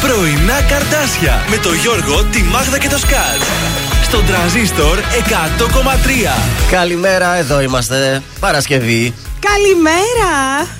Πρωινά 0.00 0.62
καρτάσια 0.62 1.44
με 1.50 1.56
το 1.56 1.72
Γιώργο, 1.72 2.24
τη 2.24 2.42
Μάγδα 2.42 2.78
και 2.78 2.88
το 2.88 2.98
Σκάτ. 2.98 3.42
Στον 4.02 4.26
τραζίστορ 4.26 4.98
100,3. 4.98 6.40
Καλημέρα, 6.70 7.36
εδώ 7.36 7.60
είμαστε. 7.60 8.22
Παρασκευή. 8.40 9.14
Καλημέρα! 9.52 10.30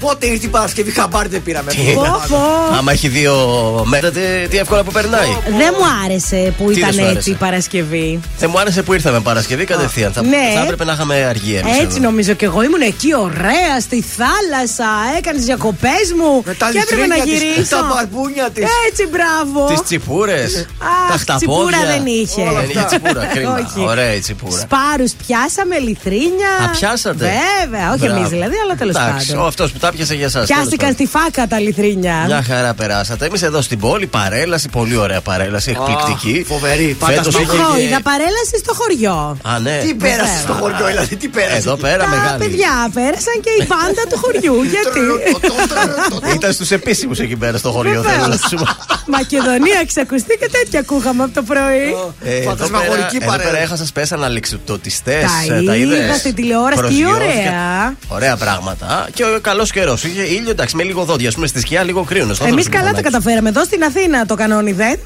Πότε 0.00 0.26
ήρθε 0.26 0.46
η 0.46 0.48
Παρασκευή, 0.48 0.90
χαμπάρι 0.90 1.28
δεν 1.28 1.42
πήραμε. 1.42 1.70
Τι. 1.70 1.76
Πω, 1.94 2.02
πω. 2.28 2.36
Άμα 2.78 2.92
έχει 2.92 3.08
δύο 3.08 3.34
μέτρα, 3.86 4.10
τι, 4.10 4.20
τι 4.50 4.56
εύκολα 4.58 4.82
που 4.84 4.92
περνάει. 4.92 5.28
Δεν 5.44 5.74
μου 5.78 5.84
άρεσε 6.04 6.54
που 6.58 6.64
Τι 6.66 6.72
δεν 6.72 6.78
ήταν 6.78 6.92
σου 6.92 6.98
έτσι 7.00 7.10
άρεσε; 7.10 7.30
η 7.30 7.34
Παρασκευή. 7.34 8.20
Δεν 8.38 8.50
μου 8.52 8.58
άρεσε 8.58 8.82
που 8.82 8.92
ήρθαμε 8.92 9.20
Παρασκευή 9.20 9.64
κατευθείαν. 9.64 10.12
Θα, 10.12 10.22
Ναι. 10.22 10.36
θα 10.54 10.60
έπρεπε 10.62 10.84
να 10.84 10.92
είχαμε 10.92 11.14
αργία 11.14 11.58
εμείς 11.58 11.72
Έτσι 11.72 11.86
εδώ. 11.98 11.98
νομίζω 11.98 12.32
και 12.32 12.44
εγώ 12.44 12.62
ήμουν 12.62 12.80
εκεί 12.80 13.14
ωραία 13.14 13.80
στη 13.80 14.04
θάλασσα. 14.16 14.88
Έκανες 15.18 15.44
διακοπές 15.44 16.06
μου. 16.18 16.42
Με 16.46 16.54
τα 16.54 16.70
και 16.72 16.78
έπρεπε 16.78 17.06
να 17.06 17.14
λιθρίνια 17.16 17.38
της, 17.38 17.42
γυρίσω. 17.54 17.76
τα 17.76 17.90
μπαρπούνια 17.94 18.50
της. 18.50 18.64
Έτσι, 18.88 19.02
μπράβο. 19.12 19.66
Τις 19.66 19.82
τσιπούρες, 19.82 20.66
τα 21.08 21.14
Αχ, 21.14 21.20
χταπόδια. 21.20 21.36
τσιπούρα 21.36 21.80
δεν 21.92 22.06
είχε. 22.06 22.42
Δεν 22.60 22.68
είχε 22.70 22.84
τσιπούρα, 22.90 23.24
κρίμα. 23.34 23.54
Όχι. 23.66 23.86
Ωραία 23.88 24.14
η 24.14 24.18
τσιπούρα. 24.18 24.60
Σπάρους 24.60 25.12
πιάσαμε, 25.26 25.78
λιθρίνια. 25.78 26.50
Α, 26.64 26.70
πιάσατε. 26.78 27.24
Βέβαια, 27.60 27.86
όχι 27.92 27.98
Μπράβο. 27.98 28.16
εμείς 28.16 28.28
δηλαδή, 28.28 28.55
αλλά 28.64 28.74
τέλος 28.74 28.94
Εντάξει, 28.96 29.30
πάντων. 29.30 29.46
αυτός 29.46 29.72
που 29.72 29.78
τα 29.78 29.90
πιάσε 29.90 30.14
για 30.14 30.24
εσά. 30.26 30.40
Πιάστηκαν 30.40 30.92
στη 30.92 31.06
φάκα 31.06 31.46
τα 31.46 31.58
λιθρίνια. 31.60 32.22
Μια 32.26 32.42
χαρά 32.48 32.74
περάσατε. 32.74 33.26
Εμείς 33.26 33.42
εδώ 33.42 33.60
στην 33.62 33.78
πόλη, 33.78 34.06
παρέλαση, 34.06 34.68
πολύ 34.68 34.96
ωραία 34.96 35.20
παρέλαση, 35.20 35.70
εκπληκτική. 35.70 36.44
φοβερή, 36.48 36.96
Φέτος 37.00 37.16
φαντασμαγωγική. 37.16 37.54
είχε 37.56 37.62
Εγώ 37.66 37.74
και- 37.76 37.82
είδα 37.82 38.00
παρέλαση 38.02 38.56
στο 38.64 38.72
χωριό. 38.74 39.38
Α, 39.50 39.58
ναι. 39.58 39.80
Τι 39.84 39.94
πέρασες 39.94 40.26
Βέβαια. 40.26 40.40
στο 40.42 40.52
χωριό, 40.52 40.86
δηλαδή, 40.86 41.16
τι 41.16 41.28
πέρασες. 41.28 41.58
Εδώ 41.58 41.72
εκεί; 41.72 41.80
πέρα 41.82 42.02
Τα 42.04 42.08
μεγάλη. 42.08 42.38
παιδιά 42.42 42.72
πέρασαν 42.98 43.36
και 43.44 43.52
η 43.60 43.64
πάντα 43.74 44.02
του 44.10 44.16
χωριού. 44.22 44.56
Γιατί; 44.74 45.02
Ήταν 46.36 46.52
στους 46.52 46.70
επίσημους 46.70 47.18
εκεί 47.18 47.36
πέρα 47.36 47.56
στο 47.58 47.70
χωριό. 47.70 48.00
Βεβαίως. 48.02 48.12
θέλω 48.22 48.26
να 48.26 48.48
σου 48.48 48.56
πω. 48.56 48.66
Μακεδονία, 49.06 49.80
ξακουστεί 49.86 50.36
και 50.40 50.48
τέτοια 50.56 50.80
ακούγαμε 50.80 51.22
από 51.22 51.34
το 51.34 51.42
πρωί. 51.42 51.86
Ε, 52.24 52.36
εδώ 52.36 52.48
Φαντασμαγορική 52.48 53.18
πέρα- 53.18 53.24
Εδώ 53.24 53.36
πέρα 53.36 53.48
παρέα. 53.48 53.62
έχασα 53.62 53.86
πες 53.94 54.12
αναλεξιπτωτιστέ. 54.12 55.18
Τα 55.66 55.74
είδα 55.76 56.14
στην 56.14 56.34
τηλεόραση, 56.34 56.82
τι 56.82 57.06
ωραία. 57.06 57.94
Ωραία 58.08 58.36
πράγματα. 58.50 59.08
Και 59.14 59.24
ο 59.24 59.38
καλός 59.40 59.70
καιρός. 59.70 60.04
Είχε 60.04 60.22
ήλιο, 60.22 60.50
εντάξει, 60.50 60.76
με 60.76 60.82
λίγο 60.82 61.04
δόντια. 61.04 61.28
Α 61.28 61.32
πούμε 61.32 61.46
στη 61.46 61.60
σκιά, 61.60 61.82
λίγο 61.82 62.02
κρύο. 62.04 62.36
Εμείς 62.46 62.68
καλά 62.68 62.92
τα 62.92 63.02
καταφέραμε. 63.02 63.48
Εδώ 63.48 63.64
στην 63.64 63.82
Αθήνα 63.84 64.26
το 64.26 64.34
κανόνι 64.34 64.72
δεν. 64.72 64.98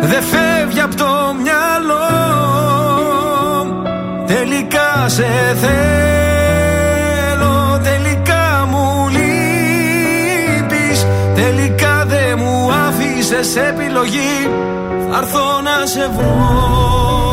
δεν 0.00 0.22
φεύγει 0.22 0.80
από 0.80 0.96
το 0.96 1.34
μυαλό. 1.42 2.06
Τελικά 4.26 5.08
σε 5.08 5.26
θέλω, 5.54 6.60
τελικά 7.82 8.66
μου 8.70 9.08
λείπεις. 9.08 11.06
Τελικά 11.34 12.04
δεν 12.06 12.38
μου 12.38 12.72
άφησες 12.88 13.56
επιλογή. 13.56 14.50
Θα 15.10 15.18
έρθω 15.18 15.60
να 15.62 15.86
σε 15.86 16.10
βρω 16.16 17.27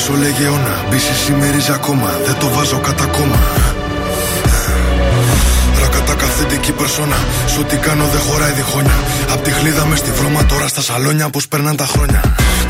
πίσω 0.00 0.16
λέγε 0.22 0.44
αιώνα 0.44 0.74
Μπίση 0.88 1.14
σημερίζει 1.24 1.72
ακόμα, 1.72 2.08
δεν 2.26 2.36
το 2.40 2.48
βάζω 2.54 2.78
κατά 2.78 3.06
κόμμα 3.16 3.40
Ρακατά 5.80 6.14
καθεντική 6.14 6.72
περσόνα 6.72 7.18
Σ' 7.52 7.58
ό,τι 7.62 7.76
κάνω 7.76 8.04
δεν 8.12 8.20
χωράει 8.26 8.52
διχόνια 8.52 8.98
Απ' 9.32 9.42
τη 9.44 9.50
χλίδα 9.50 9.84
μες 9.86 9.98
στη 9.98 10.10
βρώμα 10.18 10.46
τώρα 10.46 10.66
στα 10.68 10.82
σαλόνια 10.82 11.26
Πως 11.34 11.48
περνάνε 11.48 11.76
τα 11.76 11.86
χρόνια 11.92 12.20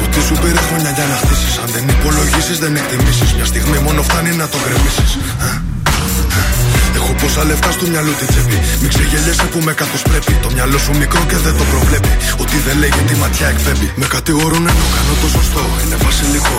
Το 0.00 0.04
τι 0.12 0.20
σου 0.26 0.34
πήρε 0.42 0.60
χρόνια 0.68 0.90
για 0.96 1.06
να 1.10 1.16
χτίσεις 1.22 1.54
Αν 1.62 1.68
δεν 1.74 1.84
υπολογίσεις 1.94 2.58
δεν 2.58 2.76
εκτιμήσεις 2.76 3.30
Μια 3.36 3.46
στιγμή 3.52 3.78
μόνο 3.86 4.02
φτάνει 4.02 4.30
να 4.42 4.46
το 4.52 4.56
γκρεμίσεις 4.62 5.10
Έχω 6.98 7.12
πόσα 7.20 7.44
λεφτά 7.44 7.70
στο 7.76 7.86
μυαλό 7.92 8.12
τη 8.18 8.24
τσέπη. 8.30 8.58
Μην 8.80 8.88
ξεγελιέσαι 8.92 9.46
που 9.52 9.58
με 9.66 9.72
καθώ 9.80 9.98
πρέπει. 10.10 10.32
Το 10.44 10.48
μυαλό 10.54 10.78
σου 10.84 10.92
μικρό 11.02 11.22
και 11.30 11.36
δεν 11.46 11.54
το 11.58 11.64
προβλέπει. 11.72 12.12
Ότι 12.42 12.56
δεν 12.66 12.76
λέγει 12.82 13.00
τη 13.08 13.14
ματιά 13.22 13.46
εκπέμπει. 13.54 13.88
Με 14.00 14.06
κατηγορούν 14.14 14.64
ενώ 14.72 14.84
κάνω 14.94 15.14
το 15.22 15.28
σωστό. 15.36 15.62
Είναι 15.82 15.96
βασιλικό. 16.06 16.58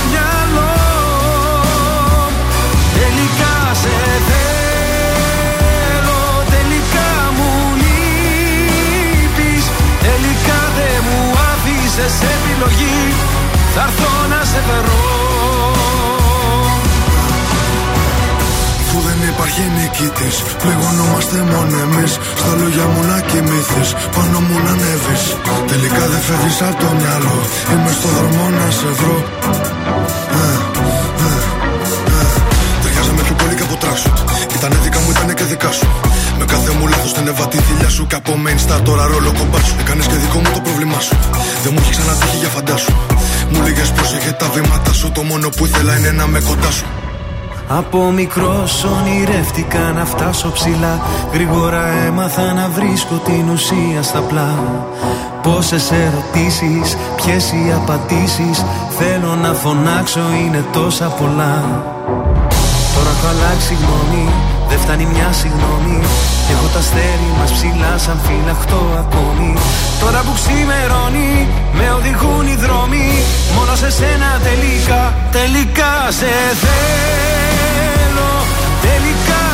επιλογή 12.61 13.13
Θα 13.73 13.81
έρθω 13.81 14.27
να 14.29 14.43
σε 14.51 14.61
βρω 14.67 14.99
Αφού 18.79 18.99
δεν 19.07 19.29
υπάρχει 19.33 19.61
νικητής, 19.77 20.35
πληγωνόμαστε 20.61 21.37
μόνο 21.51 21.75
εμείς. 21.85 22.11
Στα 22.41 22.51
λόγια 22.59 22.85
μου 22.91 23.01
να 23.11 23.19
κοιμηθείς, 23.29 23.89
πάνω 24.15 24.39
μου 24.39 24.57
να 24.65 24.71
ανέβεις. 24.75 25.23
Τελικά 25.67 26.03
δεν 26.11 26.21
φεύγεις 26.27 26.61
από 26.61 26.77
το 26.83 26.89
μυαλό. 26.99 27.37
Είμαι 27.71 27.91
στο 27.97 28.07
δρόμο 28.17 28.43
να 28.59 28.71
σε 28.77 28.89
βρω. 28.99 29.17
Ήτανε 34.63 34.79
δικά 34.83 34.99
μου, 34.99 35.09
ήτανε 35.09 35.33
και 35.33 35.43
δικά 35.43 35.71
σου. 35.71 35.87
Με 36.39 36.45
κάθε 36.45 36.71
μου 36.77 36.87
λάθος 36.87 37.13
την 37.13 37.27
έβα 37.27 37.47
τη 37.47 37.57
θηλιά 37.57 37.89
σου. 37.89 38.07
Και 38.07 38.15
από 38.15 38.31
main 38.43 38.59
star 38.65 38.79
τώρα 38.83 39.05
ρόλο 39.05 39.31
κομπάς 39.39 39.65
σου. 39.67 39.75
Έκανες 39.79 40.05
και 40.07 40.15
δικό 40.15 40.37
μου 40.37 40.49
το 40.53 40.59
πρόβλημά 40.59 40.99
σου. 40.99 41.15
Δεν 41.63 41.71
μου 41.73 41.79
έχει 41.81 41.91
ξανατύχει 41.91 42.37
για 42.37 42.47
φαντάσου. 42.47 42.93
Μου 43.51 43.59
λίγε 43.65 43.81
πρόσεχε 43.95 44.31
τα 44.31 44.47
βήματα 44.53 44.93
σου. 44.93 45.11
Το 45.11 45.21
μόνο 45.23 45.49
που 45.49 45.65
ήθελα 45.65 45.97
είναι 45.97 46.11
να 46.11 46.27
με 46.27 46.39
κοντά 46.39 46.71
σου. 46.71 46.85
Από 47.67 48.11
μικρός 48.11 48.83
ονειρεύτηκα 48.83 49.79
να 49.97 50.05
φτάσω 50.05 50.51
ψηλά. 50.51 50.93
Γρήγορα 51.33 51.83
έμαθα 52.07 52.53
να 52.53 52.65
βρίσκω 52.77 53.15
την 53.27 53.49
ουσία 53.53 54.01
στα 54.09 54.19
πλά. 54.19 54.51
Πόσες 55.43 55.91
ερωτήσεις, 55.91 56.87
ποιες 57.15 57.43
οι 57.51 57.63
απαντήσεις. 57.79 58.57
Θέλω 58.99 59.31
να 59.41 59.53
φωνάξω, 59.53 60.23
είναι 60.43 60.65
τόσα 60.71 61.05
πολλά. 61.05 61.55
Τώρα 62.95 63.09
έχω 63.15 63.27
αλλάξει 63.27 63.73
γνώμη, 63.81 64.25
δεν 64.71 64.79
φτάνει 64.79 65.05
μια 65.05 65.29
συγγνώμη. 65.41 65.97
Κι 66.45 66.51
έχω 66.55 66.67
τα 66.73 66.79
αστέρι 66.79 67.29
μας 67.39 67.51
ψηλά, 67.51 67.93
σαν 68.05 68.17
φυλαχτό 68.25 68.83
ακόμη. 69.03 69.51
Τώρα 70.01 70.19
που 70.25 70.33
ξημερώνει, 70.39 71.31
με 71.77 71.85
οδηγούν 71.97 72.45
οι 72.51 72.55
δρόμοι. 72.63 73.07
Μόνο 73.55 73.73
σε 73.81 73.89
σένα 73.99 74.29
τελικά, 74.47 75.03
τελικά 75.37 75.93
σε 76.19 76.31
θέλω. 76.63 78.31
Τελικά 78.87 79.50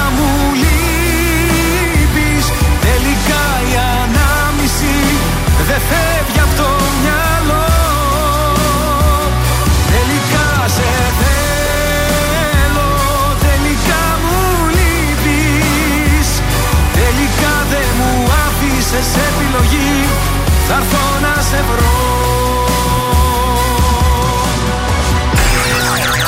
Θα 20.68 20.75
έρθω 20.75 21.19
να 21.22 21.42
σε 21.42 21.64
βρω. 21.64 21.98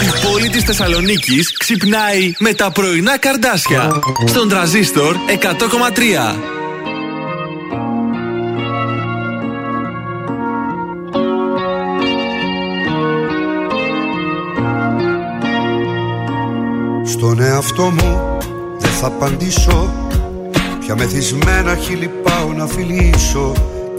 Η 0.02 0.28
πόλη 0.28 0.50
της 0.50 0.64
Θεσσαλονίκης 0.64 1.58
ξυπνάει 1.58 2.32
με 2.40 2.54
τα 2.54 2.72
πρωινά 2.72 3.18
καρδάσια. 3.18 4.00
Στον 4.26 4.50
τραζίστορ 4.50 5.16
100,3. 5.28 6.50
Στον 17.06 17.42
εαυτό 17.42 17.84
μου 17.84 18.38
δεν 18.80 18.92
θα 18.92 19.08
απαντήσω 19.08 19.94
Πια 20.80 20.96
μεθυσμένα 20.96 21.76
χείλη 21.76 22.12
πάω 22.24 22.54
να 22.54 22.68
φιλήσω 22.68 23.54
Κι 23.54 23.69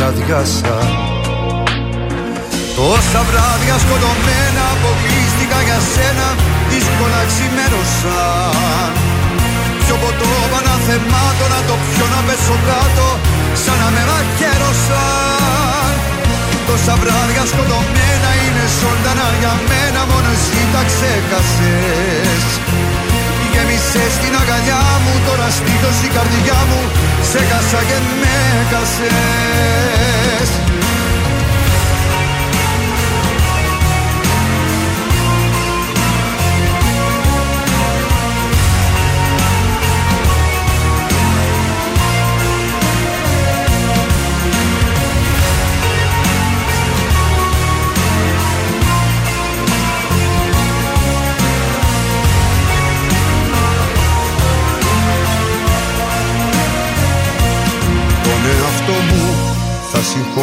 κι 0.00 0.06
αδειάσα 0.12 0.78
Τόσα 2.76 3.20
βράδια 3.28 3.76
σκοτωμένα 3.84 4.64
αποκλείστηκα 4.74 5.58
για 5.66 5.78
σένα 5.92 6.28
δύσκολα 6.70 7.20
ξημέρωσαν 7.30 8.90
Πιο 9.82 9.94
ποτό 10.02 10.32
παναθεμάτω 10.52 11.44
να 11.54 11.60
το 11.68 11.74
πιω 11.86 12.06
να 12.14 12.20
πέσω 12.26 12.56
κάτω 12.68 13.08
σαν 13.62 13.76
να 13.82 13.88
με 13.94 14.02
μαχαίρωσαν 14.10 15.92
Τόσα 16.66 16.94
βράδια 17.00 17.44
σκοτωμένα 17.50 18.30
είναι 18.42 18.64
ζωντανά 18.78 19.28
για 19.40 19.54
μένα 19.68 20.00
Μόνος 20.10 20.40
εσύ 20.40 20.62
τα 20.72 20.82
ξέχασες 20.90 22.42
Γέμισες 23.52 24.14
την 24.22 24.32
αγκαλιά 24.40 24.82
μου 25.02 25.12
Τώρα 25.26 25.48
στήθος 25.58 25.98
η 26.06 26.08
καρδιά 26.16 26.60
μου 26.68 26.80
Σε 27.30 27.40
κάσα 27.50 27.80
και 27.88 27.98
με 28.20 28.36
κασες 28.70 30.48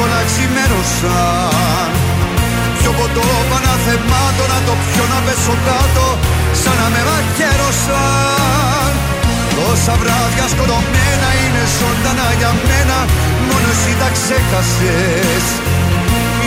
Δύσκολα 0.00 0.22
ξημέρωσαν 0.30 1.90
Πιο 2.78 2.90
ποτό 2.98 3.26
παναθεμάτω 3.50 4.44
να 4.52 4.58
το 4.66 4.74
πιω 4.86 5.04
να 5.12 5.18
πέσω 5.26 5.54
κάτω 5.66 6.06
Σαν 6.60 6.76
να 6.80 6.86
με 6.92 7.02
μαχαίρωσαν 7.08 8.92
Τόσα 9.56 9.94
βράδια 10.00 10.46
σκοτωμένα 10.52 11.28
είναι 11.42 11.64
ζωντανά 11.78 12.28
για 12.40 12.52
μένα 12.68 12.98
Μόνο 13.48 13.68
εσύ 13.74 13.92
τα 14.00 14.08
ξέχασες. 14.16 15.46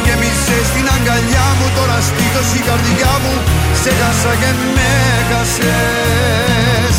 Γέμισες 0.05 0.65
στην 0.71 0.85
αγκαλιά 0.95 1.47
μου 1.57 1.67
Τώρα 1.77 1.97
στήθος 2.07 2.49
η 2.59 2.61
καρδιά 2.67 3.13
μου 3.23 3.33
Σε 3.81 3.91
χάσα 3.99 4.33
και 4.41 4.51
με 4.75 4.91
χάσες 5.29 6.95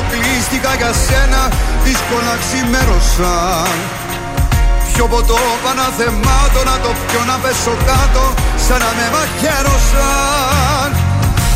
αποκλείστηκα 0.00 0.72
για 0.80 0.92
σένα 1.06 1.42
Δύσκολα 1.84 2.34
ξημέρωσαν 2.42 3.74
Πιο 4.90 5.04
ποτό 5.12 5.40
παναθεμάτω 5.64 6.60
να 6.70 6.76
το 6.84 6.90
πιω 7.06 7.22
να 7.30 7.36
πέσω 7.42 7.74
κάτω 7.88 8.24
Σαν 8.66 8.78
να 8.84 8.90
με 8.96 9.06
μαχαίρωσαν. 9.14 10.90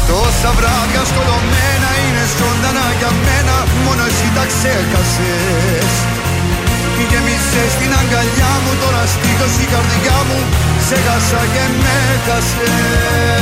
Τόσα 0.09 0.51
βράδια 0.59 1.03
σκοτωμένα 1.11 1.91
είναι 2.03 2.25
ζωντανά 2.39 2.87
για 2.99 3.13
μένα 3.25 3.57
Μόνο 3.85 4.03
εσύ 4.11 4.29
τα 4.37 4.45
ξέχασες. 4.53 5.93
Γέμισες 7.11 7.71
στην 7.77 7.93
αγκαλιά 8.01 8.53
μου 8.63 8.73
Τώρα 8.83 9.03
στήθος 9.15 9.55
η 9.65 9.67
καρδιά 9.73 10.19
μου 10.29 10.39
Σε 10.87 10.97
χάσα 11.05 11.43
και 11.55 11.65
με 11.83 11.99
χάσες 12.27 13.35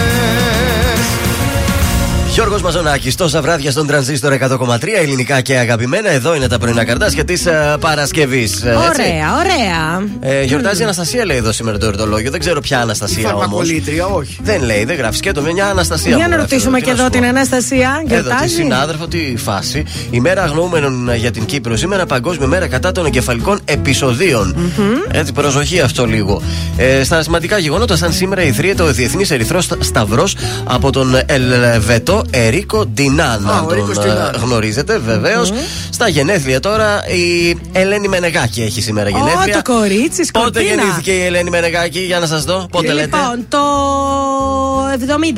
Γιώργος 2.33 2.63
Μαζονάκης, 2.63 3.15
τόσα 3.15 3.43
βράδια 3.43 3.71
στον 3.71 3.87
τρανζίστορ 3.87 4.33
100,3 4.33 4.89
ελληνικά 4.97 5.41
και 5.41 5.57
αγαπημένα. 5.57 6.11
Εδώ 6.11 6.35
είναι 6.35 6.49
τα 6.49 6.59
πρωινά 6.59 6.85
καρτάσια 6.85 7.25
της 7.25 7.47
uh, 7.47 7.81
Παρασκευής. 7.81 8.63
Ωραία, 8.65 9.35
ωραία. 9.39 10.09
Ε, 10.21 10.43
γιορτάζει 10.43 10.81
η 10.81 10.85
Αναστασία, 10.85 11.25
λέει 11.25 11.37
εδώ 11.37 11.53
σήμερα 11.53 11.79
το 11.79 11.87
εορτολόγιο. 11.87 12.31
Δεν 12.31 12.41
ξέρω 12.41 12.61
ποια 12.61 12.81
Αναστασία 12.81 13.29
όμως. 13.29 13.41
Φαρμακολήτρια, 13.41 14.07
όχι. 14.07 14.39
Δεν 14.43 14.63
λέει, 14.63 14.85
δεν 14.85 14.97
γράφεις 14.97 15.21
και 15.21 15.33
το 15.33 15.43
μια 15.43 15.67
Αναστασία. 15.67 16.09
Για 16.17 16.25
μου 16.25 16.31
να 16.31 16.37
γράφει 16.37 16.51
ρωτήσουμε 16.51 16.79
τι 16.79 16.85
και 16.85 16.91
να 16.91 16.95
εδώ 16.95 17.05
σου 17.05 17.11
την 17.11 17.21
πω. 17.21 17.27
Αναστασία. 17.27 18.03
Εδώ 18.07 18.17
τη 18.17 18.23
Γιορτάζει. 18.23 18.55
συνάδελφο, 18.55 19.07
τι 19.07 19.37
φάση. 19.37 19.85
Η 20.11 20.21
μέρα 20.21 20.43
αγνοούμενων 20.43 21.15
για 21.15 21.31
την 21.31 21.45
Κύπρο. 21.45 21.77
Σήμερα 21.77 22.07
Παγκόσμια 22.07 22.47
Μέρα 22.47 22.67
κατά 22.67 22.93
των 22.93 23.07
εγκεφαλικών 23.07 23.61
επεισοδίων. 23.65 24.73
Έτσι, 25.11 25.33
προσοχή 25.33 25.81
αυτό 25.81 26.07
λίγο. 26.07 26.43
Ε, 26.77 27.05
στα 27.05 27.23
σημαντικά 27.23 27.59
γεγονότα, 27.59 27.97
σαν 27.97 28.13
σήμερα 28.13 28.43
ιδρύεται 28.43 28.83
ο 28.83 28.93
Διεθνής 28.93 29.31
Ερυθρός 29.31 29.69
Σταυρός 29.81 30.37
από 30.65 30.93
τον 30.93 31.19
Ελβετό 31.27 32.22
Φρανσίσκο 32.31 32.47
Ερίκο 32.49 32.87
Ντινάν. 32.87 33.49
Α, 33.49 33.53
Αν 33.59 33.65
ο 33.65 33.67
τον 33.69 33.79
Ερίκος 33.79 33.97
ε, 33.99 34.01
Ντινάν. 34.01 34.37
γνωρίζετε, 34.45 34.99
βεβαίως. 34.99 35.53
Στα 35.91 36.09
γενέθλια 36.09 36.61
τώρα 36.61 37.09
η 37.09 37.57
Ελένη 37.73 38.09
Μενεγάκη 38.09 38.63
έχει 38.63 38.81
σήμερα 38.83 39.09
γενέθλια. 39.09 39.59
Ω, 39.59 39.63
το 39.63 39.73
κορίτσι, 39.73 40.29
Πότε 40.33 40.49
σκορπίνα. 40.49 40.63
γεννήθηκε 40.83 41.11
η 41.13 41.25
Ελένη 41.25 41.51
Μενεγάκη, 41.51 41.99
για 42.01 42.19
να 42.19 42.27
σας 42.27 42.45
δω; 42.45 42.67
Πότε 42.71 42.93
λέτε; 42.93 43.17
Λοιπόν, 43.17 43.47
το 43.49 43.59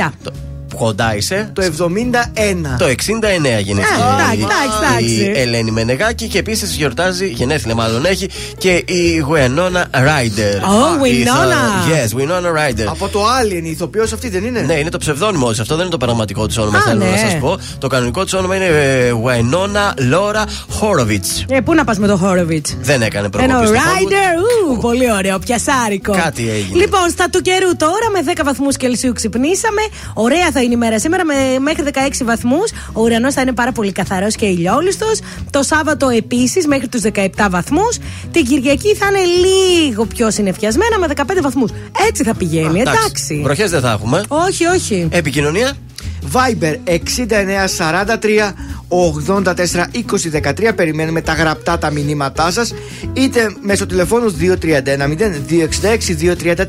70. 0.06 0.10
Κοντά 0.78 1.16
είσαι. 1.16 1.50
Το 1.52 1.62
71. 1.62 2.76
Το 2.78 2.84
69 2.86 2.94
γεννήθηκε. 3.60 3.94
Ε, 4.00 4.14
εντάξει, 4.14 4.38
η- 4.38 4.42
εντάξει, 4.42 5.04
Η 5.04 5.22
εντάξει. 5.24 5.40
Ελένη 5.40 5.70
Μενεγάκη 5.70 6.26
και 6.28 6.38
επίσης 6.38 6.74
γιορτάζει, 6.74 7.26
γενέθλια 7.26 7.74
μάλλον 7.74 8.04
έχει 8.04 8.28
και 8.58 8.82
η 8.86 9.16
Γουενόνα 9.18 9.86
Ράιντερ. 9.90 10.54
Ω, 10.56 11.04
Η 11.04 11.24
θα- 11.24 11.32
Winona. 11.34 11.90
Yes, 11.90 12.20
Winona 12.20 12.52
Ράιντερ. 12.54 12.88
Από 12.88 13.08
το 13.08 13.20
Alien, 13.42 13.62
η 13.64 13.70
ηθοποιός 13.70 14.12
αυτή 14.12 14.28
δεν 14.28 14.44
είναι; 14.44 14.60
Ναι, 14.60 14.74
είναι 14.74 14.90
το 14.90 14.98
ψευδόνυμο 14.98 15.50
της. 15.50 15.60
Αυτό 15.60 15.74
δεν 15.74 15.82
είναι 15.82 15.92
το 15.92 15.98
πραγματικό 15.98 16.46
της 16.46 16.58
όνομα, 16.58 16.78
Α, 16.78 16.82
θέλω 16.82 17.04
ναι. 17.04 17.10
να 17.10 17.16
σας 17.16 17.38
πω. 17.40 17.56
Το 17.78 17.86
κανονικό 17.86 18.24
της 18.24 18.32
όνομα 18.34 18.56
είναι 18.56 18.64
ε, 18.64 19.12
Winona 19.24 20.12
Laura 20.14 20.44
Horowitz. 20.80 21.44
Ε, 21.48 21.60
πού 21.60 21.74
να 21.74 21.84
πας 21.84 21.98
με 21.98 22.06
το 22.06 22.16
Χόροβιτς; 22.16 22.76
Δεν 22.80 23.02
έκανε 23.02 23.28
Ενώ 23.38 23.46
προκοπή. 23.46 23.66
στο 23.66 23.74
Hollywood. 23.76 24.12
Rider, 24.12 24.70
ου, 24.72 24.78
πολύ 24.80 25.12
ωραίο, 25.12 25.38
πιασάρικο. 25.38 26.12
Κάτι 26.12 26.50
έγινε. 26.50 26.78
Λοιπόν, 26.78 27.10
στα 27.10 27.28
του 27.30 27.40
καιρού 27.42 27.76
τώρα 27.76 28.06
με 28.12 28.20
10 28.34 28.40
βαθμούς 28.44 28.76
Κελσίου 28.76 29.12
ξυπνήσαμε. 29.12 29.80
Ωραία 30.14 30.50
θα 30.52 30.62
είναι 30.64 30.74
η 30.74 30.76
μέρα 30.76 30.98
σήμερα 30.98 31.24
με 31.24 31.34
μέχρι 31.60 31.84
16 31.92 32.24
βαθμούς. 32.24 32.70
Ο 32.92 33.00
ουρανός 33.00 33.34
θα 33.34 33.40
είναι 33.40 33.52
πάρα 33.52 33.72
πολύ 33.72 33.92
καθαρός 33.92 34.34
και 34.34 34.46
ηλιόλουστος. 34.46 35.20
Το 35.50 35.62
Σάββατο 35.62 36.08
επίσης 36.08 36.66
μέχρι 36.66 36.88
τους 36.88 37.02
17 37.02 37.28
βαθμούς. 37.50 37.98
Την 38.30 38.44
Κυριακή 38.44 38.94
θα 38.94 39.06
είναι 39.06 39.24
λίγο 39.48 40.04
πιο 40.04 40.30
συνεφιασμένα 40.30 40.98
με 40.98 41.06
15 41.06 41.42
βαθμούς. 41.42 41.70
Έτσι 42.08 42.22
θα 42.22 42.34
πηγαίνει, 42.34 42.80
εντάξει. 42.80 43.40
Βροχές 43.44 43.70
δεν 43.70 43.80
θα 43.80 43.90
έχουμε. 43.90 44.22
Όχι, 44.28 44.66
όχι. 44.66 45.08
Επικοινωνία. 45.10 45.72
Viber 46.34 46.78
6943 46.84 48.54
84 48.88 49.84
20 49.92 50.70
13. 50.70 50.74
Περιμένουμε 50.74 51.20
τα 51.20 51.32
γραπτά 51.32 51.78
τα 51.78 51.90
μηνύματά 51.90 52.50
σας. 52.50 52.74
Είτε 53.12 53.54
μέσω 53.60 53.86
τηλεφώνου 53.86 54.36
2310 54.40 55.40
266 55.48 56.14
233. 56.56 56.64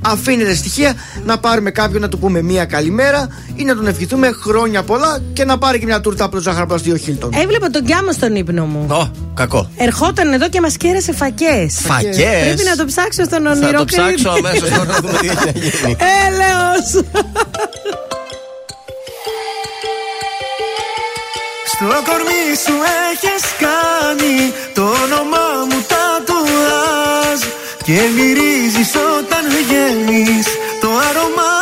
Αφήνετε 0.00 0.54
στοιχεία 0.54 0.94
να 1.24 1.38
πάρουμε 1.38 1.70
κάποιον 1.70 2.00
να 2.00 2.08
του 2.08 2.18
πούμε 2.18 2.42
μία 2.42 2.64
καλημέρα 2.64 3.28
ή 3.56 3.64
να 3.64 3.74
τον 3.76 3.86
ευχηθούμε 3.86 4.30
χρόνια 4.32 4.82
πολλά 4.82 5.18
και 5.32 5.44
να 5.44 5.58
πάρει 5.58 5.78
και 5.78 5.86
μια 5.86 6.00
τούρτα 6.00 6.24
από 6.24 6.34
το 6.34 6.42
ζαχαροπλαστείο 6.42 6.96
Χίλτον. 6.96 7.30
Έβλεπα 7.42 7.70
τον 7.70 7.82
Γκάμο 7.82 8.12
στον 8.12 8.34
ύπνο 8.34 8.66
μου. 8.66 8.86
Ω, 8.90 9.10
κακό. 9.34 9.70
Ερχόταν 9.76 10.32
εδώ 10.32 10.48
και 10.48 10.60
μας 10.60 10.76
κέρασε 10.76 11.12
φακές. 11.12 11.74
Φακές; 11.80 12.16
Πρέπει 12.16 12.64
να 12.64 12.76
το 12.76 12.84
ψάξω 12.84 13.24
στον 13.24 13.42
Θα 13.42 13.50
όνειρο 13.50 13.78
το 13.78 13.84
ψάξω 13.84 14.28
αμέσως 14.28 14.68
τώρα 14.70 14.84
να 14.84 14.96
δούμε 15.00 15.18
τι 15.18 15.26
έχει 15.26 15.44
να 15.44 15.50
γίνει. 15.50 15.96
Έλεος. 16.26 17.04
Στο 21.86 22.02
κορμί 22.10 22.44
σου 22.64 22.76
έχεις 23.10 23.44
κάνει. 23.64 24.52
Το 24.74 24.82
όνομά 24.82 25.48
μου 25.68 25.84
τατουάζ 25.90 27.40
Και 27.84 28.00
μυρίζεις 28.16 28.92
όταν 29.18 29.44
βγαίνεις 29.56 30.46
το 30.80 30.88
άρωμά 31.08 31.53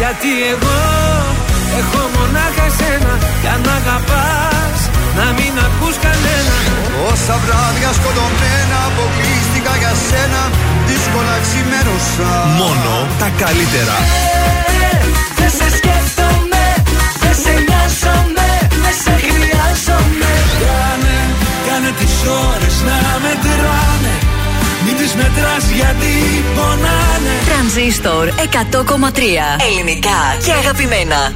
Γιατί 0.00 0.30
εγώ 0.52 0.78
έχω 1.80 2.00
μονάχα 2.14 2.64
εσένα 2.70 3.14
Για 3.42 3.54
να 3.64 3.72
αγαπάς 3.80 4.78
να 5.18 5.26
μην 5.36 5.54
ακούς 5.66 5.96
κανένα. 6.04 6.56
Όσα 7.10 7.36
βράδια 7.42 7.90
σκοτωμένα 7.98 8.78
αποκλείστηκα 8.88 9.72
για 9.82 9.94
σένα 10.08 10.42
Δύσκολα 10.88 11.36
ξημέρωσα. 11.44 12.30
Μόνο 12.60 12.92
τα 13.20 13.28
καλύτερα. 13.42 13.96
Δεν 15.38 15.50
σε 15.58 15.66
σκέφτομαι, 15.76 16.64
δεν 17.22 17.34
σε 17.42 17.54
νοιάζομαι, 17.66 18.48
δεν 18.84 18.94
σε 19.02 19.14
χρειάζομαι. 19.26 20.32
Κάνε, 20.62 21.18
κάνε 21.66 21.90
πάνε 21.90 21.90
τις 21.98 22.14
ώρες 22.48 22.76
να 22.88 22.96
μετράνε 23.22 24.21
Μην 24.84 24.96
τις 24.96 25.14
μετράς 25.14 25.70
γιατί 25.70 26.14
πονάνε. 26.54 27.34
Τρανζίστορ 27.46 28.28
100,3 28.28 28.30
Ελληνικά 29.68 30.20
και 30.44 30.52
αγαπημένα. 30.52 31.32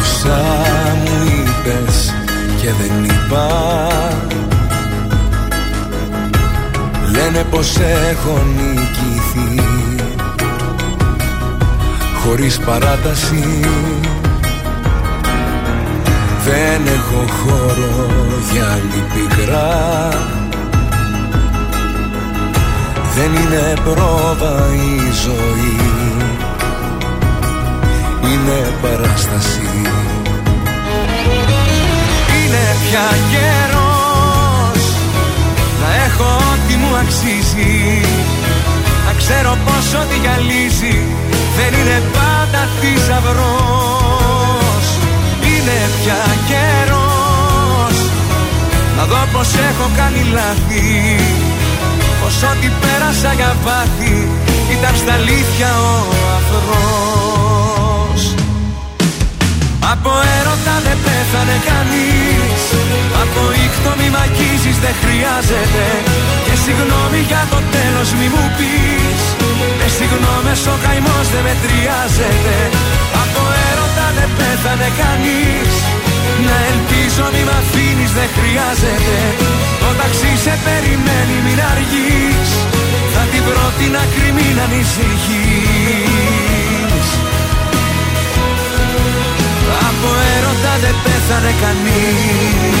Όσα 0.00 0.40
μου 1.04 1.24
είπες 1.24 2.14
και 2.62 2.68
δεν 2.80 3.04
είπα 3.04 3.48
Λένε 7.12 7.44
πως 7.50 7.76
έχω 8.10 8.42
νικηθεί 8.56 8.89
Χωρίς 12.30 12.58
παράταση. 12.58 13.60
Δεν 16.44 16.86
έχω 16.86 17.24
χώρο 17.42 18.08
για 18.52 18.64
άλλη 18.64 19.04
πικρά 19.14 20.08
Δεν 23.14 23.30
είναι 23.34 23.74
πρόβα 23.84 24.66
η 24.74 25.12
ζωή. 25.24 25.76
Είναι 28.22 28.74
παράσταση. 28.82 29.70
Είναι 32.36 32.76
πια 32.88 33.08
καιρός 33.30 34.84
Να 35.80 36.04
έχω 36.04 36.24
ό,τι 36.24 36.74
μου 36.74 36.96
αξίζει. 36.96 38.00
Να 39.06 39.12
ξέρω 39.18 39.58
πως 39.64 39.94
ό,τι 39.94 40.18
γυαλίζει 40.18 41.29
Δεν 41.60 41.72
είναι 41.80 41.98
πάντα 42.16 42.62
θησαυρός 42.80 44.16
Είναι 45.50 45.78
πια 45.98 46.22
καιρός. 46.50 47.96
Να 48.96 49.04
δω 49.10 49.22
πως 49.32 49.48
έχω 49.68 49.86
κάνει 49.96 50.22
λάθη 50.36 50.88
Πως 52.20 52.36
ό,τι 52.50 52.68
πέρασα 52.80 53.32
για 53.38 53.52
βάθη 53.64 54.16
Ήταν 54.74 54.94
στα 55.02 55.12
αλήθεια 55.20 55.70
ο 55.90 55.92
αφρός. 56.38 58.22
Από 59.92 60.12
έρωτα 60.38 60.74
δεν 60.86 60.98
πέθανε 61.04 61.56
κανείς 61.70 62.62
Από 63.22 63.42
ήχτο 63.64 63.90
μη 63.98 64.08
μ' 64.14 64.20
αγγίζεις 64.24 64.76
δεν 64.84 64.94
χρειάζεται. 65.02 65.84
Και 66.44 66.54
συγγνώμη 66.64 67.20
για 67.30 67.42
το 67.52 67.58
τέλος 67.74 68.08
μη 68.18 68.26
μου 68.34 68.44
πεις 68.56 69.39
Με 69.78 69.86
συγγνώμες 69.96 70.60
ο 70.72 70.74
καημός 70.84 71.26
δεν 71.32 71.42
μετριάζεται. 71.48 72.56
Από 73.22 73.42
έρωτα 73.68 74.06
δεν 74.16 74.30
πέθανε 74.38 74.88
κανείς. 75.02 75.72
Να 76.46 76.56
ελπίζω 76.70 77.24
μη 77.34 77.42
μ' 77.48 77.54
αφήνεις 77.60 78.12
δεν 78.18 78.28
χρειάζεται. 78.36 79.16
Το 79.82 79.88
ταξί 80.00 80.32
σε 80.44 80.54
περιμένει 80.64 81.36
μην 81.44 81.58
αργείς. 81.72 82.50
Θα 83.12 83.22
την 83.32 83.42
πρώτη 83.48 83.86
να 83.96 84.02
κρυμεί 84.14 84.48
να 84.58 84.64
ανησυχείς. 84.68 86.10
Από 89.88 90.10
έρωτα 90.36 90.72
δεν 90.82 90.96
πέθανε 91.04 91.52
κανείς 91.62 92.80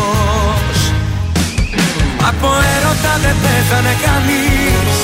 Από 2.31 2.49
έρωτα 2.75 3.13
δεν 3.23 3.35
πέθανε 3.43 3.93
κανείς. 4.05 4.95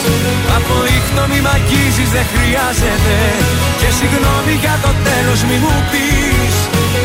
Από 0.58 0.76
ήχτο 0.98 1.24
μη 1.30 1.40
μ' 1.46 1.52
αγγίζεις 1.56 2.10
δεν 2.16 2.26
χρειάζεται. 2.34 3.18
Και 3.80 3.90
συγγνώμη 3.98 4.54
για 4.64 4.76
το 4.84 4.92
τέλος 5.08 5.40
μη 5.48 5.58
μου 5.64 5.76
πεις. 5.92 6.56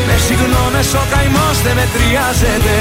Με 0.07 0.15
συγγνώμες 0.25 0.89
ο 1.01 1.03
καημός 1.11 1.57
δεν 1.65 1.75
μετριάζεται. 1.79 2.77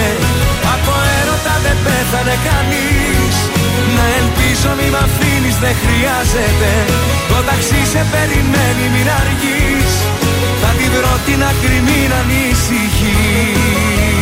Από 0.75 0.95
έρωτα 1.19 1.55
δεν 1.65 1.77
πέθανε 1.85 2.37
κανείς. 2.49 3.37
Να 3.97 4.05
ελπίζω 4.21 4.71
μη 4.79 4.89
μ' 4.95 5.01
αφήνεις 5.07 5.57
δεν 5.65 5.75
χρειάζεται. 5.83 6.73
Το 7.31 7.39
ταξί 7.49 7.83
σε 7.93 8.03
περιμένει 8.13 8.87
μην 8.95 9.09
αργείς. 9.21 9.93
Θα 10.61 10.71
την 10.79 10.91
πρώτη 10.97 11.33
να 11.43 11.51
κρυμεί 11.61 12.03
να 12.13 12.19
ανησυχείς 12.23 14.22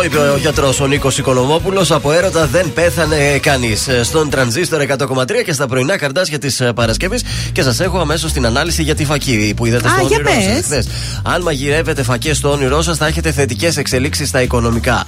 Το 0.00 0.06
είπε 0.06 0.18
ο 0.18 0.36
γιατρός 0.36 0.80
ο 0.80 0.86
Νίκος 0.86 1.18
Οικονομόπουλο. 1.18 1.86
Από 1.88 2.12
έρωτα 2.12 2.46
δεν 2.46 2.72
πέθανε 2.72 3.38
κανείς. 3.38 3.88
Στον 4.02 4.30
τρανζίστορ 4.30 4.80
100,3 4.80 5.42
και 5.44 5.52
στα 5.52 5.66
πρωινά 5.66 5.96
καρτάσια 5.96 6.38
της 6.38 6.62
Παρασκευής. 6.74 7.22
Και 7.52 7.62
σας 7.62 7.80
έχω 7.80 7.98
αμέσως 7.98 8.32
την 8.32 8.46
ανάλυση 8.46 8.82
για 8.82 8.94
τη 8.94 9.04
φακή 9.04 9.52
που 9.56 9.66
είδατε 9.66 9.88
Α, 9.88 9.90
στο 9.90 10.06
για 10.06 10.16
όνειρό 10.16 10.30
πες. 10.36 10.54
σα 10.56 10.62
χθες. 10.62 10.88
Αν 11.22 11.42
μαγειρεύετε 11.42 12.02
φακές 12.02 12.36
στο 12.36 12.50
όνειρό 12.50 12.82
σας, 12.82 12.96
θα 12.96 13.06
έχετε 13.06 13.32
θετικές 13.32 13.76
εξελίξεις 13.76 14.28
στα 14.28 14.42
οικονομικά. 14.42 15.04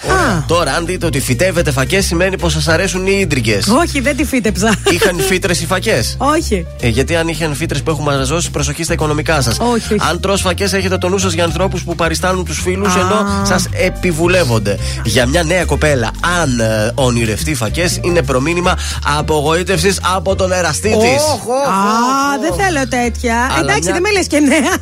Τώρα, 0.47 0.73
αν 0.73 0.87
δείτε 0.87 1.07
ότι 1.07 1.21
φυτεύετε 1.21 1.71
φακές, 1.71 2.05
σημαίνει 2.07 2.39
πως 2.39 2.53
σας 2.53 2.69
αρέσουν 2.69 3.07
οι 3.07 3.17
ίντριγκες. 3.21 3.67
Όχι, 3.67 4.01
δεν 4.01 4.17
τη 4.17 4.25
φύτεψα. 4.25 4.75
Είχαν 4.91 5.21
φύτρες 5.21 5.61
οι 5.61 5.67
φακές; 5.67 6.17
Όχι. 6.19 6.67
Ε, 6.81 6.89
γιατί 6.89 7.17
αν 7.17 7.29
είχαν 7.29 7.55
φύτρες 7.55 7.83
που 7.83 7.91
έχουν 7.91 8.05
μαζώσει, 8.05 8.51
προσοχή 8.51 8.85
στα 8.85 8.93
οικονομικά 8.93 9.41
σας. 9.41 9.57
Όχι, 9.59 9.95
όχι. 9.95 10.03
Αν 10.09 10.21
τρως 10.21 10.41
φακές, 10.41 10.73
έχετε 10.73 10.99
το 10.99 11.09
νου 11.09 11.19
σας 11.19 11.33
για 11.33 11.45
ανθρώπους 11.45 11.83
που 11.83 11.95
παριστάνουν 11.95 12.45
τους 12.45 12.61
φίλους 12.61 12.95
Α. 12.95 13.01
ενώ 13.01 13.45
σας 13.47 13.69
επιβουλεύονται. 13.73 14.79
Για 15.05 15.27
μια 15.27 15.43
νέα 15.43 15.65
κοπέλα, 15.65 16.11
αν 16.43 16.61
ε, 16.61 16.91
ονειρευτεί 16.95 17.55
φακές, 17.55 17.99
είναι 18.03 18.23
προμήνυμα 18.23 18.79
απογοήτευσης 19.19 20.01
από 20.15 20.35
τον 20.37 20.53
εραστή 20.53 20.89
της. 20.89 21.23
Α, 21.23 22.39
δεν 22.41 22.65
θέλω 22.67 22.89
τέτοια. 22.89 23.37
Αλλά 23.51 23.61
Εντάξει, 23.61 23.83
μια- 23.83 23.93
δεν 23.93 24.01
με 24.03 24.11
λες 24.11 24.27
και 24.27 24.39
νέα. 24.41 24.75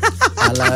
Αλλά. 0.49 0.75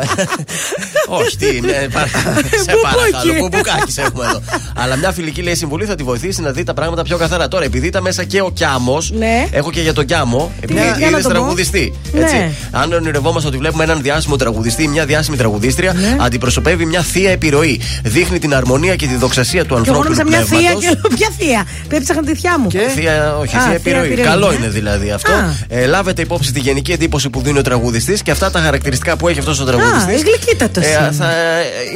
Όχι, 1.19 1.37
τι. 1.37 1.61
με- 1.61 1.87
πα- 1.93 2.07
Σε 2.65 2.71
Μπουμπούκι. 2.71 3.11
παρακαλώ, 3.11 3.33
μπουμπουκάκι 3.39 3.99
έχουμε 3.99 4.25
εδώ. 4.25 4.41
Αλλά 4.75 4.95
μια 4.95 5.11
φιλική 5.11 5.41
λέει 5.41 5.55
συμβουλή 5.55 5.85
θα 5.85 5.95
τη 5.95 6.03
βοηθήσει 6.03 6.41
να 6.41 6.51
δει 6.51 6.63
τα 6.63 6.73
πράγματα 6.73 7.01
πιο 7.03 7.17
καθαρά. 7.17 7.47
Τώρα, 7.47 7.63
επειδή 7.65 7.87
ήταν 7.87 8.01
μέσα 8.01 8.23
και 8.23 8.41
ο 8.41 8.51
Κιάμος, 8.51 9.11
Ναι. 9.11 9.47
έχω 9.51 9.71
και 9.71 9.81
για 9.81 9.93
τον 9.93 10.05
Κιάμο, 10.05 10.51
επειδή 10.61 10.79
Ναι, 10.79 10.85
για 10.85 10.93
να 10.99 11.05
είδε 11.07 11.15
το 11.21 11.21
πω. 11.21 11.29
τραγουδιστή. 11.29 11.93
Ναι. 12.11 12.21
Έτσι. 12.21 12.55
Αν 12.71 12.93
ονειρευόμαστε 12.93 13.47
ότι 13.47 13.57
βλέπουμε 13.57 13.83
έναν 13.83 14.01
διάσημο 14.01 14.35
τραγουδιστή 14.35 14.83
ή 14.83 14.87
μια 14.87 15.05
διάσημη 15.05 15.37
τραγουδίστρια, 15.37 15.93
Ναι. 15.93 16.15
αντιπροσωπεύει 16.19 16.85
μια 16.85 17.01
θεία 17.01 17.31
επιρροή. 17.31 17.81
Δείχνει 18.03 18.39
την 18.39 18.55
αρμονία 18.55 18.95
και 18.95 19.07
τη 19.07 19.14
δοξασία 19.15 19.61
του 19.65 19.67
Και 19.67 19.73
εγώ 19.73 19.79
ανθρώπου. 19.97 20.03
νόμιζα 20.03 20.23
μια 20.25 20.39
θεία 20.59 20.73
και 20.79 20.85
λέω 20.87 21.09
ποια 21.17 21.29
θεία; 21.37 21.65
Πέψαχνα 21.89 22.23
τη 22.23 22.35
θεία 22.35 22.59
μου. 22.59 22.69
Θεία, 22.95 23.35
όχι, 23.37 23.55
Α, 23.55 23.59
θεία 23.59 23.61
θεία 23.67 23.73
επιρροή. 23.73 24.05
επιρροή, 24.05 24.25
Καλό 24.25 24.49
ναι. 24.49 24.55
είναι 24.55 24.67
δηλαδή 24.69 25.11
αυτό. 25.11 25.31
Α. 25.31 25.53
Ε, 25.67 25.85
λάβετε 25.85 26.21
υπόψη 26.21 26.51
τη 26.53 26.59
γενική 26.59 26.91
εντύπωση 26.91 27.29
που 27.29 27.41
δίνει 27.41 27.57
ο 27.59 27.61
τραγουδιστής 27.61 28.21
και 28.21 28.31
αυτά 28.31 28.51
τα 28.51 28.59
χαρακτηριστικά 28.59 29.17
που 29.17 29.27
έχει 29.27 29.39
αυτός 29.39 29.59
ο 29.59 29.63
Α, 29.63 29.65
τραγουδιστής. 29.65 30.23
γλυκύτατο. 30.23 30.81
θα, 30.81 31.29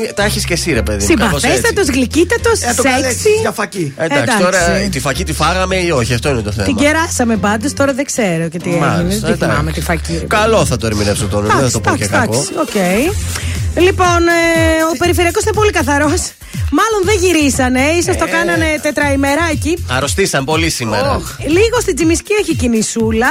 ε, 0.08 0.12
τα 0.16 0.24
έχεις 0.24 0.46
και 0.46 0.54
εσύ, 0.54 0.74
ρε 0.74 0.82
παιδί. 0.82 1.06
μου, 1.10 1.14
κάπως 1.16 1.44
έτσι. 1.44 1.56
Συμπαθέστατο, 1.56 1.92
γλυκύτατος, 1.92 2.62
Ε, 2.62 2.74
το 2.76 2.84
καλέσει 2.84 3.06
σεξι. 3.20 3.30
για 3.42 3.52
φακή. 3.52 3.94
Εντάξει, 3.98 4.22
Εντάξει. 4.22 4.44
τώρα 4.44 4.60
τη 4.92 5.00
φακή 5.00 5.24
τη 5.24 5.34
φάγαμε 5.34 5.76
ή 5.76 5.90
όχι, 5.92 6.14
αυτό 6.14 6.30
είναι 6.30 6.42
το 6.42 6.52
θέμα. 6.52 6.66
Την 6.66 6.76
κεράσαμε 6.76 7.36
πάντως, 7.38 7.74
τώρα 7.74 7.94
δεν 7.94 8.06
ξέρω 8.06 8.48
και 8.50 8.60
τι 8.60 8.70
έγινε. 8.70 8.86
Μάλιστα, 8.86 9.20
Δεν 9.28 9.34
εντάξει. 9.34 9.50
θυμάμαι 9.52 9.72
τη 9.72 9.82
φακή. 9.82 10.18
ρε 10.20 10.26
Καλό 10.26 10.66
θα 10.66 10.78
το 10.78 10.86
ερμηνεύσω 10.86 11.26
τώρα, 11.28 11.48
δεν 11.48 11.56
θα 11.66 11.72
το 11.72 11.80
πω 11.80 11.96
και 11.96 12.04
Εντάξει, 12.04 12.30
κακό. 12.32 12.46
εντάξει, 12.52 12.78
οκ. 12.78 13.08
Λοιπόν, 13.78 14.28
ε, 14.28 14.84
ο 14.94 14.98
περιφερειακός 14.98 15.44
είναι 15.44 15.54
πολύ 15.54 15.72
καθαρός. 15.72 16.22
Μάλλον 16.72 17.02
δεν 17.04 17.18
γυρίσανε, 17.24 17.82
ίσως 18.00 18.16
Ε. 18.16 18.18
το 18.18 18.26
κάνανε 18.32 18.66
τετραημεράκι. 18.82 19.86
Αρρωστήσαν 19.90 20.44
πολύ 20.46 20.70
σήμερα. 20.70 21.22
Λίγο 21.48 21.80
στην 21.82 21.96
Τζιμισκή 21.96 22.34
έχει 22.42 22.56
κινησούλα 22.56 23.28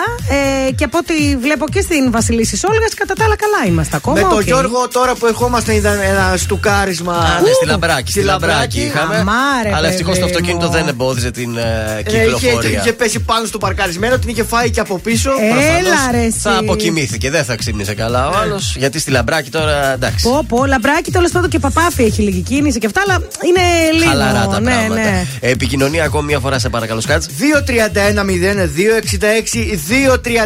ε, 0.69 0.71
και 0.73 0.85
από 0.85 0.99
ό,τι 0.99 1.37
βλέπω 1.37 1.69
και 1.69 1.81
στην 1.81 2.11
Βασιλίσσης 2.11 2.59
Όλγας, 2.71 2.87
κατά 2.97 3.15
τα 3.15 3.25
άλλα 3.25 3.37
καλά 3.37 3.61
είμαστε 3.67 3.97
ακόμα. 3.97 4.17
Με 4.17 4.21
τον 4.23 4.33
οκ. 4.39 4.43
Γιώργο 4.45 4.89
τώρα 4.89 5.15
που 5.15 5.27
ερχόμαστε 5.27 5.75
είδα 5.75 6.03
ένα 6.03 6.35
στουκάρισμα. 6.37 7.13
Α, 7.15 7.41
ναι, 7.41 7.51
στη 7.53 7.67
Λαμπράκη. 7.67 8.11
Στη 8.11 8.19
Στη 8.19 8.23
Λαμπράκη 8.29 8.53
Λαμπράκη. 8.55 8.81
είχαμε. 8.81 9.17
Α, 9.17 9.32
μωρέ, 9.32 9.71
Αλλά 9.75 9.89
ευτυχώς 9.89 10.15
το 10.19 10.21
παιδί 10.25 10.33
αυτοκίνητο 10.35 10.67
μου. 10.67 10.73
δεν 10.73 10.89
εμπόδιζε 10.89 11.31
την 11.31 11.57
ε, 11.57 11.63
Ε, 12.05 12.13
είχε, 12.17 12.19
κυκλοφορία. 12.25 12.81
είχε 12.81 12.93
πέσει 12.93 13.21
πάνω 13.21 13.47
στο 13.47 13.59
παρκαρισμένο, 13.59 14.19
την 14.19 14.29
είχε 14.29 14.45
φάει 14.45 14.71
και 14.71 14.81
από 14.81 14.99
πίσω. 14.99 15.31
Έλα 15.79 16.11
ρε 16.11 16.23
εσύ. 16.27 16.39
Θα 16.39 16.57
αποκοιμήθηκε, 16.59 17.31
δεν 17.31 17.45
θα 17.45 17.55
ξύπνησε 17.57 17.95
καλά 17.95 18.29
ο 18.29 18.37
άλλος. 18.39 18.75
Γιατί 18.79 18.99
στη 18.99 19.11
Λαμπράκη 19.11 19.51
τώρα 19.51 19.93
εντάξει. 19.93 20.28
Πω, 20.29 20.45
πω, 20.49 20.67
λαμπράκι 20.67 21.11
τέλος 21.11 21.31
πάντων 21.31 21.51
και 21.51 21.59
παπάφι 21.59 22.03
έχει 22.03 22.23
λίγη 22.23 22.41
κίνηση 22.41 22.79
και 22.79 22.87
αυτά, 22.87 23.03
αλλά 23.07 23.23
είναι 23.47 23.61
λίγο. 23.93 24.09
Χαλαρά 24.09 24.47
τα 24.47 24.61
ναι, 24.61 24.71
πράγματα. 24.71 24.95
ναι. 24.95 25.27
Ε, 25.41 25.51
Επικοινωνία 25.51 26.05
ακόμη 26.05 26.27
μια 26.27 26.39
φορά 26.39 26.59
σε 26.59 26.69
παρακαλώ, 26.69 27.01
Σκάτς. 27.01 27.27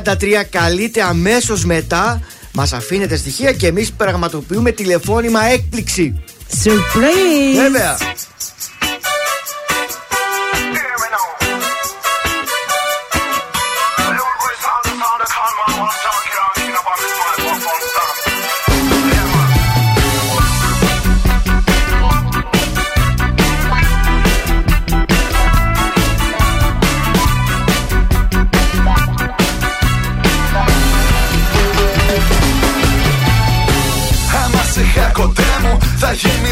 231-0-266-233 0.01 0.45
καλείτε 0.51 1.03
αμέσως 1.03 1.64
μετά. 1.64 2.21
Μας 2.53 2.73
αφήνετε 2.73 3.16
στοιχεία 3.16 3.53
και 3.53 3.66
εμείς 3.66 3.92
πραγματοποιούμε 3.92 4.71
τηλεφώνημα 4.71 5.45
έκπληξη. 5.45 6.23
Surprise! 6.64 7.57
Βέβαια. 7.57 7.97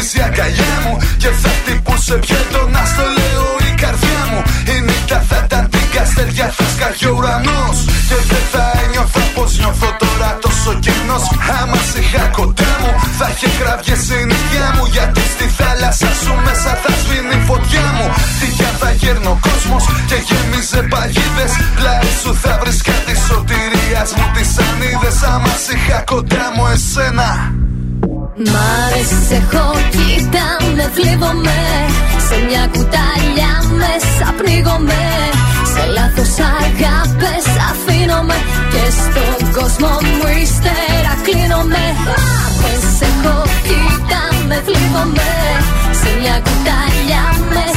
Θα 0.01 0.07
γίνεις 0.07 0.13
η 0.13 0.21
αγκαλιά 0.27 0.73
μου 0.83 0.93
Και 1.21 1.29
θα 1.41 1.49
χτυπούσε 1.57 2.15
πιο 2.25 2.35
έντονα 2.43 2.83
στο 2.91 3.03
λέω 3.15 3.47
η 3.69 3.71
καρδιά 3.81 4.21
μου. 4.29 4.39
Η 4.73 4.75
νύχτα 4.87 5.17
θα 5.29 5.37
ήταν 5.45 5.63
την 5.73 5.85
καστεριά 5.95 6.47
θα 6.57 6.65
σκάγει 6.73 7.07
ο 7.11 7.13
ουρανός. 7.17 7.77
Και 8.09 8.17
δεν 8.29 8.45
θα 8.51 8.63
ένιωθα 8.81 9.23
πως 9.35 9.51
νιώθω 9.59 9.89
τώρα 10.03 10.29
τόσο 10.43 10.71
κενός 10.83 11.25
Άμα 11.59 11.79
σε 11.89 11.99
είχα 12.03 12.25
κοντά 12.37 12.71
μου 12.81 12.91
θα 13.17 13.27
είχε 13.33 13.49
κραυγές 13.59 14.03
η 14.17 14.19
νύχια 14.29 14.67
μου. 14.75 14.85
Γιατί 14.95 15.21
στη 15.33 15.47
θάλασσα 15.57 16.09
σου 16.21 16.33
μέσα 16.45 16.71
θα 16.83 16.91
σβήνει 16.99 17.35
η 17.39 17.43
φωτιά 17.49 17.85
μου. 17.97 18.07
Τυχιά 18.39 18.71
θα 18.81 18.89
γέρνει 18.99 19.29
ο 19.33 19.37
κόσμος 19.47 19.83
και 20.09 20.17
γέμιζε 20.27 20.81
παγίδες. 20.91 21.53
Πλάι 21.77 22.09
σου 22.21 22.31
θα 22.43 22.53
βρίσκα 22.61 22.95
τη 23.05 23.13
σωτηρίας 23.25 24.09
μου 24.17 24.25
τις 24.35 24.51
ανίδες. 24.65 25.17
Άμα 25.33 25.53
σε 25.63 25.73
είχα 25.77 25.99
κοντά 26.11 26.45
μου 26.55 26.63
εσένα 26.73 27.29
Μ' 29.01 29.03
άρεσε 29.03 29.35
έχω 29.35 29.65
κοίτα 29.93 30.47
με 30.75 30.85
θλίβομαι. 30.95 31.59
Σε 32.27 32.35
μια 32.47 32.63
κουταλιά 32.73 33.53
μέσα 33.81 34.27
πνίγομαι 34.37 35.03
Σε 35.73 35.83
λάθος 35.95 36.33
αγάπες 36.57 37.45
αφήνομαι. 37.69 38.37
Και 38.71 38.83
στον 39.01 39.51
κόσμο 39.57 39.91
μου 40.17 40.27
ύστερα 40.43 41.13
κλείνομαι. 41.25 41.83
Μ' 42.05 42.65
άρεσε 42.65 43.05
έχω 43.11 43.37
κοίτα 43.67 44.21
με 44.47 44.57
θλίβομαι. 44.65 45.31
Σε 46.01 46.09
μια 46.19 46.37
κουταλιά 46.45 47.23
μέσα 47.53 47.70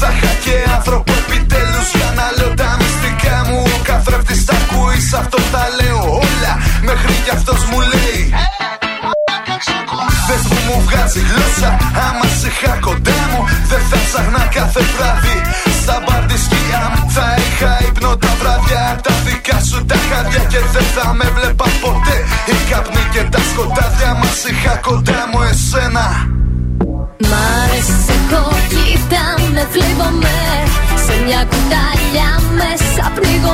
δικά 0.00 0.08
μου 0.08 0.08
Θα 0.08 0.08
είχα 0.08 0.32
και 0.44 0.70
άνθρωπο 0.76 1.12
επιτέλους 1.12 1.88
για 1.94 2.10
να 2.18 2.26
λέω 2.36 2.54
τα 2.54 2.76
μυστικά 2.78 3.36
μου. 3.48 3.62
Ο 3.76 3.80
καθρέφτης 3.82 4.44
τα 4.44 4.54
ακούει 4.62 5.00
σ' 5.00 5.14
αυτό 5.14 5.38
τα 5.52 5.64
λέω 5.78 6.02
όλα. 6.24 6.52
Μέχρι 6.82 7.14
κι 7.24 7.30
αυτός 7.30 7.64
μου 7.64 7.78
λέει 7.92 8.22
Πες 10.26 10.42
που 10.48 10.56
μου 10.66 10.76
βγάζει 10.86 11.20
γλώσσα 11.30 11.70
Άμα 12.06 12.26
σε 12.40 12.46
είχα 12.46 12.72
κοντά 12.86 13.18
μου 13.30 13.40
Δεν 13.70 13.82
θα 13.90 13.98
ψάχνα 14.06 14.44
κάθε 14.56 14.82
βράδυ 14.94 15.36
Στα 15.82 15.96
μπαρ 16.04 16.22
της 16.30 16.42
σκιά 16.44 16.82
μου 16.92 17.02
Θα 17.16 17.26
είχα 17.44 17.70
ύπνο 17.88 18.16
τα 18.16 18.32
βράδια 18.40 18.82
Τα 19.06 19.14
δικά 19.24 19.58
σου 19.68 19.84
τα 19.84 19.96
χάδια 20.08 20.42
Και 20.52 20.60
δεν 20.74 20.86
θα 20.94 21.06
με 21.18 21.26
βλέπα 21.36 21.66
ποτέ. 21.82 22.16
Οι 22.50 22.56
καπνοί 22.70 23.04
και 23.12 23.22
τα 23.32 23.40
σκοτάδια 23.48 24.10
Μας 24.20 24.40
είχα 24.50 24.74
κοντά 24.86 25.20
μου 25.30 25.40
εσένα 25.50 26.06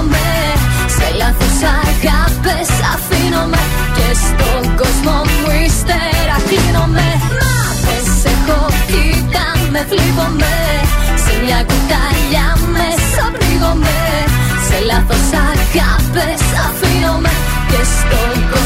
πνίγομαι 0.06 0.26
Σε 0.96 1.06
λάθος 1.20 1.58
αγάπες 1.80 2.70
αφήνομαι 2.94 3.62
Και 3.96 4.08
στον 4.24 4.62
κόσμο 4.80 5.16
μου 5.32 5.50
ύστερα 5.66 6.36
κλείνομαι 6.48 7.08
Μ' 7.36 7.44
άρεσε 7.66 8.30
έχω 8.34 8.60
κοίτα 8.90 9.46
με 9.72 9.80
θλίβομαι. 9.88 10.54
Σε 11.24 11.32
μια 11.42 11.60
κουταλιά 11.70 12.48
μέσα 12.76 13.24
πνίγομαι 13.34 13.98
Σε 14.66 14.76
λάθος 14.90 15.28
αγάπες 15.48 16.42
αφήνομαι 16.66 17.32
Και 17.70 17.82
στον 17.94 18.34
κόσμο 18.52 18.65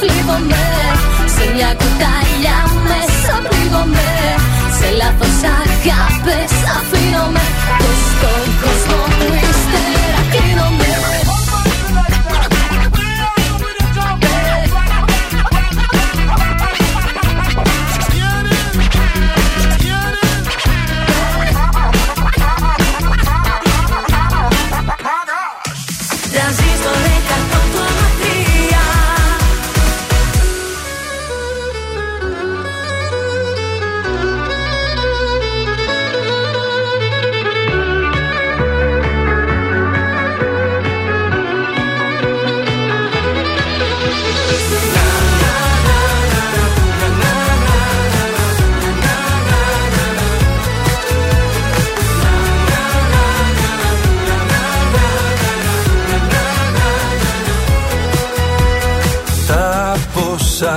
κοίτα 0.00 0.12
με 0.12 0.12
θλίβομαι 0.12 0.64
Σε 1.34 1.44
μια 1.54 1.70
κουταλιά 1.80 2.58
μέσα 2.88 3.34
πνίγομαι 3.48 4.10
Σε 4.78 4.88
λάθος 4.98 5.40
αγάπες 5.58 6.52
αφήνομαι 6.76 7.44
Και 7.78 7.92
στον 8.06 8.46
κόσμο 8.62 9.17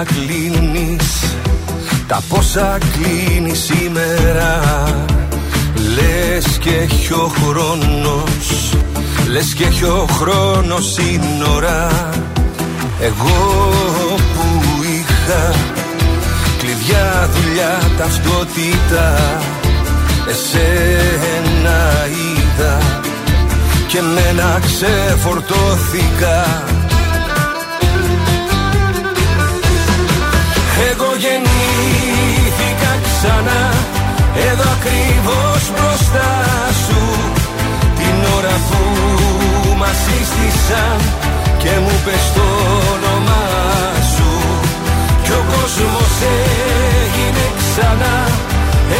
πόσα 0.01 0.03
κλείνεις. 0.03 1.35
Τα 2.07 2.21
πόσα 2.29 2.77
κλείνεις 2.77 3.59
σήμερα 3.59 4.59
Λες 5.95 6.57
και 6.57 6.69
έχει 6.69 7.13
ο 7.13 7.31
χρόνος. 7.43 8.73
Λες 9.27 9.53
και 9.53 9.63
έχει 9.63 9.83
ο 9.83 10.07
χρόνος 10.11 10.93
σύνορα 10.93 12.09
Εγώ 13.01 13.69
που 14.33 14.83
είχα 14.83 15.53
Κλειδιά, 16.57 17.29
δουλειά, 17.33 17.79
ταυτότητα 17.97 19.15
Εσένα 20.29 22.07
είδα. 22.07 22.77
Και 23.87 24.01
μένα 24.01 24.59
ξεφορτώθηκα 24.61 26.63
γεννήθηκα 31.23 32.93
ξανά. 33.05 33.61
Εδώ 34.49 34.67
ακριβώς 34.77 35.61
μπροστά 35.73 36.31
σου 36.83 37.01
Την 37.97 38.17
ώρα 38.37 38.55
που 38.67 38.81
μας 39.81 39.97
σύστησαν 40.05 40.97
Και 41.61 41.73
μου 41.83 41.95
πες 42.05 42.25
το 42.35 42.47
όνομά 42.93 43.45
σου. 44.13 44.29
Κι 45.23 45.33
ο 45.39 45.41
κόσμος 45.53 46.13
έγινε 46.33 47.45
ξανά. 47.59 48.17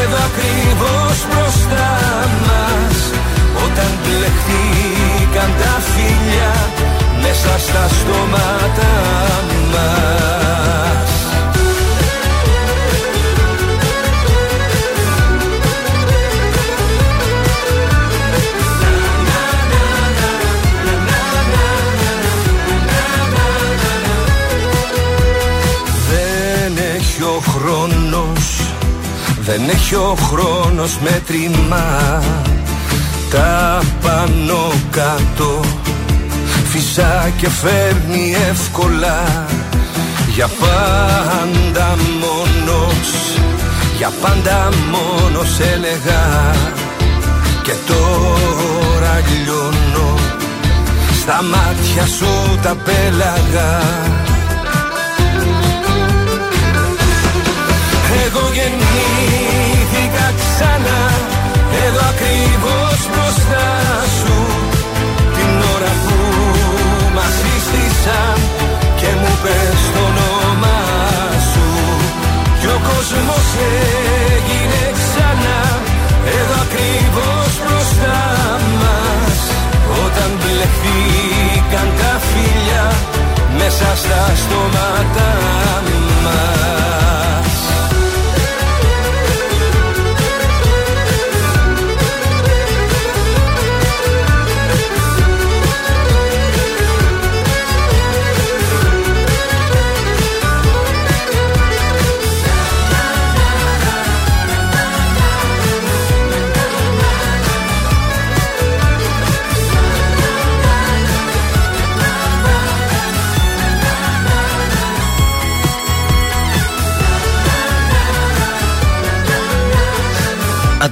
Εδώ 0.02 0.20
ακριβώς 0.30 1.18
μπροστά 1.30 1.90
μας 2.48 2.98
Όταν 3.66 3.92
μπλεχτήκαν 4.02 5.52
τα 5.62 5.74
φίλια 5.92 6.52
Μέσα 7.22 7.54
στα 7.66 7.84
στόματα 7.98 8.92
μας 9.74 11.11
Δεν 29.52 29.70
έχει 29.70 29.96
ο 29.96 30.18
χρόνος 30.30 30.98
μέτρημα. 31.02 32.22
Τα 33.32 33.82
πάνω 34.02 34.72
κάτω 34.92 35.60
Φυσά 36.64 37.32
και 37.38 37.50
φέρνει 37.50 38.36
εύκολα. 38.50 39.46
Για 40.36 40.50
πάντα 40.60 41.96
μόνος 42.20 43.38
Για 43.98 44.12
πάντα 44.22 44.70
μόνος 44.92 45.60
έλεγα. 45.60 46.56
Και 47.64 47.74
τώρα 47.88 49.22
λιώνω 49.44 50.18
Στα 51.22 51.44
μάτια 51.44 52.06
σου 52.06 52.60
τα 52.62 52.76
πέλαγα 52.76 53.82
γεννήθηκα 59.30 60.28
ξανά. 60.40 61.02
Εδώ 61.86 62.04
ακριβώς 62.14 63.00
μπροστά 63.12 63.68
σου 64.20 64.51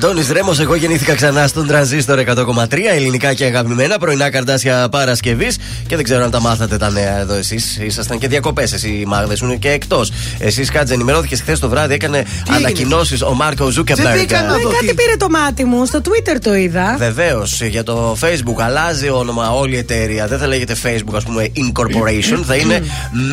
Αντώνης 0.09 0.31
Ρέμος, 0.31 0.59
εγώ 0.59 0.75
γεννήθηκα 0.75 1.15
ξανά 1.15 1.47
στον 1.47 1.67
Τρανζίστορ 1.67 2.19
100,3 2.19 2.91
ελληνικά 2.95 3.33
και 3.33 3.45
αγαπημένα 3.45 3.97
πρωινά 3.97 4.29
Καρντάσια 4.29 4.89
Παρασκευής. 4.89 5.57
Και 5.87 5.95
δεν 5.95 6.03
ξέρω 6.03 6.23
αν 6.23 6.31
τα 6.31 6.41
μάθατε 6.41 6.77
τα 6.77 6.89
νέα 6.89 7.19
εδώ 7.19 7.33
εσείς. 7.33 7.77
Ήσασταν 7.77 8.17
και 8.17 8.27
διακοπές, 8.27 8.73
εσύ 8.73 8.89
οι 8.89 9.05
μάγδες 9.05 9.37
σου 9.37 9.45
είναι 9.45 9.55
και 9.55 9.69
εκτός. 9.69 10.11
Εσύ 10.39 10.65
κάτσε 10.65 10.93
ενημερώθηκες 10.93 11.41
χθες 11.41 11.59
το 11.59 11.69
βράδυ, 11.69 11.93
έκανε 11.93 12.25
ανακοινώσεις 12.55 13.21
ο 13.21 13.33
Μαρκ 13.33 13.69
Ζούκερμπεργκ. 13.69 14.19
Ε, 14.19 14.25
κάτι 14.25 14.93
πήρε 14.95 15.15
το 15.17 15.29
μάτι 15.29 15.63
μου, 15.63 15.85
στο 15.85 16.01
Twitter 16.03 16.37
το 16.41 16.55
είδα. 16.55 16.95
Βεβαίως, 16.97 17.61
για 17.61 17.83
το 17.83 18.17
Facebook 18.21 18.61
αλλάζει 18.61 19.09
όνομα 19.09 19.51
όλη 19.51 19.75
η 19.75 19.77
εταιρεία. 19.77 20.27
Δεν 20.27 20.39
θα 20.39 20.47
λέγεται 20.47 20.75
Facebook, 20.83 21.15
ας 21.15 21.23
πούμε, 21.23 21.51
Incorporation, 21.55 22.41
θα 22.45 22.55
είναι 22.55 22.83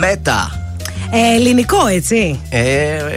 Meta. 0.03 0.66
Ε, 1.11 1.35
ελληνικό, 1.37 1.87
έτσι. 1.87 2.41
Ε, 2.49 2.63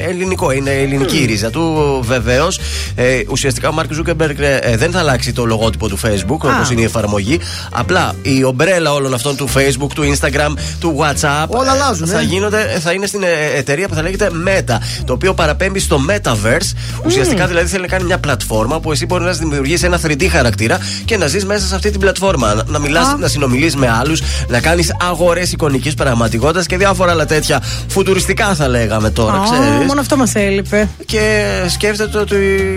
ελληνικό, 0.09 0.51
είναι 0.51 0.71
ελληνική 0.71 1.17
η 1.17 1.25
ρίζα 1.25 1.49
του 1.49 1.99
βεβαίως. 2.03 2.59
Ε, 2.95 3.21
ουσιαστικά 3.29 3.69
ο 3.69 3.71
Μαρκ 3.71 3.93
Ζούκερμπεργκ 3.93 4.37
ε, 4.39 4.77
δεν 4.77 4.91
θα 4.91 4.99
αλλάξει 4.99 5.33
το 5.33 5.45
λογότυπο 5.45 5.87
του 5.87 5.99
Facebook 5.99 6.39
όπως 6.39 6.71
είναι 6.71 6.81
η 6.81 6.83
εφαρμογή. 6.83 7.39
Απλά 7.71 8.15
η 8.21 8.43
ομπρέλα 8.43 8.93
όλων 8.93 9.13
αυτών 9.13 9.35
του 9.35 9.49
Facebook, 9.49 9.89
του 9.93 10.03
Instagram, 10.13 10.53
του 10.79 10.97
WhatsApp 10.99 11.45
Όλα 11.47 11.71
αλλάζουν, 11.71 12.07
θα, 12.07 12.19
ε. 12.19 12.23
γίνονται, 12.23 12.79
θα 12.81 12.91
είναι 12.91 13.05
στην 13.05 13.23
ε, 13.23 13.57
εταιρεία 13.57 13.87
που 13.87 13.93
θα 13.93 14.01
λέγεται 14.01 14.31
Meta. 14.47 14.77
Το 15.05 15.13
οποίο 15.13 15.33
παραπέμπει 15.33 15.79
στο 15.79 15.99
Metaverse. 16.09 16.75
Ουσιαστικά 17.05 17.47
δηλαδή 17.47 17.67
θέλει 17.67 17.81
να 17.81 17.87
κάνει 17.87 18.03
μια 18.03 18.17
πλατφόρμα 18.17 18.79
που 18.79 18.91
εσύ 18.91 19.05
μπορείς 19.05 19.25
να 19.25 19.31
δημιουργήσει 19.31 19.85
ένα 19.85 19.99
3D 20.05 20.27
χαρακτήρα 20.31 20.77
και 21.05 21.17
να 21.17 21.27
ζεις 21.27 21.45
μέσα 21.45 21.67
σε 21.67 21.75
αυτή 21.75 21.89
την 21.89 21.99
πλατφόρμα. 21.99 22.53
Να, 22.53 22.63
να 22.67 22.79
μιλάς, 22.79 23.15
να 23.19 23.27
συνομιλείς 23.27 23.75
με 23.75 23.89
άλλους, 23.89 24.21
να 24.47 24.59
κάνεις 24.59 24.95
αγορές 25.01 25.51
εικονικής 25.51 25.93
πραγματικότητας 25.93 26.65
και 26.65 26.77
διάφορα 26.77 27.11
άλλα 27.11 27.25
τέτοια 27.25 27.61
φουτουριστικά 27.87 28.55
θα 28.55 28.67
λέγαμε 28.67 29.09
τώρα, 29.09 29.33
Α, 29.33 29.43
ξέρεις. 29.43 29.85
Μόνο 29.87 29.99
αυτό 29.99 30.17
μας 30.17 30.35
έλειπε. 30.35 30.89
Και 31.05 31.45
σκέφτεται 31.69 32.17
ότι 32.17 32.35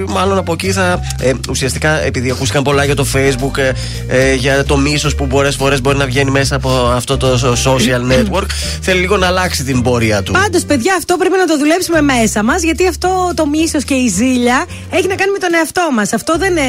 μάλλον 0.09 0.39
από 0.39 0.53
εκεί 0.53 0.73
θα. 0.73 1.01
Ε, 1.21 1.33
ουσιαστικά 1.49 2.03
επειδή 2.05 2.31
ακούστηκαν 2.31 2.63
πολλά 2.63 2.85
για 2.85 2.95
το 2.95 3.07
Facebook, 3.15 3.59
ε, 3.59 3.73
ε, 4.07 4.35
για 4.35 4.65
το 4.65 4.77
μίσος 4.77 5.15
που 5.15 5.27
πολλές 5.27 5.57
φορές 5.57 5.81
μπορεί 5.81 5.97
να 5.97 6.07
βγαίνει 6.07 6.31
μέσα 6.31 6.57
από 6.57 6.71
αυτό 6.95 7.17
το 7.17 7.57
social 7.65 8.13
network, 8.13 8.47
θέλει 8.81 9.01
λίγο 9.01 9.17
να 9.17 9.27
αλλάξει 9.27 9.65
την 9.65 9.83
πορεία 9.83 10.23
του. 10.23 10.33
Πάντως, 10.33 10.65
παιδιά, 10.65 10.95
αυτό 10.99 11.17
πρέπει 11.17 11.37
να 11.39 11.45
το 11.47 11.59
δουλέψουμε 11.59 12.01
μέσα 12.01 12.43
μας, 12.43 12.63
γιατί 12.63 12.89
αυτό 12.89 13.33
το 13.35 13.47
μίσος 13.47 13.85
και 13.85 13.95
η 13.95 14.09
ζήλια 14.09 14.65
έχει 14.91 15.07
να 15.07 15.15
κάνει 15.15 15.31
με 15.33 15.39
τον 15.39 15.55
εαυτό 15.55 15.89
μας. 15.95 16.13
Αυτό 16.13 16.37
δεν 16.39 16.57
ε, 16.57 16.61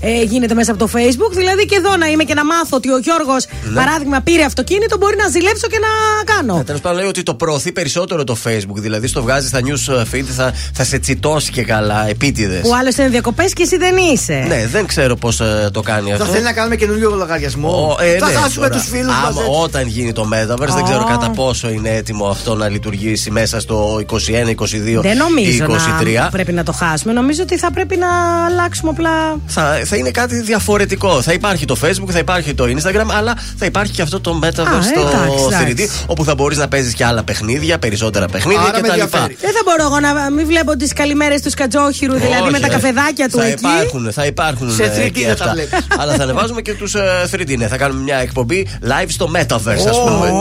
ε, 0.00 0.22
γίνεται 0.22 0.54
μέσα 0.54 0.72
από 0.72 0.80
το 0.86 0.90
Facebook. 0.94 1.32
Δηλαδή 1.36 1.64
και 1.66 1.76
εδώ 1.76 1.96
να 1.96 2.06
είμαι 2.06 2.24
και 2.24 2.34
να 2.34 2.44
μάθω 2.44 2.76
ότι 2.76 2.92
ο 2.92 2.98
Γιώργος, 2.98 3.46
Ναι. 3.64 3.74
παράδειγμα, 3.74 4.20
πήρε 4.20 4.44
αυτοκίνητο, 4.44 4.96
μπορεί 4.96 5.16
να 5.16 5.28
ζηλέψω 5.28 5.66
και 5.66 5.78
να 5.86 5.92
κάνω. 6.34 6.62
Τέλος 6.66 6.80
πάντων, 6.80 6.98
λέει 6.98 7.08
ότι 7.08 7.22
το 7.22 7.34
προωθεί 7.34 7.69
περισσότερο 7.72 8.24
το 8.24 8.36
Facebook. 8.44 8.74
Δηλαδή, 8.76 9.06
στο 9.06 9.22
βγάζει 9.22 9.46
στα 9.46 9.60
news 9.60 10.02
feed, 10.14 10.24
θα, 10.36 10.52
θα 10.72 10.84
σε 10.84 10.98
τσιτώσει 10.98 11.50
και 11.50 11.62
καλά, 11.62 12.08
επίτηδες. 12.08 12.60
Που 12.60 12.74
άλλος 12.80 12.96
είναι 12.96 13.08
διακοπές 13.08 13.52
και 13.52 13.62
εσύ 13.62 13.76
δεν 13.76 13.94
είσαι. 14.12 14.44
Ναι, 14.48 14.66
δεν 14.66 14.86
ξέρω 14.86 15.16
πώς 15.16 15.36
το 15.72 15.80
κάνει 15.80 16.08
Θα 16.08 16.14
αυτό. 16.14 16.24
θέλει 16.26 16.44
να 16.44 16.52
κάνουμε 16.52 16.76
καινούριο 16.76 17.10
λογαριασμό. 17.14 17.96
Ο, 17.98 18.02
ε, 18.04 18.18
θα 18.18 18.26
ναι, 18.26 18.32
χάσουμε 18.34 18.66
τώρα. 18.68 18.78
τους 18.80 18.88
φίλους 18.88 19.06
μας. 19.06 19.16
Άμα- 19.28 19.42
Όταν 19.62 19.86
γίνει 19.86 20.12
το 20.12 20.28
Metaverse, 20.32 20.74
δεν 20.74 20.84
ξέρω 20.84 21.04
κατά 21.04 21.30
πόσο 21.30 21.70
είναι 21.70 21.88
έτοιμο 21.96 22.26
αυτό 22.26 22.54
να 22.54 22.68
λειτουργήσει 22.68 23.30
μέσα 23.30 23.60
στο 23.60 24.00
21, 24.00 24.50
22 24.50 25.00
Δεν 25.02 25.16
νομίζω 25.16 25.50
ή 25.50 25.66
23. 26.10 26.20
να 26.22 26.28
πρέπει 26.30 26.52
να 26.52 26.62
το 26.62 26.72
χάσουμε. 26.72 27.12
Νομίζω 27.12 27.42
ότι 27.42 27.58
θα 27.58 27.70
πρέπει 27.70 27.96
να 27.96 28.08
αλλάξουμε 28.50 28.90
απλά. 28.90 29.10
Θα, 29.46 29.80
θα 29.84 29.96
είναι 29.96 30.10
κάτι 30.10 30.40
διαφορετικό. 30.40 31.22
Θα 31.22 31.32
υπάρχει 31.32 31.64
το 31.64 31.76
Facebook, 31.84 32.10
θα 32.10 32.18
υπάρχει 32.18 32.54
το 32.54 32.64
Instagram, 32.64 33.06
αλλά 33.18 33.34
θα 33.56 33.66
υπάρχει 33.66 33.92
και 33.92 34.02
αυτό 34.02 34.20
το 34.20 34.38
Metaverse 34.42 34.78
Α, 34.78 34.82
στο 34.82 35.00
εντάξει, 35.00 35.64
3D, 35.64 35.70
εντάξει. 35.70 36.04
όπου 36.06 36.24
θα 36.24 36.34
μπορείς 36.34 36.58
να 36.58 36.68
παίζεις 36.68 36.94
και 36.94 37.04
άλλα 37.04 37.22
παιχνίδια 37.22 37.59
παιχνίδια, 37.60 37.78
περισσότερα 37.78 38.26
παιχνίδια 38.26 38.60
Άρα 38.60 38.80
κτλ. 38.80 39.16
Δεν 39.40 39.52
θα 39.52 39.62
μπορώ 39.64 39.98
να 40.00 40.30
μην 40.30 40.46
βλέπω 40.46 40.76
τις 40.76 40.92
καλημέρες 40.92 41.40
του 41.42 41.50
Κατζόχυρου, 41.56 42.12
δηλαδή 42.12 42.50
με 42.50 42.58
τα 42.58 42.68
καφεδάκια 42.68 43.28
του 43.28 43.38
θα. 43.38 43.48
Υπάρχουν, 43.48 44.12
θα 44.12 44.26
υπάρχουν. 44.26 44.70
Σε 44.70 44.82
ε, 44.82 45.06
3D 45.06 45.18
θα 45.36 45.54
Αλλά 46.00 46.14
θα 46.14 46.22
ανεβάζουμε 46.22 46.60
και 46.60 46.74
τους 46.74 46.94
ε, 46.94 47.28
3D. 47.32 47.56
Ναι, 47.56 47.66
θα 47.66 47.76
κάνουμε 47.76 48.02
μια 48.02 48.16
εκπομπή 48.16 48.66
live 48.82 49.08
στο 49.08 49.30
Metaverse, 49.34 49.88
ας 49.88 50.00
πούμε. 50.00 50.32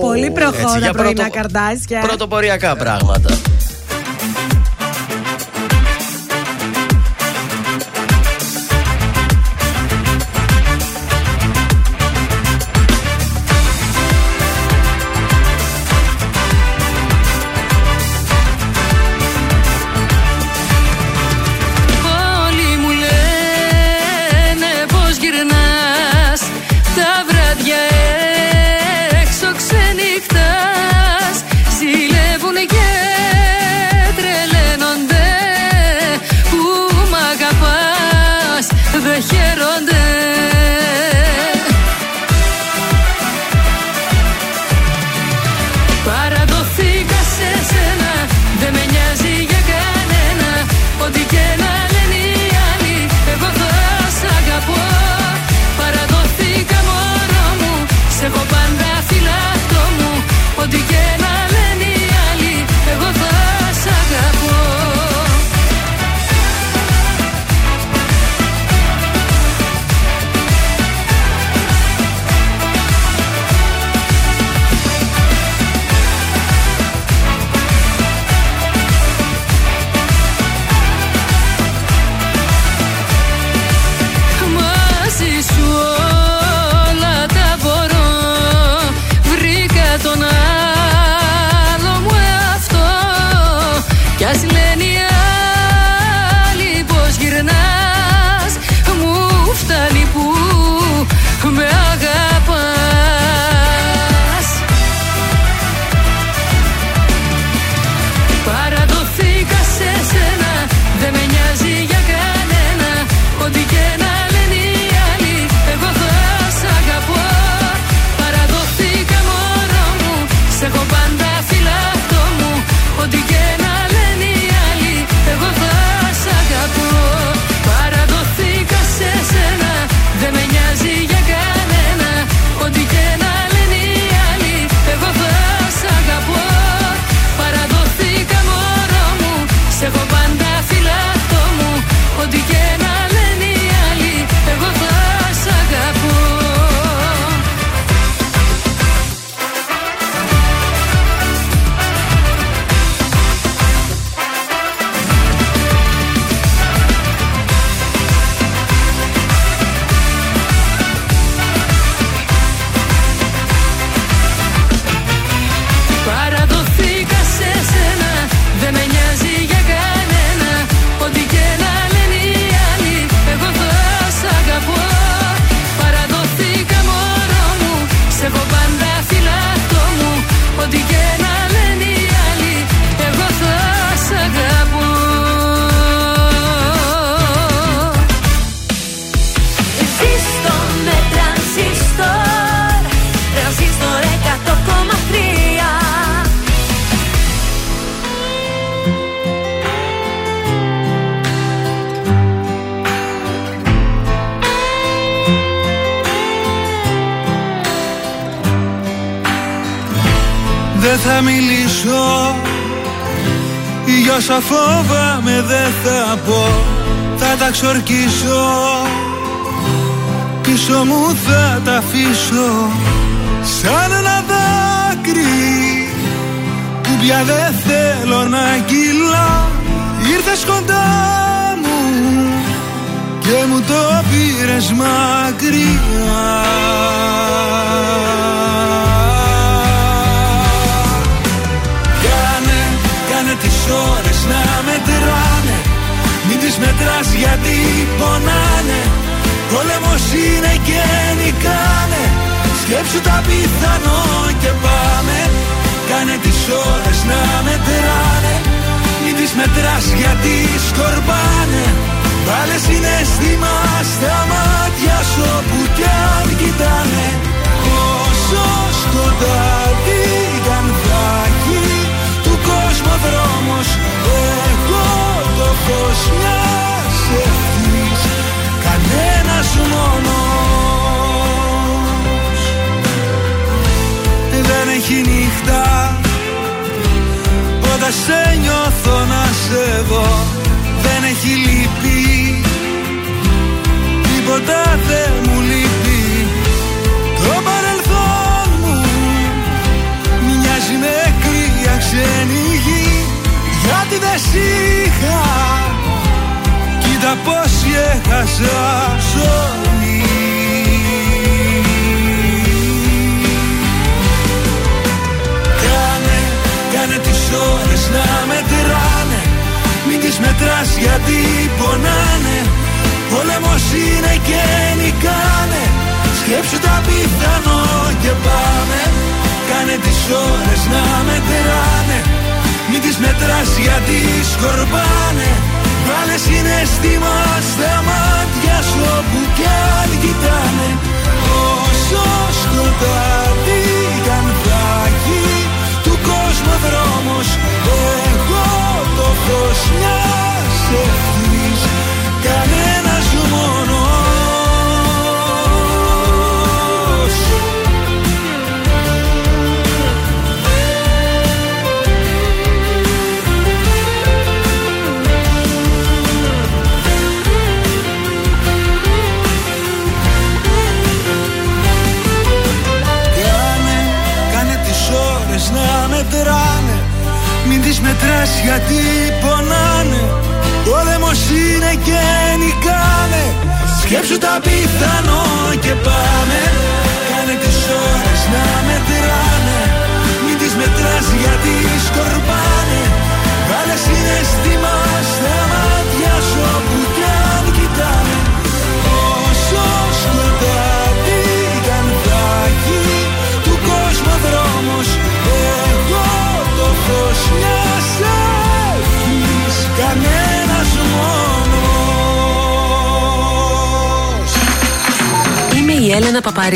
Πολύ 0.00 0.30
προχώρα 0.30 0.90
πρωινά 0.90 1.30
καρδάκια. 1.30 2.00
Πρωτοποριακά 2.00 2.76
πράγματα. 2.76 3.30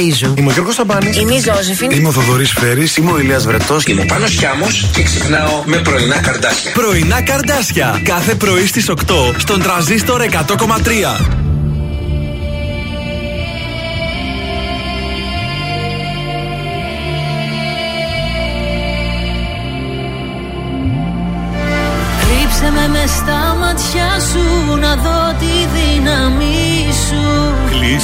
Έλενα 0.02 0.16
Παπαρίζου. 0.16 0.34
Είμαι 0.36 0.48
ο 0.48 0.52
Γιώργος 0.52 0.74
Σαμπάνης. 0.74 1.16
Είμαι 1.16 1.34
η 1.34 1.40
Ζώζεφιν. 1.40 1.90
Είμαι 1.90 2.08
ο 2.08 2.12
Θοδωρής 2.12 2.50
Φέρης. 2.50 2.96
Είμαι 2.96 3.12
ο 3.12 3.18
Ηλίας 3.18 3.44
Βρετός. 3.44 3.84
Είμαι 3.84 4.00
ο 4.00 4.04
Πάνος 4.04 4.30
Χιάμος 4.30 4.86
και 4.92 5.02
ξυπνάω 5.02 5.62
με 5.64 5.76
πρωινά 5.76 6.18
καρδάσια. 6.18 6.72
Πρωινά 6.72 7.22
καρδάσια. 7.22 8.00
Κάθε 8.04 8.34
πρωί 8.34 8.66
στις 8.66 8.88
8 8.88 9.34
στον 9.38 9.62
τραζίστορ 9.62 10.20
100,3. 10.20 11.51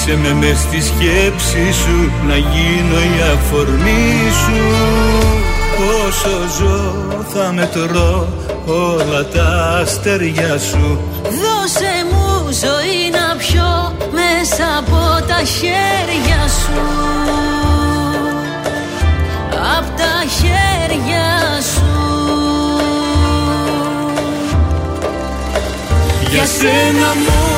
Κλείσε 0.09 0.21
με 0.21 0.35
μες 0.35 0.59
στη 0.59 0.83
σκέψη 0.83 1.73
σου 1.73 2.13
να 2.27 2.37
γίνω 2.37 2.99
η 2.99 3.21
αφορμή 3.35 4.31
σου. 4.31 4.61
Όσο 6.07 6.31
ζω 6.59 6.95
θα 7.33 7.53
μετρώ 7.53 8.29
όλα 8.67 9.25
τα 9.25 9.79
αστέρια 9.83 10.59
σου. 10.59 11.01
Δώσε 11.23 11.93
μου 12.11 12.49
ζωή 12.51 13.11
να 13.11 13.37
πιω 13.37 13.97
μέσα 14.13 14.79
από 14.79 15.27
τα 15.27 15.45
χέρια 15.45 16.49
σου. 16.49 16.81
Απ' 19.79 19.99
τα 19.99 20.25
χέρια 20.39 21.61
σου. 21.73 21.87
Για 26.31 26.47
σένα 26.47 27.09
μόνο 27.15 27.39
να 27.39 27.58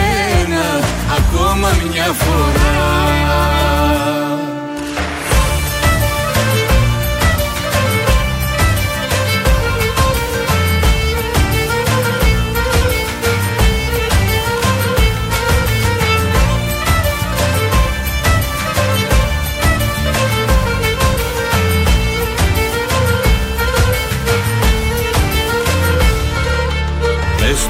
ακόμα 1.17 1.69
μια 1.91 2.13
φορά 2.13 3.01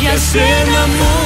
Για 0.00 0.16
σένα 0.18 0.86
μόνο 0.86 1.25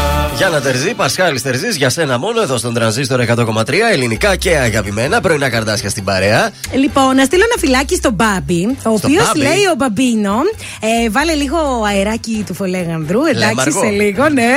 Γιάννα 0.41 0.61
Τερζή, 0.61 0.93
Πασχάλης 0.93 1.41
Τερζής, 1.41 1.75
για 1.75 1.89
σένα 1.89 2.19
μόνο 2.19 2.41
εδώ 2.41 2.57
στον 2.57 2.73
τρανζίστορ 2.73 3.21
100,3 3.35 3.73
ελληνικά 3.91 4.35
και 4.35 4.57
αγαπημένα. 4.57 5.21
Πρωινά 5.21 5.49
καρδάσια 5.49 5.89
στην 5.89 6.03
παρέα. 6.03 6.51
Λοιπόν, 6.73 7.15
να 7.15 7.23
στείλω 7.23 7.43
ένα 7.43 7.55
φυλάκι 7.59 7.95
στον 7.95 8.13
Μπάμπη, 8.13 8.77
ο 8.85 8.89
οποίος 8.89 9.25
Μπάμπη; 9.25 9.39
λέει 9.39 9.63
ο 9.71 9.75
Μπαμπίνο, 9.77 10.35
ε, 11.05 11.09
βάλε 11.09 11.33
λίγο 11.33 11.57
αεράκι 11.87 12.43
του 12.47 12.53
φολέγανδρου, 12.53 13.25
εντάξει, 13.25 13.55
Μαργό. 13.55 13.79
σε 13.79 13.89
λίγο, 13.89 14.29
ναι. 14.29 14.53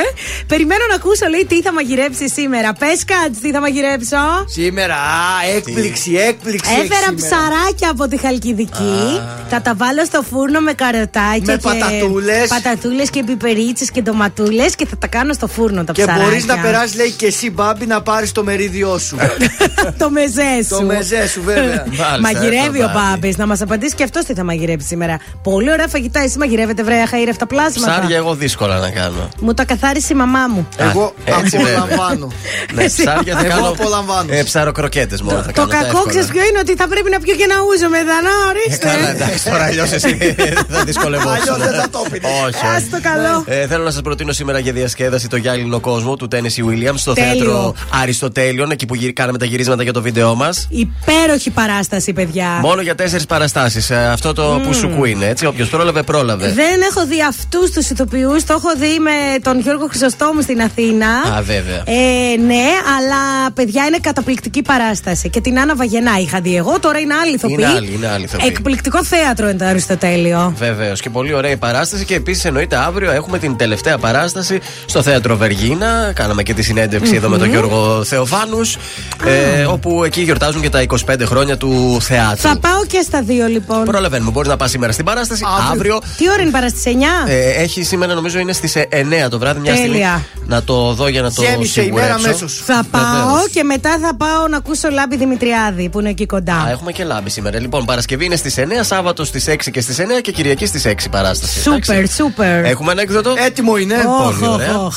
Περιμένω 0.47 0.85
να 0.89 0.95
ακούσω, 0.95 1.26
λέει, 1.26 1.45
τι 1.49 1.62
θα 1.62 1.72
μαγειρέψεις 1.72 2.32
σήμερα. 2.32 2.72
Πες 2.72 3.05
κάτι, 3.05 3.41
τι 3.41 3.51
θα 3.51 3.61
μαγειρέψω. 3.61 4.16
Σήμερα, 4.47 4.95
α, 4.95 5.57
έκπληξη, 5.57 6.12
έκπληξη. 6.28 6.70
έχει 6.72 6.80
Έφερα 6.80 7.09
σήμερα. 7.09 7.14
ψαράκια 7.14 7.91
από 7.91 8.09
τη 8.09 8.16
Χαλκιδική. 8.16 9.20
Θα 9.49 9.61
τα 9.62 9.74
βάλω 9.74 10.05
στο 10.05 10.22
φούρνο 10.30 10.61
με 10.61 10.72
καροτάκια. 10.72 11.41
Με 11.45 11.57
και 11.57 11.68
πατατούλες. 11.68 12.49
Πατατούλες 12.49 13.11
και 13.11 13.22
πιπερίτσες 13.24 13.91
και 13.91 14.03
ντοματούλες 14.03 14.74
και 14.74 14.87
θα 14.87 14.97
τα 14.99 15.07
κάνω 15.07 15.32
στο 15.32 15.47
φούρνο 15.47 15.74
τα 15.85 15.93
Και 15.93 16.03
ψαράκια. 16.03 16.25
μπορείς 16.29 16.45
να 16.47 16.59
περάσεις, 16.59 16.97
λέει, 16.97 17.11
και 17.11 17.27
εσύ, 17.27 17.51
Μπάμπη, 17.51 17.87
να 17.87 18.03
πάρεις 18.03 18.33
το 18.33 18.45
μερίδιό 18.45 18.99
σου. 18.99 19.16
το 20.03 20.11
μεζέ 20.11 20.62
σου. 20.68 20.77
το 20.77 20.83
μεζέ 20.83 21.29
σου, 21.29 21.43
βέβαια. 21.45 21.85
Μαγειρεύει 22.25 22.79
ο 22.83 22.91
Μπάμπη. 22.95 23.09
Μπάμπης. 23.11 23.37
Να 23.37 23.47
μας 23.47 23.61
απαντήσει 23.61 23.95
και 23.95 24.03
αυτός 24.03 24.25
τι 24.25 24.35
θα 24.35 24.45
μαγειρέψει 24.45 24.87
σήμερα. 24.87 25.18
Πολύ 25.43 25.70
ωραία 25.70 25.89
φαγητά. 25.89 26.20
Εσύ 26.20 26.39
μαγειρεύετε 26.39 26.83
βρέα 26.83 27.05
χαΐρευτα 27.07 27.45
πλάσματα. 27.49 27.93
Ψάρια 27.99 28.16
εγώ 28.16 28.35
δύσκολα 28.35 28.79
να 28.79 28.91
κάνω. 28.91 29.29
Μου 29.41 29.55
τα 29.55 29.64
καθάρισε 29.64 30.12
η 30.12 30.16
μαμά 30.16 30.47
μου. 30.49 30.68
Εγώ 30.77 31.14
έτσι 31.25 31.57
βέβαια. 31.59 31.79
απολαμβάνω. 31.79 32.33
Ναι, 32.75 32.85
Εσύ- 32.85 33.03
ψάρια 33.05 33.35
θα 33.37 33.45
Εγώ 33.45 33.55
κάνω. 33.55 33.68
απολαμβάνω. 33.68 34.35
Ε, 34.35 34.43
ψαροκροκέτες 34.43 35.22
μόνο 35.22 35.43
θα 35.43 35.47
Το 35.47 35.53
κάνω. 35.53 35.68
τα 35.68 35.75
κακό 35.77 35.87
εύκολα. 35.87 36.09
ξέρεις 36.11 36.29
ποιο 36.29 36.43
είναι 36.49 36.59
ότι 36.59 36.75
θα 36.77 36.89
πρέπει 36.89 37.11
να 37.11 37.18
πιω 37.20 37.35
και 37.35 37.43
ένα 37.43 37.55
ούζο 37.68 37.89
μετά. 37.89 38.16
Να 38.27 38.33
Ε, 38.35 38.49
ορίστε. 38.51 38.87
Καλά, 38.87 39.09
εντάξει, 39.11 39.45
τώρα 39.51 39.64
αλλιώς 39.64 39.91
εσύ 39.93 40.35
θα 40.75 40.85
δυσκολευόσουν. 40.85 41.39
Αλλιώς 41.53 41.59
δεν 41.59 41.81
θα 41.81 41.89
το 41.91 42.01
πείτε. 42.11 42.27
Όχι. 42.47 42.66
Α 42.66 42.77
το 42.91 42.99
καλό. 43.09 43.45
Ε, 43.47 43.66
θέλω 43.66 43.85
να 43.85 43.91
σας 43.91 44.01
προτείνω 44.03 44.33
σήμερα 44.33 44.59
για 44.59 44.72
διασκέδαση 44.72 45.29
το 45.29 45.37
γυάλινο 45.55 45.80
κόσμο 45.80 46.16
του 46.16 46.28
Tennessee 46.32 46.64
Williams 46.70 46.94
στο 46.96 47.12
Τέλειο. 47.12 47.32
θέατρο 47.34 47.74
Αριστοτέλειων, 48.02 48.70
εκεί 48.70 48.86
που 48.86 48.94
γυρι- 48.94 49.12
κάναμε 49.12 49.38
τα 49.38 49.44
γυρίσματα 49.44 49.82
για 49.82 49.92
το 49.92 50.02
βίντεο 50.02 50.34
μας. 50.34 50.66
Υπέροχη 50.70 51.50
παράσταση, 51.50 52.12
παιδιά. 52.12 52.59
Μόνο 52.62 52.80
για 52.80 52.94
τέσσερις 52.94 53.26
παραστάσεις. 53.26 53.90
Αυτό 53.90 54.32
το 54.32 54.61
που 54.62 54.74
σου 54.74 55.05
είναι, 55.05 55.26
έτσι. 55.26 55.46
Όποιος 55.46 55.68
πρόλαβε, 55.68 56.02
πρόλαβε. 56.02 56.52
Δεν 56.52 56.80
έχω 56.90 57.07
δει 57.07 57.22
αυτούς 57.22 57.70
τους 57.70 57.90
ηθοποιούς. 57.90 58.44
Το 58.44 58.52
έχω 58.52 58.68
δει 58.78 58.98
με 58.98 59.11
τον 59.42 59.61
Γιώργο 59.61 59.86
Χρυσοστόμου 59.86 60.40
στην 60.40 60.61
Αθήνα. 60.62 61.07
Α, 61.36 61.42
βέβαια. 61.42 61.82
Ε, 61.84 62.36
ναι, 62.46 62.64
αλλά 62.98 63.50
παιδιά 63.55 63.84
είναι 63.86 63.98
καταπληκτική 64.00 64.62
παράσταση. 64.62 65.28
Και 65.28 65.40
την 65.40 65.59
Άννα 65.59 65.76
Βαγενά 65.76 66.18
είχα 66.20 66.40
δει 66.40 66.57
εγώ, 66.57 66.80
τώρα 66.80 66.98
είναι 66.98 67.14
άλλη 67.14 67.34
ηθοποιή. 67.34 67.57
Είναι 67.59 67.66
άλλη, 67.68 67.92
είναι 67.94 68.09
άλλη 68.09 68.24
ηθοποιή. 68.24 68.46
Εκπληκτικό 68.50 69.05
θέατρο 69.05 69.48
είναι 69.48 69.59
το 69.59 69.64
Αριστοτέλειο. 69.64 70.55
Βεβαίως 70.57 71.00
και 71.00 71.11
πολύ 71.11 71.34
ωραία 71.34 71.50
η 71.50 71.57
παράσταση. 71.57 72.05
Και 72.05 72.14
επίσης 72.14 72.44
εννοείται 72.44 72.76
αύριο 72.76 73.11
έχουμε 73.11 73.38
την 73.38 73.57
τελευταία 73.57 73.98
παράσταση 73.98 74.59
στο 74.86 75.02
θέατρο 75.02 75.36
Βεργίνα. 75.49 76.12
Κάναμε 76.14 76.42
και 76.42 76.55
τη 76.55 76.62
συνέντευξη 76.62 77.14
εδώ 77.14 77.28
με 77.28 77.38
τον 77.38 77.49
Γιώργο 77.49 78.05
Θεοφάνους. 78.05 78.76
Ε, 79.24 79.64
όπου 79.64 80.05
εκεί 80.05 80.20
γιορτάζουν 80.20 80.61
και 80.62 80.68
τα 80.70 80.82
25 81.07 81.20
χρόνια 81.24 81.57
του 81.57 81.99
θεάτρου. 82.01 82.49
Θα 82.49 82.57
πάω 82.59 82.84
και 82.86 83.01
στα 83.05 83.22
δύο 83.22 83.47
λοιπόν. 83.47 83.84
Προλαβαίνουμε. 83.84 84.30
Μπορεί 84.30 84.49
να 84.49 84.57
πας 84.57 84.70
σήμερα 84.70 84.92
στην 84.92 85.05
παράσταση. 85.05 85.45
Αύριο. 85.72 86.01
Τι 86.16 86.28
ώρα 86.30 86.40
είναι 86.40 86.49
η 86.49 86.53
παράσταση, 86.53 86.97
9? 87.26 87.30
ε, 87.30 87.62
έχει 87.62 87.82
σήμερα 87.82 88.14
νομίζω 88.14 88.38
είναι 88.38 88.53
στις 88.53 88.74
9 88.76 89.28
το 89.30 89.38
βράδυ. 89.38 89.61
Μια 89.61 89.72
Τέλεια. 89.74 89.86
στιγμή 89.88 90.24
να 90.47 90.62
το 90.62 90.92
δω 90.92 91.09
για 91.09 91.22
να 91.22 91.32
το 91.32 91.42
Γέμισε 91.42 91.82
η 91.82 91.90
μέρα 91.90 92.05
σιγουρέψω. 92.07 92.28
αμέσως. 92.28 92.62
Θα 92.66 92.82
πάω 92.90 93.03
Βεβαίως. 93.26 93.49
και 93.53 93.62
μετά 93.62 93.99
θα 94.03 94.14
πάω 94.16 94.49
να 94.49 94.57
ακούσω 94.57 94.88
Λάμπη 94.90 95.16
Δημητριάδη 95.16 95.88
που 95.88 96.01
είναι 96.01 96.09
εκεί 96.09 96.26
κοντά. 96.26 96.55
Α, 96.55 96.70
έχουμε 96.70 96.92
και 96.92 97.05
λάμπη 97.05 97.30
σήμερα. 97.30 97.61
Λοιπόν, 97.61 97.84
Παρασκευή 97.84 98.24
είναι 98.24 98.36
στις 98.36 98.59
9, 98.59 98.62
Σάββατο 98.84 99.24
στις 99.24 99.49
6 99.49 99.70
και 99.70 99.80
στις 99.80 99.99
9 99.99 100.20
και 100.22 100.32
Κυριακή 100.32 100.66
στις 100.66 100.84
6 100.86 101.09
παράσταση. 101.11 101.61
Σούπερ, 101.61 101.97
εντάξει. 101.97 102.14
σούπερ. 102.16 102.64
Έχουμε 102.64 102.92
ένα 102.92 103.01
έκδοτο; 103.03 103.34
Έτοιμο 103.47 103.76
είναι. 103.76 103.95
Οχ, 104.09 104.24
πολύ 104.32 104.45
οχ, 104.47 104.55
ωραία. 104.55 104.78
οχ. 104.78 104.97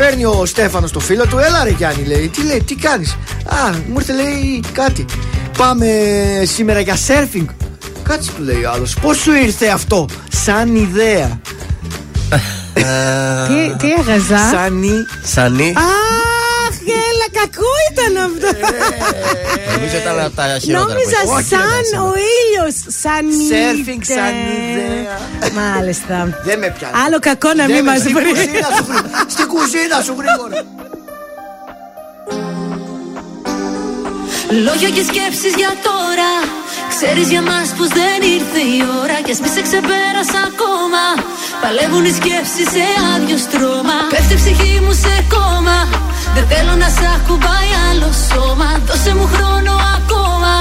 Παίρνει 0.00 0.24
ο 0.24 0.46
Στέφανος 0.46 0.92
το 0.92 1.00
φίλο 1.00 1.26
του, 1.26 1.38
έλα 1.38 1.64
ρε 1.64 1.70
Γιάννη, 1.70 2.04
λέει. 2.04 2.28
Τι 2.28 2.42
λέει, 2.42 2.62
τι 2.62 2.74
κάνεις; 2.74 3.16
Α, 3.44 3.70
μου 3.88 3.94
ήρθε 3.98 4.12
λέει 4.12 4.62
κάτι. 4.72 5.04
Πάμε 5.58 5.86
σήμερα 6.44 6.80
για 6.80 6.96
σέρφινγκ. 6.96 7.48
Κάτσε 8.02 8.30
του 8.36 8.42
λέει 8.42 8.62
ο 8.64 8.70
άλλος. 8.70 8.94
Πώς 8.94 9.16
σου 9.16 9.32
ήρθε 9.32 9.66
αυτό, 9.66 10.08
σαν 10.30 10.74
ιδέα; 10.76 11.40
Τι, 12.72 13.76
τι 13.78 13.88
έχασα. 13.92 14.48
Σαν 14.50 14.82
η. 14.82 15.06
Σανί. 15.24 15.74
Αχ, 15.76 16.74
έλα, 17.08 17.26
κακό 17.40 17.70
ήταν 17.92 18.12
αυτό. 18.26 18.48
Νομίζω 19.74 19.96
ήταν 20.02 20.18
από 20.24 20.36
τα 20.36 20.42
χειρότερα. 20.60 20.84
που 20.84 20.92
Νόμιζα 20.92 21.18
είχα. 21.24 21.34
Όχι, 21.34 21.48
σαν 21.48 21.60
δεν 21.90 22.00
ο 22.00 22.12
ήλιος. 22.38 22.74
Σαν 23.02 23.24
Σέρφινγκ 23.48 24.02
είτε. 24.02 24.14
σαν 24.18 24.34
ιδέα. 24.56 25.16
Μάλιστα. 25.60 26.16
Δεν 26.48 26.58
με 26.58 26.68
πιάνει. 26.76 26.94
Άλλο 27.04 27.18
κακό 27.28 27.48
να 27.48 27.64
Δεν 27.66 27.74
μην 27.74 27.84
με- 27.84 27.90
μας 27.90 27.98
στην 28.00 28.12
βρει. 28.16 28.28
κουζίνα 28.30 28.68
σου 28.76 28.84
γρήγορα. 28.88 29.24
Στην 29.34 29.46
κουζίνα 29.54 29.96
σου 30.06 30.14
γρήγορα. 30.20 30.56
Λόγια 34.66 34.90
και 34.96 35.02
σκέψεις 35.10 35.52
για 35.60 35.72
τώρα 35.88 36.30
Ξέρεις 36.94 37.28
για 37.34 37.42
μας 37.50 37.68
πως 37.76 37.88
δεν 38.00 38.18
ήρθε 38.36 38.60
η 38.76 38.78
ώρα 39.02 39.16
Κι 39.24 39.32
ας 39.34 39.40
μη 39.42 39.48
σε 39.56 39.62
ξεπέρασα 39.66 40.40
ακόμα. 40.50 41.04
Παλεύουν 41.62 42.04
οι 42.08 42.12
σκέψεις 42.18 42.68
σε 42.74 42.84
άδειο 43.12 43.38
στρώμα. 43.46 43.98
Πέφτει 44.12 44.34
η 44.36 44.38
ψυχή 44.40 44.74
μου 44.84 44.94
σε 45.04 45.14
κόμμα. 45.34 45.78
Δεν 46.34 46.44
θέλω 46.50 46.74
να 46.82 46.88
σ' 46.96 47.06
ακουμπάει 47.16 47.70
άλλο 47.88 48.10
σώμα. 48.28 48.68
Δώσε 48.88 49.12
μου 49.18 49.26
χρόνο 49.34 49.72
ακόμα. 49.98 50.54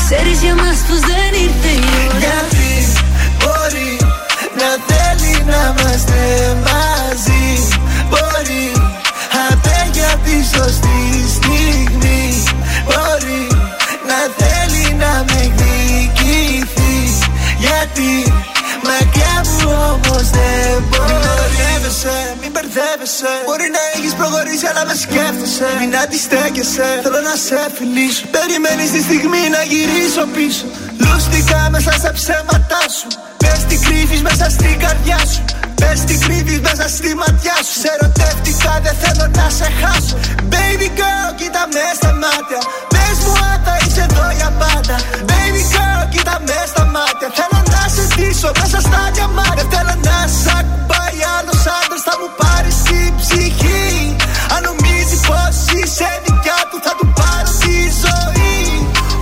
Ξέρεις 0.00 0.38
για 0.44 0.54
μας 0.62 0.78
πως 0.86 1.00
δεν 1.10 1.30
ήρθε 1.46 1.70
η 1.84 1.88
ώρα. 2.04 2.18
Γιατί 2.24 2.70
μπορεί 3.40 3.92
να 4.60 4.68
θέλει 4.88 5.34
να 5.50 5.60
είμαστε 5.68 6.20
μαζί. 6.66 7.46
Μπορεί 8.10 8.66
αντέ 9.46 9.80
για 9.96 10.12
τη 10.24 10.36
σωστή 10.52 11.15
όμως 20.26 20.30
δεν 20.30 20.82
μπορεί 20.88 21.14
Μην 21.16 21.32
μπερδεύεσαι, 21.34 22.16
μην 22.40 22.50
μπερδεύεσαι. 22.52 23.32
Μπορεί 23.46 23.68
να 23.76 23.82
έχεις 23.94 24.12
προχωρήσει 24.20 24.66
αλλά 24.70 24.84
με 24.88 24.94
σκέφτεσαι. 25.04 25.68
Μην 25.80 25.96
αντιστέκεσαι, 26.02 26.88
θέλω 27.02 27.20
να 27.30 27.34
σε 27.46 27.60
φιλήσω. 27.76 28.24
Περιμένεις 28.36 28.90
τη 28.94 29.00
στιγμή 29.08 29.42
να 29.56 29.62
γυρίσω 29.72 30.24
πίσω. 30.36 30.66
Λούστηκα 31.02 31.60
μέσα 31.74 31.92
στα 32.00 32.10
ψέματά 32.18 32.84
σου. 32.96 33.08
Πες 33.42 33.60
τι 33.68 33.76
κρύβεις 33.86 34.22
μέσα 34.28 34.46
στην 34.56 34.74
καρδιά 34.84 35.20
σου 35.32 35.42
Πες 35.80 35.98
τι 36.06 36.14
κρύβεις 36.24 36.60
μέσα 36.66 36.86
στη 36.96 37.10
ματιά 37.20 37.56
σου. 37.66 37.76
Σε 37.82 37.88
ερωτεύτηκα 37.94 38.72
δεν 38.84 38.94
θέλω 39.02 39.26
να 39.38 39.46
σε 39.58 39.68
χάσω. 39.80 40.16
Baby 40.52 40.88
girl 40.98 41.28
κοίτα 41.38 41.62
με 41.74 41.84
στα 41.98 42.10
μάτια. 42.22 42.60
Πες 42.92 43.16
μου 43.24 43.32
αν 43.50 43.58
θα 43.66 43.74
είσαι 43.82 44.02
εδώ 44.08 44.26
για 44.38 44.50
πάντα. 44.60 44.96
Baby 45.30 45.62
girl 45.74 46.02
κοίτα 46.12 46.36
με 46.48 46.58
στα 46.72 46.84
μάτια. 46.94 47.28
Θέλω 47.38 47.60
να 47.74 47.82
σε 47.94 48.04
ντύσω 48.12 48.50
μέσα 48.60 48.78
στα 48.88 49.02
διαμάτια 49.14 49.64
Θέλω 49.72 49.94
να 50.08 50.18
σ' 50.40 50.48
ακουμπάει 50.58 51.18
άλλος 51.36 51.62
άντρας. 51.78 52.02
Θα 52.08 52.14
μου 52.20 52.28
πάρεις 52.40 52.76
την 52.88 53.10
ψυχή. 53.20 53.86
Αν 54.54 54.60
νομίζεις 54.68 55.20
πως 55.28 55.56
είσαι 55.76 56.10
δικιά 56.24 56.60
του 56.70 56.78
Θα 56.86 56.92
του 56.98 57.06
πάρω 57.18 57.50
τη 57.62 57.76
ζωή. 58.04 58.54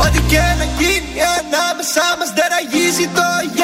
Ό,τι 0.05 0.20
και 0.30 0.44
να 0.61 0.66
γίνει 0.78 1.14
ανάμεσά 1.36 2.07
μας 2.18 2.30
δεν 2.36 2.46
ραγίζει 2.55 3.07
το 3.16 3.26
γυαλί 3.55 3.63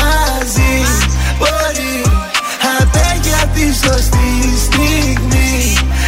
Μπορεί 1.41 1.95
για 3.27 3.41
τη 3.55 3.65
σωστή 3.83 4.31
στιγμή. 4.65 5.53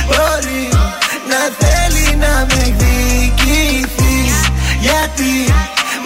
Μπορεί 0.10 0.64
να 1.32 1.42
θέλει 1.60 2.06
να 2.24 2.34
με 2.50 2.62
εκδικηθείς. 2.70 4.38
Γιατί 4.86 5.34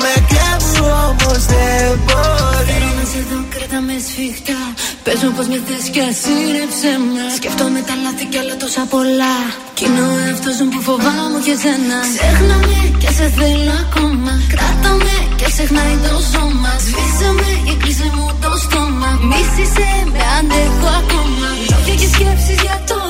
με 0.01 0.13
κλέβουν 0.30 0.91
όμως 1.09 1.41
δεν 1.53 1.89
μπορεί. 2.05 2.65
Θέλω 2.71 2.91
να 2.99 3.05
σε 3.11 3.21
δω 3.30 3.39
κρατά 3.53 3.80
με 3.88 3.95
σφιχτά. 4.07 4.61
Πες 5.03 5.19
μου 5.23 5.32
πως 5.36 5.47
με 5.51 5.59
θες 5.67 5.86
και 5.93 6.01
ασύρεψε 6.09 6.91
με. 7.13 7.23
Σκέφτομαι 7.38 7.80
τα 7.88 7.95
λάθη 8.03 8.25
κι 8.32 8.38
άλλα 8.41 8.55
τόσα 8.63 8.84
πολλά. 8.93 9.36
Κι 9.78 9.84
είναι 9.86 10.01
ο 10.11 10.13
εαυτός 10.25 10.55
μου 10.61 10.69
που 10.73 10.82
φοβάμαι 10.88 11.39
και 11.45 11.55
σένα. 11.63 11.99
Ξέχνα 12.15 12.57
με 12.67 12.80
και 13.01 13.09
σε 13.17 13.25
θέλω 13.38 13.73
ακόμα. 13.86 14.34
Κράτα 14.53 14.91
με 15.05 15.17
και 15.39 15.47
ξεχνάει 15.53 15.95
το 16.05 16.13
σώμα. 16.32 16.71
Σβήσε 16.86 17.30
με 17.39 17.49
και 17.65 17.73
κλείσε 17.82 18.07
μου 18.15 18.25
το 18.43 18.51
στόμα. 18.65 18.86
Μίσησε 19.29 19.89
με 20.13 20.21
αντέχω 20.37 20.87
ακόμα. 21.01 21.47
Λόγια 21.69 21.95
και 22.01 22.07
σκέψεις 22.13 22.61
για 22.61 22.77
τώρα 22.87 23.06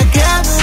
μακριά 0.00 0.57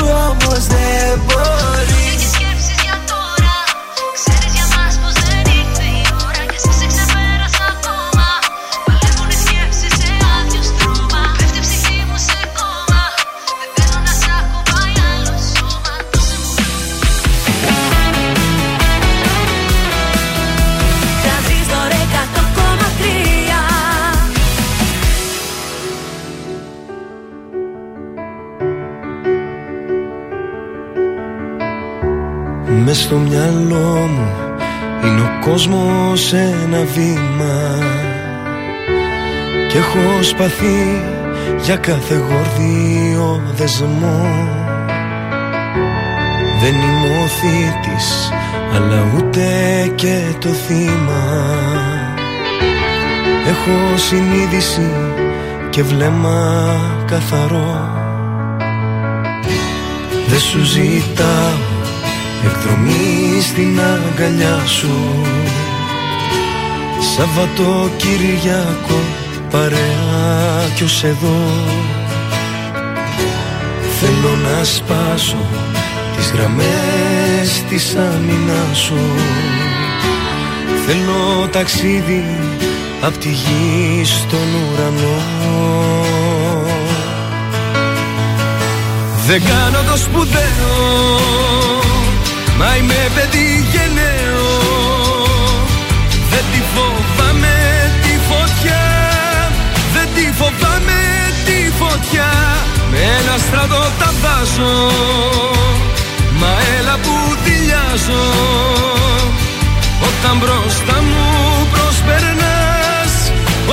Μες 32.87 33.01
στο 33.01 33.17
μυαλό 33.17 34.09
μου 34.09 34.27
είναι 35.03 35.21
ο 35.21 35.45
κόσμος 35.49 36.33
ένα 36.33 36.83
βήμα. 36.95 37.79
Κι 39.67 39.77
έχω 39.77 40.23
σπαθεί 40.23 41.01
για 41.63 41.75
κάθε 41.75 42.15
γορδίο 42.15 43.41
δεσμό. 43.55 44.27
Δεν 46.61 46.73
είμαι 46.73 47.23
ο 47.23 47.27
θήτης 47.27 48.31
αλλά 48.75 49.05
ούτε 49.17 49.47
και 49.95 50.21
το 50.39 50.49
θύμα. 50.49 51.45
Έχω 53.47 53.97
συνείδηση 53.97 54.91
και 55.69 55.83
βλέμμα 55.83 56.75
καθαρό. 57.05 57.89
Δεν 60.27 60.39
σου 60.39 60.63
ζητάω 60.63 61.74
εκδρομή 62.43 63.41
στην 63.41 63.79
αγκαλιά 63.79 64.65
σου. 64.65 65.21
Σαββατοκύριακο 67.15 68.99
παρέα 69.49 70.69
κι 70.75 70.83
ως 70.83 71.03
εδώ. 71.03 71.37
Θέλω 73.99 74.35
να 74.35 74.63
σπάσω 74.63 75.45
τις 76.17 76.31
γραμμές 76.31 77.63
της 77.69 77.95
άμυνας 77.95 78.77
σου. 78.77 78.99
Θέλω 80.85 81.47
ταξίδι 81.51 82.23
απ' 83.01 83.17
τη 83.17 83.29
γη 83.29 84.03
στον 84.03 84.47
ουρανό. 84.53 85.21
Δεν 89.27 89.43
κάνω 89.43 89.91
το 89.91 89.97
σπουδαίο 89.97 91.74
Μα 92.59 92.75
είμαι 92.75 93.01
παιδί 93.15 93.65
γενναίο. 93.71 94.49
Δεν 96.31 96.45
τη 96.51 96.61
φοβάμαι 96.73 97.55
τη 98.03 98.13
φωτιά. 98.29 98.83
Δεν 99.93 100.07
τη 100.15 100.25
φοβάμαι 100.39 101.01
τη 101.45 101.71
φωτιά. 101.79 102.31
Με 102.91 102.97
ένα 103.19 103.35
στρατό 103.37 103.83
τα 103.99 104.09
βάζω. 104.21 104.73
Μα 106.39 106.51
έλα 106.77 106.95
που 107.03 107.15
δηλιάζω 107.43 108.23
Όταν 110.07 110.37
μπροστά 110.37 110.97
μου 111.09 111.23
προσπερνάς 111.73 113.13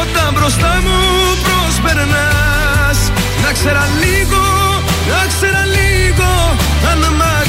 Όταν 0.02 0.28
μπροστά 0.34 0.72
μου 0.84 0.98
προσπερνάς 1.46 2.98
Να 3.42 3.52
ξέρα 3.52 3.84
λίγο, 4.02 4.44
να 5.10 5.20
ξέρα 5.32 5.64
λίγο 5.78 6.30
Αν 6.90 6.98
μ' 7.18 7.41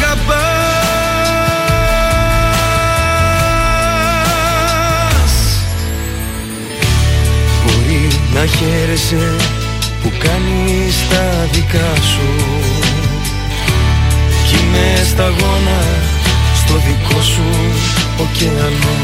να 8.43 8.49
χαίρεσαι 8.49 9.35
που 10.01 10.11
κάνεις 10.17 10.95
τα 11.09 11.47
δικά 11.51 11.93
σου. 11.95 12.29
Κι 14.47 14.55
είμαι 14.55 15.03
σταγόνα 15.05 15.81
στο 16.55 16.73
δικό 16.73 17.21
σου 17.21 17.49
ωκεανό. 18.17 18.97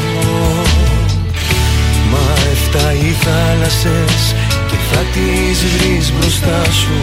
Μα 2.10 2.26
εφτά 2.52 2.92
οι 2.92 3.14
θάλασσες 3.24 4.34
και 4.68 4.76
θα 4.90 5.00
τις 5.12 5.64
βρεις 5.64 6.12
μπροστά 6.12 6.64
σου. 6.64 6.98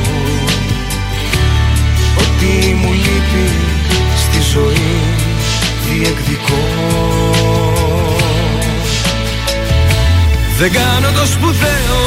Ό,τι 2.18 2.74
μου 2.74 2.92
λείπει 2.92 3.50
στη 4.16 4.42
ζωή 4.54 5.00
διεκδικώ 5.86 7.57
Δεν 10.60 10.72
κάνω 10.72 11.12
το 11.12 11.26
σπουδαίο 11.26 12.02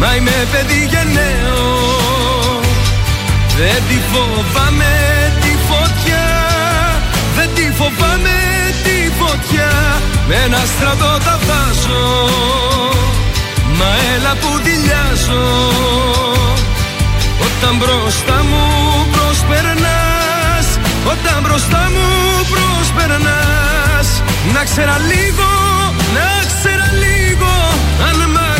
Μα 0.00 0.14
είμαι 0.14 0.46
παιδί 0.52 0.88
γενναίο. 0.90 1.64
Δεν 3.56 3.82
τη 3.88 3.98
φοβάμαι 4.12 4.94
τη 5.40 5.52
φωτιά 5.68 6.26
Δεν 7.36 7.48
τη 7.54 7.72
φοβάμαι 7.78 8.38
τη 8.84 9.10
φωτιά. 9.18 9.70
Με 10.28 10.34
ένα 10.34 10.62
στρατό 10.76 11.18
τα 11.24 11.38
βάζω 11.46 12.28
Μα 13.78 13.90
έλα 14.14 14.32
που 14.40 14.60
δηλιάζω 14.62 15.46
Όταν 17.46 17.76
μπροστά 17.76 18.44
μου 18.50 18.64
προσπερνάς 19.12 20.66
Όταν 21.12 21.42
μπροστά 21.42 21.90
μου 21.94 22.08
προσπερνάς 22.52 24.22
Να 24.54 24.64
ξέρα 24.64 24.98
λίγο, 24.98 25.48
να 26.14 26.46
ξέρα 26.46 26.88
λίγο 27.02 27.52
Αν 28.08 28.30
μ' 28.30 28.55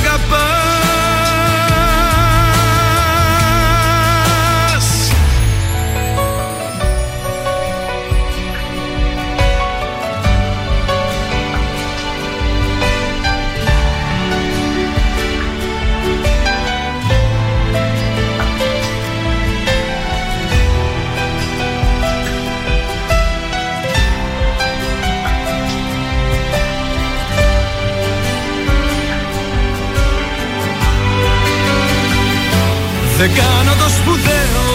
Δεν 33.18 33.30
κάνω 33.34 33.74
το 33.82 33.88
σπουδαίο 33.88 34.66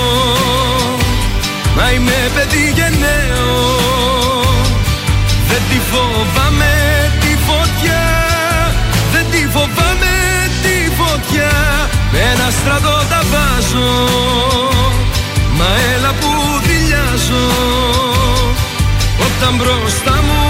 Μα 1.76 1.92
είμαι 1.92 2.30
παιδί 2.36 2.74
γενναίο. 2.76 3.50
Δεν 5.50 5.62
τη 5.70 5.80
φοβάμαι 5.92 6.74
τη 7.20 7.32
φωτιά 7.48 8.04
Δεν 9.14 9.26
τη 9.32 9.42
φοβάμαι 9.54 10.16
τη 10.64 10.76
φωτιά. 11.00 11.54
Με 12.12 12.20
ένα 12.34 12.50
στρατό 12.60 12.96
τα 13.10 13.22
βάζω 13.32 13.92
Μα 15.58 15.70
έλα 15.94 16.12
που 16.20 16.32
δηλιάζω 16.68 17.48
Όταν 19.26 19.56
μπροστά 19.56 20.16
μου 20.28 20.42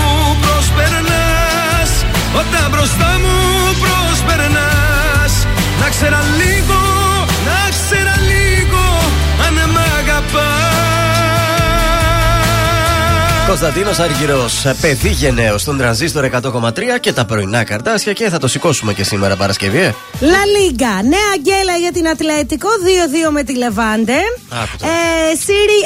προσπερνάς 0.42 1.92
Όταν 2.40 2.70
μπροστά 2.72 3.12
μου 3.24 3.36
προσπερνάς 3.84 5.34
Να 5.82 5.90
ξέρα 5.90 6.22
λίγο 6.40 7.11
Κωνσταντίνος 13.52 14.00
Αργυρός. 14.00 14.66
Παιδί 14.82 15.10
γενναίο 15.10 15.58
στον 15.58 15.78
τρανζίστορ 15.78 16.26
100,3 16.26 17.00
και 17.00 17.14
τα 17.14 17.26
πρωινά 17.26 17.64
καρτάσια 17.64 18.14
και 18.14 18.30
θα 18.30 18.38
το 18.38 18.48
σηκώσουμε 18.48 18.94
και 18.94 19.04
σήμερα 19.04 19.36
Παρασκευή. 19.36 19.78
ε. 19.80 19.94
Λα 20.20 20.46
Λίγκα. 20.60 20.88
Νέα 20.88 21.34
γκέλα 21.40 21.76
για 21.80 21.92
την 21.92 22.08
Ατλέτικο. 22.08 22.68
2-2 23.28 23.32
με 23.32 23.44
τη 23.44 23.56
Λεβάντε. 23.56 24.14
Άκου 24.50 24.86
Ε, 24.86 25.36
Σύρι 25.36 25.82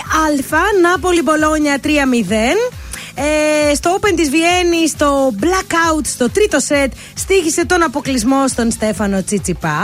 Α. 0.55 0.59
Νάπολη 0.82 1.22
Μπολόνια 1.22 1.80
3-0. 1.84 1.88
Ε, 3.18 3.76
στο 3.76 3.97
Open 3.99 4.11
της 4.16 4.30
Βιέννη, 4.30 4.88
στο 4.89 5.34
Blackout, 5.41 6.05
στο 6.05 6.30
τρίτο 6.32 6.59
σετ, 6.59 6.91
στήχησε 7.13 7.66
τον 7.66 7.84
αποκλεισμό 7.84 8.47
στον 8.47 8.72
Στέφανο 8.72 9.24
Τσιτσιπά. 9.24 9.80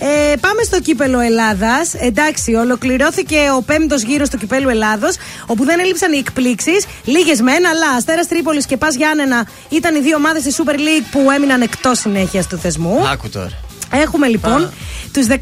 Ε, 0.00 0.36
πάμε 0.40 0.62
στο 0.62 0.80
κύπελο 0.80 1.20
Ελλάδας. 1.20 1.94
Εντάξει, 1.94 2.54
ολοκληρώθηκε 2.54 3.38
ο 3.56 3.62
πέμπτος 3.62 4.02
γύρος 4.02 4.28
του 4.28 4.38
κυπέλου 4.38 4.68
Ελλάδος, 4.68 5.16
όπου 5.46 5.64
δεν 5.64 5.78
έλειψαν 5.80 6.12
οι 6.12 6.18
εκπλήξεις. 6.18 6.86
Λίγες 7.04 7.40
μεν, 7.40 7.66
αλλά 7.66 7.90
Αστέρας 7.96 8.28
Τρίπολης 8.28 8.66
και 8.66 8.76
Πας 8.76 8.94
Γιάννενα 8.94 9.46
ήταν 9.68 9.94
οι 9.96 10.00
δύο 10.00 10.16
ομάδες 10.16 10.42
τη 10.42 10.54
Super 10.56 10.74
League 10.74 11.06
που 11.10 11.30
έμειναν 11.30 11.60
εκτός 11.60 11.98
συνέχειας 11.98 12.46
του 12.46 12.58
θεσμού. 12.58 13.08
Άκου 13.08 13.28
τώρα. 13.28 13.67
Έχουμε 13.92 14.26
λοιπόν 14.26 14.70
τους 15.12 15.26
15 15.26 15.34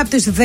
από 0.00 0.10
τους 0.10 0.24
16. 0.24 0.42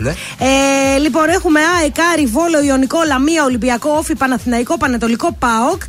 Ναι. 0.00 0.10
Ε, 0.38 0.98
λοιπόν, 0.98 1.28
έχουμε 1.28 1.60
ΑΕΚ, 1.80 1.94
Άρη, 2.12 2.26
Βόλο, 2.26 2.62
Ιωνικό, 2.62 2.98
Λαμία, 3.06 3.44
Ολυμπιακό, 3.44 3.90
Όφη, 3.98 4.14
Παναθηναϊκό, 4.14 4.76
Πανετολικό, 4.76 5.36
ΠΑΟΚ. 5.38 5.82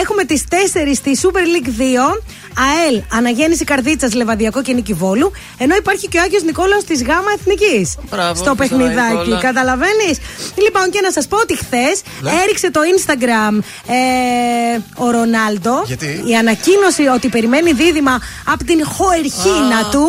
Έχουμε 0.00 0.24
τις 0.24 0.44
4 0.50 0.94
στη 0.94 1.18
Super 1.22 1.36
League 1.54 1.68
2. 1.68 2.22
ΑΕΛ, 2.66 3.02
Αναγέννηση 3.12 3.64
Καρδίτσας, 3.64 4.14
Λεβαδιακό 4.14 4.62
και 4.62 4.72
Νίκη 4.72 4.92
Βόλου. 4.92 5.32
Ενώ 5.58 5.74
υπάρχει 5.76 6.08
και 6.08 6.18
ο 6.18 6.22
Άγιος 6.22 6.42
Νικόλαος 6.42 6.84
της 6.84 7.02
ΓΑΜΑ 7.02 7.30
Εθνικής. 7.38 7.96
Μπράβο, 8.10 8.34
Στο 8.34 8.44
Χριστό 8.44 8.54
παιχνιδάκι. 8.54 9.16
Νικόλα. 9.16 9.40
Καταλαβαίνεις; 9.40 10.16
Λοιπόν, 10.64 10.90
και 10.90 11.00
να 11.02 11.10
σας 11.12 11.26
πω 11.28 11.36
ότι 11.36 11.56
χθες 11.56 12.02
Ναι. 12.20 12.30
έριξε 12.42 12.70
το 12.70 12.80
Instagram 12.94 13.58
ε, 13.88 14.78
ο 14.96 15.10
Ρονάλντο. 15.10 15.82
Γιατί; 15.86 16.22
Η 16.26 16.34
ανακοίνωση 16.36 17.06
ότι 17.14 17.28
περιμένει 17.28 17.72
δίδυμα 17.72 18.20
από 18.44 18.64
την 18.64 18.84
Χοερχίνα 18.84 19.80
του. 19.90 20.06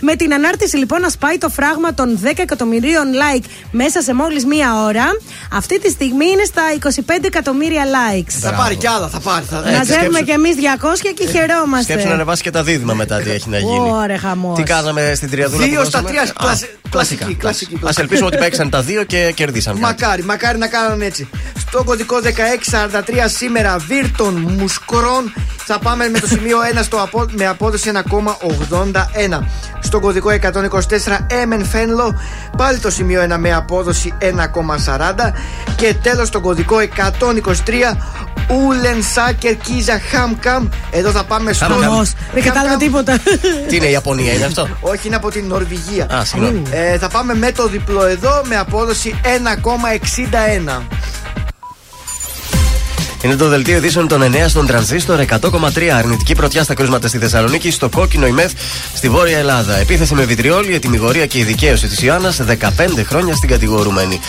Με 0.00 0.16
την 0.16 0.34
ανάρτηση 0.34 0.76
λοιπόν 0.76 1.00
να 1.00 1.08
σπάει 1.08 1.38
το 1.38 1.48
φράγμα 1.48 1.94
των 1.94 2.18
10 2.24 2.30
εκατομμυρίων 2.36 3.06
like 3.12 3.44
μέσα 3.70 4.02
σε 4.02 4.14
μόλις 4.14 4.44
μία 4.44 4.82
ώρα. 4.84 5.04
Αυτή 5.52 5.80
τη 5.80 5.90
στιγμή 5.90 6.26
είναι 6.30 6.44
στα 6.44 6.62
25 7.18 7.24
εκατομμύρια 7.24 7.82
likes. 7.84 8.30
Θα 8.40 8.52
πάρει 8.52 8.76
κι 8.76 8.86
άλλα, 8.86 9.08
θα 9.08 9.20
πάρει. 9.20 9.44
Θα... 9.50 9.56
Ε, 9.56 9.60
Μαζεύουμε 9.76 9.84
σκέψου- 10.04 10.24
κι 10.24 10.30
εμείς 10.30 10.54
200 10.80 11.12
και 11.14 11.26
χαιρόμαστε. 11.26 11.82
Σκέψου 11.92 12.08
να 12.08 12.14
ανεβάσει 12.14 12.42
και 12.42 12.50
τα 12.50 12.62
δίδυμα 12.62 12.94
μετά 12.94 13.20
τι 13.20 13.30
έχει 13.30 13.48
να 13.48 13.58
γίνει. 13.58 13.90
Ωραία, 13.90 14.18
χαμός. 14.18 14.56
Τι 14.56 14.62
κάναμε 14.62 15.12
στην 15.16 15.30
τριαδούλα 15.30 15.64
Δύο 15.66 15.80
που 15.80 15.86
στα 15.88 16.00
δώσαμε; 16.00 16.08
τρία, 16.20 16.22
Α, 16.22 16.32
κλασι- 16.44 16.68
Κλασικά. 16.90 17.24
κλασική, 17.24 17.34
κλασική, 17.40 17.74
Α 17.74 17.78
κλασική. 17.80 18.00
ελπίσουμε 18.00 18.26
ότι 18.26 18.36
παίξαν 18.36 18.70
τα 18.70 18.82
δύο 18.82 19.04
και 19.04 19.32
κερδίσαν. 19.34 19.72
κάτι. 19.72 19.84
Μακάρι, 19.84 20.22
μακάρι 20.24 20.58
να 20.58 20.66
κάνανε 20.66 21.04
έτσι. 21.04 21.28
Στο 21.58 21.84
κωδικό 21.84 22.20
1643 22.20 23.24
σήμερα 23.26 23.76
Βίρτον 23.78 24.34
Μουσκρόν 24.58 25.32
θα 25.66 25.78
πάμε 25.78 26.08
με 26.08 26.18
το 26.20 26.26
σημείο 26.26 26.58
1 26.74 26.78
στο 26.82 26.96
απο... 27.02 27.26
με 27.30 27.46
απόδοση 27.46 27.90
1,81. 27.94 29.38
Στο 29.80 30.00
κωδικό 30.00 30.30
124 30.30 31.18
Έμεν 31.42 31.64
Φένλο 31.64 32.20
πάλι 32.56 32.78
το 32.78 32.90
σημείο 32.90 33.22
1 33.32 33.36
με 33.38 33.52
απόδοση 33.52 34.14
1,40. 34.20 34.30
Και 35.76 35.94
τέλος 36.02 36.28
στο 36.28 36.40
κωδικό 36.40 36.76
123 36.78 37.96
Ούλεν 38.48 39.02
Σάκερ 39.02 39.56
Κίζα 39.56 40.00
Χαμκαμ. 40.10 40.68
Εδώ 40.90 41.10
θα 41.10 41.24
πάμε 41.24 41.52
στο. 41.52 41.64
Χαμός. 41.64 42.12
Δεν 42.32 42.42
κατάλαβα 42.42 42.76
τίποτα. 42.76 43.18
Τι 43.68 43.76
είναι 43.76 43.86
η 43.86 43.90
Ιαπωνία, 43.90 44.32
είναι 44.32 44.44
αυτό; 44.44 44.68
Όχι, 44.80 45.06
είναι 45.06 45.16
από 45.16 45.30
την 45.30 45.46
Νορβηγία. 45.46 46.06
Α, 46.14 46.24
συγγνώμη. 46.24 46.62
Ε, 46.70 46.98
θα 46.98 47.08
πάμε 47.08 47.34
με 47.34 47.52
το 47.52 47.66
διπλό 47.68 48.06
εδώ 48.06 48.42
με 48.48 48.56
απόδοση 48.56 49.20
1,61. 49.22 50.82
Είναι 53.24 53.36
το 53.36 53.48
δελτίο 53.48 53.76
ειδήσεων 53.76 54.08
των 54.08 54.22
9 54.22 54.44
στον 54.46 54.66
τρανζίστορ 54.66 55.24
100,3. 55.28 55.88
Αρνητική 55.88 56.34
πρωτιά 56.34 56.62
στα 56.62 56.74
κρούσματα 56.74 57.08
στη 57.08 57.18
Θεσσαλονίκη, 57.18 57.70
στο 57.70 57.88
κόκκινο 57.88 58.26
ημέθ 58.26 58.52
στη 58.94 59.08
Βόρεια 59.08 59.38
Ελλάδα. 59.38 59.76
Επίθεση 59.76 60.14
με 60.14 60.24
βιτριόλι, 60.24 60.74
ετυμηγορία 60.74 61.26
και 61.26 61.38
η 61.38 61.44
δικαίωση 61.44 61.86
της 61.86 62.02
Ιωάννας 62.02 62.40
15 62.40 63.04
χρόνια 63.04 63.34
στην 63.34 63.48
κατηγορούμενη. 63.48 64.20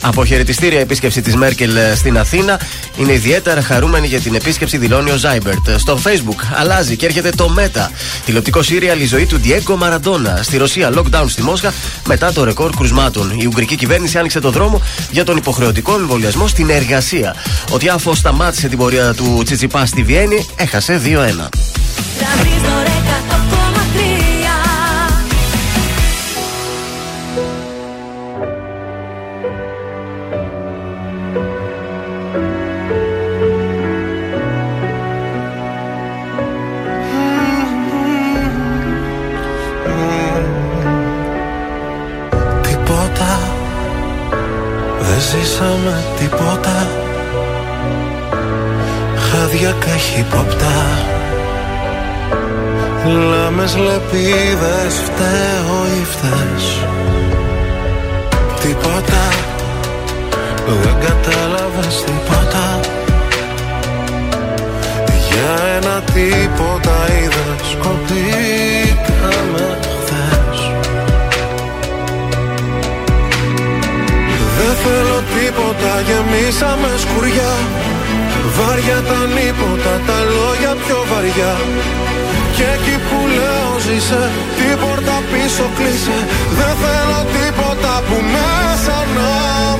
Αποχαιρετιστήρια 0.00 0.80
επίσκεψη 0.80 1.22
της 1.22 1.36
Μέρκελ 1.36 1.76
ε, 1.76 1.94
στην 1.94 2.18
Αθήνα. 2.18 2.60
Είναι 2.96 3.12
ιδιαίτερα 3.12 3.62
χαρούμενη 3.62 4.06
για 4.06 4.20
την 4.20 4.34
επίσκεψη, 4.34 4.76
δηλώνει 4.76 5.10
ο 5.10 5.16
Ζάιμπερτ. 5.16 5.68
Στο 5.76 5.98
Facebook 6.04 6.42
αλλάζει 6.54 6.96
και 6.96 7.06
έρχεται 7.06 7.30
το 7.30 7.48
Meta. 7.48 7.90
Τηλεοπτικό 8.24 8.62
σύριαλ 8.62 9.00
η 9.00 9.06
ζωή 9.06 9.26
του 9.26 9.38
Διέγκο 9.38 9.76
Μαραντόνα. 9.76 10.40
Στη 10.42 10.56
Ρωσία, 10.56 10.92
lockdown 10.94 11.24
στη 11.26 11.42
Μόσχα 11.42 11.72
μετά 12.06 12.32
το 12.32 12.44
ρεκόρ 12.44 12.70
κρουσμάτων. 12.70 13.40
Η 13.40 13.46
Ουγγρική 13.46 13.76
κυβέρνηση 13.76 14.18
άνοιξε 14.18 14.40
το 14.40 14.50
δρόμο 14.50 14.82
για 15.10 15.24
τον 15.24 15.36
υποχρεωτικό 15.36 15.94
εμβολιασμό 15.94 16.46
στην 16.46 16.70
εργασία. 16.70 17.34
Ο 17.70 17.78
Τιάφο 17.78 18.14
σταμάτησε 18.14 18.68
την 18.68 18.78
πορεία 18.78 19.14
του 19.14 19.42
Τσιτσιπά 19.44 19.86
στη 19.86 20.02
Βιέννη, 20.02 20.46
έχασε 20.56 21.00
2-1. 21.04 21.48
Χάδια 50.30 50.54
καχύποπτα 50.54 51.12
Λάμες 53.30 53.76
λεπίδες 53.76 54.94
φταίω 55.04 55.86
ή 56.00 56.04
φταίς. 56.04 56.78
Τίποτα. 58.60 59.28
Δεν 60.82 60.96
κατάλαβες 61.00 62.04
τίποτα. 62.04 62.80
Για 65.28 65.76
ένα 65.76 66.00
τίποτα 66.00 66.96
είδες 67.18 67.76
Κοντήκαμε 67.82 69.78
χθες. 69.80 70.70
Δεν 74.56 74.74
θέλω 74.84 75.22
τίποτα, 75.34 76.00
γεμίσαμε 76.06 76.88
σκουριά 76.98 77.52
Βάρια 78.58 78.98
τα 79.10 79.20
νύποτα, 79.36 79.94
τα 80.06 80.18
λόγια 80.36 80.72
πιο 80.82 80.98
βαριά. 81.10 81.54
Και 82.56 82.66
εκεί 82.76 82.96
που 83.06 83.18
λέω 83.38 83.72
ζήσε, 83.84 84.22
την 84.56 84.74
πόρτα 84.82 85.16
πίσω 85.30 85.66
κλείσε. 85.76 86.18
Δεν 86.58 86.74
θέλω 86.82 87.20
τίποτα 87.34 87.92
που 88.06 88.16
μέσα 88.34 88.96
να 89.16 89.32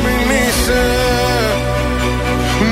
μην 0.03 0.27
είσαι. 0.43 0.85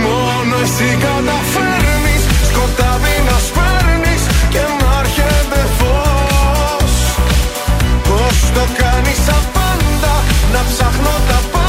Μόνο 0.05 0.55
εσύ 0.65 0.91
καταφέρνεις. 1.07 2.23
Σκοτάδι 2.49 3.17
να 3.29 3.37
σπέρνεις 3.49 4.23
και 4.53 4.63
να 4.81 4.91
έρχεται 5.03 5.61
φως. 5.79 6.95
Πώς 8.09 8.37
το 8.57 8.65
κάνεις 8.81 9.23
απάντα 9.39 10.15
Να 10.53 10.61
ψάχνω 10.69 11.15
τα 11.29 11.39
πάντα 11.53 11.62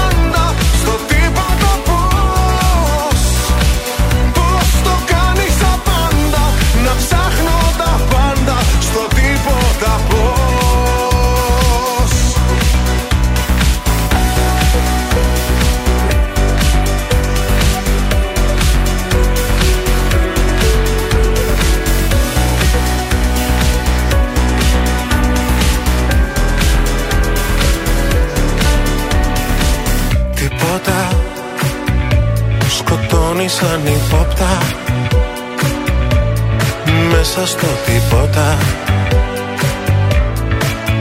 Μέσα 37.35 37.47
στο 37.47 37.67
τίποτα. 37.85 38.57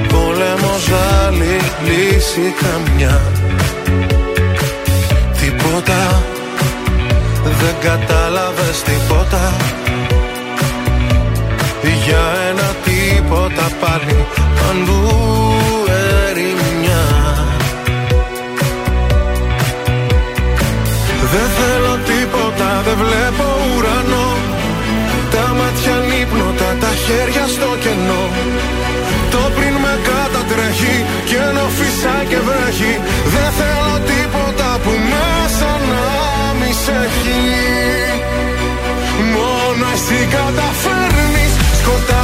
Πόλεμος 0.08 0.88
άλλη 1.24 1.60
λύση 1.84 2.54
καμιά. 2.62 3.20
Τίποτα. 5.40 6.22
Δεν 7.44 7.74
κατάλαβες 7.80 8.82
τίποτα. 8.82 9.56
Για 12.04 12.24
ένα 12.50 12.74
τίποτα 12.84 13.70
πάλι 13.80 14.26
Παντού 14.58 15.14
ερημιά. 16.28 17.04
Δεν 21.32 21.48
θέλω 21.56 21.98
τίποτα, 22.06 22.82
χέρια 27.12 27.46
στο 27.54 27.70
κενό. 27.82 28.24
Το 29.34 29.42
πριν 29.56 29.74
με 29.84 29.94
κατατρέχει 30.08 30.96
και 31.28 31.36
ενώ 31.48 31.66
φυσά 31.78 32.16
και 32.30 32.38
βρέχει 32.48 32.92
Δεν 33.34 33.48
θέλω 33.58 33.92
τίποτα 34.10 34.70
που 34.82 34.92
μέσα 35.12 35.70
να 35.90 36.06
μισέχει 36.60 37.42
Μόνο 39.34 39.86
εσύ 39.94 40.20
καταφέρνεις 40.36 41.52
σκοτά 41.80 42.21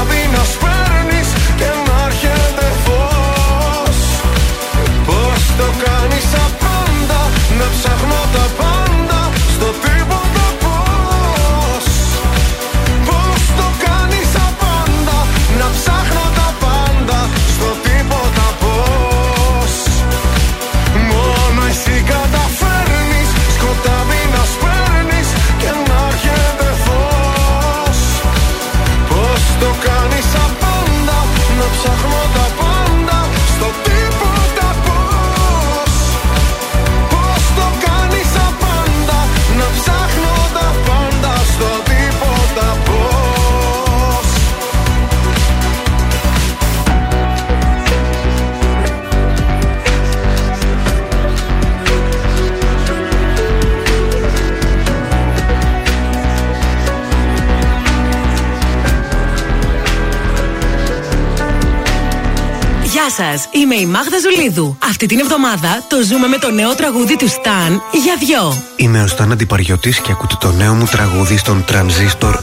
σας, 63.18 63.48
είμαι 63.50 63.74
η 63.74 63.86
Μάγδα 63.86 64.18
Ζουλίδου. 64.24 64.78
Αυτή 64.90 65.06
την 65.06 65.18
εβδομάδα 65.18 65.70
το 65.88 65.96
ζούμε 66.08 66.26
με 66.26 66.38
το 66.38 66.50
νέο 66.50 66.74
τραγούδι 66.74 67.16
του 67.16 67.28
Σταν 67.28 67.82
για 68.04 68.14
δυο. 68.18 68.62
Είμαι 68.76 69.02
ο 69.02 69.06
Στάν 69.06 69.32
Αντιπαριωτής 69.32 69.98
και 70.00 70.12
ακούτε 70.12 70.34
το 70.40 70.50
νέο 70.52 70.74
μου 70.74 70.84
τραγούδι 70.84 71.36
στον 71.36 71.64
Τρανζίστορ 71.64 72.38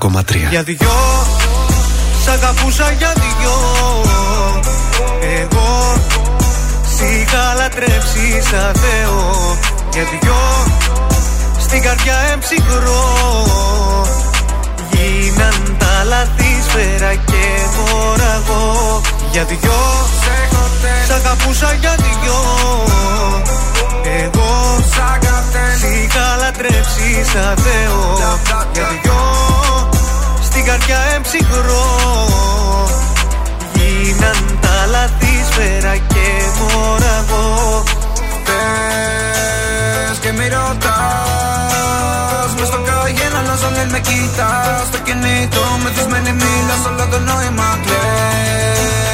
100,3. 0.00 0.20
Για 0.50 0.62
δυο, 0.62 0.96
σ' 2.24 2.28
αγαπούσα 2.28 2.94
για 2.98 3.12
δυο 3.14 3.56
Εγώ 5.42 5.94
σ' 6.94 7.00
είχα 7.00 7.54
λατρέψει 7.56 8.42
σαν 8.50 8.74
Θεό 8.74 9.58
Για 9.92 10.02
δυο, 10.02 10.40
στην 11.60 11.82
καρδιά 11.82 12.16
εμψυχρό 12.32 13.02
Γίναν 14.90 15.76
τα 15.78 16.04
λαθή 16.08 16.62
σφαίρα 16.68 17.14
και 17.14 17.44
μοραγό 17.76 19.00
Για 19.32 19.44
δυο, 19.44 19.80
σ' 21.10 21.12
αγαπούσα 21.12 21.72
για 21.80 21.94
δυο. 22.02 22.40
Εγώ 24.22 24.50
σ' 24.90 25.84
είχα 25.94 26.26
λατρέψει 26.40 27.08
σαν 27.32 27.54
Θεό. 27.64 28.02
Για 28.72 28.88
δυο, 29.02 29.22
στην 30.42 30.64
καρδιά 30.64 30.98
εμψυχρό. 31.14 31.88
Γίναν 33.74 34.58
τα 34.60 34.76
λαθή 34.90 35.34
σφαίρα 35.50 35.96
και 35.96 36.26
μοραγό 36.58 37.82
Πες 38.44 40.18
και 40.18 40.32
μη 40.32 40.48
ρωτάς. 40.54 42.50
Μες 42.58 42.68
στο 42.68 42.78
καγέν 42.86 43.36
αλλάζω 43.38 43.66
αν 43.66 43.88
με 43.90 44.00
κοιτάς. 44.00 44.86
Στο 44.86 44.98
κινητό 44.98 45.64
μεθυσμένη 45.82 46.32
μίλας 46.32 46.82
Όλο 46.88 47.06
το 47.10 47.18
νόημα 47.18 47.78
κλαις 47.84 49.09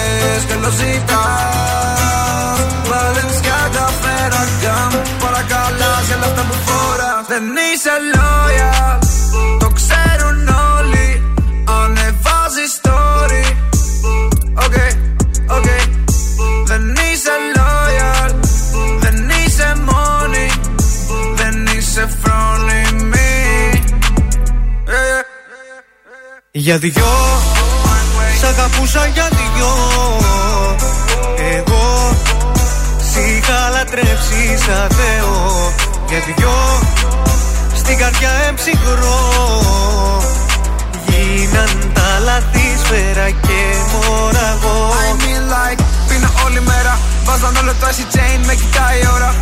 Καλό 0.49 0.71
ζητάς. 0.79 2.59
Balenciaga, 2.91 3.87
Ferragamo 4.03 5.01
Παρακαλά 5.23 5.93
σε 6.07 6.15
όλα 6.15 6.27
αυτά 6.31 6.43
που 6.49 6.57
φοράς. 6.67 7.25
Δεν 7.33 7.45
είσαι 7.67 7.95
loyal. 8.15 8.99
Το 9.59 9.69
ξέρουν 9.79 10.49
όλοι. 10.77 11.09
Ανεβάζεις 11.79 12.73
story. 12.81 13.45
OK, 14.65 14.77
OK 15.57 15.69
Δεν 16.67 16.83
είσαι 17.07 17.35
loyal. 17.57 18.31
Δεν 19.01 19.17
είσαι 19.29 19.75
μόνη. 19.89 20.49
Δεν 21.35 21.67
είσαι 21.77 22.09
φρόνιμη. 22.23 23.35
Ε, 24.87 25.21
Για 26.51 26.79
δυο 26.79 27.15
Σ' 28.41 28.45
αγαπούσα 28.45 29.07
για 29.07 29.29
δυο 29.57 29.75
Εγώ 31.57 32.15
Σ' 33.11 33.17
είχα 33.17 33.69
λατρέψει 33.73 34.43
σαν 34.65 34.89
Θεό. 34.99 35.73
Για 36.09 36.19
δυο 36.27 36.57
Στην 37.75 37.99
καρδιά 37.99 38.31
εμψυχρό 38.49 39.19
Γίναν 41.07 41.93
τα 41.95 42.09
λαθή 42.25 42.69
σφαίρα 42.83 43.29
και 43.31 43.61
μοραγό 43.93 44.79
I 45.07 45.23
mean 45.23 45.45
like 45.55 45.83
Πίνω 46.09 46.29
όλη 46.45 46.61
μέρα. 46.61 46.99
Βάζαν 47.25 47.57
όλο 47.57 47.73
το 47.81 47.87
εσύ 47.87 48.07
chain 48.13 48.47
Με 48.47 48.55
κοιτάει 48.55 48.99
η 48.99 49.09
ώρα. 49.15 49.35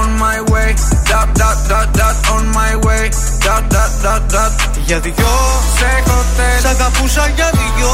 On 0.00 0.10
my 0.22 0.38
way 0.52 0.70
Dot 1.10 1.28
dot 1.40 1.58
dot 1.70 1.88
dot 1.98 2.16
On 2.34 2.44
my 2.58 2.72
way 2.86 3.04
Dot 3.46 3.64
dot 3.74 3.92
dot 4.04 4.22
dot. 4.34 4.52
Για 4.86 4.98
δυο 4.98 5.32
Σε 5.78 5.86
έχω 5.98 6.24
Σ' 6.62 6.64
αγαπούσα 6.64 7.32
για 7.36 7.50
δυο 7.52 7.92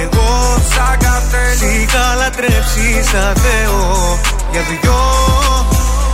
Εγώ 0.00 0.56
Σ' 0.70 0.78
αγάπες 0.78 1.58
Σ' 1.58 1.62
είχα 1.62 2.14
λατρέψει 2.14 2.88
σαν 3.10 3.34
Θεό 3.36 4.18
Για 4.52 4.60
δυο 4.60 5.00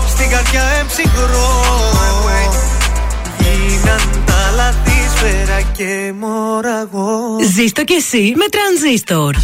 Στην 0.08 0.30
καρδιά 0.30 0.62
εμψυχρό. 0.80 1.64
Γίναν 3.38 4.24
τα 4.26 4.50
λαθή 4.56 5.08
σφαίρα 5.16 5.60
και 5.76 6.12
μοραγό 6.20 7.38
Ζήστο 7.54 7.84
κι 7.84 7.92
εσύ 7.92 8.32
με 8.36 8.44
τρανζίστορ. 8.50 9.34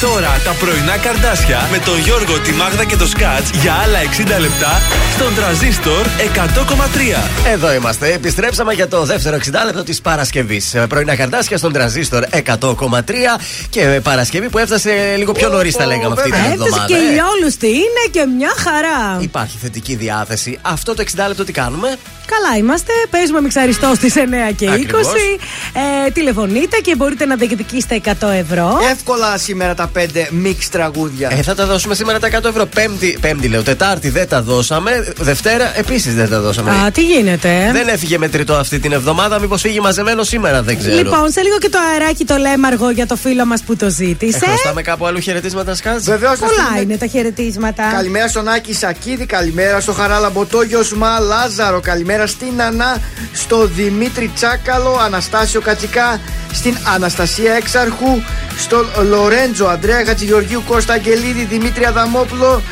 Τώρα 0.00 0.40
τα 0.44 0.52
πρωινά 0.52 0.96
καρδάσια 0.96 1.68
με 1.70 1.78
τον 1.78 1.98
Γιώργο, 1.98 2.38
τη 2.40 2.52
Μάγδα 2.52 2.84
και 2.84 2.96
το 2.96 3.06
Σκάτς 3.06 3.50
για 3.50 3.72
άλλα 3.72 3.98
60 4.36 4.40
λεπτά 4.40 4.80
στον 5.14 5.34
τραζίστορ 5.34 6.06
100,3. 6.06 7.48
Εδώ 7.52 7.72
είμαστε. 7.72 8.12
Επιστρέψαμε 8.12 8.72
για 8.72 8.88
το 8.88 9.04
δεύτερο 9.04 9.36
60 9.36 9.50
λεπτό 9.64 9.82
της 9.82 10.00
Παρασκευής. 10.00 10.74
Πρωινά 10.88 11.16
καρτάσια 11.16 11.56
στον 11.56 11.72
τραζίστορ 11.72 12.24
100,3 12.30 13.40
και 13.70 14.00
Παρασκευή 14.02 14.48
που 14.48 14.58
έφτασε 14.58 15.14
λίγο 15.16 15.32
πιο 15.32 15.48
νωρίς, 15.48 15.76
τα 15.76 15.86
λέγαμε 15.86 16.14
αυτή 16.18 16.30
την 16.30 16.34
Έφτασε 16.34 16.52
εβδομάδα. 16.52 16.84
και 16.86 16.94
ε. 16.94 16.98
ηλιόλουστη 16.98 17.66
είναι 17.66 18.04
και 18.10 18.24
μια 18.36 18.52
χαρά. 18.56 19.18
Υπάρχει 19.20 19.58
θετική 19.60 19.94
διάθεση. 19.94 20.58
Αυτό 20.62 20.94
το 20.94 21.04
60 21.16 21.24
λεπτό 21.28 21.44
τι 21.44 21.52
κάνουμε; 21.52 21.98
Καλά 22.34 22.56
είμαστε. 22.58 22.92
Παίζουμε 23.10 23.40
μιξαριστό 23.40 23.92
στις 23.94 24.14
9 24.16 24.18
και 24.56 24.66
20. 24.66 24.72
Ακριβώς. 24.72 25.06
Ε, 26.06 26.10
τηλεφωνείτε 26.10 26.76
και 26.76 26.96
μπορείτε 26.96 27.24
να 27.24 27.36
διεκδικήσετε 27.36 28.00
100 28.04 28.28
ευρώ. 28.28 28.78
Εύκολα 28.90 29.38
σήμερα 29.38 29.74
τα 29.74 29.86
5 29.86 29.87
μίξ 30.30 30.68
τραγούδια. 30.68 31.28
Ε, 31.32 31.42
θα 31.42 31.54
τα 31.54 31.66
δώσουμε 31.66 31.94
σήμερα 31.94 32.18
τα 32.18 32.28
100 32.28 32.44
ευρώ. 32.44 32.66
Πέμπτη, 32.66 33.18
πέμπτη 33.20 33.48
λέω. 33.48 33.62
Τετάρτη 33.62 34.08
δεν 34.08 34.28
τα 34.28 34.42
δώσαμε. 34.42 35.12
Δευτέρα 35.16 35.78
επίσης 35.78 36.14
δεν 36.14 36.28
τα 36.28 36.40
δώσαμε. 36.40 36.70
Α, 36.70 36.90
τι 36.90 37.02
γίνεται; 37.02 37.70
Δεν 37.72 37.88
έφυγε 37.88 38.18
μετρητό 38.18 38.54
αυτή 38.54 38.78
την 38.78 38.92
εβδομάδα. 38.92 39.38
Μήπως 39.38 39.60
φύγει 39.60 39.80
μαζεμένο 39.80 40.22
σήμερα, 40.22 40.62
δεν 40.62 40.78
ξέρω. 40.78 40.96
Λοιπόν, 40.96 41.30
σε 41.30 41.40
λίγο 41.40 41.58
και 41.58 41.68
το 41.68 41.78
αεράκι 41.92 42.24
το 42.24 42.36
λέμαργο 42.36 42.90
για 42.90 43.06
το 43.06 43.16
φίλο 43.16 43.44
μας 43.44 43.62
που 43.62 43.76
το 43.76 43.88
ζήτησε. 43.90 44.40
Ε, 44.42 44.48
χρωστάμε 44.48 44.82
κάπου 44.82 45.06
άλλου 45.06 45.20
χαιρετίσματα, 45.20 45.74
Σκάτ. 45.74 46.00
Βεβαίως 46.00 46.38
Πολλά 46.38 46.82
είναι 46.82 46.96
τα 46.96 47.06
χαιρετίσματα. 47.06 47.90
Καλημέρα 47.92 48.28
στον 48.28 48.48
Άκη 48.48 48.74
Σακίδη, 48.74 49.26
καλημέρα 49.26 49.80
στο 49.80 49.92
Χαράλα 49.92 50.30
Μποτόγιο 50.30 50.82
Σμά 50.82 51.18
Λάζαρο, 51.18 51.80
καλημέρα 51.80 52.26
στην 52.26 52.62
Ανά, 52.62 53.00
στο 53.32 53.66
Δημήτρη 53.66 54.30
Τσάκαλο, 54.34 54.98
Αναστάσιο 55.04 55.60
Κατσικά, 55.60 56.20
στην 56.52 56.76
Αναστασία 56.94 57.52
Έξαρχου, 57.52 58.20
στον 58.58 58.86
Λορέντζο 59.08 59.66
Αντρέα 59.78 60.04
Χατζηγεωργίου 60.04 60.62
Κώστα 60.66 60.92
Αγγελίδη, 60.92 61.44
Δημήτρη 61.44 61.84
Αδαμόπουλο 61.84 62.62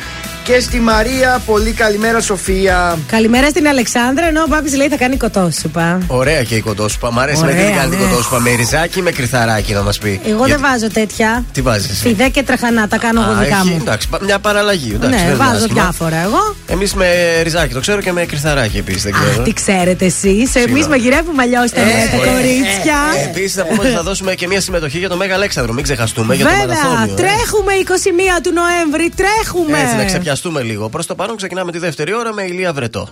και 0.47 0.59
στη 0.59 0.79
Μαρία. 0.79 1.41
Πολύ 1.45 1.71
καλημέρα, 1.71 2.21
Σοφία. 2.21 2.97
Καλημέρα 3.07 3.49
στην 3.49 3.67
Αλεξάνδρα, 3.67 4.27
ενώ 4.27 4.41
ο 4.41 4.47
Πάπη 4.49 4.75
λέει 4.75 4.87
θα 4.87 4.97
κάνει 4.97 5.17
κοτόσουπα. 5.17 5.97
Ωραία 6.07 6.43
και 6.43 6.55
η 6.55 6.59
κοντόσουπα. 6.61 7.11
Μ' 7.11 7.19
αρέσει 7.19 7.43
με 7.43 7.51
Ωραία, 7.51 7.65
τι 7.65 7.71
κάνει 7.77 7.89
την 7.89 7.99
ναι. 7.99 8.05
κοντόσουπα. 8.09 8.39
Με 8.39 8.49
ριζάκι 8.51 8.99
ή 8.99 9.01
με 9.01 9.11
κρυθαράκι 9.11 9.73
να 9.73 9.81
μας 9.81 9.97
πει. 9.97 10.21
Εγώ 10.25 10.45
Γιατί- 10.45 10.51
δεν 10.61 10.71
βάζω 10.71 10.89
τέτοια. 10.91 11.45
Τι 11.51 11.61
βάζεις; 11.61 11.99
Φιδέ 11.99 12.29
και 12.29 12.43
τραχανά, 12.43 12.87
τα 12.87 12.97
κάνω 12.97 13.21
εγώ 13.21 13.33
δικά 13.43 13.65
μου. 13.65 13.77
Εντάξει, 13.81 14.07
πα- 14.09 14.19
μια 14.23 14.39
παραλλαγή. 14.39 14.91
Εντάξει, 14.95 15.09
Ναι, 15.09 15.21
δεν 15.21 15.25
είναι 15.35 15.43
βάζω 15.43 15.55
άσχημα. 15.65 15.81
διάφορα 15.81 16.17
εγώ. 16.23 16.55
Εμείς 16.67 16.93
με 16.93 17.07
ριζάκι 17.43 17.73
το 17.73 17.79
ξέρω 17.79 18.01
και 18.01 18.11
με 18.11 18.25
κρυθαράκι 18.25 18.77
επίσης. 18.77 19.03
Δεν 19.03 19.11
ξέρω. 19.13 19.43
Τι 19.43 19.53
ξέρετε 19.53 20.05
εσείς, 20.05 20.55
εμείς 20.55 20.87
μαγειρεύουμε 20.87 21.41
αλλιώς 21.43 21.71
τα 21.71 21.81
τα 22.11 22.17
κορίτσια. 22.31 22.97
Επίσης 23.29 23.53
θα 23.53 23.65
πούμε 23.65 23.81
ότι 23.83 23.91
θα 23.91 24.03
δώσουμε 24.03 24.33
και 24.35 24.47
μια 24.47 24.61
συμμετοχή 24.61 24.97
για 24.97 25.09
το 25.09 25.17
Μέγα 25.17 25.33
Αλέξανδρο. 25.35 25.73
Μην 25.73 25.83
ξεχαστούμε 25.83 26.35
για 26.35 26.45
το 26.45 26.51
Βέβαια, 26.51 26.65
μαραθώνιο. 26.67 27.13
ε. 27.13 27.21
τρέχουμε 27.21 27.73
21 27.73 28.41
του 28.43 28.51
Νοέμβρη, 28.59 29.11
τρέχουμε. 29.21 29.77
Έτσι, 29.81 29.95
να 29.95 30.03
ξεπιαστούμε 30.37 30.61
λίγο. 30.61 30.89
Προς 30.89 31.05
το 31.05 31.15
παρόν 31.15 31.35
ξεκινάμε 31.35 31.71
τη 31.71 31.77
δεύτερη 31.77 32.13
ώρα 32.15 32.33
με 32.33 32.43
ηλία 32.43 32.73
βρετό. 32.73 33.07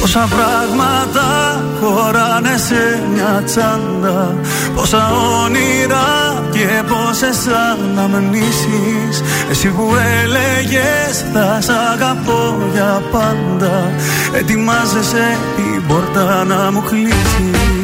Πόσα 0.00 0.28
πράγματα 0.30 1.60
χωράνε 1.80 2.56
σε 2.56 3.02
μια 3.12 3.42
τσάντα 3.44 4.34
Πόσα 4.74 5.10
όνειρα 5.44 6.42
και 6.50 6.82
πόσες 6.88 7.46
αναμνήσεις 7.46 9.22
Εσύ 9.50 9.68
που 9.68 9.92
έλεγες 10.22 11.24
θα 11.32 11.60
σ' 11.60 11.68
αγαπώ 11.68 12.56
για 12.72 13.02
πάντα 13.12 13.92
Ετοιμάζεσαι 14.32 15.38
την 15.56 15.86
πόρτα 15.86 16.44
να 16.44 16.70
μου 16.72 16.82
κλείσεις 16.82 17.79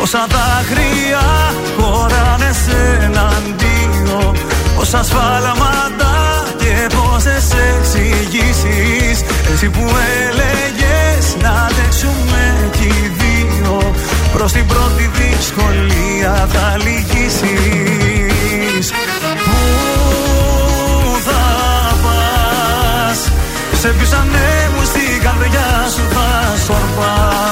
Πόσα 0.00 0.26
δάκρυα 0.34 1.26
χωράνε 1.78 2.50
σε 2.64 2.78
έναν 3.04 3.42
δύο 3.58 4.34
Πόσα 4.76 5.02
σφάλματα 5.02 6.14
και 6.58 6.86
πόσες 6.96 7.48
εξηγήσεις. 7.68 9.16
Εσύ 9.52 9.68
που 9.68 9.84
έλεγες 10.24 11.36
να 11.42 11.48
αντέξουμε 11.48 12.70
κι 12.72 12.86
οι 12.86 13.12
δύο 13.18 13.92
Προς 14.32 14.52
την 14.52 14.66
πρώτη 14.66 15.10
δυσκολία 15.14 16.48
θα 16.52 16.76
λυγίσεις. 16.84 18.90
Πού 19.44 19.58
θα 21.26 21.44
πας 22.02 23.18
Σε 23.80 23.88
ποιους 23.88 24.12
ανέμους 24.12 24.86
στην 24.86 25.22
καρδιά 25.22 25.70
σου 25.94 26.02
θα 26.14 26.56
σκορπάς 26.64 27.49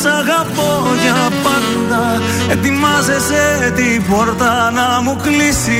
σ' 0.00 0.06
αγαπώ 0.06 0.86
για 1.02 1.30
πάντα 1.42 2.20
Ετοιμάζεσαι 2.50 3.72
την 3.76 4.02
πόρτα 4.10 4.70
να 4.70 5.00
μου 5.02 5.16
κλείσεις 5.22 5.70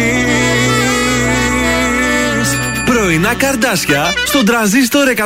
Πρωινά 2.85 3.35
καρδάσια 3.35 4.13
στον 4.27 4.45
τραζίστορ 4.45 5.09
100,3. 5.17 5.25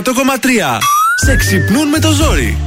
Σε 1.24 1.36
ξυπνούν 1.36 1.88
με 1.88 1.98
το 1.98 2.10
ζόρι. 2.10 2.58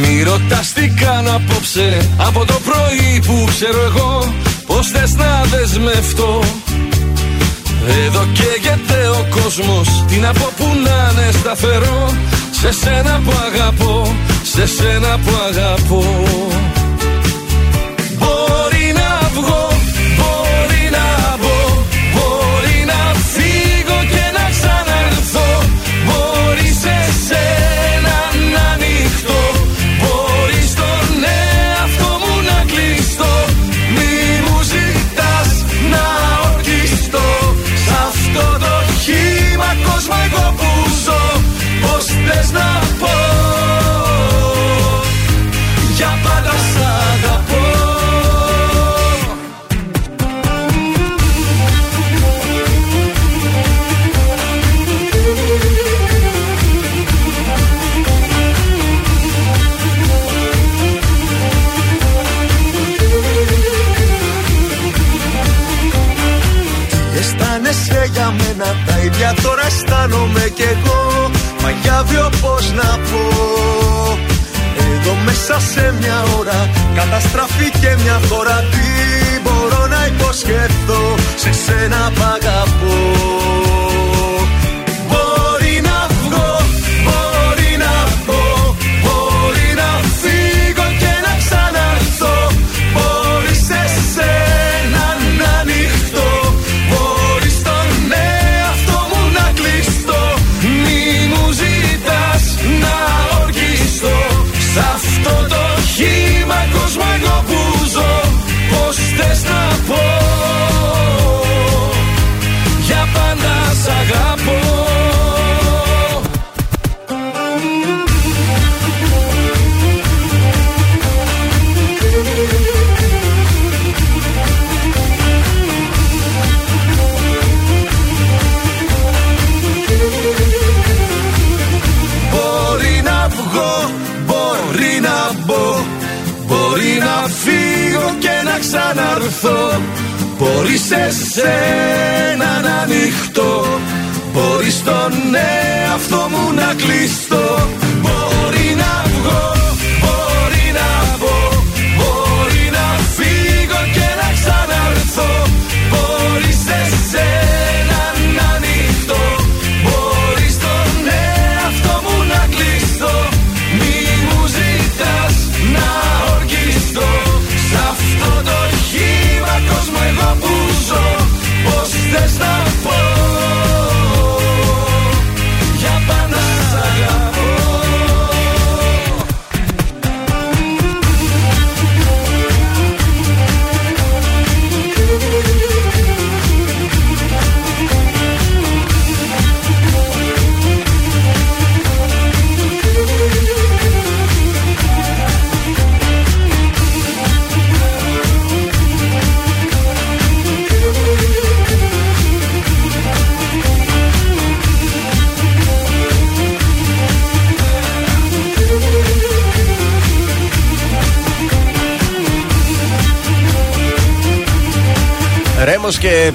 Μη 0.00 0.22
ρωτάς 0.22 0.72
τι 0.72 0.88
κάνω 0.88 1.30
απόψε 1.30 2.08
Από 2.16 2.44
το 2.44 2.60
πρωί 2.64 3.22
που 3.26 3.44
ξέρω 3.48 3.84
εγώ 3.84 4.34
Πως 4.66 4.88
θες 4.88 5.14
να 5.14 5.44
δεσμευτώ 5.44 6.42
Εδώ 8.06 8.26
καίγεται 8.32 9.08
ο 9.08 9.26
κόσμος. 9.30 10.04
Τι 10.08 10.16
να 10.16 10.32
πω 10.32 10.48
που 10.56 10.64
να 10.64 11.10
είναι 11.12 11.32
σταθερό. 11.32 12.10
Σε 12.60 12.72
σένα 12.72 13.20
που 13.24 13.32
αγαπώ 13.46 14.16
Σε 14.42 14.66
σένα 14.66 15.18
που 15.24 15.30
αγαπώ 15.48 16.02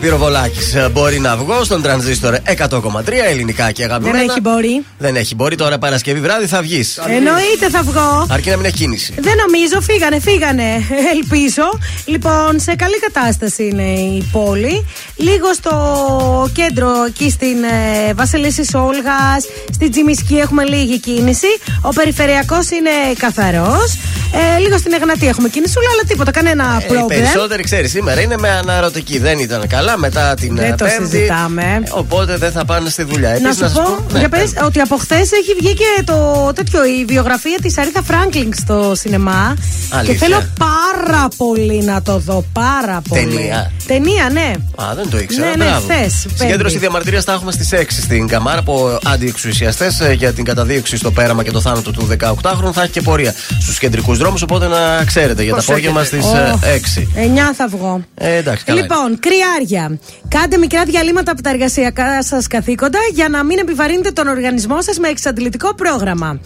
Ρέμο 0.03 0.17
και 0.17 0.17
πυροβολάκι. 0.17 0.59
Μπορεί 0.91 1.19
να 1.19 1.37
βγω 1.37 1.63
στον 1.63 1.81
τρανζίστορ 1.81 2.35
100,3 2.57 3.11
ελληνικά 3.29 3.71
και 3.71 3.83
αγαπημένα. 3.83 4.17
Δεν 4.17 4.29
έχει 4.29 4.41
μπορεί. 4.41 4.85
Δεν 4.97 5.15
έχει 5.15 5.35
μπορεί. 5.35 5.55
Τώρα 5.55 5.77
Παρασκευή 5.77 6.19
βράδυ 6.19 6.45
θα 6.45 6.61
βγεις. 6.61 6.97
Εννοείται 6.97 7.69
θα 7.69 7.81
βγω. 7.81 8.25
Αρκεί 8.29 8.49
να 8.49 8.55
μην 8.55 8.65
έχει 8.65 8.75
κίνηση. 8.75 9.13
Δεν 9.19 9.33
νομίζω, 9.47 9.81
φύγανε, 9.81 10.19
φύγανε. 10.19 10.63
Ελπίζω. 11.13 11.79
Λοιπόν, 12.05 12.59
σε 12.59 12.75
καλή 12.75 12.99
κατάσταση 12.99 13.67
είναι 13.67 13.89
η 13.99 14.29
πόλη. 14.31 14.85
Λίγο 15.15 15.53
στο 15.53 16.49
κέντρο, 16.53 16.89
εκεί 17.07 17.29
στην 17.29 17.63
ε, 17.63 18.13
Βασιλίση 18.13 18.67
Όλγας, 18.73 19.43
στην 19.73 19.91
Τζιμισκή 19.91 20.35
έχουμε 20.35 20.63
λίγη 20.63 20.99
κίνηση. 20.99 21.47
Ο 21.81 21.89
περιφερειακός 21.89 22.69
είναι 22.69 22.89
καθαρός. 23.17 23.97
Ε, 24.35 24.59
λίγο 24.59 24.77
στην 24.77 24.93
Εγνατή 24.93 25.27
έχουμε 25.27 25.49
κίνηση, 25.49 25.73
αλλά 25.93 26.03
τίποτα, 26.07 26.31
κανένα 26.31 26.63
Ε, 26.81 26.83
οι 26.83 26.87
πρόβλημα. 26.87 27.05
περισσότεροι 27.07 27.63
ξέρεις 27.63 27.91
σήμερα 27.91 28.21
είναι 28.21 28.35
με 28.39 28.49
αναρωτική. 28.49 29.19
Δεν 29.19 29.39
ήταν 29.39 29.67
καλά 29.67 29.97
μετά 29.97 30.33
την 30.33 30.55
Δεν 30.55 30.65
ε, 30.71 30.75
το 30.75 30.85
Πέμπτη. 30.85 31.09
συζητάμε. 31.09 31.81
Ε, 31.83 31.89
Οπότε 31.89 32.37
δεν 32.37 32.51
θα 32.51 32.65
πάνε 32.65 32.89
στη 32.89 33.03
δουλειά. 33.03 33.29
Να 33.29 33.35
Επίσης, 33.35 33.67
σου 33.67 33.73
πω, 33.73 34.05
ναι, 34.13 34.19
για 34.19 34.29
πες. 34.29 34.39
πες, 34.51 34.63
ότι 34.65 34.79
από 34.79 34.97
χθες 34.97 35.31
έχει 35.31 35.53
βγει 35.59 35.73
και 35.73 36.03
το 36.05 36.51
τέτοιο, 36.55 36.85
η 36.85 37.05
βιογραφία 37.07 37.57
της 37.61 37.77
Αρίθα 37.77 38.01
Φράγκλινγκ 38.03 38.51
στο 38.53 38.91
σινεμά. 38.95 39.57
Αλήθεια. 39.89 40.13
Και 40.13 40.19
θέλω 40.19 40.43
πάρα 40.57 41.27
πολύ 41.37 41.83
να 41.83 42.01
το 42.01 42.17
δω. 42.17 42.45
Πάρα 42.53 43.01
πολύ. 43.09 43.21
Ταινία. 43.21 43.71
Ταινία, 43.87 44.29
ναι. 44.31 44.53
Α, 44.75 44.95
δεν 44.95 45.09
το 45.09 45.17
ήξερα. 45.19 45.45
Ναι, 45.45 45.55
ναι, 45.55 45.65
Μπράβο. 45.65 45.87
χθες, 45.93 46.13
Συγκέντρωση 46.35 46.61
Πέμπτη. 46.63 46.77
διαμαρτυρία 46.77 47.21
θα 47.21 47.33
έχουμε 47.33 47.51
στι 47.51 47.77
6 47.77 47.85
στην 48.01 48.27
Καμάρα 48.27 48.59
από 48.59 48.99
αντιεξουσιαστές 49.03 50.01
για 50.15 50.33
την 50.33 50.43
καταδίωξη 50.45 50.97
στο 50.97 51.11
πέραμα 51.11 51.43
και 51.43 51.51
το 51.51 51.61
θάνατο 51.61 51.91
του 51.91 52.07
18χρονου. 52.19 52.73
Θα 52.73 52.81
έχει 52.83 52.91
και 52.91 53.01
πορεία 53.01 53.33
στους 53.59 53.79
κεντρικούς 53.79 54.17
δρόμους. 54.17 54.41
Οπότε 54.41 54.67
να 54.67 55.03
ξέρετε 55.05 55.43
για 55.43 55.53
το 55.55 55.61
απόγευμα 55.67 56.03
στις 56.03 56.25
Ω, 56.25 56.59
6. 56.63 57.07
9 57.15 57.53
θα 57.55 57.67
βγω. 57.67 58.01
Ε, 58.15 58.35
εντάξει, 58.35 58.63
καλά. 58.65 58.79
είναι. 58.79 58.87
Λοιπόν, 58.87 59.19
κρυάρια. 59.19 59.99
Κάντε 60.39 60.57
μικρά 60.57 60.83
διαλύματα 60.83 61.31
από 61.31 61.41
τα 61.41 61.49
εργασιακά 61.49 62.23
σας 62.23 62.47
καθήκοντα 62.47 62.99
για 63.13 63.29
να 63.29 63.43
μην 63.43 63.57
επιβαρύνετε 63.59 64.11
τον 64.11 64.27
οργανισμό 64.27 64.81
σας 64.81 64.99
με 64.99 65.07
εξαντλητικό 65.07 65.75
πρόγραμμα. 65.75 66.39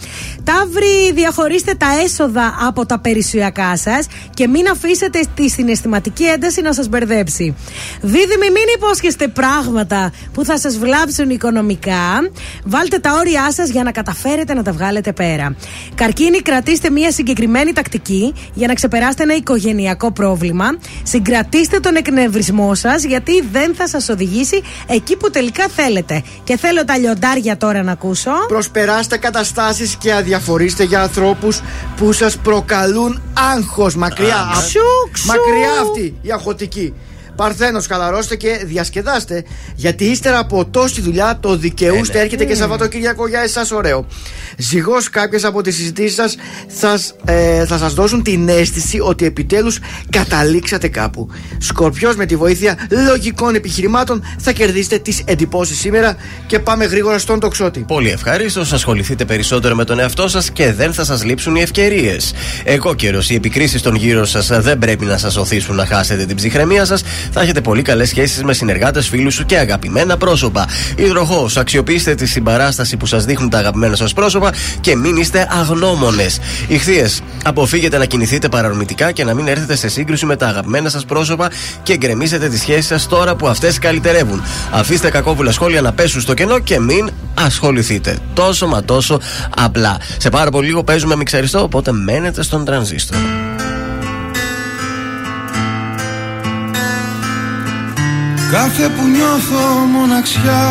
Ταύροι, 0.43 1.11
διαχωρίστε 1.13 1.73
τα 1.73 1.87
έσοδα 2.03 2.57
από 2.67 2.85
τα 2.85 2.99
περιουσιακά 2.99 3.77
σας 3.77 4.07
και 4.33 4.47
μην 4.47 4.69
αφήσετε 4.69 5.19
τη 5.35 5.49
συναισθηματική 5.49 6.23
ένταση 6.23 6.61
να 6.61 6.73
σας 6.73 6.87
μπερδέψει. 6.87 7.55
Δίδυμοι, 8.01 8.49
μην 8.53 8.63
υπόσχεστε 8.75 9.27
πράγματα 9.27 10.11
που 10.33 10.45
θα 10.45 10.57
σας 10.57 10.77
βλάψουν 10.77 11.29
οικονομικά. 11.29 12.29
Βάλτε 12.63 12.99
τα 12.99 13.13
όρια 13.13 13.51
σας 13.51 13.69
για 13.69 13.83
να 13.83 13.91
καταφέρετε 13.91 14.53
να 14.53 14.63
τα 14.63 14.71
βγάλετε 14.71 15.11
πέρα. 15.11 15.55
Καρκίνοι, 15.95 16.41
κρατήστε 16.41 16.89
μια 16.89 17.11
συγκεκριμένη 17.11 17.73
τακτική 17.73 18.33
για 18.53 18.67
να 18.67 18.73
ξεπεράσετε 18.73 19.23
ένα 19.23 19.35
οικογενειακό 19.35 20.11
πρόβλημα. 20.11 20.65
Συγκρατήστε 21.03 21.79
τον 21.79 21.95
εκνευρισμό 21.95 22.75
σας 22.75 23.03
γιατί 23.03 23.41
δεν 23.51 23.75
θα 23.77 23.87
σας 23.87 24.09
οδηγήσει 24.09 24.61
εκεί 24.87 25.15
που 25.17 25.29
τελικά 25.29 25.67
θέλετε. 25.67 26.23
Και 26.43 26.57
θέλω 26.57 26.85
τα 26.85 26.97
λιοντάρια 26.97 27.57
τώρα 27.57 27.83
να 27.83 27.91
ακούσω. 27.91 28.31
Προσπεράστε 28.47 29.17
καταστάσεις 29.17 29.95
και 29.95 30.13
αδιαφορήστε 30.13 30.83
για 30.83 31.01
ανθρώπους 31.01 31.61
που 31.97 32.11
σας 32.11 32.37
προκαλούν 32.37 33.21
άγχος. 33.53 33.95
Μακριά. 33.95 34.35
Α, 34.35 34.39
Α- 34.39 34.51
ξου, 34.51 34.79
ξου. 35.11 35.27
Μακριά 35.27 35.71
αυτή 35.81 36.15
η 36.21 36.31
αγχωτική. 36.31 36.93
Παρθένο, 37.37 37.81
χαλαρώστε 37.89 38.35
και 38.35 38.61
διασκεδάστε. 38.65 39.43
Γιατί 39.75 40.05
ύστερα 40.05 40.39
από 40.39 40.65
τόση 40.65 41.01
δουλειά 41.01 41.37
το 41.41 41.57
δικαιούστε. 41.57 42.13
Ε, 42.13 42.17
ναι. 42.17 42.23
Έρχεται 42.23 42.45
και 42.45 42.53
Mm. 42.53 42.57
Σαββατοκύριακο 42.57 43.27
για 43.27 43.41
εσάς 43.41 43.71
ωραίο. 43.71 44.05
Ζυγός, 44.57 45.09
κάποιες 45.09 45.43
από 45.43 45.61
τις 45.61 45.75
συζητήσεις 45.75 46.15
σας 46.15 46.35
θα, 46.67 46.99
ε, 47.25 47.65
θα 47.65 47.77
σας 47.77 47.93
δώσουν 47.93 48.23
την 48.23 48.49
αίσθηση 48.49 48.99
ότι 48.99 49.25
επιτέλους 49.25 49.79
καταλήξατε 50.09 50.87
κάπου. 50.87 51.29
Σκορπιός, 51.57 52.15
με 52.15 52.25
τη 52.25 52.35
βοήθεια 52.35 52.87
λογικών 53.07 53.55
επιχειρημάτων 53.55 54.23
θα 54.39 54.51
κερδίσετε 54.51 54.97
τις 54.97 55.21
εντυπώσεις 55.25 55.79
σήμερα 55.79 56.15
και 56.45 56.59
πάμε 56.59 56.85
γρήγορα 56.85 57.17
στον 57.19 57.39
τοξότη. 57.39 57.79
Πολύ 57.79 58.09
ευχαρίστω. 58.09 58.61
Ασχοληθείτε 58.61 59.25
περισσότερο 59.25 59.75
με 59.75 59.83
τον 59.83 59.99
εαυτό 59.99 60.27
σας 60.27 60.51
και 60.51 60.73
δεν 60.73 60.93
θα 60.93 61.03
σας 61.03 61.23
λείψουν 61.23 61.55
οι 61.55 61.61
ευκαιρίες. 61.61 62.33
Εγώ 62.63 62.93
καιρό, 62.95 63.21
οι 63.27 63.35
επικρίσεις 63.35 63.81
των 63.81 63.95
γύρω 63.95 64.25
σας 64.25 64.47
δεν 64.47 64.77
πρέπει 64.77 65.05
να 65.05 65.17
σας 65.17 65.35
οθήσουν 65.35 65.75
να 65.75 65.85
χάσετε 65.85 66.25
την 66.25 66.35
ψυχραιμία 66.35 66.85
σας. 66.85 67.03
Θα 67.31 67.41
έχετε 67.41 67.61
πολύ 67.61 67.81
καλές 67.81 68.09
σχέσεις 68.09 68.43
με 68.43 68.53
συνεργάτες, 68.53 69.07
φίλους 69.07 69.33
σου 69.33 69.45
και 69.45 69.57
αγαπημένα 69.57 70.17
πρόσωπα. 70.17 70.67
Υδροχός, 70.95 71.57
αξιοποιήστε 71.57 72.15
τη 72.15 72.25
συμπαράσταση 72.25 72.97
που 72.97 73.05
σας 73.05 73.25
δείχνουν 73.25 73.49
τα 73.49 73.57
αγαπημένα 73.57 73.95
σας 73.95 74.13
πρόσωπα 74.13 74.53
και 74.81 74.95
μην 74.95 75.15
είστε 75.15 75.47
αγνώμονες. 75.51 76.39
Ηχθείες, 76.67 77.21
αποφύγετε 77.43 77.97
να 77.97 78.05
κινηθείτε 78.05 78.49
παραρμητικά 78.49 79.11
και 79.11 79.23
να 79.23 79.33
μην 79.33 79.47
έρθετε 79.47 79.75
σε 79.75 79.87
σύγκρουση 79.87 80.25
με 80.25 80.35
τα 80.35 80.47
αγαπημένα 80.47 80.89
σας 80.89 81.05
πρόσωπα 81.05 81.51
και 81.83 81.97
γκρεμίσετε 81.97 82.49
τις 82.49 82.59
σχέσεις 82.59 82.85
σας 82.85 83.07
τώρα 83.07 83.35
που 83.35 83.47
αυτές 83.47 83.79
καλυτερεύουν. 83.79 84.43
Αφήστε 84.71 85.09
κακόβουλα 85.09 85.51
σχόλια 85.51 85.81
να 85.81 85.93
πέσουν 85.93 86.21
στο 86.21 86.33
κενό 86.33 86.59
και 86.59 86.79
μην 86.79 87.09
ασχοληθείτε. 87.33 88.17
Τόσο 88.33 88.67
μα 88.67 88.83
τόσο 88.83 89.19
απλά. 89.55 89.97
Σε 90.17 90.29
πάρα 90.29 90.51
πολύ 90.51 90.67
λίγο 90.67 90.83
παίζουμε 90.83 91.15
μιξαριστό, 91.15 91.63
οπότε 91.63 91.91
μένετε 91.91 92.43
στον 92.43 92.65
τρανζίστορ. 92.65 93.17
Κάθε 98.51 98.89
που 98.89 99.07
νιώθω 99.07 99.85
μοναξιά 99.91 100.65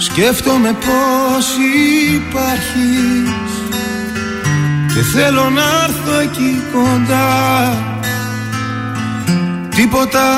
Σκέφτομαι 0.00 0.72
πως 0.72 1.46
υπάρχεις. 2.14 3.50
Και 4.94 5.00
θέλω 5.02 5.50
να 5.50 5.62
έρθω 5.62 6.18
εκεί 6.18 6.62
κοντά. 6.72 7.78
Τίποτα 9.68 10.28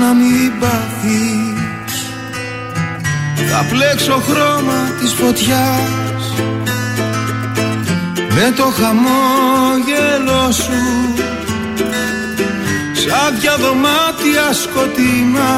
να 0.00 0.12
μην 0.14 0.58
πάθεις. 0.60 2.06
Θα 3.50 3.66
πλέξω 3.70 4.22
χρώμα 4.28 4.90
της 5.00 5.12
φωτιάς. 5.12 6.34
Με 8.14 8.52
το 8.56 8.64
χαμόγελο 8.64 10.52
σου 10.52 11.29
Σαν 13.00 13.38
δυο 13.40 13.56
δωμάτια 13.58 14.52
σκοτεινά. 14.62 15.54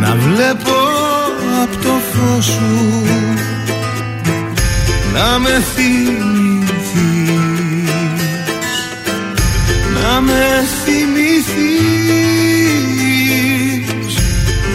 Να 0.00 0.16
βλέπω 0.16 0.78
από 1.62 1.76
το 1.82 1.94
φως 2.12 2.44
σου. 2.44 3.04
Να 5.12 5.38
με 5.38 5.62
θυμηθείς. 5.74 7.10
Να 9.94 10.20
με 10.20 10.64
θυμηθείς. 10.84 11.80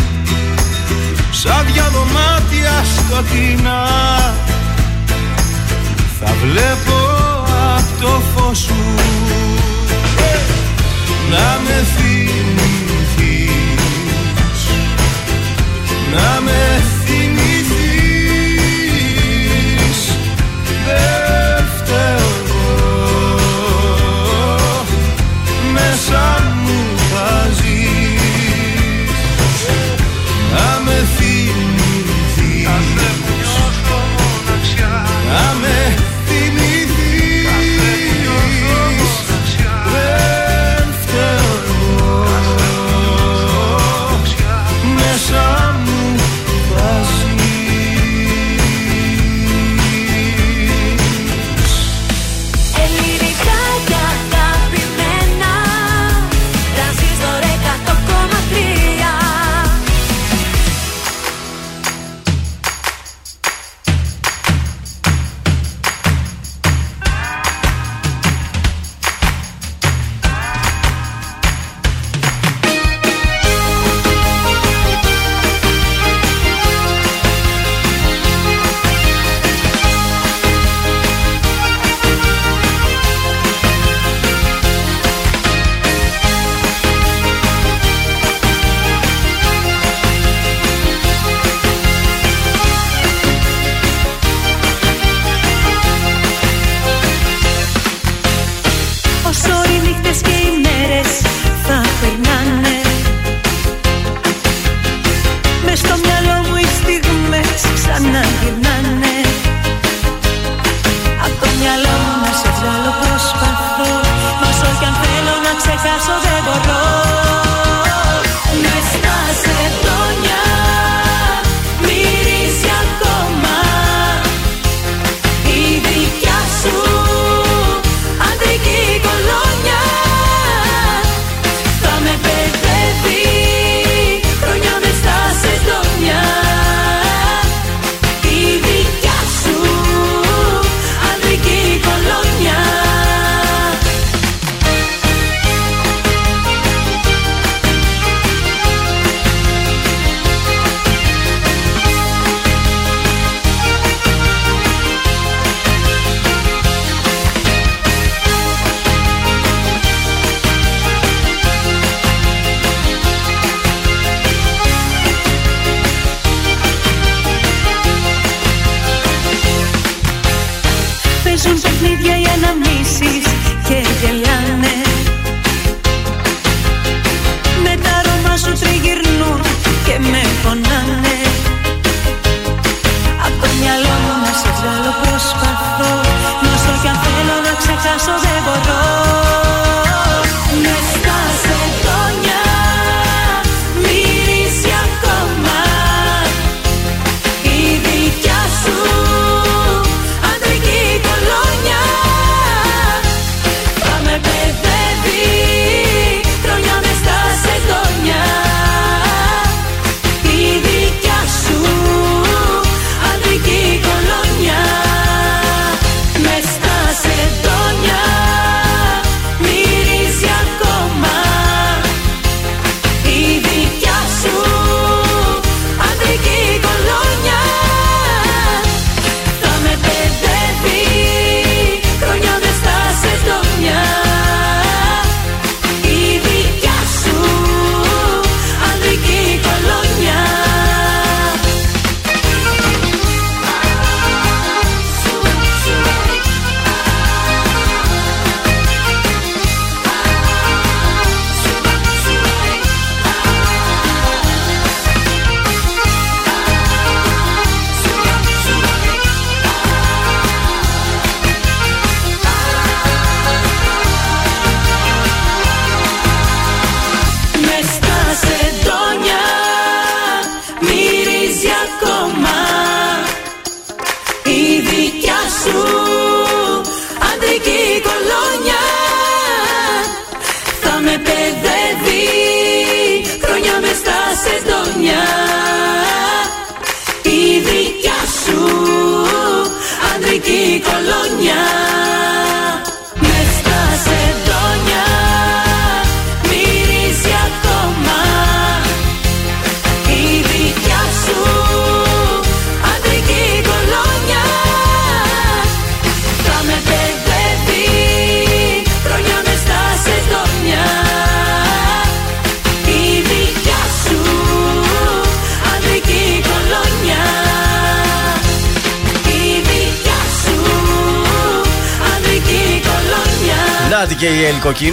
Σαν 1.43 1.65
δυο 1.73 1.83
δωμάτια 1.91 2.83
σκοτεινά 2.95 3.83
Θα 6.19 6.33
βλέπω 6.41 6.97
απ' 7.77 8.01
το 8.01 8.21
φως 8.35 8.57
σου. 8.57 8.75
Να 11.31 11.59
με 11.63 11.85
θυμηθείς. 11.95 13.41
Να 16.13 16.41
με 16.41 16.83
θυμηθείς. 17.05 18.01
Δεν 20.85 21.63
φταίω 21.77 22.29
εγώ. 22.41 22.71
Μέσα 25.73 26.40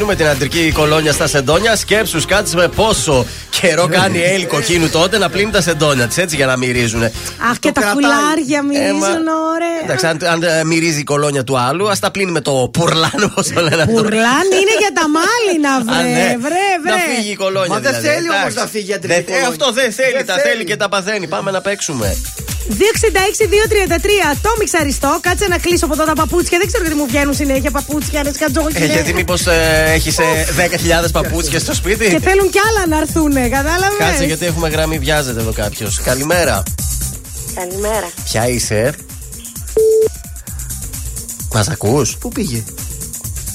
η 0.08 0.16
Έλλη 0.16 0.16
Κοκκίνου 0.16 0.16
με 0.16 0.16
την 0.16 0.26
αντρική 0.26 0.72
κολόνια 0.72 1.12
στα 1.12 1.26
σεντόνια. 1.26 1.76
Σκέψου, 1.76 2.20
κάτσε 2.26 2.56
με 2.56 2.68
πόσο 2.68 3.26
καιρό 3.50 3.86
κάνει 3.88 4.18
η 4.18 4.22
Έλλη 4.22 4.44
Κοκκίνου 4.46 4.88
τότε 4.88 5.18
να 5.18 5.28
πλύνει 5.28 5.50
τα 5.50 5.60
σεντόνια 5.60 6.06
της 6.06 6.18
έτσι 6.18 6.36
για 6.36 6.46
να 6.46 6.56
μυρίζουν. 6.56 7.02
Αχ, 7.50 7.58
και 7.60 7.72
τα 7.72 7.80
φουλάρια 7.80 8.62
μυρίζουν, 8.62 9.26
ωραία. 9.54 9.78
Εντάξει, 9.84 10.06
αν, 10.06 10.18
αν 10.32 10.42
ε, 10.42 10.64
μυρίζει 10.64 11.00
η 11.00 11.04
κολόνια 11.04 11.44
του 11.44 11.58
άλλου, 11.58 11.90
ας 11.90 11.98
τα 11.98 12.10
πλύνει 12.10 12.30
με 12.30 12.40
το 12.40 12.70
πουρλάν, 12.72 13.10
όπως 13.30 13.48
το 13.48 13.60
λένε 13.60 13.82
αυτό. 13.82 13.92
Πουρλάν 14.02 14.46
είναι 14.60 14.74
για 14.78 14.92
τα 14.94 15.04
μάλινα, 15.18 15.70
Α, 15.74 16.00
βρε. 16.00 16.08
ναι. 16.12 16.36
Βρε, 16.40 16.66
βρε. 16.82 16.90
Να 16.90 16.96
φύγει 17.14 17.30
η 17.30 17.36
κολόνια. 17.36 17.68
Μα 17.68 17.78
δεν 17.80 17.82
δηλαδή, 17.94 18.06
θέλει 18.08 18.26
εντάξει. 18.26 18.40
όμως 18.42 18.54
να 18.54 18.66
φύγει 18.66 18.90
η 18.90 18.94
αντρική 18.94 19.14
Δεν- 19.14 19.22
ε, 19.22 19.30
κολόνια. 19.30 19.48
Αυτό 19.48 19.72
δεν 19.72 19.92
θέλει, 19.92 20.12
Δεν 20.12 20.26
τα 20.26 20.34
θέλει. 20.34 20.48
θέλει 20.52 20.64
και 20.64 20.76
τα 20.76 20.88
παθαίνει. 20.88 21.26
Πάμε 21.26 21.50
να 21.50 21.60
παίξουμε. 21.60 22.16
266-233. 22.68 22.74
Το 24.42 24.50
μιξαριστό. 24.58 25.18
Κάτσε 25.22 25.46
να 25.46 25.58
κλείσω 25.58 25.84
από 25.84 25.94
εδώ 25.94 26.04
τα 26.04 26.12
παπούτσια. 26.12 26.58
Δεν 26.58 26.66
ξέρω 26.66 26.84
γιατί 26.84 26.98
μου 27.00 27.06
βγαίνουν 27.06 27.34
συνέχεια 27.34 27.70
παπούτσια. 27.70 28.22
Ρε 28.22 28.32
σκατζόγι. 28.32 28.82
Ε, 28.82 28.86
γιατί 28.86 29.12
μήπως 29.12 29.46
ε, 29.46 29.84
έχεις 29.94 30.16
10.000 31.04 31.08
παπούτσια 31.12 31.58
στο 31.58 31.74
σπίτι; 31.74 32.08
Και 32.08 32.20
θέλουν 32.20 32.50
κι 32.50 32.58
άλλα 32.68 32.86
να 32.86 32.96
έρθουν, 32.98 33.32
κατάλαβες; 33.32 33.98
Κάτσε 33.98 34.24
γιατί 34.24 34.46
έχουμε 34.46 34.68
γραμμή, 34.68 34.98
βιάζεται 34.98 35.40
εδώ 35.40 35.52
κάποιος. 35.52 36.00
Καλημέρα. 36.00 36.62
Καλημέρα. 37.54 38.10
Ποια 38.24 38.48
είσαι, 38.48 38.94
Μας 41.52 41.68
ακούς; 41.68 42.16
Πού 42.16 42.28
πήγε; 42.28 42.64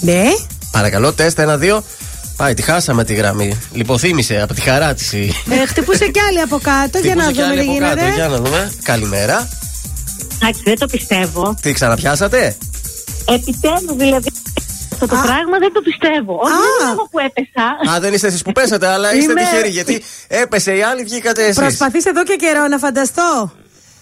Ναι. 0.02 0.23
Παρακαλώ, 0.72 1.14
τεστ 1.14 1.40
ένα-δύο. 1.40 1.84
Πάει, 2.43 2.53
τη 2.53 2.61
χάσαμε 2.61 3.03
τη 3.03 3.13
γραμμή. 3.13 3.59
Λιποθύμησε 3.71 4.41
από 4.41 4.53
τη 4.53 4.61
χαρά 4.61 4.93
της. 4.93 5.13
Ε, 5.13 5.65
χτυπούσε 5.67 6.07
κι 6.07 6.19
άλλη 6.19 6.41
από 6.41 6.59
κάτω 6.63 6.97
για 6.97 7.15
να 7.15 7.23
δούμε 7.31 7.55
τι 7.55 7.63
Για 7.63 7.73
γίνεται. 7.73 8.27
να 8.27 8.37
δούμε. 8.37 8.71
Καλημέρα. 8.83 9.49
Εντάξει, 10.41 10.61
δεν 10.65 10.77
το 10.79 10.85
πιστεύω. 10.85 11.55
Τι 11.61 11.73
ξαναπιάσατε; 11.73 12.57
Επιτέλου, 13.27 13.93
δηλαδή. 13.97 14.31
Αυτό 14.93 15.07
το 15.07 15.15
πράγμα 15.23 15.57
δεν 15.59 15.73
το 15.73 15.81
πιστεύω. 15.81 16.33
Όχι, 16.33 16.51
δεν 16.51 16.85
είναι 16.85 16.91
εγώ 16.91 17.07
που 17.11 17.19
έπεσα. 17.19 17.95
Α, 17.95 17.99
δεν 17.99 18.13
είστε 18.13 18.27
εσείς 18.27 18.41
που 18.41 18.51
πέσατε, 18.51 18.87
αλλά 18.87 19.13
είστε 19.13 19.31
Είμαι- 19.31 19.41
τυχεροί 19.41 19.69
γιατί 19.69 20.03
έπεσε 20.27 20.75
η 20.75 20.81
άλλη, 20.81 21.03
βγήκατε 21.03 21.43
εσείς. 21.43 21.55
Προσπαθεί 21.55 21.99
εδώ 22.05 22.23
και 22.23 22.35
καιρό 22.35 22.67
να 22.67 22.77
φανταστώ. 22.77 23.51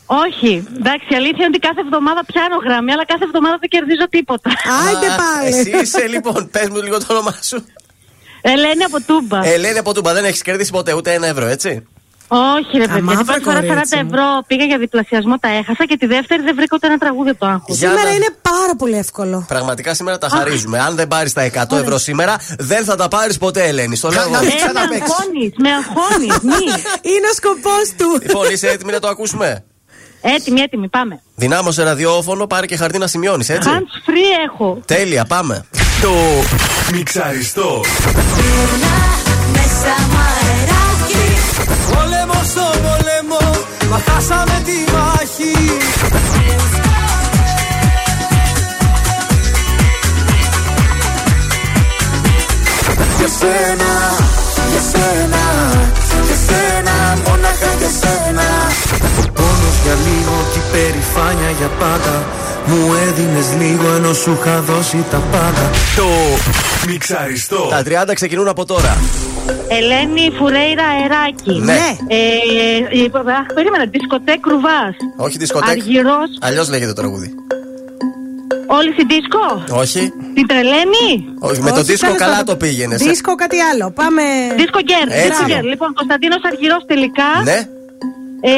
Όχι. 0.06 0.64
Εντάξει, 0.80 1.08
η 1.14 1.16
αλήθεια 1.16 1.44
είναι 1.46 1.54
ότι 1.56 1.60
κάθε 1.68 1.82
εβδομάδα 1.86 2.22
πιάνω 2.26 2.56
γραμμή, 2.66 2.92
αλλά 2.92 3.06
κάθε 3.06 3.24
εβδομάδα 3.24 3.58
δεν 3.60 3.70
κερδίζω 3.70 4.06
τίποτα. 4.10 4.50
Άιντε 4.86 5.10
πάλι. 5.24 5.58
Εσύ 5.58 5.70
είσαι 5.82 6.08
λοιπόν, 6.08 6.50
πες 6.52 6.68
μου 6.70 6.82
λίγο 6.82 6.98
το 6.98 7.06
όνομά 7.14 7.36
σου. 7.50 7.66
Ελένη 8.42 8.84
από 8.84 9.02
Τούμπα. 9.06 9.46
Ελένη 9.48 9.78
από 9.78 9.94
Τούμπα, 9.94 10.14
δεν 10.14 10.26
έχεις 10.26 10.42
κερδίσει 10.42 10.72
ποτέ 10.72 10.94
ούτε 10.94 11.14
ένα 11.14 11.28
ευρώ, 11.28 11.46
έτσι; 11.46 11.88
Όχι, 12.28 12.78
ρε 12.78 12.86
παιδιά. 12.86 12.96
Την 12.96 13.04
μαύρα 13.04 13.24
πρώτη 13.24 13.44
φορά 13.44 13.60
40 13.62 13.66
κορίτσι 13.68 13.96
μου. 13.96 14.10
ευρώ 14.12 14.24
πήγα 14.48 14.64
για 14.66 14.78
διπλασιασμό, 14.78 15.38
τα 15.40 15.48
έχασα 15.50 15.86
και 15.86 15.98
τη 15.98 16.06
δεύτερη 16.06 16.42
δεν 16.44 16.56
βρήκα 16.56 16.76
ούτε 16.76 16.88
ένα 16.88 16.98
τραγούδι 16.98 17.30
από 17.30 17.40
το 17.40 17.46
άγχος. 17.46 17.78
Για 17.78 17.90
Σήμερα 17.90 18.10
να- 18.10 18.16
είναι 18.16 18.28
πάρα 18.42 18.76
πολύ 18.78 18.98
εύκολο. 18.98 19.46
Πραγματικά 19.48 19.94
σήμερα 19.94 20.18
τα 20.18 20.30
χαρίζουμε. 20.30 20.80
Αν 20.80 20.96
δεν 20.96 21.08
πάρεις 21.08 21.34
τα 21.34 21.42
100 21.42 21.78
ευρώ 21.78 21.98
σήμερα, 21.98 22.36
δεν 22.60 22.84
θα 22.86 22.96
τα 22.96 23.08
πάρεις 23.08 23.38
ποτέ, 23.38 23.64
Ελένη. 23.68 23.96
Στο 23.96 24.10
λέω. 24.10 24.22
εγώ. 24.22 24.36
Ε, 24.36 24.40
με 24.40 24.96
αγχώνεις, 24.96 25.54
με 25.58 25.70
αγχώνεις, 25.72 26.40
μη. 26.42 26.66
Είναι 27.14 27.28
ο 27.32 27.36
σκοπός 27.36 27.86
του. 27.98 28.20
Λοιπόν, 28.22 28.50
είσαι 28.52 28.68
έτοιμη 28.70 28.92
να 28.92 29.00
το 29.00 29.08
ακούσουμε; 29.08 29.64
Έτοιμη, 30.22 30.62
έτοιμη, 30.62 30.88
πάμε. 30.88 31.22
Δυνάμωσε 31.36 31.84
ραδιόφωνο, 31.84 32.48
πάρε 32.48 32.66
και 32.66 32.78
χαρτί 32.78 32.98
να 32.98 33.08
σημειώνεις, 33.08 33.50
έτσι; 33.50 33.70
Hands 33.74 34.10
free 34.10 34.50
έχω. 34.52 34.80
Τέλεια, 34.86 35.26
πάμε. 35.26 35.66
Το 36.02 36.14
μιξαριστό. 36.94 37.82
Μέσα 39.52 39.94
μου 40.10 40.18
αεράκι 40.28 41.40
Πόλεμο 41.92 42.42
στο 42.44 42.62
πόλεμο, 42.82 43.66
μα 43.90 44.02
χάσαμε 44.08 44.62
τη 44.66 44.92
μάχη. 44.94 45.54
Για 53.18 53.30
σένα, 53.40 53.92
για 54.72 54.82
σένα, 54.92 55.44
για 56.26 56.38
σένα, 56.48 57.18
μόναχα 57.28 57.72
για 57.80 57.92
σένα 58.02 58.48
Ο 59.20 59.32
πόνος 59.34 59.76
για 59.84 59.94
λίγο 60.06 60.36
και 60.54 60.60
η 60.60 60.72
περηφάνεια 60.72 61.50
για 61.60 61.70
πάντα 61.80 62.41
Μου 62.66 62.94
έδινες 63.08 63.48
λίγο 63.60 63.94
ενώ 63.96 64.14
σου 64.14 64.38
είχα 64.42 64.62
δώσει 64.62 65.06
τα 65.12 65.18
πάντα 65.32 65.70
Το 65.96 66.08
μιξαριστό. 66.88 67.68
Τα 67.70 67.84
30 68.10 68.14
ξεκινούν 68.14 68.48
από 68.48 68.66
τώρα. 68.66 68.98
Ελένη 69.68 70.32
Φουρέιρα 70.38 70.84
Αεράκι. 70.84 71.60
Ναι. 71.60 71.98
Ε, 72.08 72.18
ε, 73.04 73.32
αχ, 73.40 73.46
περίμενα, 73.54 73.86
δισκοτέκ 73.92 74.40
Κρουβάς. 74.40 74.96
Όχι 75.16 75.38
δισκοτέκ. 75.38 75.70
Αργυρός. 75.70 76.30
Αλλιώς 76.42 76.70
λέγεται 76.70 76.94
το 76.94 77.02
τραγούδι. 77.02 77.34
Όλη 78.78 78.92
στην 78.96 79.08
δίσκο. 79.08 79.46
Όχι. 79.82 80.14
Την 80.34 80.48
τρελαίνει. 80.48 81.10
Όχι, 81.40 81.62
με 81.62 81.70
το 81.70 81.76
Όχι, 81.76 81.84
δίσκο 81.92 82.06
τέλος 82.06 82.22
καλά 82.22 82.32
πάντων. 82.38 82.46
το 82.46 82.56
πήγαινε. 82.56 82.96
Δίσκο 82.96 83.36
κάτι 83.36 83.60
άλλο. 83.60 83.92
Πάμε. 83.92 84.22
Δίσκο 84.56 84.80
γκέρ. 84.88 85.08
Έτσι. 85.18 85.28
Δίσκο 85.28 85.46
γκέρ. 85.46 85.64
Λοιπόν, 85.64 85.94
Κωνσταντίνος 85.94 86.42
Αργυρός 86.50 86.84
τελικά. 86.92 87.30
Ναι. 87.44 87.60
Ε, 88.42 88.52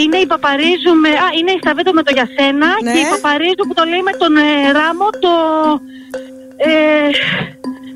είναι 0.00 0.18
η 0.24 0.26
Παπαρίζου 0.32 0.92
με. 1.02 1.08
Α, 1.08 1.26
είναι 1.38 1.50
η 1.56 1.58
Σταβέτο 1.62 1.92
με 1.92 2.02
το 2.02 2.12
για 2.12 2.26
σένα. 2.36 2.68
Ναι. 2.82 2.92
Και 2.92 2.98
η 2.98 3.06
Παπαρίζου 3.14 3.64
που 3.68 3.74
το 3.78 3.84
λέει 3.84 4.02
με 4.08 4.12
τον 4.22 4.32
ε, 4.36 4.72
Ράμο 4.76 5.06
το. 5.24 5.32
Ε, 6.56 6.70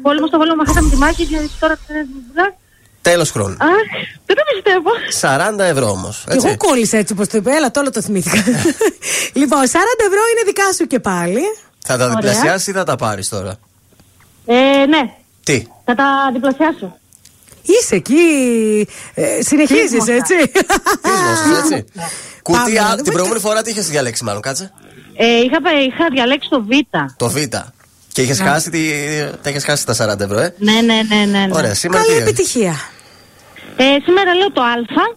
πόλεμο 0.02 0.26
στο 0.26 0.38
πόλεμο, 0.38 0.62
χάσαμε 0.66 0.88
τη 0.90 0.96
μάχη. 0.96 1.24
Και 1.26 1.38
τώρα. 1.60 1.72
ε, 1.72 2.54
Τέλος 3.02 3.30
χρόνου. 3.30 3.56
Αχ, 3.60 3.88
δεν 4.26 4.36
το 4.36 4.42
πιστεύω. 4.54 4.90
40 5.58 5.58
ευρώ 5.58 5.88
όμως. 5.90 6.24
Και 6.26 6.32
εγώ 6.44 6.56
κόλλησα 6.56 6.96
έτσι 6.96 7.12
όπως 7.12 7.28
το 7.28 7.36
είπε. 7.36 7.50
Έλα, 7.50 7.70
τώρα 7.70 7.90
το 7.90 8.02
θυμήθηκα. 8.02 8.42
λοιπόν, 9.40 9.58
40 9.60 9.64
ευρώ 10.08 10.22
είναι 10.30 10.42
δικά 10.46 10.72
σου 10.76 10.86
και 10.86 11.00
πάλι. 11.00 11.40
Θα 11.86 11.96
τα 11.96 12.04
Ωραία. 12.04 12.16
διπλασιάσεις 12.16 12.66
ή 12.66 12.72
θα 12.72 12.84
τα 12.84 12.96
πάρεις 12.96 13.28
τώρα; 13.28 13.58
Ε, 14.46 14.86
ναι, 14.86 15.00
Τι; 15.44 15.66
θα 15.84 15.94
τα 15.94 16.04
διπλασιάσω. 16.32 16.98
Είσαι 17.66 17.94
εκεί. 17.94 18.14
Ε, 19.14 19.43
Συνεχίζεις, 19.43 19.88
Σίγουρα. 19.90 20.14
έτσι. 20.14 20.34
Ίσως, 21.05 21.59
έτσι. 21.62 21.84
Κουτί, 22.43 22.59
Πάμε 22.59 22.70
να 22.74 22.82
α, 22.84 22.90
δούμε 22.90 23.02
την 23.02 23.12
προηγούμενη 23.12 23.40
φορά 23.40 23.62
τι 23.62 23.70
είχες 23.70 23.86
διαλέξει, 23.88 24.24
μάλλον 24.24 24.43
κάτσε. 24.43 24.72
Ε, 25.16 25.26
είχα, 25.26 25.59
είχα 25.86 26.06
διαλέξει 26.12 26.48
το 26.48 26.62
Β. 26.62 26.68
Το 27.16 27.28
Β. 27.28 27.36
Και 28.12 28.22
είχες 28.22 28.40
χάσει, 28.40 28.70
τη... 28.70 28.80
τα 29.43 29.51
είχες 29.51 29.64
χάσει 29.64 29.86
τα 29.86 30.14
40 30.14 30.20
ευρώ, 30.20 30.38
ε. 30.38 30.55
Ναι, 30.59 30.72
ναι, 30.72 30.80
ναι, 30.80 31.24
ναι. 31.24 31.38
ναι. 31.38 31.48
Ωραία, 31.52 31.74
σήμερα 31.74 32.02
Καλή 32.05 32.16
τι. 32.16 32.22
επιτυχία. 32.22 32.74
Ε, 33.76 33.84
σήμερα 34.05 34.34
λέω 34.34 34.52
το 34.52 34.62
Α 34.62 34.72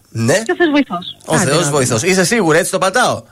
Ναι. 0.08 0.32
και 0.42 0.52
ο 0.52 0.56
Θεός 0.56 0.70
βοηθός. 0.70 1.16
Ο 1.24 1.36
Θεός 1.36 1.70
βοηθός. 1.70 2.02
Είσαι 2.02 2.24
σίγουρη, 2.24 2.58
έτσι 2.58 2.70
το 2.70 2.78
πατάω. 2.78 3.22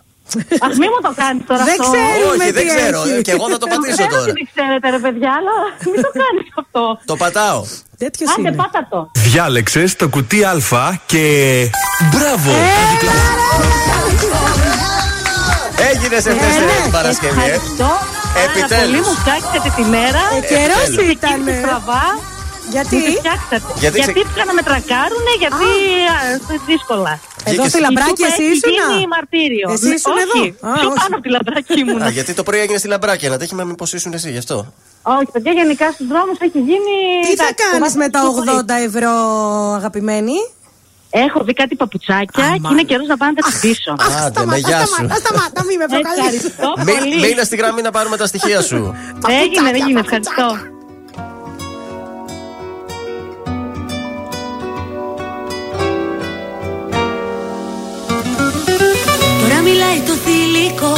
Αχ, 0.65 0.73
μη 0.81 0.87
μου 0.93 1.01
το 1.07 1.13
κάνεις 1.21 1.43
τώρα 1.51 1.63
Δεν 1.71 1.77
αυτό. 1.81 1.87
ξέρουμε 1.93 2.43
Όχι, 2.45 2.53
δεν 2.57 2.63
τι 2.63 2.69
ξέρω. 2.75 2.99
έχει. 3.03 3.13
ε, 3.19 3.23
Και 3.27 3.33
εγώ 3.37 3.45
θα 3.53 3.59
το 3.63 3.67
πατήσω 3.73 3.95
Ξέρω 3.97 4.11
τώρα. 4.15 4.23
ότι 4.23 4.33
δεν 4.39 4.47
ξέρετε 4.53 4.87
ρε 4.95 5.01
παιδιά, 5.05 5.31
αλλά 5.39 5.55
μην 5.93 5.99
το 6.07 6.11
κάνεις 6.23 6.47
αυτό. 6.63 6.83
Το 7.11 7.15
πατάω. 7.23 7.61
Τέτοιος 8.05 8.29
Άντε, 8.31 8.41
είναι. 8.41 8.53
πάτα 8.61 8.81
το. 8.93 8.99
Διάλεξες 9.27 9.91
το 10.01 10.07
κουτί 10.15 10.41
Α 10.45 11.01
και. 11.07 11.25
Μπράβο! 12.13 12.53
Έγινες 15.91 16.23
σε 16.23 16.31
χθε 16.37 16.49
την 16.83 16.93
Παρασκευή, 16.93 17.41
ε. 17.41 17.45
Ευχαριστώ. 17.45 17.91
Πάρα 18.35 18.51
Επιτέλους. 18.51 18.85
πολύ 18.85 18.97
μου 19.07 19.15
φτιάξατε 19.21 19.69
τη 19.77 19.83
μέρα. 19.95 20.23
Ε, 20.37 20.41
καιρός 20.53 20.85
Επιτέλους. 20.87 21.13
ήταν. 21.15 21.39
Εκεί 22.69 22.77
στραβά. 22.77 22.77
Γιατί; 22.77 22.97
Μου 22.97 23.03
τη 23.09 23.12
φτιάξατε. 23.23 23.57
Γιατί 23.82 23.97
Γιατί, 23.99 24.12
ξε- 24.15 24.28
πήγαν 24.32 24.47
να 24.51 24.55
με 24.59 24.62
τρακάρουνε, 24.69 25.32
γιατί 25.43 25.66
α, 26.15 26.16
δύσκολα. 26.70 27.15
Εδώ 27.49 27.62
Βγήκες- 27.62 27.70
στη 27.73 27.81
λαμπράκι 27.86 28.23
Η 28.23 28.28
εσύ 28.31 28.45
Τούπα 28.45 28.53
έχει 28.53 28.77
ήσουν. 28.77 28.90
γίνει 28.93 29.07
μαρτύριο. 29.15 29.66
Εσύ 29.74 29.89
ήσουν 29.99 30.12
όχι, 30.16 30.24
εδώ; 30.27 30.70
Α, 30.70 30.74
πιο 30.78 30.89
όχι. 30.90 30.99
πάνω 31.01 31.12
από 31.19 31.24
τη 31.27 31.31
λαμπράκι 31.36 31.73
ήμουνα. 31.82 32.05
Α, 32.09 32.16
γιατί 32.19 32.31
το 32.39 32.43
πρωί 32.47 32.61
έγινε 32.65 32.78
στη 32.82 32.89
λαμπράκια, 32.95 33.28
να 33.32 33.36
τέχει 33.40 33.55
με 33.61 33.65
μήπω 33.70 33.85
ήσουν 33.97 34.12
εσύ 34.19 34.28
γι' 34.36 34.43
αυτό. 34.45 34.57
Όχι, 35.16 35.28
παιδιά, 35.35 35.53
γενικά 35.61 35.86
στους 35.95 36.07
δρόμους 36.12 36.39
έχει 36.47 36.59
γίνει. 36.70 36.95
Τι 37.27 37.32
θα 37.40 37.47
εντάξει, 37.49 37.65
κάνεις 37.73 37.93
το 37.93 37.99
με 38.03 38.07
τα 38.15 38.19
βάζω 38.20 38.32
στο 38.43 38.43
80 38.53 38.77
ευρώ, 38.89 39.12
αγαπημένη; 39.81 40.36
Έχω 41.11 41.39
δει 41.45 41.53
κάτι 41.53 41.74
παπουτσάκια 41.77 42.45
Α, 42.45 42.53
και 42.53 42.61
μάλλον. 42.61 42.78
είναι 42.78 42.82
καιρός 42.90 43.07
να 43.07 43.16
πάνε 43.16 43.32
να 43.36 43.43
τα 43.43 43.49
τσιμπήσω. 43.49 43.93
Άντε, 44.27 44.45
με 44.47 44.57
γεια 44.59 44.78
σου. 44.86 44.95
Σταμάτα, 44.95 45.15
σταμάτα, 45.23 45.61
μη 45.69 45.77
με 45.77 45.86
προκαλείς. 45.93 46.45
Ευχαριστώ 46.45 46.73
Μη- 46.85 46.99
πολύ. 46.99 47.16
Μείνε 47.27 47.43
στη 47.43 47.57
γραμμή 47.57 47.82
να 47.82 47.90
πάρουμε 47.90 48.16
τα 48.16 48.27
στοιχεία 48.27 48.61
σου. 48.62 48.95
Έγινε, 49.43 49.69
έγινε, 49.81 50.01
ευχαριστώ. 50.01 50.47
Τώρα 59.89 60.01
μιλάει 60.01 60.09
το 60.10 60.16
θηλυκό. 60.24 60.94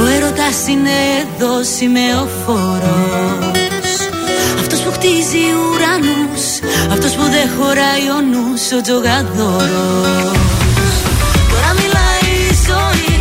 Ο 0.00 0.02
έρωτας 0.16 0.58
είναι 0.72 0.96
εδώ 1.22 1.54
σημεοφόρος. 1.76 3.52
Αυτός 4.60 4.80
που 4.82 4.90
χτίζει 4.96 5.44
ουρανούς 5.60 6.44
Αυτός 6.94 7.12
που 7.16 7.24
δεν 7.34 7.46
χωράει 7.56 8.06
ο 8.16 8.18
νους 8.30 8.62
Ο 8.76 8.80
τζογαδόρος. 8.84 10.38
Τώρα 11.50 11.70
μιλάει 11.80 12.26
η 12.50 12.52
ζωή 12.68 13.14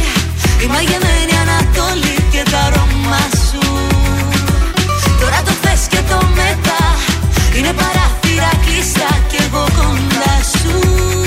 Η 0.64 0.65
μαγεμένη 0.74 1.34
Ανατολή 1.44 2.18
και 2.34 2.41
τα 2.52 2.60
αρώμα 2.68 3.24
σου. 3.48 3.64
Τώρα 5.22 5.40
το 5.48 5.53
θες 5.61 5.82
και 5.91 6.02
το 6.10 6.18
μετά 6.40 6.84
Είναι 7.57 7.74
παράθυρα 7.80 8.52
κλειστά 8.65 9.11
και 9.30 9.40
εγώ 9.45 9.64
κοντά 9.78 10.36
σου 10.57 11.23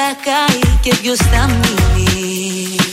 θα 0.00 0.16
κάει 0.24 0.76
και 0.80 0.94
ποιος 1.00 1.18
θα 1.18 1.46
μείνει 1.46 2.87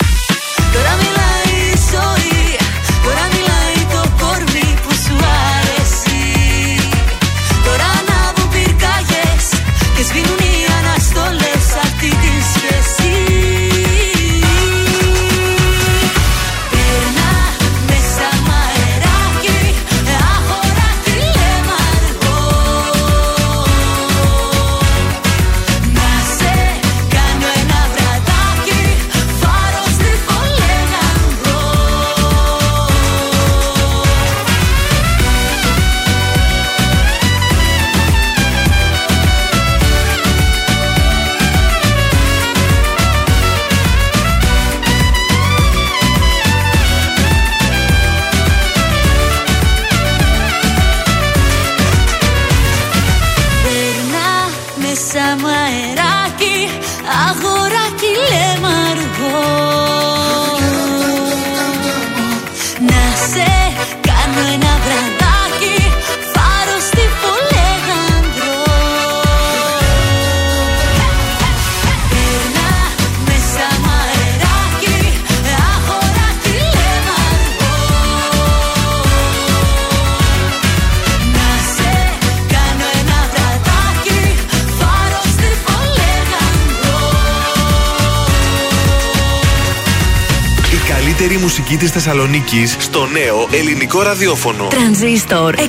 μουσική 91.45 91.77
της 91.77 91.91
Θεσσαλονίκης 91.91 92.75
στο 92.79 93.05
νέο 93.05 93.47
ελληνικό 93.51 94.01
ραδιόφωνο. 94.01 94.67
Τρανζίστορ 94.67 95.55
100,3 95.55 95.61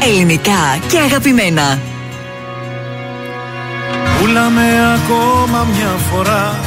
ελληνικά 0.00 0.78
και 0.88 0.98
αγαπημένα. 0.98 1.78
Πούλαμε 4.18 4.62
ακόμα 4.94 5.66
μια 5.74 5.94
φορά 6.10 6.58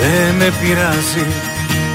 Δεν 0.00 0.34
με 0.34 0.52
πειράζει 0.60 1.26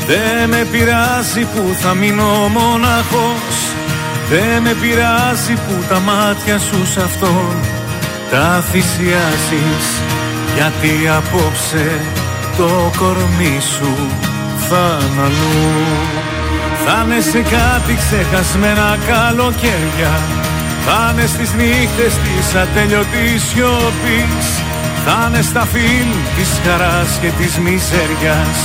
Δεν 0.07 0.49
με 0.49 0.67
πειράζει 0.71 1.41
που 1.41 1.75
θα 1.81 1.93
μείνω 1.93 2.51
μοναχός 2.57 3.55
Δεν 4.29 4.61
με 4.61 4.73
πειράζει 4.81 5.53
που 5.53 5.83
τα 5.89 5.99
μάτια 5.99 6.57
σου 6.57 6.85
σ' 6.85 6.97
αυτόν 6.97 7.55
Τα 8.31 8.63
θυσιάζεις 8.71 9.87
Γιατί 10.55 11.07
απόψε 11.17 12.01
το 12.57 12.91
κορμί 12.97 13.59
σου 13.77 14.27
θα 14.69 14.97
είναι 15.01 15.21
αλλού 15.21 15.69
Θα 16.85 16.95
είναι 17.05 17.21
σε 17.31 17.41
κάτι 17.55 17.93
ξεχασμένα 18.01 18.97
καλοκαίρια. 19.11 20.13
Θα 20.85 20.99
είναι 21.11 21.25
στις 21.33 21.49
νύχτες 21.59 22.13
της 22.25 22.47
ατέλειωτης 22.63 23.41
σιωπής. 23.49 24.47
Θα 25.05 25.17
είναι 25.27 25.41
στα 25.41 25.63
φιλ 25.73 26.09
της 26.35 26.49
χαράς 26.63 27.11
και 27.21 27.31
της 27.39 27.53
μιζέριας. 27.63 28.57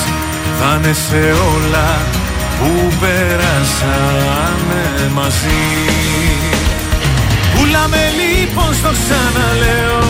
Θα 0.59 0.71
είναι 0.77 0.93
σε 1.07 1.23
όλα 1.53 1.91
που 2.59 2.71
πέρασαμε 3.01 4.83
μαζί. 5.15 5.65
Πουλάμε 7.55 8.03
λοιπόν 8.21 8.75
στο 8.81 8.91
ξαναλέω. 9.01 10.03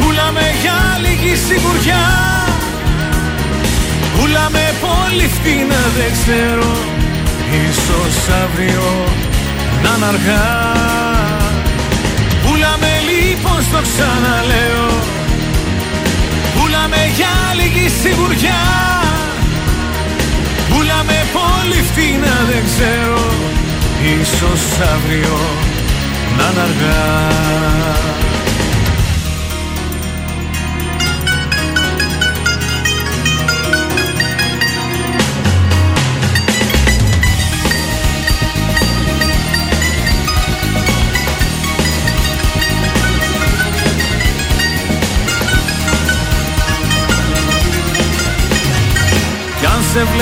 Πουλάμε 0.00 0.46
για 0.62 0.78
λίγη 1.02 1.34
σιγουριά 1.46 2.35
Πουλάμε 4.16 4.74
πολύ 4.86 5.28
φτηνά 5.36 5.82
δεν 5.96 6.12
ξέρω. 6.12 6.72
Ίσως 7.68 8.16
αύριο 8.42 8.88
να 9.82 9.92
είναι 9.96 10.06
αργά. 10.12 10.48
Πουλάμε 12.44 12.92
λοιπόν 13.08 13.62
στο 13.68 13.80
ξαναλέω. 13.88 14.88
Πουλάμε 16.54 17.00
για 17.16 17.34
λίγη 17.58 17.88
σιγουριά. 18.00 18.64
Πουλάμε 20.70 21.18
πολύ 21.38 21.80
φτηνά 21.88 22.36
δεν 22.50 22.62
ξέρω. 22.70 23.24
Ίσως 24.20 24.62
αύριο 24.94 25.38
να 26.36 26.44
είναι 26.50 26.60
αργά 26.68 27.04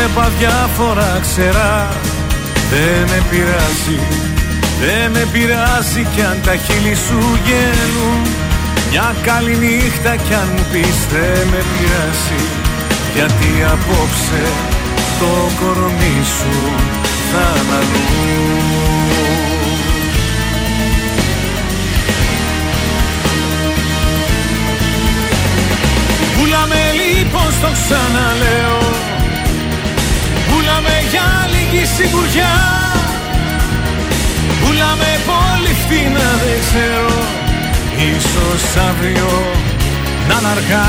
βλέπα 0.06 0.28
διάφορα 0.38 1.18
ξερά 1.20 1.88
Δεν 2.70 3.08
με 3.10 3.22
πειράζει 3.30 3.98
Δεν 4.80 5.10
με 5.10 5.28
πειράζει 5.32 6.06
κι 6.14 6.20
αν 6.20 6.38
τα 6.44 6.56
χείλη 6.56 6.94
σου 6.94 7.20
γέλουν. 7.46 8.22
Μια 8.90 9.14
καλή 9.22 9.56
νύχτα 9.56 10.16
κι 10.16 10.34
αν 10.34 10.48
μου 10.56 10.64
πεις 10.72 10.98
δεν 11.12 11.46
με 11.50 11.60
πειράζει 11.70 12.42
Γιατί 13.14 13.50
απόψε 13.74 14.44
το 15.20 15.32
κορμί 15.60 16.18
σου 16.36 16.56
θα 17.30 17.46
είναι 17.60 17.74
αλλού 17.78 18.04
Πουλάμε 26.38 26.82
λοιπόν 27.00 27.52
στο 27.58 27.68
ξαναλέω 27.78 29.13
Πουλάμε 30.64 30.96
για 31.10 31.28
λίγη 31.52 31.84
σιγουριά. 31.96 32.54
Πουλάμε 34.60 35.10
πολύ 35.30 35.72
φτηνά 35.82 36.30
δεν 36.42 36.58
ξέρω. 36.64 37.16
Ίσως 38.12 38.62
αύριο 38.88 39.32
να 40.28 40.36
είναι 40.38 40.48
αργά. 40.56 40.88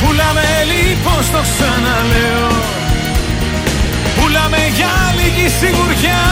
Πουλάμε 0.00 0.46
λοιπόν 0.72 1.20
στο 1.28 1.40
ξαναλέω. 1.50 2.50
Πουλάμε 4.16 4.62
για 4.76 4.94
λίγη 5.18 5.48
σιγουριά. 5.58 6.24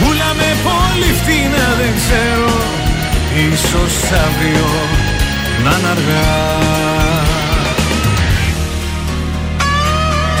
Πουλάμε 0.00 0.48
πολύ 0.68 1.10
φτηνά 1.20 1.66
δεν 1.80 1.92
ξέρω. 2.00 2.54
Ίσως 3.52 3.94
αύριο 4.24 4.70
να 5.64 5.70
είναι 5.76 5.88
αργά 5.94 6.87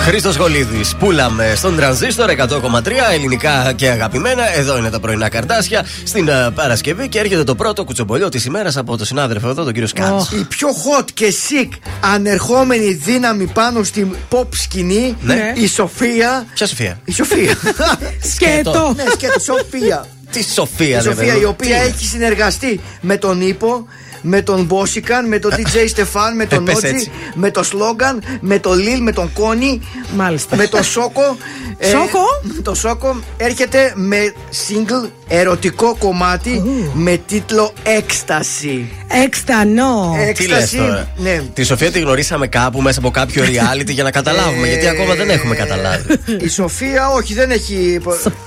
Χρήστος 0.08 0.36
Γολίδης, 0.36 0.94
πουλάμε 0.98 1.52
στον 1.56 1.76
τρανζίστορ 1.76 2.30
100,3 2.30 2.90
ελληνικά 3.12 3.72
και 3.76 3.88
αγαπημένα. 3.88 4.56
Εδώ 4.56 4.78
είναι 4.78 4.90
τα 4.90 5.00
πρωινά 5.00 5.28
καρτάσια 5.28 5.86
στην 6.04 6.28
ε, 6.28 6.50
Παρασκευή 6.54 7.08
και 7.08 7.18
έρχεται 7.18 7.44
το 7.44 7.54
πρώτο 7.54 7.84
κουτσομπολιό 7.84 8.28
της 8.28 8.44
ημέρας 8.44 8.76
από 8.76 8.96
τον 8.96 9.06
συνάδελφο 9.06 9.48
εδώ, 9.48 9.64
τον 9.64 9.72
κύριο 9.72 9.88
Σκάτς. 9.88 10.30
Η 10.32 10.44
πιο 10.48 10.68
hot 10.68 11.04
και 11.14 11.32
sick 11.48 11.68
ανερχόμενη 12.00 12.92
δύναμη 12.92 13.46
πάνω 13.46 13.82
στην 13.82 14.14
pop 14.30 14.46
σκηνή, 14.50 15.16
Ναι. 15.22 15.52
η 15.54 15.66
Σοφία. 15.68 16.46
Ποια 16.54 16.66
Σοφία; 16.66 17.00
Η 17.04 17.12
Σοφία. 17.12 17.54
Σκέτο. 18.34 18.92
ναι, 18.96 19.04
σκέτο, 19.12 19.40
Σοφία. 19.40 20.06
Τι 20.32 20.42
Σοφία, 20.42 20.86
Η 20.86 20.92
ρε 20.92 21.00
Σοφία 21.00 21.14
παιδί 21.14 21.38
η 21.38 21.40
μου, 21.40 21.48
οποία 21.48 21.78
τι; 21.80 21.86
έχει 21.86 22.04
συνεργαστεί 22.06 22.80
με 23.00 23.16
τον 23.16 23.40
Ήπο 23.40 23.86
με 24.22 24.42
τον 24.42 24.64
Μπόσικαν, 24.64 25.28
με 25.28 25.38
τον 25.38 25.50
DJ 25.56 25.88
Στεφάν, 25.88 26.36
με 26.36 26.46
τον 26.46 26.58
Ε, 26.58 26.62
πες 26.64 26.74
Νότζι, 26.74 26.88
έτσι. 26.96 27.10
με 27.34 27.50
τον 27.50 27.64
Σλόγγαν, 27.64 28.22
με 28.40 28.58
τον 28.58 28.78
Λίλ, 28.78 29.02
με 29.02 29.12
τον 29.12 29.32
Κόνι, 29.32 29.80
Μάλιστα. 30.16 30.56
με 30.56 30.66
τον 30.66 30.84
Σόκο. 30.84 31.36
Ε, 31.78 31.88
Σόκο; 31.88 32.24
το 32.62 32.74
Σόκο 32.74 33.20
έρχεται 33.36 33.92
με 33.94 34.32
single 34.68 35.08
ερωτικό 35.28 35.96
κομμάτι 35.98 36.62
με 36.94 37.20
τίτλο 37.26 37.72
Έκσταση. 37.82 38.90
Εξτανό. 39.24 40.16
Τι 40.36 40.46
λες 40.46 40.70
τώρα; 40.70 41.08
Ναι. 41.16 41.40
Τη 41.54 41.62
Σοφία 41.62 41.90
τη 41.90 41.98
γνωρίσαμε 42.00 42.46
κάπου 42.46 42.80
μέσα 42.82 42.98
από 42.98 43.10
κάποιο 43.10 43.44
reality 43.44 43.88
για 43.90 44.02
να 44.02 44.10
καταλάβουμε. 44.10 44.66
Ε, 44.66 44.70
γιατί 44.70 44.88
ακόμα 44.88 45.14
δεν 45.14 45.30
έχουμε 45.30 45.54
καταλάβει. 45.54 46.04
Η 46.40 46.48
Σοφία, 46.48 47.08
όχι, 47.08 47.34
δεν 47.34 47.50
έχει, 47.50 48.00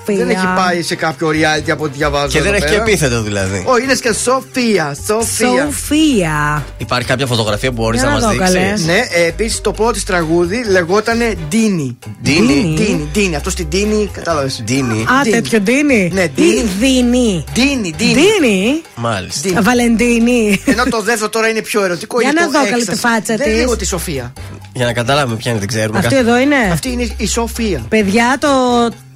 δεν 0.05 0.29
έχει 0.29 0.45
πάει 0.55 0.81
σε 0.81 0.95
κάποιο 0.95 1.27
reality 1.29 1.69
από 1.71 1.83
ό,τι 1.83 1.97
διαβάζω. 1.97 2.27
Και 2.27 2.41
δεν 2.41 2.53
εδώ 2.53 2.55
έχει 2.55 2.65
και 2.65 2.71
πέρα. 2.79 2.83
επίθετο 2.89 3.21
δηλαδή. 3.21 3.63
Όχι, 3.67 3.83
είναι 3.83 3.95
και 3.95 4.13
Σοφία. 4.13 4.95
Σοφία. 5.07 5.60
Σοφία. 5.65 6.65
Υπάρχει 6.77 7.07
κάποια 7.07 7.25
φωτογραφία 7.25 7.71
που 7.71 7.81
μπορείς 7.81 8.01
Για 8.01 8.09
να 8.09 8.19
να 8.19 8.21
μας 8.25 8.31
δω, 8.35 8.39
καλές. 8.39 8.61
δείξει. 8.69 8.85
Ναι, 8.85 8.97
ε, 9.23 9.27
επίσης 9.27 9.61
το 9.61 9.71
πρώτο 9.71 9.91
της 9.91 10.03
τραγούδι 10.03 10.63
λεγότανε 10.69 11.33
Ντίνι. 11.49 11.97
Ντίνι. 12.23 12.73
Ντίνι, 12.75 13.07
Ντίνι. 13.13 13.35
Αυτό 13.35 13.49
στην 13.49 13.67
Ντίνι, 13.67 14.09
κατάλαβες. 14.13 14.61
Ντίνι. 14.65 15.01
Α, 15.01 15.21
τέτοιο 15.31 15.59
ντίνι. 15.59 16.11
Ναι, 16.13 16.21
Ή 16.23 16.31
Ντίνι. 16.35 16.61
δίνει. 16.79 17.43
Ντίνι, 17.53 17.93
Ντίνι. 17.97 18.13
Δίνει. 18.13 18.81
Μάλιστα. 18.95 19.47
Ντίνι. 19.49 19.61
Βαλεντίνη. 19.61 20.61
Ενώ 20.65 20.83
το 20.83 21.01
δεύτερο 21.01 21.29
τώρα 21.29 21.47
είναι 21.47 21.61
πιο 21.61 21.83
ερωτικό. 21.83 22.19
Για 22.21 22.29
είναι 22.29 22.39
να 22.39 22.45
το 22.45 22.51
δω 22.51 22.57
καλή 22.57 22.69
έκσταση. 22.73 23.01
τη 23.01 23.07
φάτσα 23.07 23.21
Δεν 23.35 23.37
της. 23.37 23.45
είναι 23.47 23.55
λίγο 23.55 23.75
τη 23.75 23.85
Σοφία. 23.85 24.33
Για 24.73 24.85
να 24.85 24.93
καταλάβουμε 24.93 25.35
ποια 25.35 25.51
είναι, 25.51 25.59
δεν 25.59 25.67
ξέρουμε. 25.67 25.97
Αυτή 25.97 26.09
Κάθε- 26.15 26.21
εδώ 26.29 26.37
είναι. 26.39 26.55
Αυτή 26.71 26.91
είναι 26.91 27.07
η 27.17 27.27
Σοφία. 27.27 27.85
Παιδιά, 27.89 28.37
το. 28.39 28.49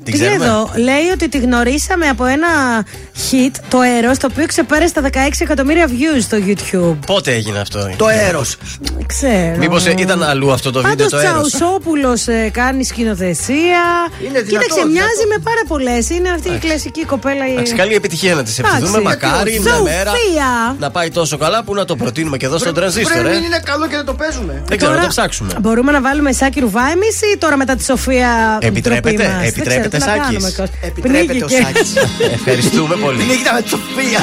Την 0.06 0.14
Τι 0.14 0.19
λέει 0.19 0.27
ξέρουμε; 0.30 0.45
εδώ, 0.45 0.72
λέει 0.76 1.07
ότι 1.14 1.30
τη 1.30 1.38
γνωρίσαμε 1.38 2.07
από 2.07 2.26
ένα 2.26 2.48
hit, 3.32 3.52
το 3.69 3.77
Eros, 3.80 4.15
το 4.19 4.27
οποίο 4.32 4.45
ξεπέρασε 4.45 4.94
τα 4.94 5.02
16 5.02 5.18
εκατομμύρια 5.40 5.88
views 5.88 6.22
στο 6.22 6.38
YouTube. 6.48 6.98
Πότε 7.06 7.32
έγινε 7.32 7.60
αυτό; 7.60 7.90
Το 7.98 8.07
έρο. 8.10 8.41
Δεν 8.82 9.06
ξέρω. 9.06 9.57
Μήπως 9.57 9.86
ήταν 9.86 10.23
αλλού 10.23 10.52
αυτό 10.52 10.72
το 10.72 10.82
βίντεο 10.82 10.95
Πάντως 11.07 11.11
το 11.22 11.27
έρος. 11.27 11.49
Τσαουσόπουλο 11.52 12.18
κάνει 12.52 12.84
σκηνοθεσία. 12.84 13.82
Είναι 14.22 14.40
δυνατό, 14.41 14.45
Κοίταξε, 14.49 14.73
δυνατό. 14.73 14.91
μοιάζει 14.91 15.26
με 15.34 15.38
πάρα 15.44 15.61
πολλές. 15.68 16.10
Είναι 16.10 16.30
αυτή 16.30 16.49
η 16.49 16.57
κλασική 16.57 17.06
κοπέλα. 17.06 17.48
η- 17.48 17.52
Εντάξει, 17.52 17.73
καλή 17.73 17.94
επιτυχία 17.95 18.36
να 18.36 18.44
της 18.44 18.60
ευχηθούμε. 18.60 18.88
Εντάξει. 18.88 19.02
Μακάρι 19.02 19.60
μια 19.60 19.82
μέρα 19.82 20.10
Σοφία. 20.11 20.76
να 20.80 20.90
πάει 20.91 21.10
τόσο 21.10 21.38
καλά 21.38 21.64
που 21.64 21.73
να 21.73 21.86
το 21.86 21.95
προτείνουμε 21.95 22.38
και 22.38 22.45
εδώ 22.45 22.57
στον 22.57 22.73
τρανζίστορ. 22.73 23.14
Πρέπει 23.14 23.30
να 23.30 23.41
ε. 23.41 23.45
είναι 23.45 23.60
καλό 23.64 23.88
και 23.88 23.95
να 23.95 24.03
το 24.03 24.14
παίζουμε. 24.14 24.64
Δεν 24.68 24.77
ξέρω, 24.77 24.91
να 24.91 24.98
Τώρα 24.98 25.02
το 25.02 25.07
ψάξουμε. 25.15 25.53
Μπορούμε 25.61 25.91
να 25.91 26.02
βάλουμε 26.02 26.32
σάκι 26.32 26.60
ρουβά 26.60 26.82
εμείς 26.95 27.22
ή 27.34 27.38
τώρα 27.38 27.57
μετά 27.57 27.76
τη 27.76 27.84
Σοφία. 27.84 28.57
Επιτρέπεται, 28.61 29.23
ντροπή 29.23 29.69
μας; 29.80 29.90
Δεν 29.90 29.95
επιτρέπεται, 29.96 29.98
ξέρω 29.98 30.00
τι 30.00 30.00
να 30.00 30.06
Σάκης. 30.06 30.26
κάνουμε, 30.26 30.50
Κώστα. 30.58 30.78
Επιτρέπεται 30.82 31.44
ο 31.44 31.48
Πνίγηκε. 31.48 31.64
Σάκης. 31.66 31.92
Ευχαριστούμε 32.38 32.96
πολύ. 32.96 33.24
Νύχτα 33.24 33.54
με 33.54 33.62
τη 33.62 33.70
Σοφία. 33.70 34.20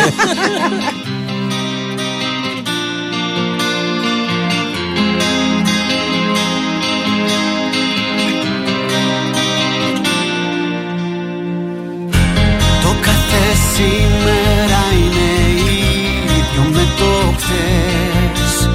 Το 12.82 12.94
κάθε 13.02 13.44
σήμερα 13.74 14.82
είναι 14.98 15.30
ίδιο 16.30 16.62
με 16.72 16.84
το 16.98 17.34
χθες 17.38 18.68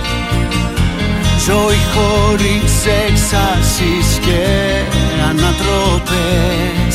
Ζωή 1.46 1.80
χωρίς 1.94 2.74
εξάσεις 3.08 4.08
και 4.26 4.46
ανατροπές 5.30 6.87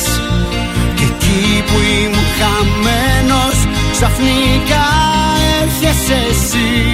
ξαφνικά 4.03 4.85
έρχεσαι 5.61 6.13
εσύ 6.29 6.92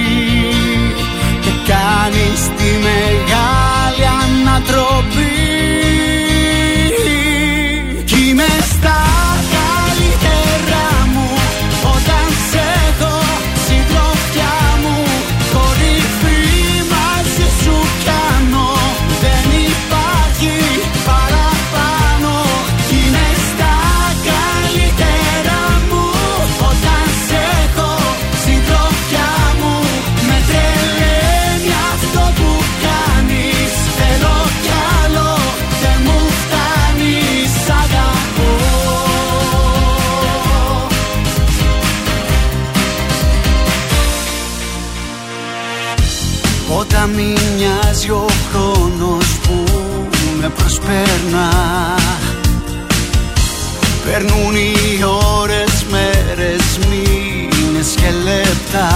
Περνούν 54.12 54.54
οι 54.54 55.04
ώρες, 55.38 55.84
μέρες, 55.90 56.78
μήνες 56.88 57.94
και 57.94 58.10
λεπτά. 58.22 58.88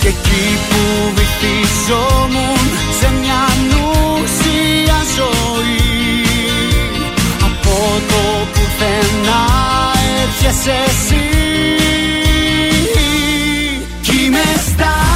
Και 0.00 0.08
εκεί 0.08 0.58
που 0.68 1.12
βυθίζομουν 1.14 2.58
σε 3.00 3.12
μια 3.20 3.42
νουσία 3.70 4.98
ζωή. 5.16 6.24
Από 7.40 8.00
το 8.08 8.46
πουθενά 8.52 9.46
έρχεσαι 10.22 10.74
εσύ. 10.86 11.28
Κι 14.02 14.24
είμαι 14.24 14.44
στα 14.66 15.09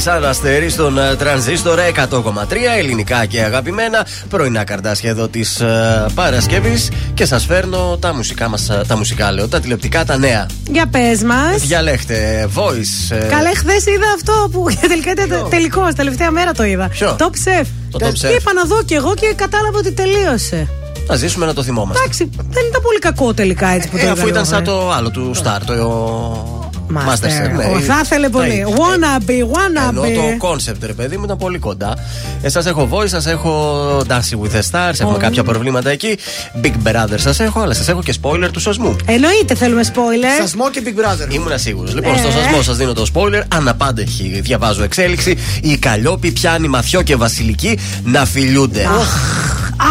Σαμπάνη, 0.00 0.20
κάτι 0.20 0.20
σαν 0.20 0.24
αστέρι 0.24 0.68
στον 0.70 0.98
ε, 0.98 1.14
τρανζίστορ 1.16 1.78
100,3 2.10 2.56
ελληνικά 2.78 3.24
και 3.26 3.42
αγαπημένα. 3.42 4.06
Πρωινά 4.28 4.64
καρτάσια 4.64 5.10
εδώ 5.10 5.28
της 5.28 5.60
uh, 5.62 6.08
Παρασκευής 6.14 6.88
και 7.14 7.24
σας 7.24 7.44
φέρνω 7.44 7.96
τα 8.00 8.14
μουσικά 8.14 8.48
μας, 8.48 8.70
τα 8.86 8.96
μουσικά 8.96 9.32
λέω, 9.32 9.48
τα 9.48 9.60
τηλεοπτικά, 9.60 10.04
τα 10.04 10.16
νέα. 10.16 10.46
Για 10.70 10.86
πες 10.86 11.22
μας. 11.22 11.60
Διαλέχτε, 11.66 12.48
voice. 12.54 13.16
ε, 13.16 13.26
Καλά, 13.26 13.50
χθες 13.56 13.86
είδα 13.86 14.06
αυτό 14.14 14.48
που 14.52 14.66
τελικά 14.88 15.10
ήταν 15.10 15.46
τελικός. 15.50 15.94
Τελευταία 15.94 16.30
μέρα 16.30 16.52
το 16.52 16.64
είδα. 16.64 16.88
Ποιο; 16.88 17.16
Top 17.18 17.24
Chef. 17.24 17.66
Το 17.90 17.98
Top 18.02 18.08
Chef. 18.08 18.40
Είπα 18.40 18.52
να 18.54 18.64
δω 18.64 18.82
κι 18.82 18.94
εγώ 18.94 19.14
και 19.14 19.32
κατάλαβα 19.36 19.78
ότι 19.78 19.92
τελείωσε. 19.92 20.68
Να 21.06 21.16
ζήσουμε 21.16 21.46
να 21.46 21.54
το 21.54 21.62
θυμόμαστε. 21.62 22.02
Εντάξει, 22.02 22.30
δεν 22.36 22.64
ήταν 22.68 22.82
πολύ 22.82 22.98
κακό 22.98 23.34
τελικά 23.34 23.68
έτσι 23.68 23.88
που 23.88 23.96
το 23.96 24.02
Ε, 24.02 24.04
είδα. 24.04 24.12
αφού 24.12 24.26
ήταν 24.28 24.36
εγώ, 24.42 24.44
σαν 24.50 24.60
ε. 24.60 24.64
το 24.64 24.92
άλλο 24.92 25.10
του 25.10 25.30
Star, 25.44 25.58
το. 25.66 26.57
Master. 26.96 27.56
ναι. 27.56 27.64
Ο, 27.64 27.80
θα 27.80 28.00
ήθελε 28.04 28.28
πολύ. 28.28 28.48
Ναι. 28.54 28.62
Wanna 28.64 29.20
be, 29.30 29.32
wanna 29.32 29.88
Ενώ 29.88 30.02
be. 30.02 30.38
το 30.40 30.48
concept, 30.48 30.86
ρε 30.86 30.92
παιδί 30.92 31.16
μου, 31.16 31.24
ήταν 31.24 31.36
πολύ 31.36 31.58
κοντά. 31.58 31.94
Ε, 32.42 32.48
σας 32.48 32.66
έχω 32.66 32.88
voice, 32.92 33.08
σας 33.08 33.26
έχω 33.26 34.02
Dancing 34.08 34.38
with 34.42 34.56
the 34.56 34.60
Stars, 34.70 35.00
έχουμε 35.00 35.16
Oh. 35.16 35.20
κάποια 35.20 35.44
προβλήματα 35.44 35.90
εκεί. 35.90 36.18
Big 36.62 36.72
Brother 36.88 37.14
σας 37.16 37.40
έχω, 37.40 37.60
αλλά 37.60 37.74
σας 37.74 37.88
έχω 37.88 38.02
και 38.02 38.14
spoiler 38.22 38.48
του 38.52 38.60
σωσμού. 38.60 38.96
Εννοείται 39.06 39.54
θέλουμε 39.54 39.82
spoiler. 39.94 40.40
Σασμό 40.40 40.70
και 40.70 40.82
Big 40.84 40.88
Brother. 41.00 41.32
Ήμουν 41.34 41.58
σίγουρος. 41.58 41.94
Λοιπόν, 41.94 42.14
Ε. 42.14 42.18
στο 42.18 42.30
σασμό 42.30 42.62
σας 42.62 42.76
δίνω 42.76 42.92
το 42.92 43.06
spoiler. 43.14 43.42
Αναπάντεχη 43.54 44.40
διαβάζω 44.42 44.82
εξέλιξη. 44.82 45.36
Η 45.62 45.76
Καλλιόπη 45.76 46.30
πιάνει 46.32 46.68
Μαθιό 46.68 47.02
και 47.02 47.16
Βασιλική 47.16 47.78
να 48.04 48.24
φιλιούνται. 48.24 48.86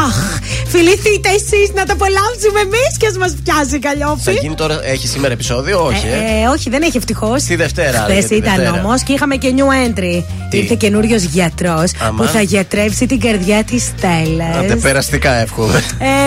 Αχ, 0.06 0.40
φιληθείτε 0.68 1.30
εσείς 1.30 1.68
να 1.76 1.86
το 1.86 1.94
απολαύσουμε 1.94 2.60
εμείς 2.68 2.92
και 3.00 3.08
ας 3.08 3.18
μας 3.18 3.34
πιάσει 3.44 3.76
η 3.76 3.80
Θα 3.82 3.88
καλλιόπη. 3.88 4.32
γίνει 4.42 4.56
τώρα, 4.56 4.80
έχει 4.84 5.08
σήμερα 5.08 5.34
επεισόδιο, 5.34 5.86
όχι. 5.86 6.06
ε. 6.08 6.42
Ε, 6.44 6.48
όχι, 6.48 6.70
δεν 6.70 6.82
έχει 6.82 6.98
ευτυχώς. 6.98 7.44
Τη 7.44 7.56
Δευτέρα, 7.56 7.98
Χθες 8.00 8.08
λέγεται, 8.16 8.36
ήταν 8.36 8.56
Δευτέρα. 8.56 8.84
όμως 8.84 9.04
και 9.04 9.14
είχαμε 9.14 9.36
και 9.36 9.54
new 9.58 9.88
entry. 9.88 10.24
Τι; 10.50 10.58
Ήρθε 10.58 10.76
καινούριος 10.76 11.24
γιατρός 11.24 11.92
Αμά. 12.00 12.24
που 12.24 12.30
θα 12.30 12.42
γιατρεύσει 12.42 13.06
την 13.06 13.20
καρδιά 13.20 13.64
της 13.64 13.84
Στέλλας. 13.84 14.56
Άντε, 14.56 14.76
περαστικά 14.76 15.34
εύχομαι. 15.34 15.84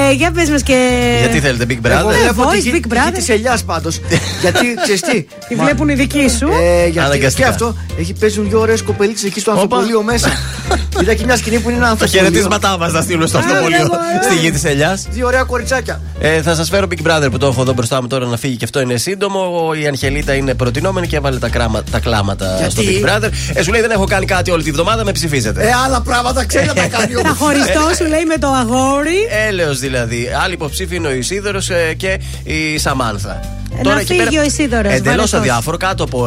Ε, 0.08 0.12
για 0.12 0.30
πες 0.30 0.48
μας 0.50 0.62
και. 0.62 0.90
Γιατί 1.20 1.40
θέλετε 1.40 1.64
Big 1.68 1.90
Εγώ 1.90 2.08
Brother. 2.08 2.14
βλέπω 2.22 2.42
voice, 2.48 2.52
τη 2.52 2.58
γη- 2.58 2.72
Big 2.74 2.80
τη 2.82 2.88
Brother. 2.92 3.04
γη 3.12 3.18
της 3.18 3.28
ελιάς 3.28 3.62
πάντως 3.62 4.00
Γιατί 4.42 4.66
ξέρεις 4.82 5.00
τι; 5.00 5.22
Τη 5.48 5.54
μα- 5.54 5.64
βλέπουν 5.64 5.88
οι 5.88 5.94
δικοί 5.94 6.28
σου. 6.38 6.48
Ε, 6.62 6.82
γιατί 6.82 6.98
Αναγκαστικά. 6.98 7.46
και 7.46 7.52
αυτό 7.52 7.76
έχει 7.98 8.12
παίζουν 8.12 8.48
δύο 8.48 8.60
ωραίες 8.60 8.82
κοπελίτσε 8.82 9.26
εκεί 9.26 9.40
στο 9.40 9.50
ανθοπολείο 9.50 10.02
μέσα. 10.02 10.28
Είδα 11.02 11.14
και 11.14 11.24
μια 11.24 11.36
σκηνή 11.36 11.58
που 11.58 11.68
είναι 11.68 11.76
ένα 11.78 11.84
Τα 11.86 11.90
άνθρωπο. 11.92 12.12
χαιρετίσματά 12.12 12.78
μας 12.78 12.92
θα 12.92 13.02
στείλω 13.02 13.26
στο 13.26 13.38
αυτοπολείο 13.60 13.88
στη 14.22 14.34
γη 14.40 14.50
της 14.50 14.64
Ελιάς. 14.64 15.06
Δύο 15.10 15.26
ωραία 15.26 15.42
κοριτσάκια. 15.42 16.00
Ε, 16.20 16.42
θα 16.42 16.54
σας 16.54 16.68
φέρω 16.68 16.86
Big 16.90 17.06
Brother 17.08 17.28
που 17.30 17.38
το 17.38 17.46
έχω 17.46 17.60
εδώ 17.60 17.72
μπροστά 17.72 18.00
μου 18.02 18.06
τώρα 18.08 18.26
να 18.26 18.36
φύγει 18.36 18.56
και 18.56 18.64
αυτό 18.64 18.80
είναι 18.80 18.96
σύντομο. 18.96 19.70
Η 19.82 19.86
Αγγελίτα 19.86 20.34
είναι 20.34 20.54
προτινόμενη 20.54 21.06
και 21.06 21.16
έβαλε 21.16 21.38
τα, 21.38 21.48
κράμα, 21.48 21.82
τα 21.90 21.98
κλάματα 21.98 22.56
Γιατί; 22.58 22.70
στο 22.72 22.82
Big 22.82 23.04
Brother. 23.08 23.30
Ε, 23.54 23.62
σου 23.62 23.70
λέει 23.70 23.80
δεν 23.80 23.90
έχω 23.90 24.04
κάνει 24.04 24.24
κάτι 24.26 24.50
όλη 24.50 24.62
τη 24.62 24.70
βδομάδα, 24.70 25.04
με 25.04 25.12
ψηφίζετε. 25.12 25.62
Ε, 25.62 25.70
άλλα 25.86 26.00
πράγματα 26.00 26.44
ξέρει 26.46 26.66
να 26.66 26.74
τα 26.74 26.86
κάνει 26.98 27.12
Θα 27.12 27.20
όμως. 27.20 27.38
χωριστώ, 27.38 27.80
σου 28.04 28.08
λέει 28.08 28.24
με 28.26 28.36
το 28.38 28.48
αγόρι. 28.48 29.16
Έλεος 29.48 29.78
δηλαδή. 29.78 30.28
Άλλη 30.44 30.54
υποψήφοι 30.54 30.96
είναι 30.96 31.08
ο 31.08 31.12
Ισίδωρος 31.12 31.68
και 31.96 32.20
η 32.44 32.78
Σαμάνθα. 32.78 33.40
Ε, 33.78 33.88
να 33.88 33.96
φύγει 33.96 34.38
ο 34.38 34.42
Ισίδωρος, 34.42 34.92
Εντελώς 34.92 35.04
βαρετός. 35.04 35.32
αδιάφορο, 35.34 35.76
κάτω 35.76 36.04
από 36.04 36.26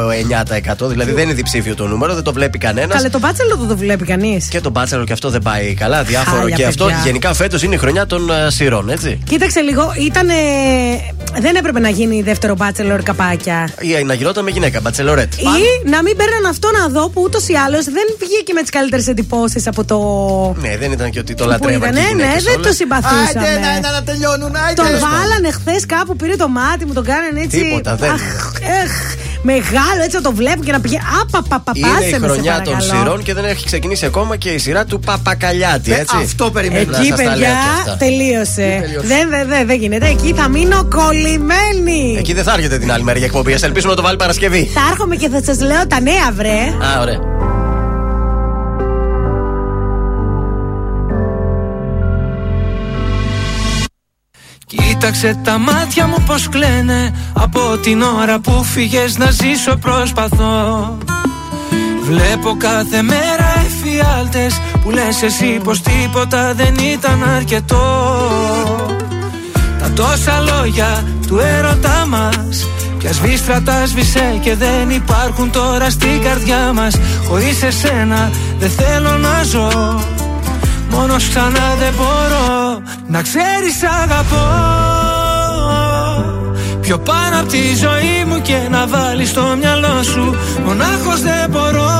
9%. 0.83 0.87
Δηλαδή 0.89 1.11
δεν 1.11 1.23
είναι 1.23 1.33
διψήφιο 1.33 1.75
το 1.75 1.87
νούμερο, 1.87 2.13
δεν 2.13 2.23
το 2.23 2.33
βλέπει 2.33 2.57
κανένας. 2.57 2.95
Καλέ, 2.95 3.09
το 3.09 3.19
μπάτσελο 3.19 3.55
δεν 3.57 3.67
το 3.67 3.77
βλέπει 3.77 4.05
κανείς. 4.05 4.47
Και 4.47 4.61
το 4.61 4.69
μπάτσελο 4.69 5.03
και 5.03 5.13
αυτό 5.13 5.29
δεν 5.29 5.41
πάει 5.41 5.73
καλά, 5.73 6.03
διάφορο. 6.03 6.37
Χάλια, 6.39 6.55
και 6.55 6.65
αυτό 6.65 6.85
παιδιά. 6.85 6.99
Γενικά 7.23 7.43
φέτος 7.43 7.63
είναι 7.63 7.75
η 7.75 7.77
χρονιά 7.77 8.05
των 8.05 8.29
ε, 8.29 8.49
σειρών, 8.49 8.89
έτσι. 8.89 9.19
Κοίταξε 9.29 9.59
λίγο, 9.59 9.93
ήταν. 9.99 10.27
δεν 11.41 11.55
έπρεπε 11.55 11.79
να 11.79 11.89
γίνει 11.89 12.21
δεύτερο 12.21 12.53
μπάτσελορ 12.55 13.03
καπάκια. 13.03 13.69
Ή 13.79 14.03
να 14.03 14.13
γινόταν 14.13 14.43
με 14.43 14.49
γυναίκα, 14.51 14.79
μπατσελορέτ. 14.81 15.33
Ή 15.33 15.89
να 15.89 16.01
μην 16.03 16.15
παίρναν 16.17 16.45
αυτό 16.49 16.67
να 16.79 16.87
δω 16.87 17.09
που 17.09 17.21
ούτως 17.21 17.47
ή 17.47 17.53
άλλως 17.65 17.83
δεν 17.85 18.05
βγήκε 18.19 18.53
με 18.53 18.61
τις 18.61 18.69
καλύτερες 18.69 19.07
εντυπώσεις 19.07 19.67
από 19.67 19.83
το. 19.85 19.97
Ναι, 20.61 20.77
δεν 20.77 20.91
ήταν 20.91 21.09
και 21.09 21.19
ότι 21.19 21.33
το 21.33 21.43
που 21.43 21.49
λατρεύαν 21.49 21.77
ήταν. 21.81 21.93
και 21.93 21.99
οι 21.99 22.03
Ναι, 22.03 22.09
ναι, 22.09 22.21
γυναίκες 22.23 22.43
δεν 22.43 22.53
όλες. 22.55 22.67
το 22.67 22.73
συμπαθούσαμε. 22.73 23.47
Άιντε, 23.47 23.57
ένα-ένα 23.57 23.91
να 23.91 24.03
τελειώνουν. 24.03 24.51
άιντε. 24.55 24.81
Τον 24.81 24.91
βάλανε 25.05 25.51
χθες 25.51 25.85
κάπου, 25.85 26.15
πήρε 26.15 26.35
το 26.35 26.47
μάτι 26.47 26.85
μου, 26.85 26.93
τον 26.93 27.03
κάνανε 27.11 27.39
έτσι. 27.45 27.57
Τίποτα, 27.61 27.95
δεν. 27.95 28.11
Αχ, 28.11 28.21
εχ, 28.83 28.93
μεγάλο, 29.41 29.99
έτσι 30.05 30.15
να 30.15 30.21
το 30.21 30.31
βλέπω 30.33 30.63
και 30.63 30.71
να 30.71 30.79
πηγαίνει. 30.79 31.03
Απαπαπαπα, 31.21 31.71
Είναι 31.75 31.87
η 31.87 31.91
πάσε 31.91 32.19
με, 32.19 32.27
σε 32.27 32.33
χρονιά 32.33 32.61
των 32.61 32.73
παρακαλώ. 32.73 32.99
σειρών 32.99 33.23
και 33.23 33.33
δεν 33.33 33.45
έχει 33.45 33.65
ξεκινήσει 33.65 34.05
ακόμα 34.05 34.35
και 34.35 34.49
η 34.49 34.57
σειρά 34.57 34.85
του 34.85 34.99
Παπακαλιάτη, 34.99 35.91
Ε, 35.93 35.99
έτσι. 35.99 36.15
αυτό 36.23 36.51
περιμένω. 36.51 36.91
Να 36.91 36.97
Εκεί, 36.97 37.12
σας 37.15 37.25
τα 37.25 37.35
λέω 37.35 37.47
παιδιά, 37.47 37.53
και 37.53 37.79
αυτά. 37.79 37.97
τελείωσε. 37.97 38.79
τελείωσε; 38.81 39.07
Δεν, 39.07 39.29
δεν, 39.29 39.47
δεν, 39.47 39.67
δεν 39.67 39.77
γίνεται. 39.79 40.07
Εκεί 40.07 40.33
θα 40.33 40.47
μείνω 40.49 40.85
κολλημένη. 40.85 42.15
Εκεί 42.17 42.33
δεν 42.33 42.43
θα 42.43 42.53
έρχεται 42.53 42.77
την 42.77 42.91
άλλη 42.91 43.03
μέρα 43.03 43.17
για 43.17 43.27
εκπομπή. 43.27 43.53
Ας 43.53 43.63
ελπίσουμε 43.63 43.91
να 43.91 43.97
το 43.97 44.03
βάλει 44.03 44.17
Παρασκευή. 44.17 44.69
Θα 44.73 44.81
έρχομαι 44.91 45.15
και 45.15 45.29
θα 45.29 45.43
σας 45.43 45.59
λέω 45.59 45.87
τα 45.87 45.99
νέα, 46.01 46.31
βρε. 46.33 46.59
Α, 46.95 46.99
ωραία. 47.01 47.19
Κοίταξε 54.65 55.39
τα 55.43 55.57
μάτια 55.57 56.07
μου 56.07 56.23
πως 56.25 56.49
κλαίνε 56.49 57.15
Από 57.33 57.77
την 57.77 58.01
ώρα 58.01 58.39
που 58.39 58.63
φύγες 58.63 59.17
να 59.17 59.31
ζήσω 59.31 59.75
προσπαθώ 59.75 60.97
Βλέπω 62.03 62.55
κάθε 62.57 63.01
μέρα 63.01 63.53
εφιάλτες 63.65 64.61
Που 64.83 64.89
λες 64.89 65.21
εσύ 65.23 65.59
πως 65.63 65.81
τίποτα 65.81 66.53
δεν 66.53 66.75
ήταν 66.93 67.23
αρκετό. 67.35 67.81
Τα 69.79 69.91
τόσα 69.95 70.39
λόγια 70.39 71.03
του 71.27 71.39
έρωτά 71.39 72.05
μας 72.07 72.67
Πια 72.97 73.13
σβήστρα 73.13 73.61
τα 73.61 73.85
σβήσε 73.85 74.39
και 74.41 74.55
δεν 74.55 74.89
υπάρχουν 74.89 75.51
τώρα 75.51 75.89
στην 75.89 76.21
καρδιά 76.21 76.73
μας. 76.73 76.95
Χωρίς 77.27 77.63
εσένα 77.63 78.31
δεν 78.59 78.69
θέλω 78.69 79.17
να 79.17 79.43
ζω 79.43 79.99
Μόνος 80.89 81.29
ξανά 81.29 81.75
δεν 81.79 81.93
μπορώ 81.97 82.81
Να 83.07 83.21
ξέρεις 83.21 83.83
αγαπώ 84.01 84.92
Πιο 86.93 87.01
πάνω 87.01 87.39
από 87.39 87.49
τη 87.49 87.75
ζωή 87.75 88.25
μου 88.27 88.41
και 88.41 88.57
να 88.69 88.87
βάλεις 88.87 89.29
στο 89.29 89.55
μυαλό 89.59 90.03
σου 90.03 90.35
Μονάχος 90.65 91.21
δεν 91.21 91.49
μπορώ. 91.49 91.91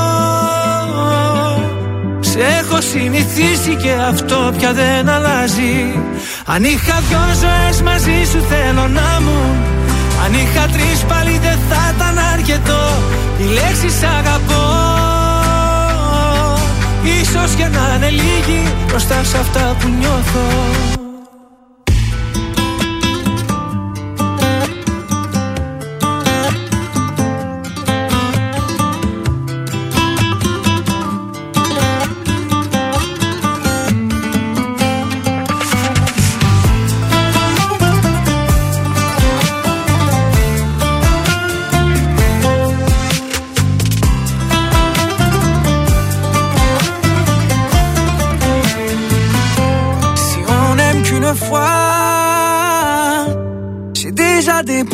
Σε 2.20 2.38
έχω 2.38 2.80
συνηθίσει 2.80 3.76
και 3.82 3.92
αυτό 4.08 4.52
πια 4.56 4.72
δεν 4.72 5.08
αλλάζει. 5.08 6.00
Αν 6.46 6.64
είχα 6.64 7.02
δυο 7.08 7.18
ζωές 7.40 7.82
μαζί 7.82 8.24
σου 8.30 8.40
θέλω 8.48 8.88
να 8.88 9.20
μου. 9.20 9.40
Αν 10.24 10.32
είχα 10.34 10.66
τρεις 10.72 11.00
πάλι 11.08 11.38
δεν 11.38 11.58
θα 11.68 11.94
ήταν 11.96 12.18
αρκετό. 12.32 12.84
Οι 13.38 13.44
λέξεις 13.44 14.02
αγαπώ. 14.02 14.64
Ίσως 17.20 17.54
και 17.54 17.66
να 17.66 17.94
είναι 17.96 18.10
λίγοι 18.10 18.72
μπροστά 18.86 19.24
σε 19.24 19.38
αυτά 19.38 19.76
που 19.80 19.88
νιώθω 19.98 21.03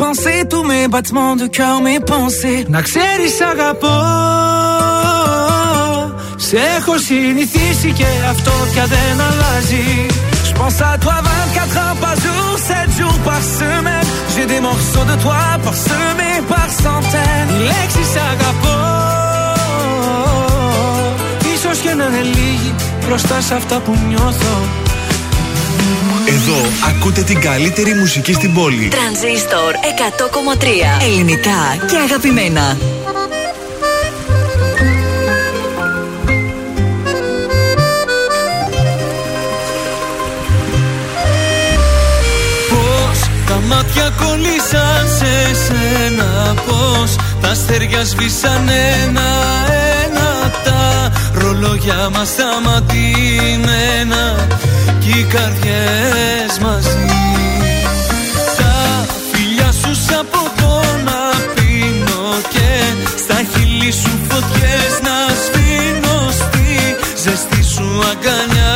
dépensé 0.00 0.44
tous 0.48 0.64
mes 0.64 0.88
battements 0.88 1.36
de 1.36 1.46
cœur, 1.46 1.80
mes 1.80 2.00
pensées. 2.00 2.64
Να 2.68 2.82
ξέρεις 2.82 3.40
αγαπώ 3.40 3.98
Σε 6.36 6.56
έχω 6.78 6.98
συνηθίσει 6.98 7.92
και 7.92 8.06
αυτό 8.30 8.50
πια 8.72 8.84
δεν 8.86 9.20
αλλάζει 9.28 10.06
Je 10.48 10.52
pense 10.60 10.80
à 10.80 10.98
toi 11.04 11.16
24 11.22 11.76
heures 11.80 11.98
par 12.04 12.16
jour, 12.24 12.48
7 12.58 12.90
jours 12.98 13.18
par 13.28 13.42
semaine 13.60 14.08
J'ai 14.32 14.46
des 14.54 14.60
morceaux 14.68 15.06
de 15.12 15.16
toi 15.24 15.40
parsemés 15.64 16.40
par 16.52 16.68
centaines 16.84 17.50
Οι 17.52 17.58
λέξεις 17.70 18.12
αγαπώ 18.32 18.78
Ίσως 21.54 21.78
και 21.78 21.94
να 21.94 22.04
είναι 22.04 22.22
λίγοι 22.22 22.74
μπροστά 23.06 23.40
σε 23.40 23.54
αυτά 23.54 23.76
που 23.84 23.92
νιώθω 24.08 24.54
Εδώ 26.27 26.57
ακούτε 26.89 27.21
την 27.21 27.39
καλύτερη 27.39 27.93
μουσική 27.93 28.33
στην 28.33 28.53
πόλη. 28.53 28.87
Τρανζίστορ 28.87 29.73
100,3 29.73 30.65
Ελληνικά 31.01 31.85
και 31.87 31.97
αγαπημένα. 31.97 32.77
Πώς 42.69 43.19
τα 43.47 43.59
μάτια 43.67 44.13
κολλήσαν 44.17 45.07
σε 45.17 45.55
σένα 45.65 46.53
Πώς 46.67 47.15
τα 47.41 47.49
αστέρια 47.49 48.03
σβήσαν 48.03 48.69
ένα-ένα 49.03 50.51
Τα 50.63 51.11
ρολόγια 51.33 52.09
μας 52.13 52.27
σταματημένα 52.27 53.71
Κι 54.59 54.70
οι 55.17 55.23
καρδιές 55.23 56.59
μαζί. 56.61 57.05
Τα 58.57 59.05
φιλιά 59.31 59.71
σου 59.71 59.95
σαν 60.07 60.27
ποτό 60.31 60.81
να 61.05 61.19
πίνω 61.55 62.23
Και 62.49 62.69
στα 63.17 63.35
χείλη 63.51 63.91
σου 63.91 64.11
φωτιές 64.29 64.93
να 65.07 65.17
σβήνω 65.43 66.31
Στη 66.31 66.95
ζεστή 67.23 67.63
σου 67.63 67.85
αγκαλιά 68.11 68.70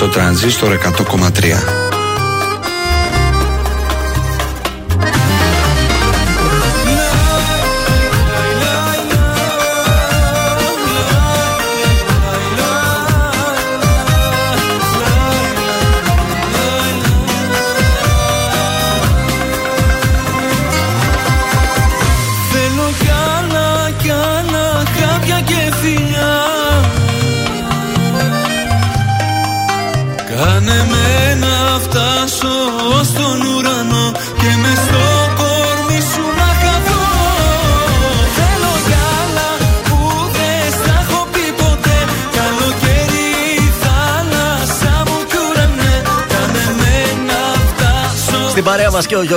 στο 0.00 0.08
τρανζίστορ 0.08 0.78
100,3. 0.78 1.79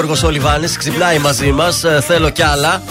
Γιώργος 0.06 0.24
Ολιβάνη 0.24 0.68
ξυπνάει 0.78 1.20
μαζί 1.20 1.52
μας. 1.52 1.84
Θέλω 2.08 2.30
κι 2.30 2.42
άλλα. 2.42 2.82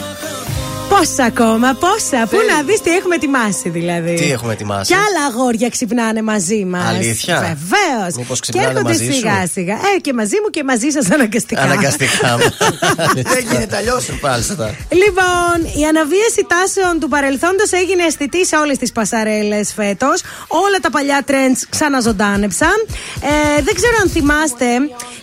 Πόσα 0.89 1.25
ακόμα, 1.25 1.75
πόσα. 1.75 2.27
Πού 2.31 2.37
να 2.51 2.63
δεις 2.63 2.81
τι 2.81 2.91
έχουμε 2.91 3.15
ετοιμάσει 3.15 3.69
δηλαδή. 3.69 4.15
Τι 4.15 4.33
έχουμε 4.33 4.53
ετοιμάσει; 4.53 4.93
Κι 4.93 4.99
άλλα 4.99 5.27
αγόρια 5.29 5.69
ξυπνάνε 5.69 6.23
μαζί 6.23 6.65
μας. 6.65 6.89
Αλήθεια; 6.89 7.39
Βεβαίως. 7.39 8.15
Μήπως 8.17 8.41
Και 8.41 8.51
ξυπνάνε 8.51 8.69
έρχονται 8.69 8.89
μαζί 8.89 9.05
σου; 9.05 9.13
σιγά 9.13 9.47
σιγά. 9.53 9.75
Ε, 9.75 9.99
και 10.01 10.13
μαζί 10.13 10.37
μου 10.43 10.51
και 10.51 10.65
μαζί 10.65 10.89
σας 10.91 11.11
αναγκαστικά. 11.11 11.61
Αναγκαστικά. 11.61 12.37
Δεν 13.35 13.43
γίνεται 13.51 13.77
αλλιώς. 13.77 14.09
Μάλιστα. 14.23 14.75
Λοιπόν, 15.03 15.57
η 15.81 15.85
αναβίαση 15.85 16.47
τάσεων 16.53 17.01
του 17.01 17.09
παρελθόντος 17.09 17.71
έγινε 17.73 18.03
αισθητή 18.03 18.47
σε 18.47 18.57
όλες 18.57 18.79
τις 18.79 18.93
πασαρέλες 18.93 19.73
φέτος. 19.75 20.23
Όλα 20.47 20.79
τα 20.81 20.91
παλιά 20.91 21.21
trends 21.29 21.61
ξαναζωντάνεψαν. 21.69 22.77
Ε, 23.21 23.63
δεν 23.63 23.75
ξέρω 23.75 23.97
αν 24.03 24.09
θυμάστε, 24.11 24.67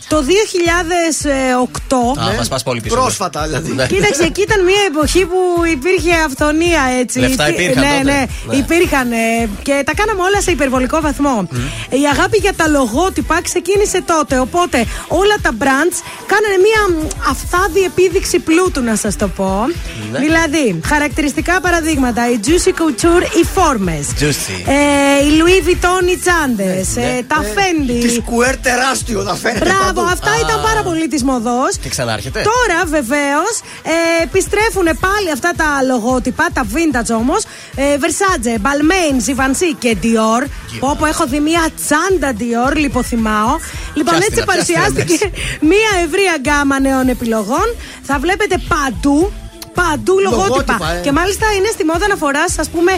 το 0.10 0.22
2008. 0.22 2.20
Α, 2.20 2.34
μας 2.38 2.48
πας 2.48 2.64
πολύ 2.64 2.82
πίσω. 2.82 2.96
Πρόσφατα 2.96 3.44
δηλαδή. 3.46 3.72
Ναι. 3.74 3.86
Κοίταξε, 3.88 4.24
εκεί 4.24 4.42
ήταν 4.42 4.64
μια 4.64 4.82
εποχή 4.88 5.26
που 5.26 5.38
υπήρχε 5.72 6.14
αυθονία 6.26 6.82
έτσι. 7.00 7.20
Λεφτά 7.20 7.50
Υπή- 7.50 7.60
υπήρχαν 7.60 7.84
Ναι, 7.84 7.90
τότε. 7.98 8.04
ναι, 8.12 8.26
Ναι. 8.48 8.56
υπήρχαν. 8.56 9.12
ε, 9.12 9.50
Και 9.62 9.82
τα 9.86 9.94
κάναμε 10.00 10.22
όλα 10.22 10.42
σε 10.42 10.52
υπερβολικό 10.52 11.00
βαθμό. 11.02 11.48
Η 11.90 12.04
αγάπη 12.14 12.38
για 12.38 12.54
τα 12.54 12.68
λογότυπα 12.68 13.42
ξεκίνησε 13.42 14.02
τότε. 14.02 14.40
Οπότε 14.40 14.86
όλα 15.08 15.36
τα 15.42 15.52
brands 15.62 15.98
κάνανε 16.32 16.58
μια 16.68 16.82
μ, 16.90 16.94
αυθάδη 17.30 17.82
επίδειξη 17.84 18.40
πλούτου, 18.40 18.82
να 18.82 18.96
σας 18.96 19.16
το 19.16 19.28
πω. 19.28 19.66
Ναι. 20.12 20.20
Δηλαδή, 20.20 20.80
χαρακτηριστικά 20.86 21.62
παραδείγματα. 21.62 22.32
Η 22.32 22.40
Juicy 22.46 22.70
Couture, 22.82 23.24
οι 23.42 23.46
φόρμες. 23.56 24.06
Juicy. 24.20 24.68
Ε, 24.68 24.99
η 25.28 25.30
Louis 25.40 25.68
Vuitton, 25.68 26.04
οι 26.12 26.18
τσάντες. 26.18 26.88
τα 27.28 27.44
Fendi. 27.56 28.02
Τη 28.02 28.10
σκουέρ 28.10 28.58
τεράστιο 28.58 29.24
να 29.24 29.36
φαίνεται. 29.36 29.66
Μπράβο, 29.66 29.94
παντού. 29.94 30.02
αυτά 30.02 30.32
ήταν 30.46 30.62
πάρα 30.62 30.84
πολύ 30.84 31.08
της 31.08 31.24
μοδός. 31.24 31.78
Και 31.82 31.90
ξανάρχεται. 31.90 32.42
Τώρα 32.42 32.86
βεβαίως 32.86 33.54
ε, 33.84 34.24
επιστρέφουν 34.24 34.84
πάλι 34.84 35.32
αυτά 35.34 35.52
τα 35.58 35.84
λογότυπα, 35.88 36.48
τα 36.54 36.66
vintage 36.74 37.16
όμως. 37.18 37.44
Ε, 37.76 37.84
Versace, 38.04 38.54
Balmain, 38.66 39.16
Givenchy 39.30 39.76
και 39.80 39.98
Dior. 40.04 40.48
Όπου 40.80 41.06
έχω 41.06 41.26
δει 41.26 41.40
μία 41.40 41.70
τσάντα 41.76 42.34
Dior, 42.40 42.76
λιποθυμάω. 42.76 43.58
Λοιπόν, 43.94 44.14
Πιάσ' 44.14 44.28
έτσι 44.28 44.42
την, 44.42 44.46
πιάσ' 44.46 44.66
την, 44.66 44.76
παρουσιάστηκε 44.76 45.32
μία 45.60 45.92
ευρεία 46.06 46.36
γκάμα 46.40 46.80
νέων 46.80 47.08
επιλογών. 47.10 47.76
Θα 48.02 48.20
βλέπετε 48.20 48.56
παντού. 48.68 49.32
Παντού 49.82 50.14
λογότυπα. 50.20 50.48
Λογότυπα, 50.48 50.94
ε. 50.94 51.02
Και 51.06 51.12
μάλιστα 51.12 51.46
είναι 51.58 51.70
στη 51.76 51.84
μόδα 51.86 52.08
να 52.08 52.16
φορά, 52.16 52.44
ας 52.60 52.70
πούμε, 52.70 52.92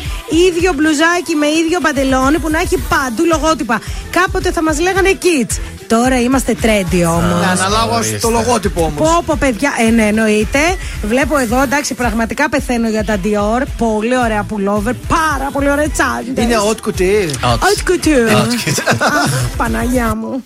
ίδιο 0.48 0.74
μπλουζάκι 0.76 1.34
με 1.42 1.48
ίδιο 1.48 1.80
παντελόνι 1.80 2.38
που 2.40 2.50
να 2.50 2.60
έχει 2.60 2.78
παντού 2.94 3.24
λογότυπα. 3.34 3.82
Κάποτε 4.18 4.52
θα 4.52 4.64
μας 4.64 4.80
λέγανε 4.80 5.12
kids. 5.24 5.56
Τώρα 5.88 6.22
είμαστε 6.22 6.56
trendy 6.62 7.04
όμως. 7.08 7.40
Ναι, 7.40 7.64
Αναλόγως 7.64 8.06
στο 8.18 8.30
λογότυπο 8.30 8.82
όμως. 8.82 9.10
Πω 9.10 9.24
πω 9.26 9.36
παιδιά, 9.40 9.72
ε, 9.88 9.90
ναι, 9.90 10.04
εννοείται. 10.08 10.60
Βλέπω 11.04 11.38
εδώ, 11.38 11.62
εντάξει, 11.62 11.94
πραγματικά 11.94 12.50
πεθαίνω 12.50 12.90
για 12.90 13.04
τα 13.06 13.18
Dior. 13.24 13.62
Πολύ 13.78 14.18
ωραία 14.18 14.46
pullover, 14.50 14.94
πάρα 15.08 15.50
πολύ 15.52 15.70
ωραία 15.70 15.90
τσάντε. 15.90 16.42
Είναι 16.42 16.56
haute 16.56 16.88
couture. 16.88 17.30
Haute 17.48 17.90
couture. 17.92 18.32
Haute 18.32 18.70
couture. 18.70 18.98
Αχ, 19.00 19.56
Παναγιά 19.58 20.16
μου. 20.16 20.44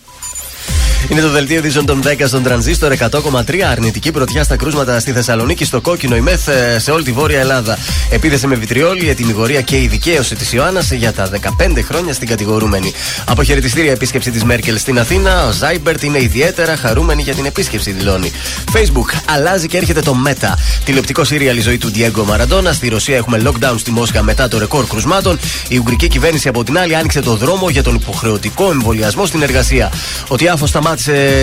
Είναι 1.10 1.22
το 1.22 1.30
δελτίο 1.30 1.58
ειδήσεων 1.58 1.86
των 1.86 2.02
10 2.04 2.24
στον 2.26 2.44
τρανζίστορ 2.44 2.94
100,3. 3.00 3.60
Αρνητική 3.72 4.12
πρωτιά 4.12 4.44
στα 4.44 4.56
κρούσματα 4.56 5.00
στη 5.00 5.12
Θεσσαλονίκη, 5.12 5.66
στο 5.66 5.82
κόκκινο, 5.82 6.16
η 6.16 6.22
ΜΕΘ 6.22 6.48
ε, 6.48 6.80
σε 6.80 6.92
όλη 6.92 7.04
τη 7.04 7.12
βόρεια 7.12 7.40
Ελλάδα. 7.40 7.78
Επίθεση 8.10 8.48
με 8.48 8.56
βιτριόλι, 8.56 9.10
ετυμηγορία 9.10 9.62
και 9.62 9.82
η 9.82 9.88
δικαίωση 9.88 10.36
της 10.36 10.54
Ιωάννας 10.54 10.92
για 10.92 11.14
τα 11.14 11.30
15 11.58 11.80
χρόνια 11.84 12.14
στην 12.14 12.28
κατηγορούμενη. 12.28 12.94
Αποχαιρετιστήρια 13.26 13.92
επίσκεψη 13.92 14.32
της 14.32 14.44
Μέρκελ 14.44 14.78
στην 14.78 15.00
Αθήνα. 15.00 15.48
Ο 15.48 15.52
Ζάιμπερτ 15.52 16.04
είναι 16.04 16.22
ιδιαίτερα 16.22 16.76
χαρούμενη 16.76 17.22
για 17.22 17.34
την 17.34 17.46
επίσκεψη, 17.46 17.92
δηλώνει. 17.92 18.32
Facebook 18.74 19.20
αλλάζει 19.26 19.68
και 19.68 19.78
έρχεται 19.78 20.02
το 20.02 20.16
Meta. 20.28 20.54
Τηλεοπτικό 20.86 21.24
σύριαλ 21.24 21.58
η 21.58 21.62
ζωή 21.62 21.78
του 21.78 21.92
Diego 21.96 22.24
Μαραντόνα. 22.26 22.74
Στη 22.74 22.88
Ρωσία 22.88 23.16
έχουμε 23.16 23.42
lockdown 23.46 23.76
στη 23.78 23.92
Μόσχα 23.92 24.24
μετά 24.24 24.48
το 24.48 24.58
ρεκόρ 24.58 24.86
κρουσμάτων. 24.86 25.40
Η 25.68 25.78
Ουγγρική 25.78 26.08
κυβέρνηση 26.08 26.48
από 26.48 26.64
την 26.64 26.78
άλλη 26.78 26.96
άνοιξε 26.96 27.20
το 27.20 27.36
δρόμο 27.36 27.70
για 27.70 27.84
τον 27.84 27.96
υποχρεωτικό 27.96 28.72
εμβολιασμό 28.72 29.26
στην 29.26 29.42
εργασία. 29.42 29.92
Ο 30.28 30.36
Τιάφο 30.36 30.66
σταμάτησε 30.66 30.95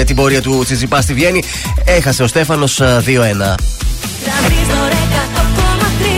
την 0.05 0.17
πορεία 0.17 0.43
του 0.43 0.63
Τσιτσιπά 0.65 1.01
στη 1.01 1.15
Βιέννη. 1.15 1.43
Έχασε 1.85 2.23
ο 2.23 2.27
Στέφανος 2.27 2.81
2-1. 2.81 2.85
Τρανζίστορ 4.25 4.91
100,3 4.91 6.13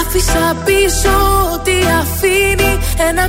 Άφησα 0.00 0.56
πίσω 0.64 1.10
ό,τι 1.54 1.72
αφήνει 2.00 2.78
Ένα 3.08 3.28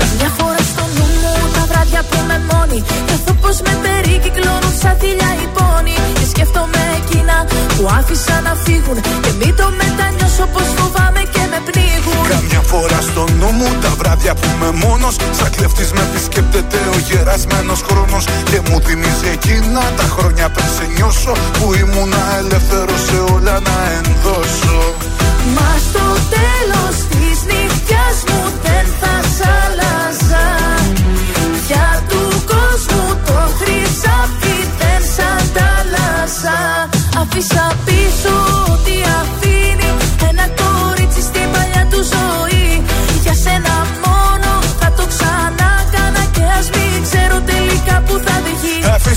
Καμιά 0.00 0.30
φορά 0.38 0.62
στο 0.72 0.84
νου 0.94 1.06
μου 1.20 1.32
τα 1.54 1.62
βράδια 1.70 2.02
που 2.10 2.18
με 2.28 2.36
μόνη 2.50 2.78
Καθώ 3.10 3.32
πως 3.42 3.56
με 3.66 3.72
περικυκλώνουν 3.84 4.74
σαν 4.80 4.94
θηλιά 5.00 5.30
οι 5.40 5.46
πόνοι 5.56 5.96
Και 6.18 6.26
σκέφτομαι 6.32 6.82
εκείνα 7.00 7.36
που 7.76 7.82
άφησα 7.98 8.36
να 8.46 8.52
φύγουν 8.64 8.96
Και 9.24 9.32
μην 9.40 9.52
το 9.60 9.66
μετανιώσω 9.80 10.44
πως 10.54 10.68
φοβάμαι 10.78 11.22
και 11.34 11.42
με 11.52 11.58
πνίγουν. 11.66 12.24
Καμιά 12.34 12.62
φορά 12.70 13.00
στο 13.08 13.22
νου 13.38 13.50
μου 13.58 13.68
τα 13.82 13.92
βράδια 14.00 14.32
που 14.38 14.46
είμαι 14.52 14.70
μόνος 14.84 15.14
Σαν 15.38 15.50
κλεφτής 15.56 15.90
με 15.96 16.02
επισκέπτεται 16.08 16.78
ο 16.94 16.96
γερασμένος 17.08 17.80
χρόνος. 17.88 18.24
Και 18.50 18.58
μου 18.66 18.76
θυμίζει 18.86 19.28
εκείνα 19.36 19.82
τα 19.98 20.06
χρόνια 20.14 20.46
πριν 20.54 20.70
σε 20.76 20.84
νιώσω 20.94 21.32
Που 21.56 21.66
ήμουνα 21.82 22.22
ελεύθερος 22.40 23.00
σε 23.08 23.18
όλα 23.34 23.54
να 23.68 23.76
ενδώσω 23.98 24.78
Μα 25.54 25.70
στο 25.88 26.06
τέλος 26.34 26.96
της 27.10 27.38
νύχτιας 27.50 28.16
μου 28.28 28.42
δεν 28.62 28.86
θα 29.00 29.14
σ' 29.36 29.46
άλλαζα. 29.62 30.46
Για 31.66 32.02
του 32.08 32.22
κόσμου 32.52 33.04
το 33.26 33.38
χρυσάφι 33.58 34.56
δεν 34.78 35.00
σ' 35.14 35.22
αντάλλαζα. 35.36 36.88
Αφήσα 37.20 37.76
πίσω 37.84 38.55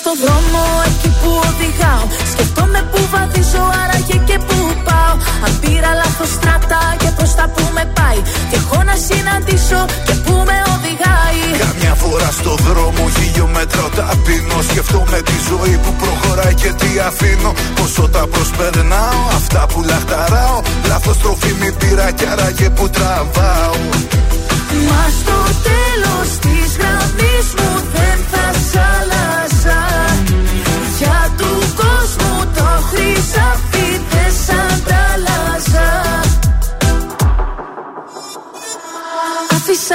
στο 0.00 0.12
δρόμο 0.22 0.62
εκεί 0.88 1.10
που 1.20 1.30
οδηγάω 1.48 2.04
Σκεφτόμαι 2.32 2.80
που 2.90 3.00
βαδίζω 3.12 3.62
άραγε 3.82 4.18
και 4.28 4.38
που 4.46 4.56
πάω. 4.86 5.14
Αν 5.44 5.52
πήρα 5.60 5.90
λάθος 6.00 6.30
στράτα 6.36 6.82
και 7.02 7.10
προς 7.16 7.32
τα 7.38 7.44
που 7.54 7.64
με 7.76 7.84
πάει 7.96 8.20
Και 8.50 8.56
έχω 8.62 8.78
να 8.90 8.96
συναντήσω 9.06 9.80
και 10.06 10.14
που 10.24 10.34
με 10.48 10.56
οδηγάει. 10.74 11.42
Καμιά 11.64 11.94
φορά 12.02 12.30
στο 12.40 12.52
δρόμο 12.66 13.02
χιλιόμετρα 13.16 13.84
ταπεινώ 13.96 14.58
Σκεφτόμαι 14.70 15.18
τη 15.28 15.36
ζωή 15.50 15.76
που 15.82 15.92
προχωράει 16.02 16.54
και 16.62 16.70
τι 16.80 16.90
αφήνω. 17.08 17.52
Πόσο 17.78 18.04
τα 18.14 18.22
προσπερνάω, 18.32 19.20
αυτά 19.38 19.62
που 19.70 19.78
λαχταράω. 19.90 20.58
Λάθος 20.90 21.16
τροφή 21.22 21.52
μη 21.60 21.70
πήρα 21.80 22.10
κι 22.10 22.26
άραγε 22.32 22.68
που 22.76 22.84
τραβάω. 22.96 23.76
Μα 24.88 25.04
στο 25.20 25.38
τέλος 25.68 26.28
της 26.44 26.68
γραμμής 26.80 27.46
μου 27.58 27.70
δεν 27.94 28.18
θα 28.30 28.46
σ' 28.68 28.76
άλλαζα 28.94 29.53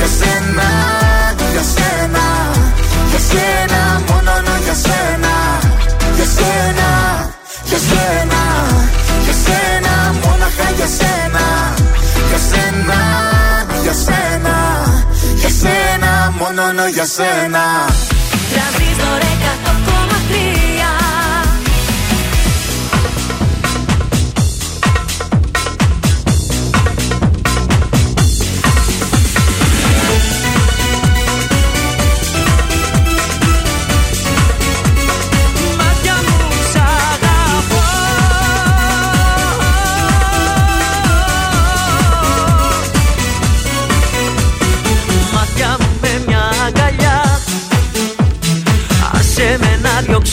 για 0.00 0.08
σένα, 0.18 0.68
για 1.52 1.64
σένα 1.74 2.24
Για 3.10 3.20
σένα, 3.30 3.80
μόνο 4.08 4.32
για 4.64 4.76
σένα. 4.84 5.32
Για 6.16 6.26
σένα, 6.36 6.88
για 7.70 7.78
σένα, 7.88 8.40
για 9.24 9.34
σένα 9.44 9.92
Μόναχα 10.22 10.68
για 10.78 10.88
σένα, 10.98 11.44
για 12.28 12.40
σένα, 12.50 12.98
για 13.82 13.94
σένα 14.04 14.56
Για 15.40 15.50
σένα, 15.60 16.10
μόνο 16.38 16.86
για 16.94 17.06
σένα. 17.16 17.64
Τρανζίστορ 18.52 19.22
100,3 19.42 21.29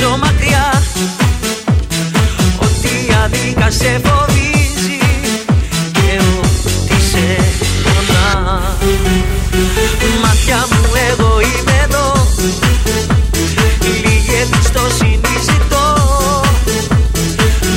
να 0.07 0.15
διώξω 0.15 0.17
μακριά. 0.17 0.83
Ότι 2.57 3.13
αδίκα 3.23 3.71
σε 3.71 4.01
φοβίζει 4.03 4.99
Και 5.91 6.21
ότι 6.39 7.01
σε 7.09 7.37
πονά. 7.83 8.61
Μάτια 10.23 10.67
μου 10.71 10.83
εγώ 11.09 11.39
είμαι 11.39 11.77
εδώ. 11.83 12.27
Λίγη 13.81 14.35
εμπιστοσύνη 14.41 15.33
ζητώ. 15.41 15.95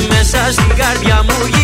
Μέσα 0.09 0.51
στην 0.51 0.75
καρδιά 0.77 1.23
μου 1.27 1.60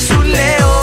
σου 0.00 0.22
λέω 0.22 0.73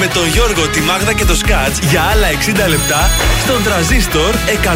με 0.00 0.06
τον 0.06 0.26
Γιώργο, 0.26 0.68
τη 0.68 0.80
Μάγδα 0.80 1.12
και 1.12 1.24
το 1.24 1.34
Σκάτς 1.34 1.78
για 1.78 2.02
άλλα 2.02 2.26
60 2.66 2.68
λεπτά 2.68 3.10
στον 3.44 3.62
τραζίστορ 3.64 4.34
100,3. 4.34 4.68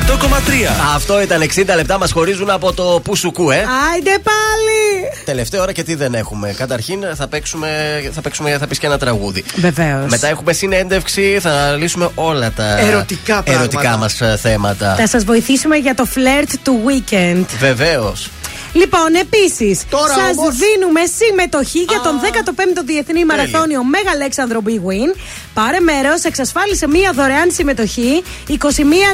Αυτό 0.95 1.23
ήταν 1.23 1.41
60 1.43 1.75
λεπτά, 1.77 1.99
μας 1.99 2.13
χωρίζουν 2.13 2.51
από 2.51 2.73
το 2.73 3.01
Πουσουκού, 3.05 3.51
ε. 3.51 3.57
Άιντε 3.57 4.11
πάλι! 4.11 5.23
Τελευταία 5.25 5.63
ώρα 5.63 5.73
και 5.73 5.83
τι 5.83 5.95
δεν 5.95 6.15
έχουμε. 6.15 6.55
Καταρχήν 6.57 7.05
θα 7.15 7.27
παίξουμε, 7.29 7.69
θα, 8.13 8.21
παίξουμε, 8.21 8.57
θα 8.59 8.67
πεις 8.67 8.79
και 8.79 8.87
ένα 8.87 8.99
τραγούδι. 8.99 9.45
Βεβαίως. 9.57 10.11
Μετά 10.11 10.29
έχουμε 10.29 10.53
συνέντευξη, 10.53 11.39
θα 11.41 11.71
λύσουμε 11.79 12.09
όλα 12.15 12.51
τα 12.51 12.79
Ερωτικά 12.79 13.43
πράγματα. 13.43 13.53
ερωτικά 13.53 13.97
μας 13.97 14.21
θέματα. 14.41 14.95
Θα 14.99 15.07
σας 15.09 15.25
βοηθήσουμε 15.25 15.77
για 15.77 15.95
το 15.95 16.05
φλερτ 16.05 16.51
του 16.63 16.81
weekend. 16.87 17.45
Βεβαίως. 17.59 18.31
Λοιπόν, 18.75 19.15
επίσης, 19.15 19.85
Τώρα 19.91 20.13
σας 20.15 20.37
όμως- 20.37 20.55
δίνουμε 20.57 21.01
συμμετοχή 21.07 21.79
για 21.79 22.01
τον 22.01 22.21
15ο 22.21 22.83
Διεθνή 22.85 23.25
Μαραθώνιο 23.25 23.85
Μέγα 23.85 24.11
Αλέξανδρο 24.11 24.63
Big 24.67 24.71
Win. 24.89 25.15
Πάρε 25.55 25.81
μέρος, 25.81 26.23
εξασφάλισε 26.25 26.89
μία 26.89 27.13
δωρεάν 27.15 27.51
συμμετοχή. 27.51 28.23
21 28.49 28.55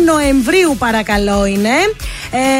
Νοεμβρίου, 0.05 0.77
παρακαλώ, 0.79 1.45
είναι. 1.47 1.69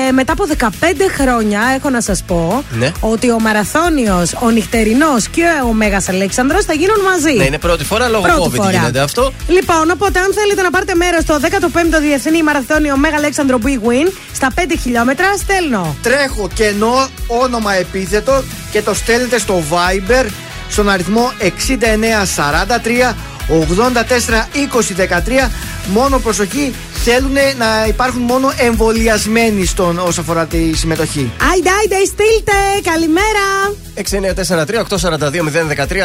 Ε, 0.09 0.13
μετά 0.13 0.33
από 0.33 0.45
15 0.47 1.09
χρόνια, 1.19 1.61
έχω 1.77 1.91
να 1.91 2.01
σας 2.01 2.23
πω 2.27 2.65
Ναι. 2.71 2.93
ότι 3.01 3.31
ο 3.31 3.41
Μαραθώνιος, 3.41 4.33
ο 4.41 4.51
Νυχτερινός 4.51 5.29
και 5.29 5.45
ο 5.69 5.73
Μέγας 5.73 6.09
Αλέξανδρος 6.09 6.65
θα 6.65 6.73
γίνουν 6.73 7.01
μαζί. 7.11 7.37
Ναι, 7.37 7.45
είναι 7.45 7.59
πρώτη 7.59 7.85
φορά 7.85 8.09
λόγω 8.09 8.23
Πρώτη 8.23 8.41
COVID 8.51 8.55
φορά. 8.55 8.71
γίνεται 8.71 9.01
αυτό. 9.01 9.33
Λοιπόν, 9.49 9.91
οπότε 9.91 10.19
αν 10.19 10.33
θέλετε 10.35 10.63
να 10.63 10.71
πάρετε 10.71 10.95
μέρος 10.95 11.23
στο 11.23 11.39
15ο 11.41 12.01
Διεθνή 12.01 12.43
Μαραθώνιο 12.43 12.97
Μέγα 12.97 13.17
Αλέξανδρο 13.17 13.59
Big 13.65 13.69
Win 13.89 14.13
στα 14.35 14.49
5 14.55 14.61
χιλιόμετρα, 14.83 15.27
στέλνω. 15.37 15.97
Τρέχω 16.03 16.49
κενό 16.55 17.09
όνομα 17.27 17.75
επίθετο 17.75 18.43
και 18.71 18.83
το 18.83 18.95
στέλνετε 18.95 19.39
στο 19.39 19.63
Viber 19.71 20.27
στον 20.69 20.89
αριθμό 20.89 21.33
6943 21.41 23.13
84 23.51 23.55
20 24.73 25.47
13. 25.47 25.51
Μόνο 25.93 26.19
προσοχή, 26.19 26.75
θέλουν 27.05 27.33
να 27.33 27.87
υπάρχουν 27.89 28.23
μόνο 28.23 28.53
εμβολιασμένοι 28.57 29.67
στον 29.67 29.99
όσο 29.99 30.21
αφορά 30.21 30.47
τη 30.47 30.77
συμμετοχή. 30.77 31.31
Άιντε, 31.53 31.71
άιντε, 31.81 32.05
στείλτε! 32.05 32.91
Καλημέρα! 32.91 33.47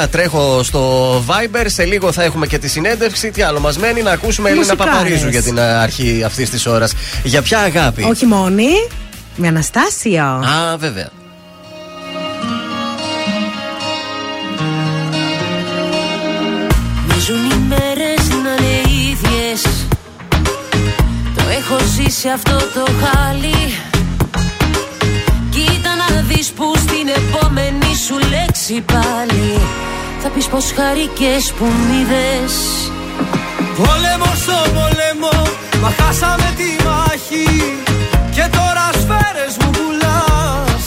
6943-842-013 0.03 0.07
τρέχω 0.11 0.63
στο 0.63 1.13
Viber. 1.27 1.65
Σε 1.65 1.85
λίγο 1.85 2.11
θα 2.11 2.23
έχουμε 2.23 2.47
και 2.47 2.57
τη 2.57 2.67
συνέντευξη. 2.67 3.31
Τι 3.31 3.41
άλλο 3.41 3.59
μας 3.59 3.77
μένει 3.77 4.01
να 4.01 4.11
ακούσουμε 4.11 4.49
Έλληνα 4.49 4.65
Μουσικάρες. 4.65 4.93
Παπαρίζου 4.93 5.29
για 5.29 5.41
την 5.41 5.59
α, 5.59 5.81
αρχή 5.81 6.23
αυτής 6.25 6.49
της 6.49 6.65
ώρας. 6.65 6.93
Για 7.23 7.41
ποια 7.41 7.59
αγάπη; 7.59 8.03
Όχι 8.03 8.25
μόνη, 8.25 8.69
με 9.35 9.47
Αναστάσιο. 9.47 10.23
Α, 10.23 10.77
βέβαια. 10.77 11.09
Μοιάζουν 17.27 17.51
οι 17.51 17.65
μέρες 17.67 18.29
να 18.29 18.65
είναι 18.65 18.81
ίδιες. 19.11 19.61
Το 21.35 21.43
έχω 21.59 21.77
ζήσει 21.95 22.29
αυτό 22.29 22.57
το 22.73 22.85
χάλι. 23.01 23.79
Κοίτα 25.49 25.91
να 25.95 26.21
δεις 26.21 26.51
που 26.51 26.73
στην 26.77 27.07
επόμενη 27.07 27.95
σου 28.05 28.17
λέξη 28.29 28.83
πάλι. 28.93 29.59
Θα 30.21 30.29
πεις 30.29 30.45
πως 30.45 30.73
χαρικές 30.75 31.53
που 31.57 31.65
μ' 31.65 32.01
είδες 32.01 32.53
Πόλεμο 33.75 34.31
στο 34.43 34.57
πόλεμο, 34.75 35.35
μα 35.81 35.89
χάσαμε 35.99 36.53
τη 36.59 36.83
μάχη. 36.87 37.47
Και 38.35 38.45
τώρα 38.57 38.85
σφαίρες 39.01 39.53
μου 39.59 39.69
πουλάς. 39.77 40.85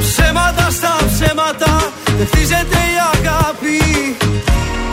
Ψέματα 0.00 0.70
στα 0.70 0.96
ψέματα, 1.12 1.92
δεν 2.16 2.26
χτίζεται 2.26 2.76
η 2.76 2.96
αγάπη 3.00 3.11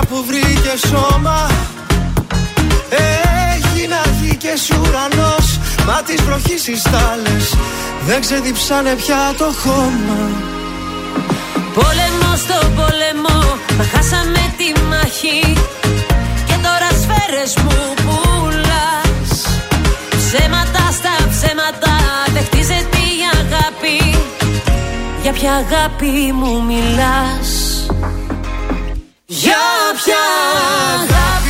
εγώ 0.00 0.06
σκιά 0.06 0.06
που 0.08 0.24
βρήκε 0.26 0.86
σώμα. 0.86 1.46
Έγινα 3.54 4.00
γη 4.20 4.36
και 4.36 4.52
ουρανός 4.80 5.58
Μα 5.86 6.02
τις 6.02 6.22
βροχής 6.22 6.66
οι 6.66 6.76
στάλες 6.76 7.54
Δεν 8.06 8.20
ξεδιψάνε 8.20 8.94
πια 8.94 9.34
το 9.38 9.44
χώμα. 9.62 10.30
Πόλεμο 11.74 12.36
στο 12.36 12.58
πόλεμο, 12.76 13.58
μα 13.78 13.84
χάσαμε 13.92 14.54
τη 14.58 14.80
μάχη. 14.90 15.52
Και 16.46 16.56
τώρα 16.62 16.88
σφαίρες 17.00 17.54
μου 17.62 17.94
πουλάς. 18.04 19.30
Ψέματα 20.16 20.82
στα 20.98 21.14
ψέματα, 21.30 21.94
δεν 22.32 22.44
χτίζεται 22.44 22.98
η 23.16 23.20
αγάπη. 23.40 24.18
Για 25.22 25.32
ποια 25.32 25.52
αγάπη 25.52 26.32
μου 26.32 26.64
μιλάς; 26.64 27.59
Για 29.32 29.56
ποια 29.94 30.22
αγάπη 30.94 31.49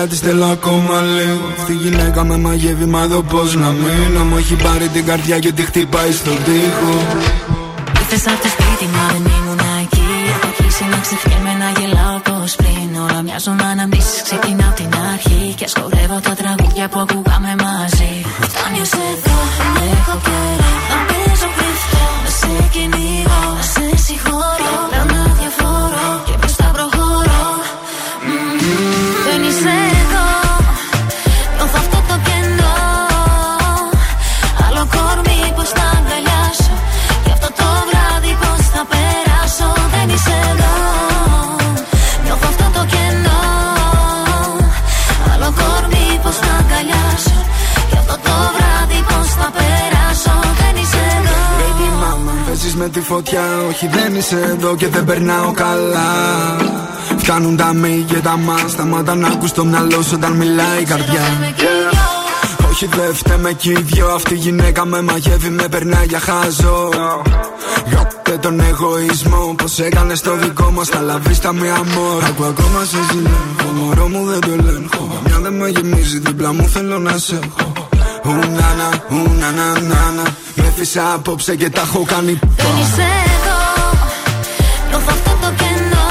Μεθυσμένο 0.00 0.06
στα 0.06 0.06
φιλιά 0.06 0.06
της 0.06 0.20
θέλω 0.20 0.44
ακόμα 0.44 1.00
λίγο. 1.00 1.46
Αυτή 1.58 1.72
η 1.72 1.74
γυναίκα 1.74 2.24
με 2.24 2.36
μαγεύει 2.36 2.86
μα 2.86 3.02
εδώ 3.02 3.22
πως 3.22 3.54
να 3.54 3.70
μείνω. 3.70 4.24
Μου 4.24 4.36
έχει 4.36 4.54
πάρει 4.54 4.88
την 4.88 5.04
καρδιά 5.04 5.38
και 5.38 5.52
τη 5.52 5.62
χτυπάει 5.62 6.12
στον 6.12 6.36
τοίχο. 6.44 6.94
Ήρθες 8.00 8.26
απ' 8.32 8.42
το 8.42 8.48
σπίτι 8.54 8.86
μα 8.94 9.04
δεν 9.12 9.24
ήμουν 9.36 9.60
εκεί. 9.82 10.08
Έχω 10.34 10.50
κλείσει 10.56 10.84
να 10.92 10.98
ξεχνιέμαι 11.04 11.52
να 11.62 11.68
γελάω 11.78 12.18
πως 12.28 12.54
πριν. 12.60 12.88
Όλα 13.04 13.22
μοιάζουν 13.22 13.60
αναμνήσεις 13.70 14.22
ξεκινάω 14.22 14.72
την 14.80 14.90
αρχή. 15.12 15.54
Και 15.56 15.64
ασκορεύω 15.64 16.18
τα 16.26 16.34
τραγούδια 16.40 16.88
που 16.88 16.98
ακούγαμε 17.04 17.29
φωτιά 53.20 53.66
Όχι 53.68 53.86
δεν 53.86 54.14
είσαι 54.14 54.40
εδώ 54.50 54.76
και 54.76 54.88
δεν 54.88 55.04
περνάω 55.04 55.52
καλά. 55.52 56.10
Φτάνουν 57.16 57.56
τα 57.56 57.72
μη 57.74 58.04
και 58.08 58.16
τα 58.16 58.36
μα 58.36 58.56
Σταμάτα 58.68 59.14
να 59.14 59.28
ακούς 59.28 59.52
το 59.52 59.64
μυαλό 59.64 60.02
σου 60.02 60.12
όταν 60.14 60.32
μιλάει 60.32 60.80
η 60.80 60.84
καρδιά. 60.84 61.20
Yeah. 61.56 62.68
Όχι 62.70 62.86
δεν 62.86 63.14
φταίμε 63.14 63.52
κι 63.52 63.70
οι 63.70 63.82
δυο 63.82 64.08
Αυτή 64.14 64.34
η 64.34 64.36
γυναίκα 64.36 64.84
με 64.86 65.02
μαγεύει 65.02 65.48
με 65.48 65.68
περνάει 65.68 66.06
για 66.06 66.20
χάζο. 66.20 66.88
Γάπτε 67.92 68.38
τον 68.38 68.60
εγωισμό 68.60 69.54
Πως 69.56 69.78
έκανες 69.78 70.20
το 70.20 70.36
δικό 70.36 70.70
μας 70.70 70.88
Τα 70.88 71.00
λαβίστα 71.00 71.52
μία 71.52 71.80
μόρα. 71.94 72.26
Ακού 72.26 72.44
ακόμα 72.44 72.84
σε 72.84 72.98
ζηλεύω 73.10 73.70
Μωρό 73.74 74.08
μου 74.08 74.24
δεν 74.24 74.40
το 74.40 74.50
ελέγχω. 74.52 75.20
Μια 75.26 75.38
δεν 75.42 75.52
με 75.52 75.68
γεμίζει 75.68 76.18
δίπλα 76.18 76.52
μου 76.52 76.68
θέλω 76.68 76.98
να 76.98 77.18
σε 77.18 77.34
έχω. 77.34 77.72
Ουνάνα, 78.24 78.88
ουνάνα, 79.10 79.80
νάνα 79.80 80.36
Με 80.80 80.86
φύσα 80.86 81.12
απόψε 81.14 81.54
και 81.60 81.70
τα 81.70 81.80
έχω 81.80 82.02
κάνει. 82.12 82.34
Δεν 82.62 82.74
είσαι 82.82 83.08
εδώ 83.34 83.60
Νιώθω 84.88 85.12
αυτό 85.16 85.32
το 85.42 85.50
κενό. 85.60 86.08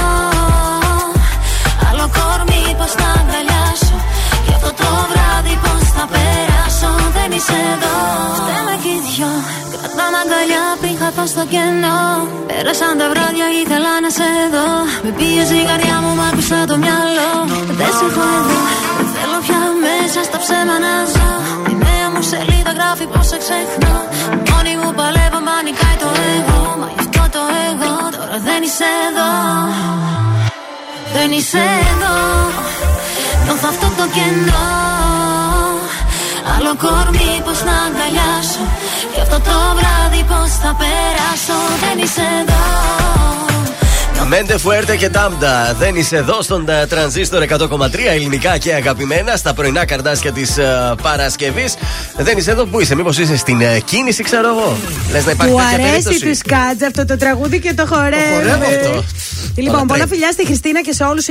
Άλλο 1.87 2.05
κορμί 2.17 2.63
πως 2.79 2.93
να 3.01 3.09
αγκαλιάσω. 3.19 3.97
Και 4.45 4.53
αυτό 4.57 4.71
το 4.81 4.89
βράδυ 5.11 5.55
πως 5.63 5.83
θα 5.95 6.05
περάσω. 6.13 6.91
Δεν 7.15 7.29
είσαι 7.37 7.57
εδώ. 7.73 7.97
Φταίμε 8.39 8.75
κι 8.83 8.91
οι 8.95 8.99
δυο 9.05 9.31
Κρατάμε 9.73 10.17
αγκαλιά 10.23 10.65
πριν 10.81 10.95
χαθώ 11.01 11.25
στο 11.33 11.43
κενό. 11.53 12.01
Πέρασαν 12.49 12.93
τα 12.99 13.07
βράδια 13.11 13.47
ήθελα 13.59 13.93
να 14.03 14.09
σε 14.17 14.29
δω. 14.53 14.69
Με 15.03 15.09
πίεζε 15.17 15.55
η 15.63 15.65
καρδιά 15.69 15.97
μου 16.03 16.11
μ' 16.19 16.23
άκουσα 16.29 16.57
το 16.71 16.75
μυαλό. 16.83 17.31
Δεν 17.79 17.91
σε 17.97 18.05
έχω 18.09 18.23
εδώ 18.37 18.57
Δεν 18.97 19.07
θέλω 19.15 19.37
πια 19.45 19.61
μέσα 19.85 20.19
στα 20.27 20.37
ψέμα 20.43 20.75
να 20.85 20.93
ζω. 21.13 21.31
Η 21.71 21.73
νέα 21.83 22.07
μου 22.13 22.21
σελίδα 22.31 22.71
γράφει 22.77 23.05
πως 23.13 23.25
σε 23.31 23.37
ξεχνώ 23.43 23.97
Μόνη 24.49 24.73
μου 24.81 24.91
παλεύω 24.99 25.39
μα 25.47 25.55
νικάει 25.65 25.97
το 26.03 26.09
εγώ. 26.35 26.61
Μα 26.79 26.87
γι' 26.95 27.01
αυτό 27.05 27.23
το 27.35 27.41
εγώ 27.67 27.93
τώρα 28.15 28.37
δεν 28.47 28.61
είσαι 28.67 28.89
εδώ. 29.07 29.31
Δεν 31.15 31.29
είσαι 31.37 31.63
εδώ. 31.91 32.15
Νιώθω 33.43 33.67
αυτό 33.73 33.87
το 33.97 34.05
κενό. 34.15 34.69
Άλλο 36.53 36.73
κορμί 36.83 37.31
πως 37.45 37.59
να 37.67 37.75
αγκαλιάσω. 37.85 38.63
Και 39.13 39.21
αυτό 39.25 39.37
το 39.47 39.57
βράδυ 39.77 40.21
πως 40.29 40.51
θα 40.61 40.71
περάσω. 40.81 41.57
Δεν 41.83 41.97
είσαι 42.03 42.25
εδώ 42.41 43.48
Μέντε 44.27 44.57
Φουέρτε 44.57 44.95
και 44.95 45.09
Τάμντα. 45.09 45.75
Δεν 45.79 45.95
είσαι 45.95 46.15
εδώ 46.17 46.41
στον 46.41 46.69
ε, 46.69 46.85
τρανζίστορ 46.87 47.43
100,3 47.49 47.67
ελληνικά 48.09 48.57
και 48.57 48.73
αγαπημένα 48.73 49.35
στα 49.35 49.53
πρωινά 49.53 49.85
καρτάσια 49.85 50.31
της 50.31 50.57
Παρασκευής. 51.01 51.75
Δεν 52.17 52.37
είσαι 52.37 52.51
εδώ 52.51 52.65
που 52.65 52.79
είσαι, 52.79 52.95
μήπως 52.95 53.17
είσαι 53.17 53.37
στην 53.37 53.61
ε, 53.61 53.79
κίνηση, 53.85 54.23
ξέρω 54.23 54.47
εγώ. 54.47 54.77
Λες 55.11 55.25
να 55.25 55.31
υπάρχει 55.31 55.53
Του 55.53 55.59
τέτοια 55.59 55.73
αρέσει 55.87 56.03
περίπτωση. 56.03 56.19
του 56.25 56.35
Σκάτζ 56.35 56.83
αυτό 56.83 57.05
το 57.05 57.17
τραγούδι 57.17 57.59
και 57.59 57.73
το 57.73 57.85
χορεύει. 57.85 58.33
χορεύω 58.33 58.65
αυτό. 58.65 59.03
Λοιπόν, 59.55 59.75
Όλα 59.75 59.85
πολλά 59.85 59.99
τρέχει. 59.99 60.07
φιλιά 60.09 60.31
στη 60.31 60.45
Χριστίνα 60.45 60.81
και 60.81 60.93
σε 60.93 61.03
όλους 61.03 61.25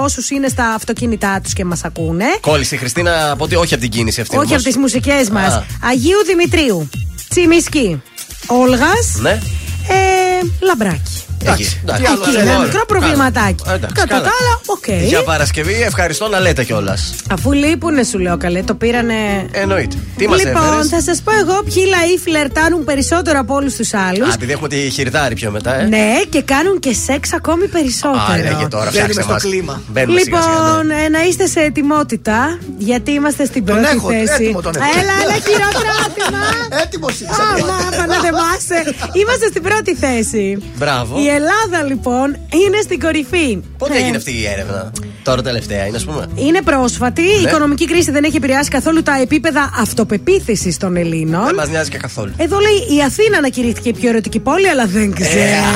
όσους 0.00 0.30
είναι 0.30 0.48
στα 0.48 0.68
αυτοκίνητά 0.74 1.40
τους 1.42 1.52
και 1.52 1.64
μας 1.64 1.84
ακούνε. 1.84 2.24
Κόλλησε 2.40 2.74
η 2.74 2.78
Χριστίνα 2.78 3.30
από 3.30 3.44
ότι 3.44 3.54
όχι 3.54 3.74
από 3.74 3.82
την 3.82 3.90
κίνηση 3.92 4.20
αυτή. 4.20 4.36
Όχι 4.36 4.44
όμως. 4.46 4.58
από 4.60 4.64
τις 4.68 4.76
μουσικές 4.76 5.30
μας. 5.30 5.52
Α. 5.54 5.64
Αγίου 5.90 6.24
Δημητρίου. 6.26 6.88
Τσιμισκή. 7.28 8.02
Όλγας. 8.46 9.14
Ναι. 9.20 9.30
Ε, 9.30 10.46
λαμπράκι. 10.60 11.23
Εκεί. 11.42 11.78
Εντάξει. 11.82 12.02
Εκεί, 12.26 12.36
ένα 12.36 12.58
μικρό 12.58 12.84
προβληματάκι. 12.86 13.62
Καλά. 13.64 13.74
Εντάξει, 13.76 13.94
Κατά 13.94 14.08
καλά. 14.14 14.22
τα 14.22 14.30
άλλα, 14.40 14.60
οκ. 14.66 15.06
Για 15.08 15.22
Παρασκευή, 15.22 15.82
ευχαριστώ 15.82 16.28
να 16.28 16.40
λέτε 16.40 16.64
κιόλας. 16.64 17.14
Αφού 17.30 17.52
λείπουνε, 17.52 18.02
σου 18.04 18.18
λέω 18.18 18.36
καλέ, 18.36 18.62
το 18.62 18.74
πήρανε. 18.74 19.14
Εννοείται. 19.52 19.96
Τι 20.16 20.28
μας 20.28 20.44
λοιπόν, 20.44 20.62
έφερες; 20.66 20.88
θα 20.88 21.00
σας 21.02 21.20
πω 21.22 21.32
εγώ 21.40 21.62
ποιοι 21.62 21.84
λαοί 21.88 22.18
φλερτάρουν 22.24 22.84
περισσότερο 22.84 23.38
από 23.38 23.54
όλους 23.54 23.74
τους 23.74 23.94
άλλους. 23.94 24.28
Α, 24.28 24.32
επειδή 24.34 24.52
έχουμε 24.52 24.68
τη 24.68 24.76
χιρτάρι 24.90 25.34
πιο 25.34 25.50
μετά, 25.50 25.80
ε. 25.80 25.84
Ναι, 25.84 26.12
και 26.28 26.42
κάνουν 26.42 26.78
και 26.78 26.92
σεξ 26.92 27.32
ακόμη 27.32 27.66
περισσότερο. 27.68 28.24
Άρε 28.32 28.40
και 28.42 28.66
τώρα 28.66 28.66
Μπαίνουμε 28.66 28.90
φτιάξτε 28.90 29.22
στο 29.22 29.32
μας. 29.32 29.42
κλίμα. 29.42 29.82
Μπαίνουμε 29.88 30.20
σιγά 30.20 30.40
σιγά, 30.42 30.54
ναι. 30.54 30.60
Λοιπόν, 30.60 30.90
ε, 30.90 31.08
να 31.08 31.22
είστε 31.24 31.46
σε 31.46 31.60
ετοιμότητα, 31.60 32.58
γιατί 32.78 33.10
είμαστε 33.10 33.44
στην 33.44 33.64
Τον 33.64 33.74
πρώτη 33.74 33.96
έχω, 33.96 34.08
θέση. 34.08 34.42
έτοιμο 34.42 34.60
τον 34.60 34.72
έχω. 34.76 34.84
Έλα, 35.00 35.14
έλα, 35.22 35.34
χειροκρότημα. 35.46 36.42
Έτοιμος 36.82 37.14
Άμα, 37.50 38.06
να 38.06 38.14
θυμάσαι. 38.24 38.78
Είμαστε 39.20 39.46
στην 39.52 39.62
πρώτη 39.62 39.94
θέση. 39.94 40.62
Μπράβο. 40.76 41.18
Η 41.24 41.28
Ελλάδα, 41.28 41.82
λοιπόν, 41.88 42.26
είναι 42.62 42.78
στην 42.82 43.00
κορυφή. 43.00 43.58
Πότε 43.78 43.94
Ε, 43.94 43.98
έγινε 44.00 44.16
αυτή 44.16 44.30
η 44.30 44.46
έρευνα, 44.52 44.92
Τώρα 45.22 45.42
τελευταία 45.42 45.86
είναι, 45.86 45.96
ας 45.96 46.04
πούμε. 46.04 46.26
Είναι 46.34 46.60
πρόσφατη. 46.62 47.22
Η 47.22 47.24
Ναι. 47.42 47.48
οικονομική 47.48 47.86
κρίση 47.86 48.10
δεν 48.10 48.24
έχει 48.24 48.36
επηρεάσει 48.36 48.70
καθόλου 48.70 49.02
τα 49.02 49.18
επίπεδα 49.20 49.70
αυτοπεποίθησης 49.80 50.76
των 50.76 50.96
Ελλήνων. 50.96 51.44
Δεν 51.44 51.54
μας 51.54 51.68
νοιάζει 51.68 51.90
και 51.90 51.98
καθόλου. 51.98 52.32
Εδώ 52.36 52.58
λέει 52.58 52.96
η 52.98 53.02
Αθήνα 53.02 53.36
ανακηρύχθηκε 53.38 53.88
η 53.88 53.92
πιο 53.92 54.08
ερωτική 54.08 54.38
πόλη, 54.38 54.68
αλλά 54.68 54.86
δεν 54.86 55.14
Ε, 55.18 55.24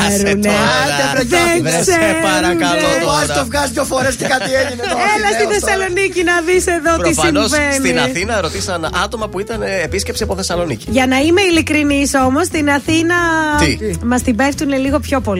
άσε 0.07 0.23
ξέρουν. 0.23 0.43
τώρα. 0.43 0.59
Δεν 1.29 1.62
Βρε, 1.62 1.70
σε 1.70 1.79
ξέρουν. 1.91 2.23
παρακαλώ 2.23 2.87
Ο 3.07 3.11
Άς 3.11 3.27
τώρα. 3.27 3.39
το 3.41 3.45
βγάζει 3.47 3.73
δύο 3.73 3.85
φορές 3.85 4.15
και 4.16 4.25
κάτι 4.35 4.51
έγινε. 4.62 4.83
τώρα. 4.83 5.03
Έλα 5.15 5.27
στη 5.27 5.35
Αθηναίος 5.37 5.61
τώρα. 5.61 5.73
Θεσσαλονίκη 5.75 6.23
να 6.31 6.37
δεις 6.47 6.65
εδώ 6.77 6.93
τι 6.97 7.01
Προφανώς 7.15 7.51
συμβαίνει. 7.51 7.75
στην 7.75 7.99
Αθήνα 8.07 8.41
ρωτήσαν 8.41 8.81
άτομα 9.05 9.29
που 9.29 9.39
ήταν 9.41 9.62
ε, 9.62 9.66
επίσκεψη 9.89 10.23
από 10.23 10.37
Θεσσαλονίκη. 10.37 10.87
Για 10.91 11.07
να 11.07 11.16
είμαι 11.27 11.41
ειλικρινής 11.51 12.11
όμως, 12.27 12.47
στην 12.47 12.66
Αθήνα 12.70 13.16
Τι; 13.62 13.70
μας 14.11 14.23
την 14.23 14.35
πέφτουν 14.37 14.70
λίγο 14.85 14.99
πιο 14.99 15.20
πολύ. 15.20 15.38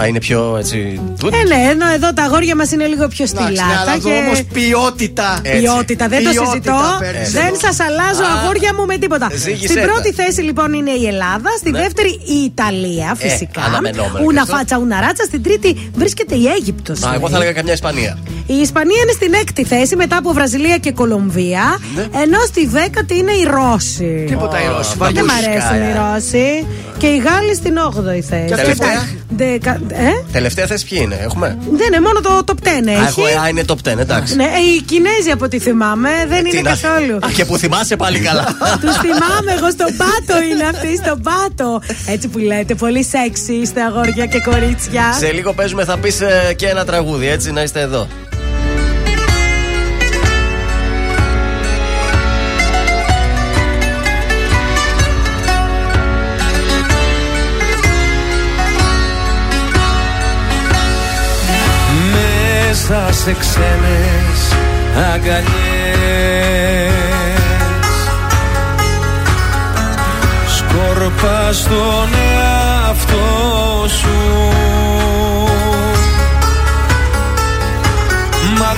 Α, 0.00 0.06
είναι 0.06 0.18
πιο 0.18 0.56
έτσι. 0.58 1.00
τούτ. 1.18 1.34
Ε, 1.34 1.36
ναι, 1.52 1.70
ενώ 1.70 1.86
εδώ 1.96 2.12
τα 2.12 2.22
αγόρια 2.22 2.56
μας 2.56 2.70
είναι 2.72 2.86
λίγο 2.86 3.08
πιο 3.08 3.24
Εντάξει, 3.32 3.44
ναι, 3.50 3.56
στυλάτα. 3.58 3.80
αλλά 3.80 3.92
εδώ 3.94 4.08
και... 4.08 4.14
όμως 4.26 4.42
ποιότητα. 4.52 5.38
Έτσι. 5.42 5.60
Ποιότητα, 5.60 6.08
δεν 6.08 6.24
το 6.24 6.30
Ποιότητα 6.30 6.50
συζητώ. 6.50 6.96
παίρνεις 7.00 7.30
Δεν 7.32 7.46
εδώ. 7.46 7.56
σας 7.64 7.76
αλλάζω 7.80 8.22
Α, 8.22 8.30
αγόρια 8.42 8.74
μου 8.76 8.84
με 8.86 8.96
τίποτα. 8.98 9.28
ζήγησέ 9.34 9.66
Στην 9.72 9.80
τα. 9.82 9.86
πρώτη 9.88 10.12
θέση 10.12 10.40
λοιπόν 10.40 10.72
είναι 10.72 10.90
η 10.90 11.06
Ελλάδα. 11.06 11.50
Στη 11.58 11.70
Ναι. 11.70 11.78
δεύτερη 11.80 12.08
η 12.08 12.38
Ιταλία, 12.50 13.14
φυσικά. 13.16 13.60
αναμενόμενο 13.62 14.24
Ούνα 14.24 14.32
και 14.32 14.38
αυτό. 14.40 14.56
φάτσα, 14.56 14.76
ούνα 14.78 15.00
ράτσα. 15.00 15.24
Στην 15.24 15.42
τρίτη 15.42 15.90
βρίσκεται 15.94 16.34
η 16.34 16.44
Αίγυπτος. 16.56 17.02
Α, 17.02 17.10
εγώ 17.14 17.28
θα 17.28 17.36
έλεγα 17.36 17.52
καμιά 17.52 17.72
Ισπανία. 17.72 18.18
Η 18.46 18.54
Ισπανία 18.66 19.00
είναι 19.02 19.12
στην 19.12 19.32
έκτη 19.42 19.64
θέση 19.64 19.96
μετά 19.96 20.16
από 20.16 20.32
Βραζιλία 20.32 20.76
και 20.78 20.92
Κολομβία. 20.92 21.78
Ναι. 21.96 22.02
Ενώ 22.22 22.38
στη 22.46 22.66
δέκατη 22.66 23.16
είναι 23.18 23.32
η 23.32 23.44
Ρώση. 23.56 24.24
Τίποτα 24.28 24.56
οι 24.62 24.66
Ρώσοι. 24.76 24.96
Ω, 25.00 25.04
Δεν 25.12 25.24
μ' 25.24 25.26
βαμπούσκα, 25.28 25.50
αρέσουν 25.50 25.76
οι 25.88 25.90
ε. 25.90 25.98
Ρώσοι. 26.00 26.66
Και 26.98 27.06
οι 27.06 27.16
Γάλλοι 27.18 27.54
στην 27.54 27.74
8η 27.88 28.20
θέση. 28.20 28.44
Και 28.48 28.54
τελευταία; 28.54 28.88
Δεκα... 28.88 29.08
Ε; 29.44 30.10
Τελευταία 30.32 30.66
θέση 30.66 30.86
ποιοι 30.88 30.98
είναι, 31.02 31.18
έχουμε; 31.22 31.58
Δεν 31.70 31.86
είναι, 31.86 32.00
μόνο 32.00 32.20
το 32.20 32.42
top 32.46 32.66
10 32.66 32.68
Α, 32.68 32.92
έχει. 32.92 33.20
έχω, 33.20 33.22
α, 33.42 33.48
είναι 33.48 33.64
top 33.68 33.88
10, 33.92 33.98
εντάξει. 33.98 34.36
Ναι, 34.36 34.44
ε, 34.44 34.74
οι 34.76 34.80
Κινέζοι 34.82 35.30
από 35.32 35.44
ό,τι 35.44 35.58
θυμάμαι 35.58 36.10
δεν 36.28 36.42
Τι 36.44 36.50
είναι 36.58 36.60
να- 36.60 36.76
καθόλου. 36.76 37.16
Α, 37.16 37.28
και 37.34 37.44
που 37.44 37.56
θυμάσαι 37.56 37.96
πάλι 37.96 38.18
καλά. 38.18 38.44
Τους 38.82 38.96
θυμάμαι, 38.96 39.52
εγώ 39.56 39.70
στον 39.70 39.96
πάτο 39.96 40.42
είναι 40.52 40.64
αυτοί, 40.64 40.96
στον 40.96 41.22
πάτο. 41.22 41.80
Έτσι 42.06 42.28
που 42.28 42.38
λέτε, 42.38 42.74
πολύ 42.74 43.04
σεξι 43.04 43.52
είστε 43.52 43.82
αγόρια 43.82 44.26
και 44.26 44.40
κορίτσια. 44.40 45.12
Σε 45.18 45.32
λίγο 45.32 45.52
παίζουμε, 45.52 45.84
θα 45.84 45.98
πεις 45.98 46.18
και 46.56 46.66
ένα 46.66 46.84
τραγούδι, 46.84 47.28
έτσι 47.28 47.52
να 47.52 47.62
είστε 47.62 47.80
εδώ. 47.80 48.06
Μέσα 62.90 63.12
σε 63.12 63.32
ξένες 63.32 64.56
αγκαλιές. 65.12 65.48
Σκόρπα 70.56 71.52
στον 71.52 72.08
εαυτό 72.34 73.88
σου. 73.88 74.52
Μα 78.58 78.76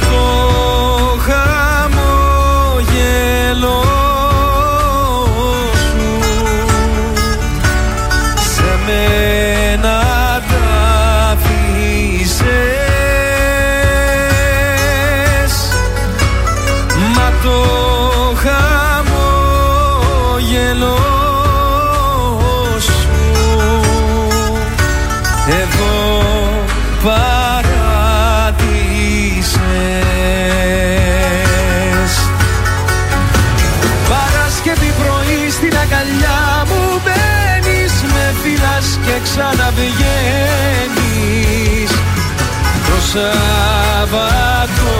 Σάββατο 43.12 44.92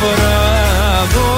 βράδο. 0.00 1.32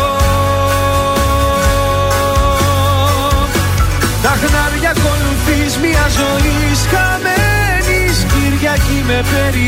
Τα 4.23 4.29
χνάρια 4.29 4.91
ακολουθείς 4.91 5.73
μια 5.77 6.07
ζωή 6.19 6.57
χαμένης 6.91 8.17
Κυριακή 8.25 9.01
με 9.07 9.25
περιμένεις. 9.33 9.63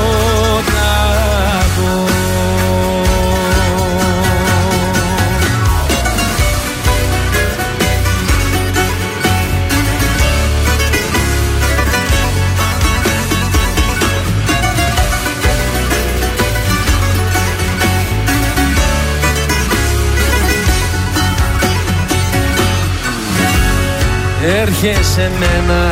Έρχεσαι 24.82 25.30
μένα 25.38 25.82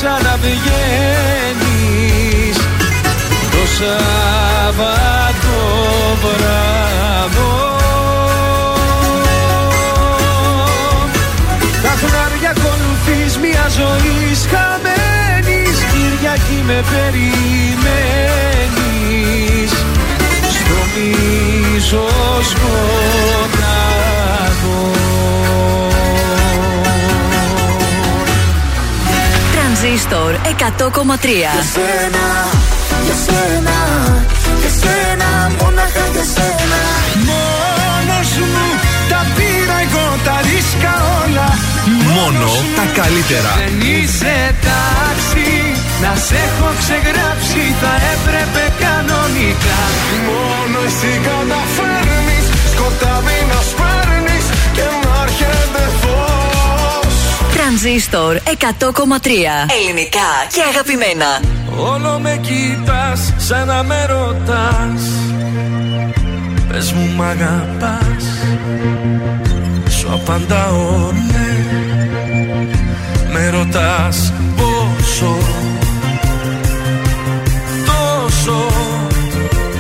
ξαναβγαίνεις. 0.03 2.57
Το 3.51 3.63
Σάββατο 3.77 5.57
βράδο. 6.23 7.53
Τα 11.83 11.93
χνάρια 12.01 12.51
ακολουθείς 12.57 13.33
μια 13.39 13.67
ζωή 13.69 14.21
χαμένης 14.51 15.77
Κυριακή 15.93 16.61
με 16.67 16.79
περιμένεις. 16.91 17.33
Στο 20.57 20.79
μίσο 20.95 22.07
Τρανζίστορ 29.81 30.33
100,3. 30.35 31.53
Για 31.57 31.65
σένα, 31.77 32.27
για 33.07 33.17
σένα, 33.27 33.79
για 34.61 34.73
σένα, 34.81 35.31
μόναχα 35.59 36.05
για 36.15 36.27
σένα. 36.35 36.81
Μόνος 37.29 38.31
μου 38.51 38.67
τα 39.11 39.21
πήρα 39.35 39.77
εγώ 39.87 40.07
τα 40.27 40.37
ρίσκα 40.49 40.93
όλα 41.21 41.49
Μόνο 42.15 42.49
τα 42.79 42.85
καλύτερα. 43.01 43.53
Δεν 43.63 43.77
είσαι 43.93 44.37
τάξη 44.67 45.51
Να 46.03 46.13
σε 46.27 46.37
έχω 46.47 46.69
ξεγράψει 46.81 47.63
Θα 47.83 47.95
έπρεπε 48.13 48.63
κανονικά 48.85 49.81
Μόνο 50.29 50.79
εσύ 50.89 51.13
καταφέρνεις 51.29 52.45
Σκοτάδι 52.73 53.20
Τρανζίστορ 57.83 58.37
100,3. 58.37 58.47
Ελληνικά 59.81 60.31
και 60.53 60.63
αγαπημένα. 60.71 61.41
Όλο 61.93 62.19
με 62.19 62.41
κοιτάς 62.43 63.33
σαν 63.37 63.67
να 63.67 63.83
με 63.83 64.07
ρωτάς. 64.07 65.03
Πες 66.69 66.93
μου 66.93 67.15
μ' 67.17 67.23
αγαπάς. 67.23 68.25
Σου 69.99 70.09
απαντάω 70.13 71.13
ναι. 71.13 71.51
Με 73.33 73.49
ρωτάς 73.49 74.33
πόσο 74.57 75.37
Τόσο. 77.87 78.67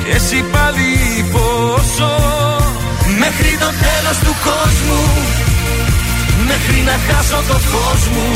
Και 0.04 0.14
εσύ 0.14 0.44
πάλι 0.52 1.24
πόσο. 1.32 2.10
Μέχρι 3.18 3.56
το 3.60 3.66
τέλος 3.66 4.18
του 4.18 4.34
κόσμου 4.44 5.39
Μέχρι 6.50 6.78
να 6.88 6.96
χάσω 7.06 7.40
το 7.48 7.58
φως 7.70 8.02
μου. 8.14 8.28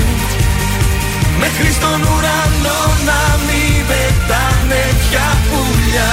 Μέχρι 1.40 1.70
στον 1.78 2.00
ουρανό 2.10 2.80
να 3.08 3.20
μην 3.46 3.76
πετάνε 3.88 4.82
πια 5.02 5.28
πουλιά. 5.48 6.12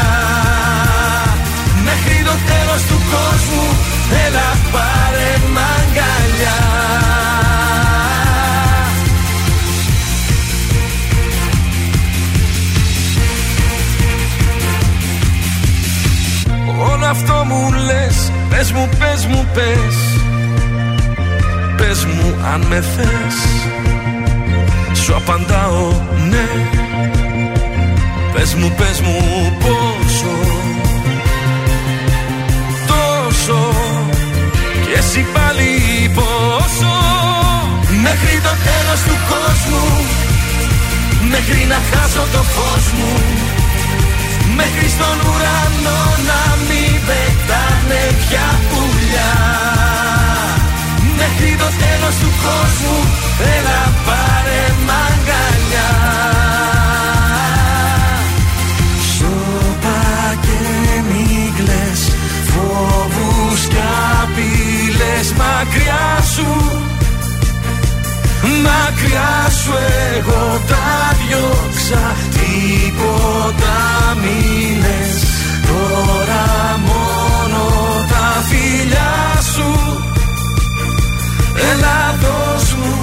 Μέχρι 1.84 2.23
το 2.23 2.36
τέλος 2.49 2.82
του 2.90 2.98
κόσμου 3.11 3.68
Έλα 4.26 4.49
πάρε 4.72 5.32
μ' 5.53 5.57
αγκαλιά 5.57 6.60
Όλο 16.91 17.06
αυτό 17.06 17.44
μου 17.45 17.72
λες 17.72 18.32
Πες 18.49 18.72
μου, 18.72 18.90
πες 18.99 19.26
μου, 19.26 19.48
πες 19.53 20.11
Πες 21.82 22.06
μου 22.06 22.36
αν 22.53 22.62
με 22.70 22.84
θες. 22.95 23.38
Σου 25.03 25.16
απαντάω 25.16 25.88
ναι. 26.30 26.48
Πες 28.34 28.53
μου, 28.53 28.74
πες 28.78 29.02
μου 29.02 29.18
πόσο. 29.60 30.36
Τόσο. 32.88 33.60
Και 34.86 34.98
εσύ 34.98 35.26
πάλι 35.34 35.70
πόσο. 36.16 36.94
Μέχρι 38.02 38.36
το 38.44 38.53
τέλος 38.68 39.02
του 39.08 39.16
κόσμου. 39.30 39.86
Μέχρι 41.30 41.66
να 41.70 41.80
χάσω 41.91 42.24
το 42.32 42.44
φως 42.53 42.91
μου 42.98 43.61
Μακριά 69.14 69.50
σου 69.64 69.74
εγώ 70.16 70.62
τα 70.68 71.16
διώξα 71.20 72.16
Τίποτα 72.32 73.78
μήνες 74.22 75.14
Τώρα 75.68 76.46
μόνο 76.88 77.62
τα 78.10 78.44
φιλιά 78.50 79.42
σου. 79.54 79.70
Έλα 81.72 82.16
δώσ' 82.22 82.74
μου 82.74 83.00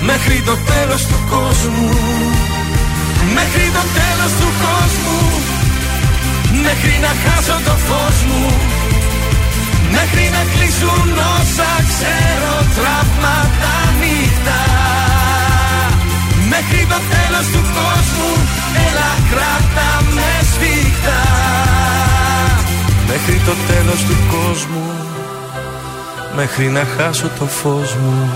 Μέχρι 0.00 0.42
το 0.44 0.56
τέλος 0.70 1.02
του 1.06 1.18
κόσμου. 1.30 1.90
Μέχρι 3.34 3.66
το 3.76 3.84
τέλος 3.98 4.32
του 4.40 4.48
κόσμου. 4.64 5.20
Μέχρι 6.66 6.94
να 7.04 7.12
χάσω 7.22 7.58
το 7.64 7.74
φως 7.86 8.18
μου. 8.28 8.44
Μέχρι 9.96 10.24
να 10.34 10.42
κλείσουν 10.52 11.08
όσα 11.36 11.70
ξέρω 11.90 12.54
τραύματα 12.76 13.51
νύχτα 14.42 14.60
Μέχρι 16.48 16.86
το 16.86 16.98
τέλος 17.14 17.46
του 17.52 17.62
κόσμου 17.78 18.30
Έλα 18.86 19.10
κράτα 19.30 19.90
με 20.14 20.30
σφίχτα 20.50 21.20
Μέχρι 23.06 23.40
το 23.46 23.54
τέλος 23.66 24.00
του 24.04 24.16
κόσμου 24.30 24.90
Μέχρι 26.36 26.66
να 26.66 26.86
χάσω 26.96 27.28
το 27.38 27.44
φως 27.44 27.94
μου. 27.94 28.30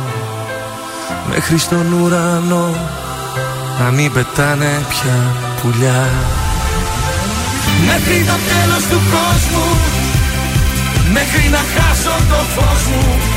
Μέχρι 1.28 1.58
στον 1.58 1.92
ουρανό 1.92 2.74
Να 3.78 3.90
μην 3.90 4.12
πετάνε 4.12 4.84
πια 4.88 5.34
πουλιά. 5.62 6.08
Μέχρι 7.86 8.24
το 8.24 8.36
τέλος 8.50 8.82
του 8.90 9.00
κόσμου 9.12 9.66
Μέχρι 11.12 11.48
να 11.48 11.58
χάσω 11.58 12.16
το 12.28 12.36
φως 12.54 12.82
μου 12.84 13.35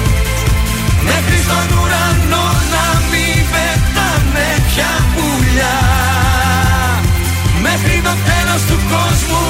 Μέχρι 1.08 1.38
στον 1.46 1.68
ουρανό 1.78 2.48
να 2.74 2.86
μην 3.12 3.38
πετάνε 3.52 4.48
πια 4.68 4.94
πουλιά. 5.14 5.78
Μέχρι 7.66 8.02
το 8.08 8.14
τέλος 8.30 8.62
του 8.70 8.78
κόσμου 8.92 9.46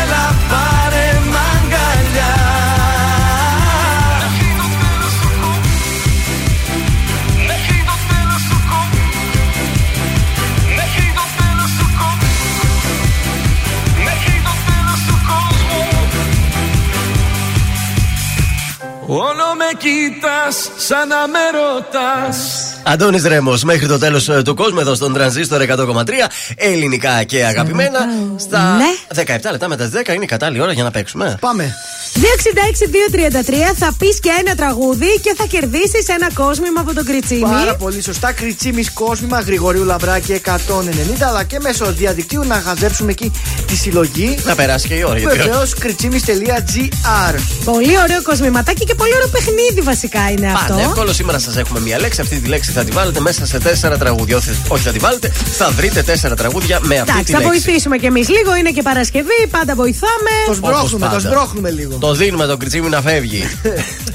Έλα 0.00 0.24
πάρε 0.50 1.06
με 19.66 19.78
κοιτάς 19.78 20.70
σαν 20.76 21.08
να 21.08 21.28
με 21.28 21.38
ρωτάς 21.50 22.65
Αντώνης 22.88 23.22
Ρέμος, 23.24 23.62
μέχρι 23.62 23.86
το 23.86 23.98
τέλος 23.98 24.30
του 24.44 24.54
κόσμου 24.54 24.80
εδώ 24.80 24.94
στον 24.94 25.12
τρανζίστορ 25.12 25.60
100,3 25.60 26.26
ελληνικά 26.56 27.22
και 27.22 27.44
αγαπημένα. 27.44 27.98
Στα 28.36 28.76
17 29.14 29.50
λεπτά 29.50 29.68
μετά 29.68 29.88
τις 29.88 30.00
10 30.06 30.14
είναι 30.14 30.24
η 30.24 30.26
κατάλληλη 30.26 30.62
ώρα 30.62 30.72
για 30.72 30.82
να 30.82 30.90
παίξουμε. 30.90 31.36
Πάμε. 31.40 31.74
266-233 32.14 33.74
θα 33.78 33.94
πεις 33.98 34.20
και 34.20 34.30
ένα 34.40 34.54
τραγούδι 34.54 35.20
και 35.22 35.34
θα 35.36 35.44
κερδίσεις 35.46 36.08
ένα 36.08 36.32
κόσμημα 36.34 36.80
από 36.80 36.94
τον 36.94 37.04
Κριτσίμη. 37.04 37.40
Πάρα 37.40 37.74
πολύ 37.76 38.02
σωστά. 38.02 38.32
Κριτσίμης 38.32 38.90
κόσμημα 38.92 39.40
Γρηγορίου 39.40 39.84
Λαμπράκη 39.84 40.32
190, 40.32 41.26
αλλά 41.28 41.44
και 41.44 41.58
μέσω 41.60 41.92
διαδικτύου 41.92 42.44
να 42.44 42.54
χαζέψουμε 42.54 43.10
εκεί 43.10 43.32
τη 43.66 43.76
συλλογή. 43.76 44.38
Να 44.44 44.54
περάσει 44.54 44.88
και 44.88 44.94
η 44.94 45.02
ώρα. 45.02 45.18
γιατί- 45.18 45.36
Βεβαίως 45.38 45.74
κριτσίμη.gr. 45.74 47.34
Πολύ 47.64 47.98
ωραίο 48.02 48.22
κοσμηματάκι 48.22 48.84
και 48.84 48.94
πολύ 48.94 49.14
ωραίο 49.14 49.28
παιχνίδι 49.28 49.80
βασικά 49.82 50.30
είναι 50.30 50.46
αυτό. 50.52 50.72
Πάντα 50.72 50.82
εύκολο. 50.82 51.12
Σήμερα 51.12 51.38
σας 51.38 51.56
έχουμε 51.56 51.80
μία 51.80 51.98
λέξη. 52.00 52.20
Αυτή 52.20 52.38
τη 52.40 52.48
λέξη 52.48 52.72
θα 52.76 52.84
τη 52.84 52.90
βάλετε 52.90 53.20
μέσα 53.20 53.46
σε 53.46 53.58
τέσσερα 53.58 53.98
τραγούδια. 53.98 54.36
Όχι, 54.36 54.50
όχι 54.68 54.82
θα 54.82 54.90
τη 54.92 54.98
βάλετε, 54.98 55.32
θα 55.58 55.70
βρείτε 55.70 56.02
τέσσερα 56.02 56.34
τραγούδια 56.34 56.78
με 56.82 56.94
αυτή 56.98 57.10
Εντάξει, 57.10 57.24
τη 57.24 57.32
θα 57.32 57.38
λέξη. 57.38 57.52
βοηθήσουμε 57.62 57.96
κι 57.96 58.06
εμείς 58.06 58.28
λίγο. 58.28 58.56
Είναι 58.56 58.70
και 58.70 58.82
Παρασκευή, 58.82 59.46
πάντα 59.50 59.74
βοηθάμε. 59.74 60.30
Το 60.46 60.54
σμπρώχνουμε, 60.54 60.90
το 60.90 60.98
πάντα. 60.98 61.18
σμπρώχνουμε 61.20 61.70
λίγο. 61.70 61.96
Το 62.00 62.14
δίνουμε 62.14 62.46
το 62.46 62.56
κριτσίμι 62.56 62.88
να 62.88 63.00
φεύγει. 63.00 63.42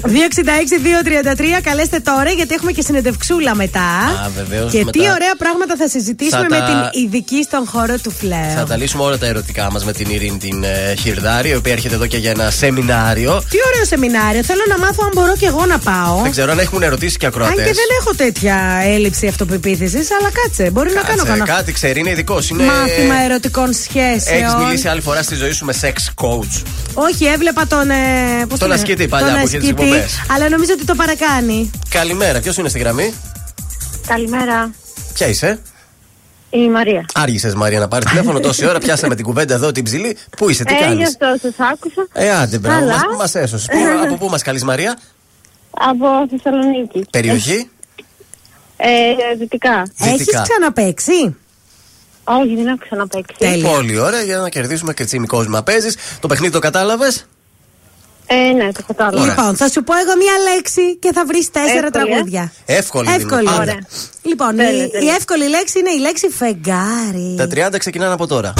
266-233, 0.06 1.60
καλέστε 1.62 1.98
τώρα 1.98 2.30
γιατί 2.30 2.54
έχουμε 2.54 2.72
και 2.72 2.82
συνεντευξούλα 2.82 3.54
μετά. 3.54 3.80
Α, 4.24 4.28
βεβαίως, 4.36 4.70
Και 4.72 4.78
μετά. 4.78 4.90
τι 4.90 4.98
ωραία 5.00 5.34
πράγματα 5.38 5.76
θα 5.76 5.88
συζητήσουμε 5.88 6.46
Θα 6.48 6.48
με 6.50 6.58
τα- 6.58 6.88
την 6.92 7.02
ειδική 7.02 7.42
στον 7.42 7.66
χώρο 7.66 7.94
του 8.02 8.10
φλέου. 8.10 8.54
θα 8.56 8.64
τα 8.64 8.76
λύσουμε 8.76 9.02
όλα 9.02 9.18
τα 9.18 9.26
ερωτικά 9.26 9.70
μας 9.72 9.84
με 9.84 9.92
την 9.92 10.10
Ειρήνη 10.10 10.38
την 10.38 10.64
ε, 10.64 10.94
Χιρδάρη, 11.02 11.48
η 11.48 11.54
οποία 11.54 11.72
έρχεται 11.72 11.94
εδώ 11.94 12.06
και 12.06 12.16
για 12.16 12.30
ένα 12.30 12.50
σεμινάριο. 12.50 13.42
Τι 13.50 13.56
ωραίο 13.72 13.84
σεμινάριο. 13.84 14.42
Θέλω 14.44 14.60
να 14.68 14.78
μάθω 14.78 15.02
αν 15.04 15.10
μπορώ 15.14 15.34
και 15.38 15.46
εγώ 15.46 15.66
να 15.66 15.78
πάω. 15.78 16.20
Δεν 16.22 16.30
ξέρω 16.30 16.50
αν 16.52 16.58
έχουν 16.58 16.82
ερωτήσεις 16.82 17.16
και 17.16 17.26
Αν 17.26 17.32
ακροατέ. 17.32 17.54
και 17.54 17.62
δεν 17.80 17.88
έχω 18.00 18.10
τέτοια 18.16 18.51
έλλειψη 18.84 19.26
αυτοπεποίθησης, 19.26 20.08
αλλά 20.10 20.30
κάτσε, 20.42 20.70
μπορεί 20.70 20.92
να 20.94 21.00
κάνω 21.00 21.24
κανένα 21.24 21.44
κάτι 21.44 21.72
ξέρει, 21.72 22.00
είναι 22.00 22.10
ειδικός. 22.10 22.48
Είναι... 22.50 22.64
μάθημα 22.64 23.14
ερωτικών 23.24 23.72
σχέσεων. 23.72 24.42
Έχεις 24.42 24.54
μιλήσει 24.54 24.88
άλλη 24.88 25.00
φορά 25.00 25.22
στη 25.22 25.34
ζωή 25.34 25.52
σου 25.52 25.64
με 25.64 25.74
sex 25.80 26.24
coach. 26.24 26.62
Όχι, 26.94 27.24
έβλεπα 27.24 27.66
τον. 27.66 27.90
Ε, 27.90 27.94
πώς 28.38 28.48
Τον 28.48 28.58
το 28.58 28.66
λένε; 28.66 28.80
ασκητή 28.80 29.08
παλιά 29.08 29.26
Τον 29.30 29.40
που 29.40 29.46
είχε 29.46 29.58
τις 29.58 29.68
ασκητή, 29.68 29.82
εκπομπές. 29.84 30.20
Αλλά 30.34 30.48
νομίζω 30.48 30.72
ότι 30.72 30.84
το 30.84 30.94
παρακάνει. 30.94 31.70
Καλημέρα, 31.88 32.40
ποιος 32.40 32.56
είναι 32.56 32.68
στη 32.68 32.78
γραμμή, 32.78 33.14
Καλημέρα. 34.06 34.70
Ποια 35.14 35.26
είσαι, 35.26 35.58
Η 36.50 36.68
Μαρία. 36.68 37.04
Άργησες 37.14 37.54
Μαρία 37.54 37.78
να 37.78 37.88
πάρεις 37.88 38.08
τηλέφωνο 38.08 38.40
τόση 38.48 38.66
ώρα, 38.66 38.78
πιάσαμε 38.78 39.14
την 39.14 39.24
κουβέντα 39.24 39.54
εδώ 39.54 39.72
την 39.72 39.84
ψηλή. 39.84 40.16
Πού 40.36 40.48
είσαι, 40.50 40.64
τι 40.64 40.74
ε, 40.74 40.78
κάνεις; 40.78 40.96
γι' 40.96 41.04
αυτό 41.04 41.48
σα 41.56 41.64
άκουσα. 41.66 42.06
Ε, 42.12 42.30
άντε, 42.30 42.58
μπράβο, 42.58 42.78
Καλά. 42.80 42.92
μας, 42.92 43.16
μας 43.18 43.34
έσωσες. 43.34 43.66
Πού, 43.66 43.78
από 44.04 44.16
πού 44.16 44.28
μας 44.34 44.42
καλείς 44.42 44.64
Μαρία, 44.64 44.98
Από 45.70 46.06
Θεσσαλονίκη. 46.30 47.04
περιοχή; 47.10 47.70
Ε, 48.84 49.34
δυτικά. 49.38 49.82
Έχεις 49.98 50.16
Δυτικά. 50.16 50.42
ξαναπέξει; 50.42 51.36
Όχι, 52.24 52.54
δεν 52.56 52.66
έχω 52.66 52.78
ξαναπέξει. 52.78 53.60
Πολύ 53.76 53.98
ωραία 53.98 54.22
για 54.22 54.38
να 54.38 54.48
κερδίσουμε 54.48 54.92
και 54.94 55.04
τσίμι 55.04 55.26
κόσμημα. 55.26 55.62
Παίζεις. 55.62 55.96
Το 56.20 56.26
παιχνίδι 56.28 56.52
το 56.52 56.58
κατάλαβες; 56.58 57.26
Ε, 58.26 58.34
ναι, 58.52 58.72
το 58.72 58.82
κατάλαβα. 58.86 59.26
Λοιπόν, 59.26 59.56
θα 59.56 59.68
σου 59.68 59.82
πω 59.84 59.94
εγώ 59.96 60.16
μία 60.16 60.52
λέξη 60.52 60.96
και 60.96 61.12
θα 61.12 61.24
βρεις 61.26 61.50
τέσσερα 61.50 61.86
Εύκολη, 61.86 62.04
ε; 62.04 62.10
τραγούδια. 62.12 62.52
Εύκολη. 62.66 63.06
είναι. 63.06 63.16
Εύκολη. 63.16 63.44
Πάντα. 63.44 63.60
Ωραία. 63.60 63.78
Λοιπόν, 64.22 64.56
Τέλεια, 64.56 64.84
η, 64.84 64.88
τέλεια. 64.88 65.12
η 65.12 65.14
εύκολη 65.16 65.48
λέξη 65.48 65.78
είναι 65.78 65.90
η 65.90 65.98
λέξη 65.98 66.28
φεγγάρι. 66.28 67.34
Τα 67.36 67.68
30 67.74 67.78
ξεκινάνε 67.78 68.12
από 68.12 68.26
τώρα. 68.26 68.52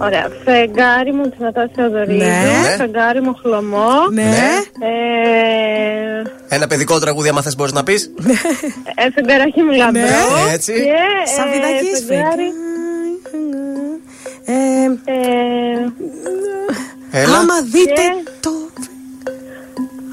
Ωραία. 0.00 0.28
Φεγγάρι 0.44 1.12
μου 1.12 1.28
της 1.28 1.38
Νατάσια 1.38 1.72
Θεοδωρίδου. 1.76 2.18
Ναι. 2.24 2.74
Φεγγάρι 2.78 3.20
μου 3.20 3.34
χλωμό. 3.42 3.90
Ναι. 4.12 4.22
Ε, 6.48 6.54
Ένα 6.54 6.66
παιδικό 6.66 6.98
τραγούδι, 6.98 7.28
άμα 7.28 7.42
θες, 7.42 7.56
μπορείς 7.56 7.72
να 7.72 7.82
πεις. 7.82 8.10
ε, 8.94 9.10
φεγγαράκι 9.14 9.62
μου 9.62 9.72
λαμπρό. 9.72 10.00
Ναι. 10.00 10.52
Έτσι. 10.52 10.72
Και, 10.72 10.78
ε, 10.80 11.26
Σαββιδακής 11.36 12.04
φεγγάρι. 12.06 12.52
Ε, 14.44 14.52
Ε, 17.10 17.22
Έλα. 17.22 17.38
άμα 17.38 17.54
δείτε 17.72 17.92
Και- 17.92 18.30
το. 18.40 18.50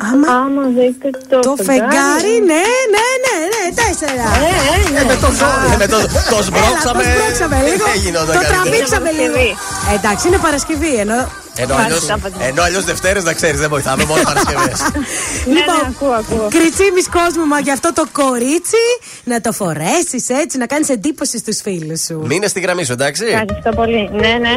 Άμα, 0.10 0.28
άμα 0.46 0.64
δείτε 0.78 1.10
το, 1.30 1.40
το 1.40 1.54
φεγγάρι, 1.68 2.36
ναι, 2.52 2.66
ναι, 2.96 3.08
ναι, 3.26 3.36
ναι, 3.54 3.64
τέσσερα. 3.82 4.28
Ε, 4.48 4.52
ε, 4.74 4.92
ναι. 4.94 5.00
Ε, 5.00 5.06
με 5.12 5.16
το 5.24 5.30
ζόρι. 5.40 5.68
Ε, 5.74 5.78
με 5.84 5.88
το, 5.94 5.98
το 6.32 6.38
σμπρώξαμε. 6.48 7.04
Έλα, 7.04 7.12
το 7.12 7.18
σπρώξαμε 7.18 7.56
λίγο. 7.68 7.86
Δεν 7.90 8.00
γινόταν 8.04 8.28
Το 8.28 8.34
καλύτερα. 8.34 8.62
τραβήξαμε 8.62 9.10
Είναι 9.10 9.22
λίγο. 9.22 9.34
Παρασκευή. 9.34 9.50
Ε, 9.92 9.96
Εντάξει, 10.00 10.24
είναι 10.28 10.40
Παρασκευή 10.48 10.94
ενώ. 11.04 11.20
Ενώ 11.58 11.76
αλλιώς, 11.76 12.08
ενώ 12.40 12.62
αλλιώς 12.62 12.84
Δευτέρες 12.84 13.24
να 13.24 13.34
ξέρεις 13.34 13.60
δεν 13.60 13.70
βοηθάμε 13.70 14.04
μόνο 14.06 14.22
Παρασκευές 14.24 14.80
Ναι, 15.54 15.54
ναι, 15.54 15.62
ακούω, 15.90 16.12
ακούω. 16.22 16.48
Κριτσίμης 16.50 17.08
κόσμο 17.10 17.46
μα 17.46 17.60
για 17.60 17.74
αυτό 17.74 17.94
το 17.94 18.06
κορίτσι 18.12 18.84
να 19.24 19.42
το 19.42 19.52
φορέσεις 19.52 20.30
έτσι, 20.30 20.58
να 20.58 20.66
κάνεις 20.66 20.90
εντύπωση 20.90 21.38
στους 21.38 21.62
φίλους 21.62 22.02
σου. 22.04 22.22
Μείνε 22.26 22.48
στη 22.48 22.60
γραμμή 22.60 22.84
σου 22.84 22.92
εντάξει 22.92 23.24
Ευχαριστώ 23.26 23.70
πολύ. 23.76 24.10
Ναι, 24.14 24.34
ναι. 24.46 24.54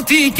Ό,τι 0.00 0.30
κι 0.30 0.39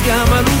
Η 0.00 0.02
καρδιά 0.02 0.24
μου 0.28 0.36
αλλού 0.38 0.60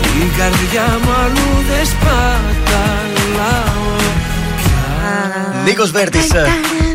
Την 0.02 0.28
καρδιά 0.38 0.98
μου 1.02 1.10
αλλού 1.24 1.64
δεν 1.68 1.86
σπαταλάω 1.86 3.76
Νίκος 5.64 5.90
Βέρτης, 5.90 6.26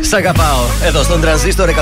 σ' 0.00 0.12
αγαπάω. 0.12 0.60
Εδώ 0.84 1.02
στον 1.02 1.20
τρανζίστορ 1.20 1.68
100,3 1.68 1.72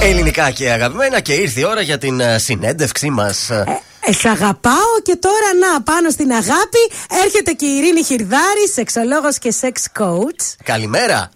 ελληνικά 0.00 0.50
και 0.50 0.70
αγαπημένα. 0.70 1.20
Και 1.20 1.32
ήρθε 1.32 1.60
η 1.60 1.64
ώρα 1.64 1.80
για 1.80 1.98
την 1.98 2.20
ε, 2.20 2.38
συνέντευξή 2.38 3.10
μας. 3.10 3.50
Ε, 3.50 3.64
σ' 4.12 4.24
αγαπάω 4.24 5.00
και 5.02 5.16
τώρα 5.16 5.50
να 5.60 5.82
πάνω 5.82 6.10
στην 6.10 6.30
αγάπη 6.30 6.90
έρχεται 7.24 7.52
και 7.52 7.66
η 7.66 7.76
Ειρήνη 7.76 8.04
Χιρδάρη, 8.04 8.68
σεξολόγος 8.74 9.38
και 9.38 9.50
σεξ 9.50 9.86
coach. 9.98 10.54
Καλημέρα. 10.64 11.30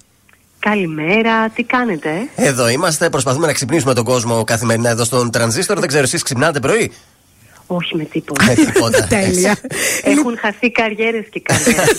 Καλημέρα, 0.60 1.48
τι 1.48 1.62
κάνετε; 1.62 2.10
Εδώ 2.36 2.68
είμαστε. 2.68 3.10
Προσπαθούμε 3.10 3.46
να 3.46 3.52
ξυπνήσουμε 3.52 3.94
τον 3.94 4.04
κόσμο 4.04 4.44
καθημερινά 4.44 4.90
εδώ 4.90 5.04
στον 5.04 5.30
τρανζίστορ. 5.30 5.78
Δεν 5.78 5.88
ξέρω, 5.88 6.02
εσείς 6.02 6.22
ξυπνάτε 6.22 6.60
πρωί; 6.60 6.92
Όχι 7.66 7.96
με 7.96 8.04
τίποτα. 8.04 8.44
Με 8.44 8.54
τίποτα. 8.54 9.06
Τέλεια. 9.16 9.56
Έχουν 10.16 10.38
χαθεί 10.38 10.70
καριέρες 10.70 11.24
και 11.30 11.40
καριέρες. 11.40 11.96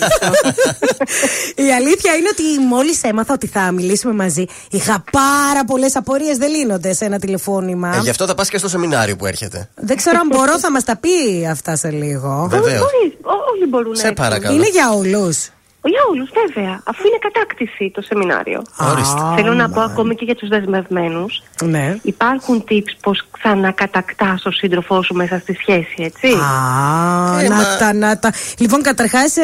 Η 1.54 1.72
αλήθεια 1.76 2.14
είναι 2.14 2.28
ότι 2.32 2.42
μόλις 2.68 3.02
έμαθα 3.02 3.32
ότι 3.32 3.46
θα 3.46 3.72
μιλήσουμε 3.72 4.12
μαζί, 4.14 4.44
είχα 4.70 5.04
πάρα 5.12 5.64
πολλές 5.66 5.96
απορίες. 5.96 6.36
Δεν 6.36 6.50
λύνονται 6.50 6.92
σε 6.92 7.04
ένα 7.04 7.18
τηλεφώνημα. 7.18 7.94
Ε, 7.96 8.00
γι' 8.00 8.10
αυτό 8.10 8.26
θα 8.26 8.34
πας 8.34 8.48
και 8.48 8.58
στο 8.58 8.68
σεμινάριο 8.68 9.16
που 9.16 9.26
έρχεται. 9.26 9.68
Δεν 9.74 9.96
ξέρω 9.96 10.18
αν 10.20 10.26
μπορώ, 10.26 10.58
θα 10.58 10.70
μας 10.70 10.84
τα 10.84 10.96
πει 10.96 11.46
αυτά 11.50 11.76
σε 11.76 11.90
λίγο. 11.90 12.46
Βεβαίως. 12.50 12.78
Μπορεί, 12.80 13.18
ό- 13.22 13.50
όλοι 13.54 13.66
μπορούν 13.68 13.90
να 13.90 13.96
Σε 13.96 14.06
έρθουν. 14.06 14.24
παρακαλώ. 14.24 14.54
Είναι 14.56 14.68
για 14.68 14.92
όλους. 14.92 15.48
Για 15.84 16.00
όλους, 16.10 16.30
βέβαια. 16.44 16.80
Αφού 16.84 17.06
είναι 17.06 17.18
κατάκτηση 17.20 17.90
το 17.94 18.02
σεμινάριο. 18.02 18.62
Ορίστε. 18.78 19.20
Θέλω 19.36 19.54
να 19.54 19.70
πω 19.70 19.80
ακόμη 19.80 20.14
και 20.14 20.24
για 20.24 20.34
τους 20.34 20.48
δεσμευμένους. 20.48 21.42
Ναι. 21.62 21.96
Υπάρχουν 22.02 22.64
tips 22.70 22.92
πώς 23.02 23.26
ξανακατακτάς 23.30 24.42
τον 24.42 24.52
σύντροφό 24.52 25.02
σου 25.02 25.14
μέσα 25.14 25.38
στη 25.38 25.54
σχέση, 25.54 25.94
έτσι; 25.96 26.26
Α, 26.26 27.40
Ε, 27.40 27.48
να 27.48 27.54
μα- 27.54 27.76
τα, 27.78 27.92
να 27.92 28.18
τα. 28.18 28.32
Λοιπόν, 28.58 28.82
καταρχάς, 28.82 29.34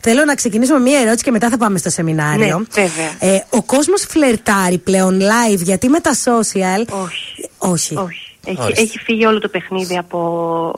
θέλω 0.00 0.24
να 0.24 0.34
ξεκινήσουμε 0.34 0.78
μία 0.80 1.00
ερώτηση 1.00 1.24
και 1.24 1.30
μετά 1.30 1.48
θα 1.48 1.56
πάμε 1.56 1.78
στο 1.78 1.90
σεμινάριο. 1.90 2.58
Ναι, 2.58 2.82
βέβαια. 2.82 3.34
Ε, 3.34 3.44
ο 3.50 3.62
κόσμος 3.62 4.04
φλερτάρει 4.08 4.78
πλέον 4.78 5.20
live 5.20 5.58
γιατί 5.62 5.88
με 5.88 6.00
τα 6.00 6.10
social. 6.10 6.84
Όχι. 7.04 7.48
Όχι. 7.58 7.96
Όχι. 7.96 8.31
Έχει, 8.46 8.60
Ορίστε. 8.60 8.82
έχει 8.82 8.98
φύγει 8.98 9.26
όλο 9.26 9.38
το 9.38 9.48
παιχνίδι 9.48 9.98
από 9.98 10.18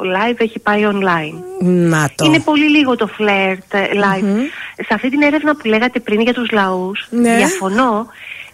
live, 0.01 0.35
έχει 0.37 0.59
πάει 0.59 0.83
online. 0.93 1.43
Να 1.65 2.11
το. 2.15 2.25
Είναι 2.25 2.41
πολύ 2.41 2.69
λίγο 2.71 2.97
το 2.97 3.07
φλερτ 3.07 3.75
ε, 3.75 3.79
live. 3.93 4.25
Σε 4.87 4.95
αυτή 4.95 5.11
την 5.11 5.23
έρευνα 5.23 5.57
που 5.57 5.69
λέγατε 5.69 6.01
πριν 6.01 6.21
για 6.21 6.33
τους 6.35 6.51
λαούς, 6.51 7.07
Ναι. 7.11 7.37
διαφωνώ. 7.37 8.07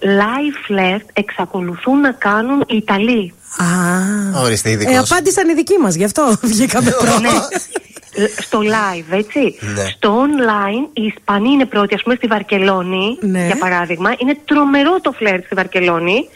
Live 0.02 0.56
φλερτ 0.66 1.08
εξακολουθούν 1.12 2.00
να 2.00 2.10
κάνουν 2.12 2.64
οι 2.68 2.76
Ιταλοί. 2.76 3.34
Α. 3.58 3.64
Ορίστε, 4.42 4.70
ειδικός. 4.70 4.94
Ε, 4.94 4.98
απάντησαν 4.98 5.48
οι 5.48 5.55
δικοί 5.55 5.78
μας, 5.78 5.94
γι' 5.94 6.05
αυτό 6.05 6.34
βγήκαμε 6.42 6.90
πρώτοι. 6.90 7.28
Ναι. 8.16 8.24
Ε, 8.24 8.28
Στο 8.40 8.58
live, 8.58 9.12
έτσι. 9.16 9.40
Ναι. 9.74 9.84
Στο 9.84 10.22
online, 10.22 10.89
οι 10.92 11.02
Ισπανοί 11.02 11.50
είναι 11.50 11.64
πρώτοι, 11.66 11.94
ας 11.94 12.02
πούμε, 12.02 12.14
στη 12.14 12.26
Βαρκελόνη, 12.26 13.18
Ναι. 13.20 13.47
για 13.47 13.56
παράδειγμα. 13.56 14.14
Είναι 14.18 14.36
τρομερό 14.44 15.00
το 15.00 15.12
φλερτ 15.12 15.44
στη 15.44 15.55
Βαρκελόνη. 15.55 16.28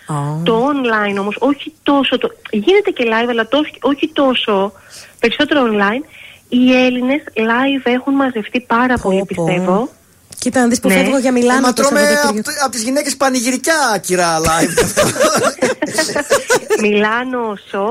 Το 0.44 0.66
online 0.68 1.18
όμως, 1.20 1.36
όχι 1.38 1.72
τόσο. 1.82 2.18
Το... 2.18 2.28
Γίνεται 2.50 2.90
και 2.90 3.04
live, 3.06 3.28
αλλά 3.28 3.48
τόσο, 3.48 3.70
όχι 3.80 4.08
τόσο. 4.12 4.72
Περισσότερο 5.20 5.62
online. 5.72 6.04
Οι 6.48 6.74
Έλληνες 6.84 7.22
live 7.34 7.82
έχουν 7.84 8.14
μαζευτεί 8.14 8.60
πάρα 8.60 8.98
πολύ, 8.98 9.24
πιστεύω. 9.26 9.88
Κοίτα 10.44 10.60
να 10.60 10.66
δεις 10.66 10.80
που 10.80 10.88
Ναι. 10.88 10.94
φεύγω 10.94 11.18
για 11.18 11.28
Ε, 11.28 11.32
Μιλάνο. 11.32 11.60
μα 11.60 11.72
το 11.72 11.82
τρώμε 11.82 12.00
Σαββατοκύριακο. 12.00 12.50
από 12.62 12.70
τις 12.70 12.82
γυναίκες 12.82 13.16
πανηγυρικά, 13.16 13.98
κυρά 14.00 14.40
live. 14.40 14.74
Μιλάνο, 16.84 17.54
σο, 17.70 17.86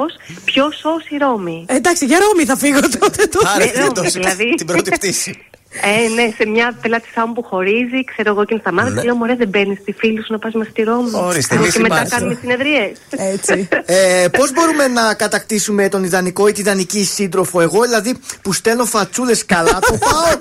πιο 0.45 0.71
σο 0.71 0.89
η 1.09 1.17
Ρώμη. 1.17 1.65
Ε, 1.69 1.75
εντάξει, 1.75 2.05
για 2.05 2.17
Ρώμη 2.19 2.45
θα 2.45 2.57
φύγω 2.57 2.79
τότε. 2.79 3.27
το- 3.27 3.39
Πάρε 3.43 3.65
Ναι, 3.65 3.87
το- 3.91 4.01
δηλαδή. 4.01 4.53
την 4.55 4.65
πρώτη 4.65 4.89
πτήση. 4.91 5.45
Ε, 5.81 6.07
ναι, 6.13 6.33
σε 6.37 6.45
μια 6.45 6.77
πελάτησά 6.81 7.27
μου 7.27 7.33
που 7.33 7.43
χωρίζει, 7.43 8.03
ξέρω 8.15 8.29
εγώ 8.31 8.45
και 8.45 8.53
είναι 8.53 8.61
στα 8.65 8.73
μάτια. 8.73 8.91
Ναι. 8.93 8.99
και 9.01 9.05
Λέω, 9.05 9.15
Μωρέ, 9.15 9.35
δεν 9.35 9.47
μπαίνεις 9.47 9.77
στη 9.81 9.91
φίλη 9.91 10.17
σου 10.23 10.31
να 10.31 10.39
πας 10.39 10.53
με 10.53 10.67
στη 10.71 10.81
Ρώμη. 10.83 11.09
Ορίστε, 11.13 11.55
και 11.55 11.63
λύση 11.63 11.79
μετά 11.81 11.93
υπάρχει. 11.95 12.11
κάνουμε 12.13 12.37
συνεδρίε. 12.41 12.91
Έτσι. 13.09 13.67
ε, 13.85 14.25
Πώς 14.37 14.51
μπορούμε 14.53 14.87
να 14.87 15.13
κατακτήσουμε 15.13 15.89
τον 15.89 16.03
ιδανικό 16.03 16.47
ή 16.47 16.51
την 16.51 16.65
ιδανική 16.65 17.03
σύντροφο, 17.03 17.61
εγώ 17.61 17.81
δηλαδή 17.81 18.15
που 18.41 18.53
στέλνω 18.53 18.85
φατσούλες 18.85 19.45
καλά, 19.45 19.79
το 19.79 19.97
πάω 19.97 20.31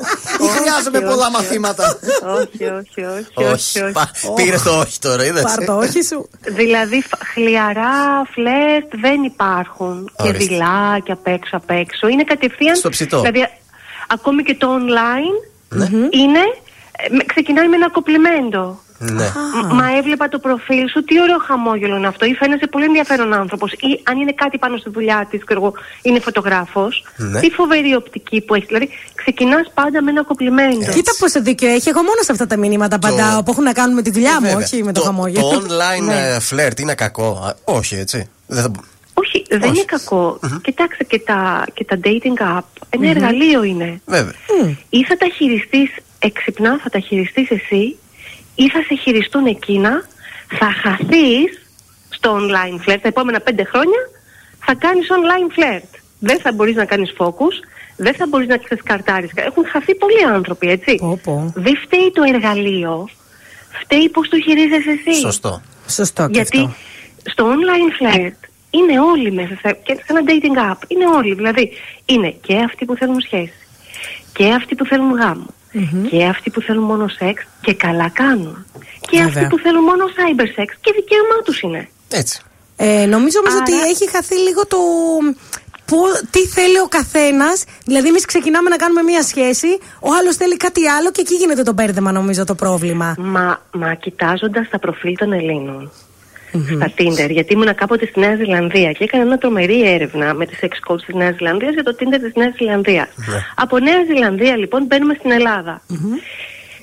ή 0.46 0.50
χρειάζομαι 0.50 0.98
όχι, 0.98 1.06
πολλά 1.06 1.26
όχι. 1.26 1.32
μαθήματα. 1.32 1.98
όχι, 2.40 2.64
όχι, 2.64 3.04
όχι. 3.04 3.52
Όχι. 3.52 3.80
Πήρες 4.34 4.62
το 4.62 4.78
όχι 4.78 4.98
τώρα, 4.98 5.24
είδες. 5.24 5.42
Πάρ 5.42 5.64
το 5.64 5.76
όχι 5.76 6.02
σου. 6.04 6.28
Δηλαδή, 6.40 7.00
φ- 7.02 7.24
χλιαρά 7.32 7.90
φλερτ 8.34 8.90
δεν 9.00 9.22
υπάρχουν. 9.22 10.10
Και 10.16 10.28
Ορίστε. 10.28 10.38
δειλά 10.54 10.98
και 11.04 11.12
απ' 11.12 11.26
έξω 11.26 11.56
απ' 11.56 11.70
έξω. 11.70 12.08
Είναι 12.08 12.24
κατευθείαν. 12.24 12.76
Στο 12.76 12.88
ψητό. 12.88 13.20
Δηλαδή, 13.20 13.48
ακόμη 14.12 14.42
και 14.42 14.54
το 14.54 14.68
online 14.80 15.36
Ναι. 15.68 15.84
είναι. 16.10 16.38
ε, 17.04 17.14
με- 17.14 17.24
ξεκινάει 17.24 17.68
με 17.68 17.76
ένα 17.76 17.90
κοπλιμέντο. 17.90 18.80
Ναι. 18.98 19.24
Μ- 19.64 19.72
Μα 19.72 19.96
έβλεπα 19.98 20.28
το 20.28 20.38
προφίλ 20.38 20.88
σου, 20.92 21.04
τι 21.04 21.20
ωραίο 21.20 21.38
χαμόγελο 21.46 21.96
είναι 21.96 22.06
αυτό. 22.06 22.24
Ή 22.26 22.34
φαίνεσαι 22.34 22.66
πολύ 22.66 22.84
ενδιαφέρον 22.84 23.32
άνθρωπος. 23.32 23.72
Ή 23.72 24.00
αν 24.02 24.20
είναι 24.20 24.32
κάτι 24.32 24.58
πάνω 24.58 24.76
στη 24.76 24.90
δουλειά 24.90 25.26
της, 25.30 25.40
είναι 26.02 26.20
φωτογράφος. 26.20 27.04
Ναι. 27.16 27.40
Τι 27.40 27.50
φοβερή 27.50 27.94
οπτική 27.94 28.40
που 28.40 28.54
έχει. 28.54 28.66
Δηλαδή, 28.66 28.88
ξεκινάς 29.14 29.70
πάντα 29.74 30.02
με 30.02 30.10
ένα 30.10 30.22
κοπλιμέντο. 30.24 30.92
Κοίτα 30.92 31.12
πόσο 31.18 31.42
δίκιο 31.42 31.68
έχει. 31.68 31.88
Εγώ 31.88 32.02
μόνο 32.02 32.22
σε 32.22 32.32
αυτά 32.32 32.46
τα 32.46 32.56
μηνύματα 32.56 32.96
απαντάω 32.96 33.42
που 33.42 33.50
έχουν 33.50 33.64
να 33.64 33.72
κάνουν 33.72 33.94
με 33.94 34.02
τη 34.02 34.10
δουλειά 34.10 34.32
μου, 34.40 34.40
Βέβαια. 34.46 34.56
όχι 34.56 34.82
με 34.82 34.92
το 34.92 35.00
Το 35.00 35.06
χαμόγελο. 35.06 35.48
online 35.48 36.04
Ναι. 36.04 36.28
ε, 36.34 36.40
φλερτ 36.40 36.78
είναι 36.80 36.94
κακό. 36.94 37.28
Α, 37.46 37.54
Όχι, 37.64 37.94
έτσι. 37.94 38.28
Δεν 38.46 38.62
θα... 38.62 38.70
Όχι, 39.14 39.44
δεν 39.50 39.74
είναι 39.74 39.84
κακό. 39.84 40.38
Κοιτάξτε 40.62 41.04
και 41.04 41.18
τα, 41.18 41.66
και 41.74 41.84
τα 41.84 41.98
dating 42.04 42.58
app. 42.58 42.82
Ενα 42.90 43.08
εργαλείο 43.08 43.62
είναι. 43.62 44.00
Βέβαια. 44.06 44.34
Ή 44.88 45.04
θα 45.04 45.16
τα 45.16 45.26
χειριστείς 45.36 45.90
έξυπνα, 46.18 46.78
θα 46.82 46.90
τα 46.90 46.98
χειριστείς 46.98 47.50
εσύ, 47.50 47.96
ή 48.54 48.68
θα 48.70 48.82
σε 48.82 48.94
χειριστούν 49.02 49.46
εκείνα, 49.46 50.04
θα 50.58 50.72
χαθείς 50.82 51.62
στο 52.08 52.38
online 52.40 52.88
flirt. 52.88 52.98
Τα 53.02 53.08
επόμενα 53.08 53.40
πέντε 53.40 53.64
χρόνια 53.64 53.98
θα 54.58 54.74
κάνεις 54.74 55.06
online 55.10 55.58
flirt. 55.58 56.00
Δεν 56.18 56.40
θα 56.40 56.52
μπορείς 56.52 56.74
να 56.74 56.84
κάνεις 56.84 57.14
focus, 57.18 57.54
δεν 57.96 58.14
θα 58.14 58.26
μπορείς 58.26 58.48
να 58.48 58.56
ξεσκαρτάρει. 58.56 59.30
Έχουν 59.34 59.66
χαθεί 59.66 59.94
πολλοί 59.94 60.24
άνθρωποι, 60.24 60.68
έτσι. 60.68 61.20
Δεν 61.54 61.76
φταίει 61.84 62.10
το 62.14 62.22
εργαλείο, 62.34 63.08
φταίει 63.82 64.08
πώς 64.08 64.28
το 64.28 64.40
χειρίζεσαι 64.40 64.90
εσύ. 64.90 65.20
Σωστό. 65.20 65.62
Σωστό 65.88 66.26
και 66.26 66.32
Γιατί 66.32 66.58
αυτό. 66.58 66.74
στο 67.24 67.46
online 67.46 68.02
flirt 68.02 68.48
είναι 68.76 69.00
όλοι 69.00 69.32
μέσα 69.32 69.54
σε, 69.62 69.78
και 69.82 69.94
σε 69.94 70.04
ένα 70.06 70.20
dating 70.28 70.70
app. 70.70 70.80
Είναι 70.88 71.06
όλοι. 71.06 71.34
Δηλαδή 71.34 71.70
είναι 72.04 72.30
και 72.46 72.56
αυτοί 72.68 72.84
που 72.84 72.94
θέλουν 72.96 73.20
σχέση. 73.20 73.52
Και 74.32 74.52
αυτοί 74.52 74.74
που 74.74 74.84
θέλουν 74.86 75.12
γάμο. 75.12 75.46
Και 76.10 76.24
αυτοί 76.24 76.50
που 76.50 76.60
θέλουν 76.60 76.84
μόνο 76.84 77.08
σεξ 77.08 77.46
και 77.60 77.74
καλά 77.74 78.08
κάνουν. 78.08 78.66
Και 79.00 79.16
Βέβαια. 79.22 79.26
αυτοί 79.28 79.44
που 79.46 79.58
θέλουν 79.58 79.82
μόνο 79.84 80.04
cyber 80.16 80.46
sex 80.60 80.68
και 80.80 80.92
δικαίωμά 80.94 81.38
τους 81.44 81.60
είναι. 81.60 81.88
Έτσι. 82.10 82.40
Ε, 82.76 83.06
νομίζω 83.06 83.38
όμως 83.38 83.52
Άρα- 83.52 83.62
ότι 83.62 83.72
έχει 83.90 84.10
χαθεί 84.10 84.34
λίγο 84.34 84.66
το. 84.66 84.76
Που, 85.84 85.96
τι 86.30 86.38
θέλει 86.46 86.78
ο 86.78 86.86
καθένας. 86.88 87.64
Δηλαδή, 87.84 88.08
εμείς 88.08 88.24
ξεκινάμε 88.24 88.68
να 88.68 88.76
κάνουμε 88.76 89.02
μία 89.02 89.22
σχέση, 89.22 89.66
ο 90.00 90.08
άλλος 90.20 90.36
θέλει 90.36 90.56
κάτι 90.56 90.88
άλλο 90.88 91.10
και 91.10 91.20
εκεί 91.20 91.34
γίνεται 91.34 91.62
το 91.62 91.72
μπέρδεμα, 91.72 92.12
νομίζω, 92.12 92.44
το 92.44 92.54
πρόβλημα. 92.54 93.14
Μα, 93.18 93.62
μα 93.72 93.94
κοιτάζοντας 93.94 94.68
τα 94.68 94.78
προφίλ 94.78 95.16
των 95.16 95.32
Ελλήνων 95.32 95.90
στα 96.74 96.92
Tinder, 96.98 97.30
γιατί 97.30 97.52
ήμουν 97.52 97.74
κάποτε 97.74 98.06
στη 98.06 98.20
Νέα 98.20 98.36
Ζηλανδία 98.36 98.92
και 98.92 99.04
έκανα 99.04 99.24
μια 99.24 99.38
τρομερή 99.38 99.92
έρευνα 99.92 100.34
με 100.34 100.46
τις 100.46 100.58
ex 100.62 100.92
coach 100.92 101.00
της 101.06 101.14
Νέας 101.14 101.34
Ζηλανδίας 101.34 101.72
για 101.72 101.82
το 101.82 101.96
Tinder 101.98 102.18
της 102.20 102.34
Νέας 102.34 102.54
Ζηλανδίας. 102.54 103.08
Από 103.54 103.78
Νέα 103.78 104.04
Ζηλανδία 104.06 104.56
λοιπόν 104.56 104.84
μπαίνουμε 104.84 105.14
στην 105.18 105.30
ελλαδα 105.30 105.82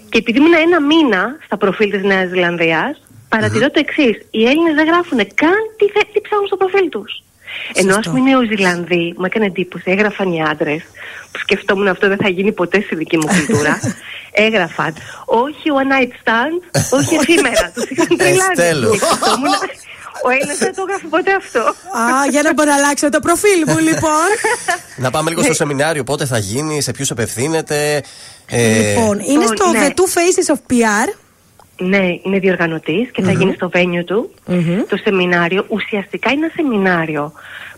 Και 0.10 0.18
επειδή 0.18 0.38
ήμουν 0.38 0.54
ένα 0.54 0.82
μήνα 0.82 1.38
στα 1.46 1.58
προφίλ 1.58 1.90
της 1.92 2.04
Νέας 2.04 2.30
Ζηλανδίας, 2.30 3.02
παρατηρώ 3.30 3.70
το 3.70 3.80
εξής. 3.80 4.18
Οι 4.32 4.46
Έλληνες 4.46 4.76
δεν 4.76 4.86
γράφουν 4.86 5.18
καν 5.18 5.60
τι, 5.78 5.86
θε, 5.86 6.00
τι 6.14 6.22
ψάχνουν 6.22 6.48
στο 6.48 6.58
προφίλ 6.58 6.90
τους. 6.90 7.24
Ενώ 7.74 7.96
ας 7.96 8.06
πούμε 8.08 8.20
οι 8.20 8.24
Νεοζηλανδοί, 8.24 9.14
μου 9.18 9.26
έκανε 9.26 9.46
εντύπωση, 9.46 9.84
έγραφαν 9.88 10.32
οι 10.32 10.42
άντρες, 10.44 10.82
που 11.32 11.40
σκεφτόμουν 11.40 11.88
αυτό 11.88 12.08
δεν 12.08 12.18
θα 12.18 12.30
γίνει 12.30 12.52
ποτέ 12.52 12.82
στη 12.82 12.96
δική 12.96 13.18
μου 13.18 13.26
κουλτούρα. 13.28 13.80
έγραφαν 14.48 14.94
όχι 15.26 15.64
one 15.82 15.92
night 15.94 16.12
stand, 16.24 16.80
όχι 16.92 17.16
εφήμερα. 17.22 17.72
Τους 17.74 17.90
είχαν 17.90 18.18
τρελάνει. 18.18 18.56
τέλος. 18.56 19.00
Και 19.00 19.06
σκεφτόμουν, 19.06 19.50
Ο 20.24 20.30
Έλληνας 20.30 20.58
δεν 20.58 20.76
το 20.76 20.82
έγραφε 20.88 21.08
ποτέ 21.08 21.34
αυτό. 21.34 21.60
Α, 21.60 22.26
για 22.30 22.42
να 22.42 22.54
μπορώ 22.54 22.70
να 22.70 22.76
αλλάξω 22.76 23.10
το 23.10 23.20
προφίλ 23.20 23.64
μου, 23.68 23.78
λοιπόν. 23.78 24.28
Να 24.96 25.12
πάμε 25.12 25.30
λίγο 25.30 25.44
στο 25.44 25.54
σεμινάριο, 25.54 26.04
πότε 26.04 26.26
θα 26.26 26.38
γίνει, 26.38 26.82
σε 26.82 26.92
ποιους 26.92 27.12
απευθύνεται. 27.12 28.04
ε, 28.50 28.90
λοιπόν, 28.90 29.20
είναι 29.20 29.40
Λοιπόν, 29.42 29.56
στο 29.58 29.72
ναι. 29.72 29.88
The 29.88 29.90
Two 29.90 30.08
Faces 30.18 30.56
of 30.56 30.60
PR. 30.74 31.08
Ναι, 31.80 32.08
είναι 32.24 32.40
διοργανωτής 32.40 33.12
και 33.12 33.22
θα 33.22 33.32
γίνει 33.32 33.54
στο 33.54 33.70
venue 33.74 34.04
του 34.06 34.32
το 34.90 34.98
σεμινάριο. 34.98 35.66
Ουσιαστικά 35.68 36.32
είναι 36.32 36.46
ένα 36.46 36.54
σεμινάριο 36.56 37.34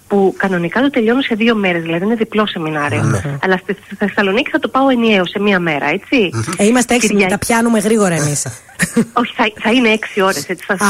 που 0.07 0.33
κανονικά 0.37 0.81
το 0.81 0.89
τελειώνω 0.89 1.21
σε 1.21 1.35
δύο 1.35 1.55
μέρες, 1.55 1.81
δηλαδή 1.81 2.05
είναι 2.05 2.15
διπλό 2.15 2.47
σεμινάριο. 2.47 3.21
Αλλά 3.43 3.57
στη 3.57 3.77
στη 3.85 3.95
Θεσσαλονίκη 3.95 4.49
θα 4.49 4.59
το 4.59 4.67
πάω 4.67 4.89
ενιαίο 4.89 5.25
σε 5.25 5.39
μία 5.39 5.59
μέρα, 5.59 5.85
έτσι. 5.89 6.29
Ε, 6.57 6.65
είμαστε 6.65 6.93
έξυπνοι, 6.95 7.17
Κυριακή- 7.19 7.39
τα 7.47 7.53
πιάνουμε 7.53 7.79
γρήγορα 7.79 8.15
εμείς. 8.15 8.45
Όχι, 9.21 9.33
θα, 9.35 9.51
θα 9.59 9.71
είναι 9.71 9.89
έξι 9.89 10.21
ώρες, 10.21 10.45
έτσι 10.49 10.65
θα 10.67 10.77
σας 10.77 10.89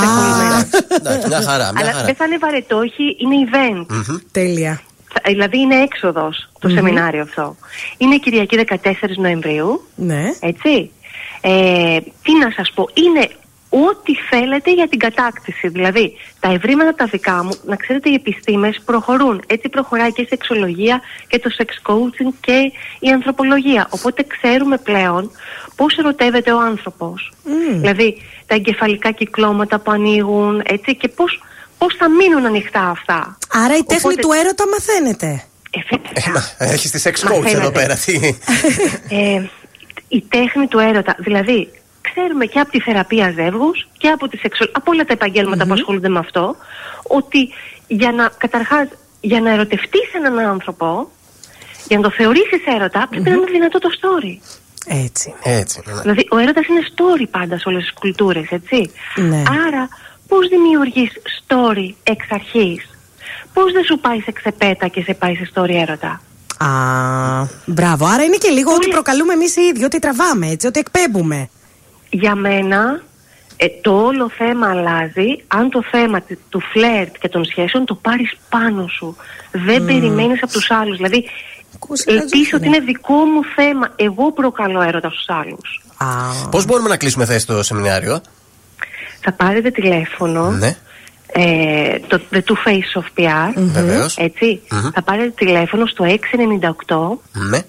Εντάξει, 0.97 1.27
μια 1.27 1.41
χαρά. 1.41 1.71
Μια 1.71 1.81
Αλλά 1.81 1.91
χαρά. 1.91 2.05
δεν 2.05 2.15
θα 2.15 2.25
είναι 2.25 2.37
βαρετό, 2.37 2.77
όχι, 2.77 3.15
είναι 3.19 3.35
event. 3.51 3.85
Τέλεια. 4.31 4.81
Θα- 5.13 5.21
Δηλαδή 5.25 5.59
είναι 5.59 5.75
έξοδος 5.75 6.49
το 6.59 6.69
σεμινάριο 6.69 7.21
αυτό. 7.21 7.55
Είναι 7.97 8.17
Κυριακή 8.17 8.57
14 8.57 8.77
Νοεμβρίου. 9.17 9.83
Ναι. 9.95 10.23
Έτσι. 10.39 10.91
Ε, 11.41 11.97
τι 12.23 12.37
να 12.37 12.51
σας 12.55 12.71
πω, 12.75 12.89
είναι 12.93 13.29
ό,τι 13.73 14.15
θέλετε 14.29 14.73
για 14.73 14.87
την 14.87 14.99
κατάκτηση. 14.99 15.67
Δηλαδή, 15.67 16.17
τα 16.39 16.51
ευρήματα 16.51 16.93
τα 16.95 17.05
δικά 17.05 17.43
μου, 17.43 17.49
να 17.65 17.75
ξέρετε, 17.75 18.09
οι 18.09 18.13
επιστήμες 18.13 18.81
προχωρούν. 18.85 19.41
Έτσι 19.47 19.69
προχωράει 19.69 20.11
και 20.13 20.21
η 20.21 20.25
σεξολογία 20.29 21.01
και 21.27 21.39
το 21.39 21.49
sex 21.57 21.91
coaching 21.91 22.33
και 22.39 22.71
η 22.99 23.09
ανθρωπολογία. 23.09 23.87
Οπότε 23.89 24.25
ξέρουμε 24.27 24.77
πλέον 24.77 25.31
πώς 25.75 25.97
ερωτεύεται 25.97 26.51
ο 26.51 26.59
άνθρωπος. 26.59 27.31
Δηλαδή, 27.71 28.21
τα 28.45 28.55
εγκεφαλικά 28.55 29.11
κυκλώματα 29.11 29.79
που 29.79 29.91
ανοίγουν, 29.91 30.61
έτσι, 30.65 30.95
και 30.95 31.07
πώς, 31.07 31.43
πώς 31.77 31.95
θα 31.95 32.09
μείνουν 32.09 32.45
ανοιχτά 32.45 32.89
αυτά. 32.89 33.37
Άρα 33.51 33.77
η 33.77 33.83
τέχνη 33.83 34.11
Οπότε- 34.11 34.21
του 34.21 34.29
έρωτα 34.31 34.63
μαθαίνεται. 34.67 35.43
Έχεις 36.57 36.91
τη 36.91 37.01
sex 37.03 37.09
coach 37.09 37.29
Μαθαίνετε. 37.29 37.57
εδώ 37.57 37.71
πέρα. 37.71 37.95
Τι; 37.95 38.35
ε, 39.09 39.41
η 40.11 40.23
τέχνη 40.29 40.67
του 40.67 40.79
έρωτα. 40.79 41.15
Δηλαδή, 41.17 41.69
ξέρουμε 42.01 42.45
και 42.45 42.59
από 42.59 42.71
τη 42.71 42.79
θεραπεία 42.79 43.31
ζεύγους 43.31 43.87
και 43.97 44.07
από, 44.07 44.27
τη 44.27 44.37
σεξου... 44.37 44.69
από 44.71 44.91
όλα 44.91 45.03
τα 45.03 45.13
επαγγελματα 45.13 45.65
που 45.65 45.73
ασχολούνται 45.73 46.09
με 46.09 46.19
αυτό, 46.19 46.55
ότι 47.03 47.49
για 47.87 48.11
να, 48.11 48.29
καταρχάς, 48.37 48.87
για 49.21 49.41
να 49.41 49.51
ερωτευτείς 49.51 50.13
έναν 50.13 50.39
άνθρωπο, 50.39 51.09
για 51.87 51.97
να 51.97 52.03
το 52.03 52.11
θεωρήσεις 52.11 52.65
έρωτα, 52.65 53.07
πρέπει 53.09 53.29
να 53.29 53.35
είναι 53.35 53.51
δυνατό 53.51 53.79
το 53.79 53.89
story. 53.99 54.35
Έτσι. 54.85 55.33
Έτσι. 55.43 55.81
ναι. 55.85 56.01
Δηλαδή, 56.01 56.27
ο 56.31 56.37
έρωτας 56.37 56.67
είναι 56.67 56.81
story 56.95 57.25
πάντα 57.31 57.57
σε 57.57 57.69
όλες 57.69 57.81
τις 57.83 57.93
κουλτούρες, 57.93 58.47
έτσι. 58.49 58.91
Ναι. 59.15 59.43
Άρα, 59.67 59.89
πώς 60.27 60.47
δημιουργείς 60.47 61.11
story 61.47 61.93
εξ 62.03 62.25
αρχής; 62.29 62.89
Πώς 63.53 63.71
δεν 63.71 63.83
σου 63.83 63.99
πάει 63.99 64.19
σε 64.19 64.31
ξεπέτα 64.31 64.87
και 64.87 65.01
σε 65.01 65.13
πάει 65.13 65.35
σε 65.35 65.49
story 65.53 65.73
έρωτα; 65.73 66.21
Α, 66.65 67.47
μπράβο. 67.65 68.05
Άρα 68.05 68.23
είναι 68.23 68.37
και 68.37 68.49
λίγο 68.49 68.73
ότι 68.73 68.87
προκαλούμε 68.89 69.33
εμείς 69.33 69.55
οι 69.55 69.61
ίδιοι, 69.61 69.83
ότι 69.83 69.99
τραβάμε 69.99 70.47
έτσι, 70.47 70.67
ότι 70.67 70.79
εκπέμπουμε. 70.79 71.49
Για 72.09 72.35
μένα 72.35 73.01
ε, 73.57 73.65
το 73.81 73.91
όλο 74.05 74.29
θέμα 74.29 74.69
αλλάζει 74.69 75.43
αν 75.47 75.69
το 75.69 75.83
θέμα 75.91 76.21
τι- 76.21 76.35
του 76.49 76.61
φλερτ 76.71 77.15
και 77.19 77.29
των 77.29 77.45
σχέσεων 77.45 77.85
το 77.85 77.95
πάρεις 77.95 78.33
πάνω 78.49 78.87
σου. 78.87 79.15
Δεν 79.51 79.79
Μμμ. 79.81 79.85
περιμένεις 79.87 80.43
από 80.43 80.51
τους 80.51 80.71
άλλους. 80.71 80.95
Δηλαδή, 80.97 81.29
ελπίζω 82.05 82.49
ότι 82.57 82.67
είναι 82.67 82.79
δικό 82.79 83.13
μου 83.13 83.41
θέμα. 83.55 83.89
Εγώ 83.95 84.31
προκαλώ 84.31 84.81
έρωτα 84.81 85.09
στους 85.09 85.25
άλλους. 85.29 85.83
Πώς 86.51 86.65
μπορούμε 86.65 86.89
να 86.89 86.97
κλείσουμε 86.97 87.25
θέση 87.25 87.39
στο 87.39 87.63
σεμινάριο, 87.63 88.21
Θα 89.21 89.31
πάρετε 89.31 89.69
τηλέφωνο. 89.71 90.51
Ναι. 90.51 90.75
Ε, 91.33 91.99
το 92.07 92.21
The 92.31 92.37
Two 92.37 92.55
Face 92.67 93.01
of 93.01 93.05
PR. 93.19 93.51
Βεβαίως. 93.55 94.17
Έτσι. 94.17 94.61
Μμμ. 94.71 94.89
Θα 94.93 95.01
πάρετε 95.01 95.29
τηλέφωνο 95.29 95.85
στο 95.85 96.05
698 96.05 97.19
Ναι. 97.31 97.61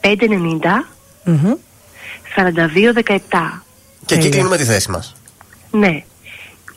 590 0.00 0.84
4217. 2.36 3.62
Και 4.06 4.14
εκεί 4.14 4.28
κλείνουμε 4.28 4.56
τη 4.56 4.64
θέση 4.64 4.90
μας. 4.90 5.14
Ναι. 5.70 6.04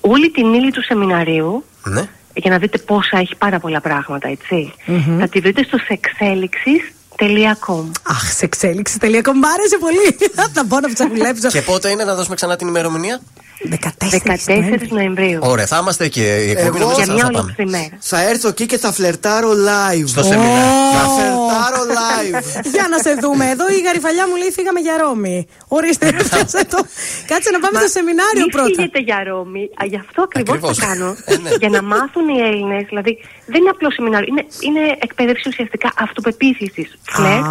Όλη 0.02 0.32
την 0.32 0.54
ύλη 0.54 0.72
του 0.72 0.84
σεμιναρίου 0.84 1.64
Ναι. 1.84 2.10
για 2.34 2.52
να 2.52 2.58
δείτε 2.58 2.78
πόσα 2.78 3.18
έχει 3.18 3.36
πάρα 3.36 3.60
πολλά 3.60 3.82
πράγματα, 3.82 4.28
έτσι. 4.28 4.74
Μμμ. 4.86 5.20
Θα 5.20 5.28
τη 5.28 5.40
βρείτε 5.40 5.64
στο 5.64 5.78
sexelixis.com. 5.90 7.92
Αχ, 8.04 8.32
σε 8.34 8.46
εξέλιξη 8.46 9.00
τελεία. 9.00 9.22
Μ' 9.26 9.46
άρεσε 9.46 9.78
πολύ. 9.80 10.18
Θα 10.54 10.64
μπω 10.64 10.80
να 10.80 10.94
ψαχουλέψω. 10.94 11.48
Και 11.48 11.62
πότε 11.62 11.90
είναι 11.90 12.04
να 12.04 12.16
δώσουμε 12.16 12.36
ξανά 12.36 12.56
την 12.56 12.68
ημερομηνία; 12.68 13.20
14 13.64 14.88
Νοεμβρίου. 14.90 15.40
Ωραία, 15.44 15.66
θα 15.66 15.78
είμαστε 15.82 16.04
εκεί. 16.06 16.20
Η 16.22 16.50
εκπομπή 16.50 16.68
Εγώ- 16.68 16.78
νομίζω 16.78 16.96
Για 16.98 17.06
θα- 17.06 17.14
μια 17.14 17.24
θα 17.26 17.32
πάμε. 17.32 17.44
ολόκληρη 17.44 17.70
μέρα. 17.70 17.98
Θα 18.00 18.30
έρθω 18.30 18.48
εκεί 18.48 18.66
και 18.66 18.78
θα 18.78 18.92
φλερτάρω 18.92 19.50
live. 19.70 20.08
Στο 20.16 20.24
σεμινάριο. 20.24 20.72
Θα 20.98 21.04
φλερτάρω 21.16 21.82
live. 22.00 22.36
Για 22.76 22.86
να 22.92 22.98
σε 23.06 23.12
δούμε. 23.22 23.46
Εδώ 23.50 23.66
η 23.78 23.80
γαριφαλιά 23.88 24.28
μου 24.30 24.36
λέει 24.36 24.52
φύγαμε 24.58 24.80
για 24.80 24.96
Ρώμη. 25.02 25.48
Ορίστε, 25.68 26.06
πιάσε 26.30 26.62
το. 26.74 26.80
Κάτσε 27.32 27.50
να 27.56 27.60
πάμε 27.64 27.78
στο 27.84 27.88
σεμινάριο 27.98 28.42
Μην 28.46 28.52
πρώτα. 28.56 28.68
φύγετε 28.76 29.00
για 29.10 29.20
Ρώμη. 29.30 29.64
Α, 29.82 29.84
Γι' 29.92 30.00
αυτό 30.06 30.20
ακριβώς 30.28 30.56
Ακριβώς. 30.56 30.78
θα 30.78 30.86
κάνω. 30.86 31.10
Ε, 31.26 31.36
ναι. 31.44 31.50
για 31.62 31.70
να 31.76 31.82
μάθουν 31.94 32.26
οι 32.34 32.40
Έλληνες. 32.50 32.84
Δηλαδή, 32.92 33.12
δεν 33.52 33.60
είναι 33.62 33.70
απλό 33.76 33.90
σεμινάριο. 33.92 34.28
Είναι, 34.32 34.44
είναι 34.68 34.84
εκπαίδευση 35.06 35.46
ουσιαστικά 35.52 35.90
αυτοπεποίθησης, 36.06 36.90
φλερ, 37.16 37.42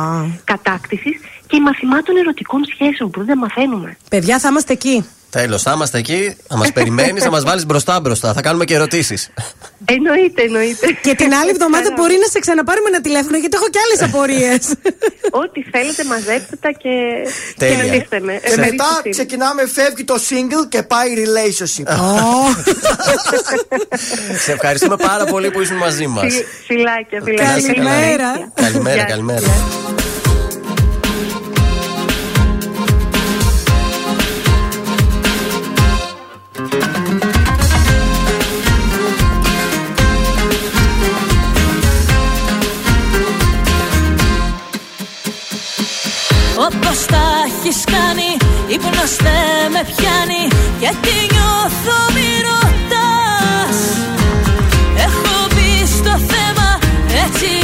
κατάκτησης 0.45 1.17
και 1.47 1.61
μαθημάτων 1.61 2.17
ερωτικών 2.17 2.65
σχέσεων 2.73 3.11
που 3.11 3.25
δεν 3.25 3.39
μαθαίνουμε. 3.39 3.97
Παιδιά, 4.09 4.39
θα 4.39 4.49
είμαστε 4.49 4.73
εκεί. 4.73 5.05
Τέλος, 5.31 5.63
θα 5.63 5.73
είμαστε 5.73 5.99
εκεί, 5.99 6.37
θα 6.49 6.57
μας 6.57 6.73
περιμένεις, 6.73 7.23
θα 7.23 7.31
μας 7.31 7.45
βάλεις 7.45 7.67
μπροστά 7.67 8.01
μπροστά. 8.01 8.33
Θα 8.33 8.41
κάνουμε 8.41 8.65
και 8.65 8.75
ερωτήσεις. 8.75 9.31
Εννοείται, 9.85 10.43
εννοείται. 10.43 10.87
Και 11.03 11.15
την 11.15 11.35
άλλη 11.35 11.51
εβδομάδα 11.51 11.93
μπορεί 11.97 12.17
να 12.21 12.27
σε 12.27 12.39
ξαναπάρουμε 12.39 12.89
ένα 12.89 13.01
τηλέφωνο 13.01 13.37
γιατί 13.37 13.57
έχω 13.57 13.69
και 13.69 13.79
άλλες 13.85 14.03
απορίες. 14.09 14.75
Ό,τι 15.43 15.63
θέλετε, 15.63 16.05
μαζέψτε 16.05 16.57
τα 16.61 16.71
και, 16.71 16.91
Τέλεια. 17.57 17.77
και 17.85 17.91
ρωτήστε 17.91 18.21
με. 18.21 18.41
Και 18.51 18.57
μετά 18.57 19.01
ξεκινάμε, 19.11 19.67
φεύγει 19.67 20.05
το 20.05 20.15
single 20.29 20.69
και 20.69 20.83
πάει 20.83 21.09
relationship. 21.25 21.87
Σε 24.45 24.53
ευχαριστούμε 24.53 24.97
πάρα 24.97 25.25
πολύ 25.25 25.51
που 25.51 25.61
ήσουν 25.61 25.77
μαζί 25.77 26.07
μας. 26.07 26.33
Φι- 26.35 26.47
Φιλάκια, 26.67 27.21
φιλάκια. 27.25 27.47
Να 27.51 27.57
είσαι 27.57 27.73
καλά. 27.73 27.91
Καλημέρα. 27.91 28.51
Καλημέρα, 28.55 28.95
Γεια. 28.97 29.05
καλημέρα. 29.05 29.47
Έχεις 47.67 47.85
κάνει 47.85 48.31
Ύπνος 48.67 49.17
δεν 49.17 49.71
με 49.73 49.83
πιάνει. 49.91 50.43
Γιατί 50.79 51.13
νιώθω 51.33 51.99
μη 52.15 52.31
ρωτάς. 52.49 53.79
Έχω 55.07 55.47
μπει 55.49 55.87
στο 55.87 56.19
θέμα 56.33 56.79
Έτσι 57.25 57.64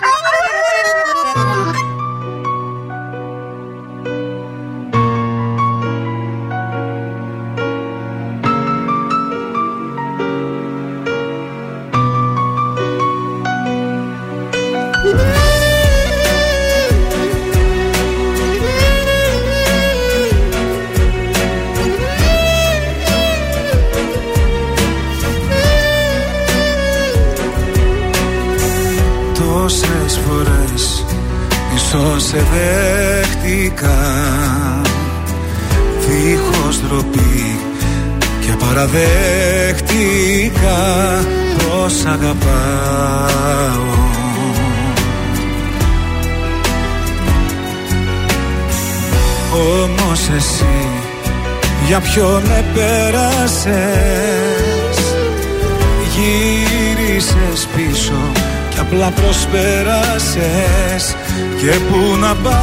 Και 61.61 61.79
πού 61.89 62.17
να 62.19 62.35
πάω. 62.35 62.61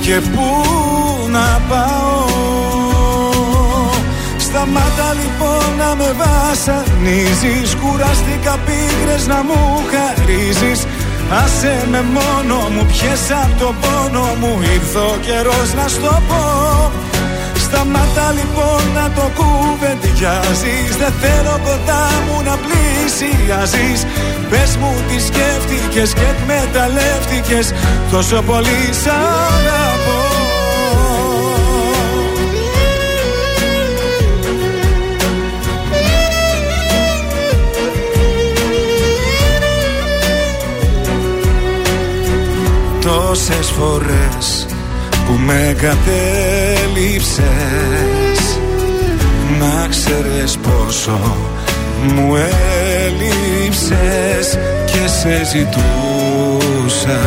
Και 0.00 0.20
πού 0.34 0.46
να 1.30 1.60
πάω. 1.68 2.26
Σταμάτα 4.38 5.14
λοιπόν 5.20 5.64
να 5.78 5.94
με 5.94 6.14
βασανίζεις. 6.22 7.74
Κουράστηκα 7.74 8.58
πίκρες 8.66 9.26
να 9.26 9.42
μου 9.42 9.80
χαρίζεις. 9.92 10.86
Άσε 11.44 11.86
με 11.90 12.02
μόνο 12.02 12.68
μου, 12.74 12.86
πιες 12.86 13.30
απ' 13.42 13.58
το 13.58 13.74
πόνο 13.80 14.26
μου. 14.40 14.58
Ήρθε 14.74 14.98
ο 14.98 15.16
καιρός 15.20 15.74
να 15.74 15.88
στο 15.88 16.22
πω. 16.28 16.44
Σταμάτα 17.64 18.32
λοιπόν 18.38 18.82
να 18.94 19.10
το 19.16 19.30
κουβεντιάζεις. 19.38 20.96
Δεν 21.00 21.12
θέλω 21.20 21.60
κοντά 21.64 22.04
μου 22.26 22.42
να 22.44 22.56
πλησιάζεις 23.08 24.06
Πες 24.50 24.76
μου 24.76 24.94
τι 25.08 25.20
σκέφτηκες 25.22 26.12
και 26.12 26.20
εκμεταλλεύτηκες. 26.20 27.72
Τόσο 28.10 28.42
πολύ 28.42 28.92
σ' 29.02 29.06
αγαπώ. 29.06 30.26
Τόσες 43.00 43.70
φορές 43.70 44.66
που 45.26 45.32
με 45.46 45.76
κατέληψες 45.80 47.38
Να 49.58 49.88
ξέρεις 49.88 50.58
πόσο 50.58 51.36
μου 52.14 52.36
έλειψες 53.08 54.58
και 54.84 55.06
σε 55.06 55.44
ζητούσα. 55.44 57.20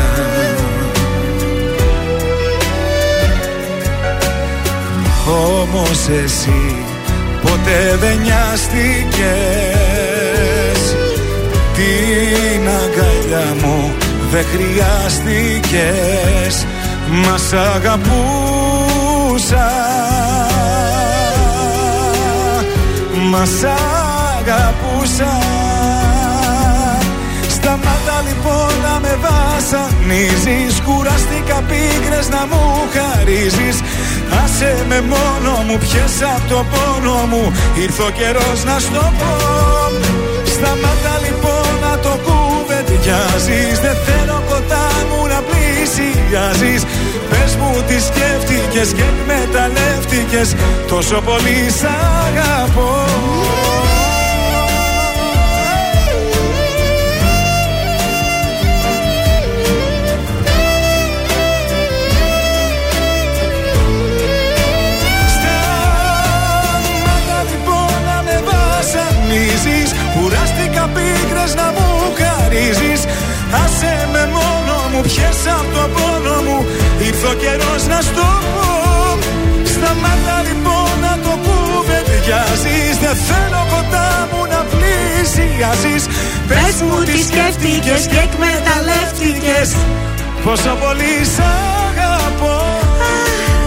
Όμως 5.27 6.07
εσύ 6.23 6.75
ποτέ 7.41 7.97
δεν 7.99 8.17
νοιάστηκες. 8.17 9.21
Την 11.75 12.67
αγκαλιά 12.67 13.47
μου 13.61 13.77
δεν 14.31 14.45
χρειάστηκες. 14.45 15.75
Μας 17.07 17.41
σ' 17.41 17.53
αγαπούσα. 17.75 18.09
Μας 23.29 23.49
σ' 23.49 23.63
αγαπούσα 24.39 25.60
Σταμάτα 28.41 28.59
λοιπόν 28.59 28.81
να 28.85 28.99
με 28.99 29.17
βασανίζεις 29.25 30.81
Κουραστήκα 30.85 31.63
πίκρες 31.69 32.29
να 32.29 32.41
μου 32.49 32.63
χαρίζεις. 32.95 33.77
Άσε 34.43 34.85
με 34.89 35.01
μόνο 35.01 35.51
μου 35.67 35.77
πιες 35.77 36.15
απ' 36.35 36.47
το 36.49 36.65
πόνο 36.71 37.15
μου. 37.31 37.51
Ήρθε 37.83 38.01
ο 38.01 38.09
καιρός 38.09 38.63
να 38.63 38.79
στο 38.79 39.05
πω. 39.19 39.33
Σταμάτα 40.53 41.15
λοιπόν 41.25 41.69
να 41.85 41.93
το 42.05 42.13
κουβεντιάζεις. 42.25 43.79
Δεν 43.85 43.97
θέλω 44.05 44.43
κοντά 44.49 44.87
μου 45.09 45.27
να 45.33 45.39
πλησιάζεις. 45.49 46.81
Πες 47.29 47.55
μου 47.59 47.71
τι 47.87 47.97
σκέφτηκες 48.07 48.89
και 48.97 49.05
εκμεταλλεύτηκες 49.11 50.55
Τόσο 50.87 51.21
πολύ 51.21 51.59
σ' 51.79 51.87
αγαπώ 52.25 53.90
Κουράστηκα 70.81 70.89
πίκρες 70.95 71.55
να 71.55 71.67
μου 71.75 71.87
χαρίζεις. 72.19 73.01
Άσε 73.63 74.07
με 74.11 74.23
μόνο 74.35 74.75
μου, 74.91 75.01
πιες 75.01 75.39
απ' 75.57 75.73
το 75.75 75.83
πόνο 75.95 76.35
μου. 76.45 76.65
Ήρθε 77.07 77.27
ο 77.27 77.33
καιρός 77.33 77.83
να 77.91 78.01
στο 78.01 78.27
πω. 78.53 78.69
Σταμάτα 79.73 80.37
λοιπόν 80.47 80.91
να 81.05 81.13
το 81.25 81.33
κουβεντιάζεις. 81.45 82.93
Δεν 83.03 83.15
θέλω 83.27 83.61
κοντά 83.73 84.09
μου 84.31 84.41
να 84.53 84.61
πλησιάζεις. 84.71 86.03
Πες 86.49 86.75
μου 86.85 86.97
τι 87.07 87.17
σκέφτηκες 87.29 88.01
και 88.11 88.19
εκμεταλλεύτηκες. 88.27 89.69
Πόσο 90.43 90.73
πολύ 90.81 91.13
σ' 91.33 91.39
αγαπώ 91.39 91.80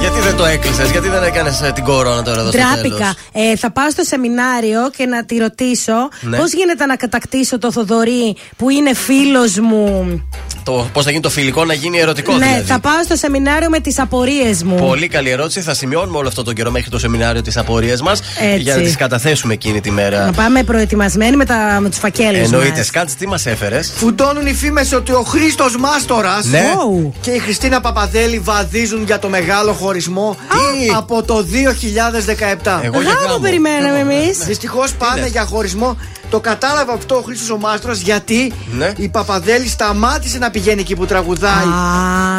Γιατί 0.04 0.20
δεν 0.20 0.36
το 0.36 0.44
έκλεισες, 0.44 0.90
γιατί 0.90 1.08
δεν 1.08 1.22
έκανες 1.22 1.70
την 1.74 1.84
κορώνα 1.84 2.22
τώρα 2.22 2.40
εδώ 2.40 2.50
στο 2.50 2.58
Τράπηκα. 2.58 2.96
τέλος; 3.32 3.52
Ε, 3.52 3.56
θα 3.56 3.70
πάω 3.70 3.90
στο 3.90 4.02
σεμινάριο 4.02 4.90
και 4.96 5.06
να 5.06 5.24
τη 5.24 5.36
ρωτήσω 5.38 6.08
Ναι. 6.20 6.36
πώς 6.36 6.52
γίνεται 6.52 6.86
να 6.86 6.96
κατακτήσω 6.96 7.58
το 7.58 7.72
Θοδωρή 7.72 8.36
που 8.56 8.70
είναι 8.70 8.94
φίλος 8.94 9.58
μου. 9.58 10.20
Το 10.64 10.88
πώς 10.92 11.04
θα 11.04 11.10
γίνει 11.10 11.22
το 11.22 11.30
φιλικό 11.30 11.64
να 11.64 11.74
γίνει 11.74 11.98
ερωτικό 11.98 12.32
ναι, 12.36 12.46
δηλαδή. 12.46 12.62
θα 12.62 12.80
πάω 12.80 13.02
στο 13.04 13.16
σεμινάριο 13.16 13.68
με 13.68 13.80
τις 13.80 13.98
απορίες 13.98 14.62
μου. 14.62 14.74
Πολύ 14.76 15.08
καλή 15.08 15.30
ερώτηση. 15.30 15.60
Θα 15.60 15.74
σημειώνουμε 15.74 16.18
όλο 16.18 16.28
αυτό 16.28 16.42
τον 16.42 16.54
καιρό 16.54 16.70
μέχρι 16.70 16.90
το 16.90 16.98
σεμινάριο 16.98 17.42
τι 17.42 17.52
απορίες 17.56 18.00
μας 18.00 18.20
Έτσι. 18.40 18.60
για 18.60 18.76
να 18.76 18.82
τις 18.82 18.96
καταθέσουμε 18.96 19.52
εκείνη 19.52 19.80
τη 19.80 19.90
μέρα. 19.90 20.24
Να 20.24 20.32
πάμε 20.32 20.62
προετοιμασμένοι 20.62 21.36
με, 21.36 21.44
τα, 21.44 21.78
με 21.80 21.88
τους 21.88 21.98
φακέλους. 21.98 22.40
Εννοείται, 22.40 22.82
Σκάτ, 22.82 23.10
τι 23.18 23.26
μας 23.28 23.46
έφερες; 23.46 23.92
Φουντώνουν 23.96 24.46
οι 24.46 24.54
φήμες 24.54 24.92
ότι 24.92 25.12
ο 25.12 25.22
Χρήστος 25.22 25.76
Μάστορας 25.76 26.44
Ναι. 26.44 26.64
και 27.20 27.30
η 27.30 27.38
Χριστίνα 27.38 27.80
Παπαδέλη 27.80 28.38
βαδίζουν 28.38 29.04
για 29.04 29.18
το 29.18 29.28
μεγάλο 29.28 29.72
χωρισμό 29.72 30.36
από 30.96 31.22
το 31.22 31.42
2017. 31.42 32.80
Εγώ 32.82 33.00
για 33.00 33.12
Γάμο 33.12 33.38
περιμέναμε 33.38 33.98
εμείς. 33.98 34.38
Δυστυχώς 34.38 34.92
πάνε 34.92 35.26
για 35.26 35.44
χωρισμό 35.44 35.96
Το 36.34 36.40
κατάλαβε 36.40 36.92
αυτό 36.92 37.16
ο 37.16 37.20
Χρήστος 37.20 37.50
ο 37.50 37.56
Μάστορα 37.58 37.94
γιατί 37.94 38.52
Ναι. 38.78 38.92
η 38.96 39.08
Παπαδέλη 39.08 39.68
σταμάτησε 39.68 40.38
να 40.38 40.50
πηγαίνει 40.50 40.80
εκεί 40.80 40.96
που 40.96 41.06
τραγουδάει 41.06 41.64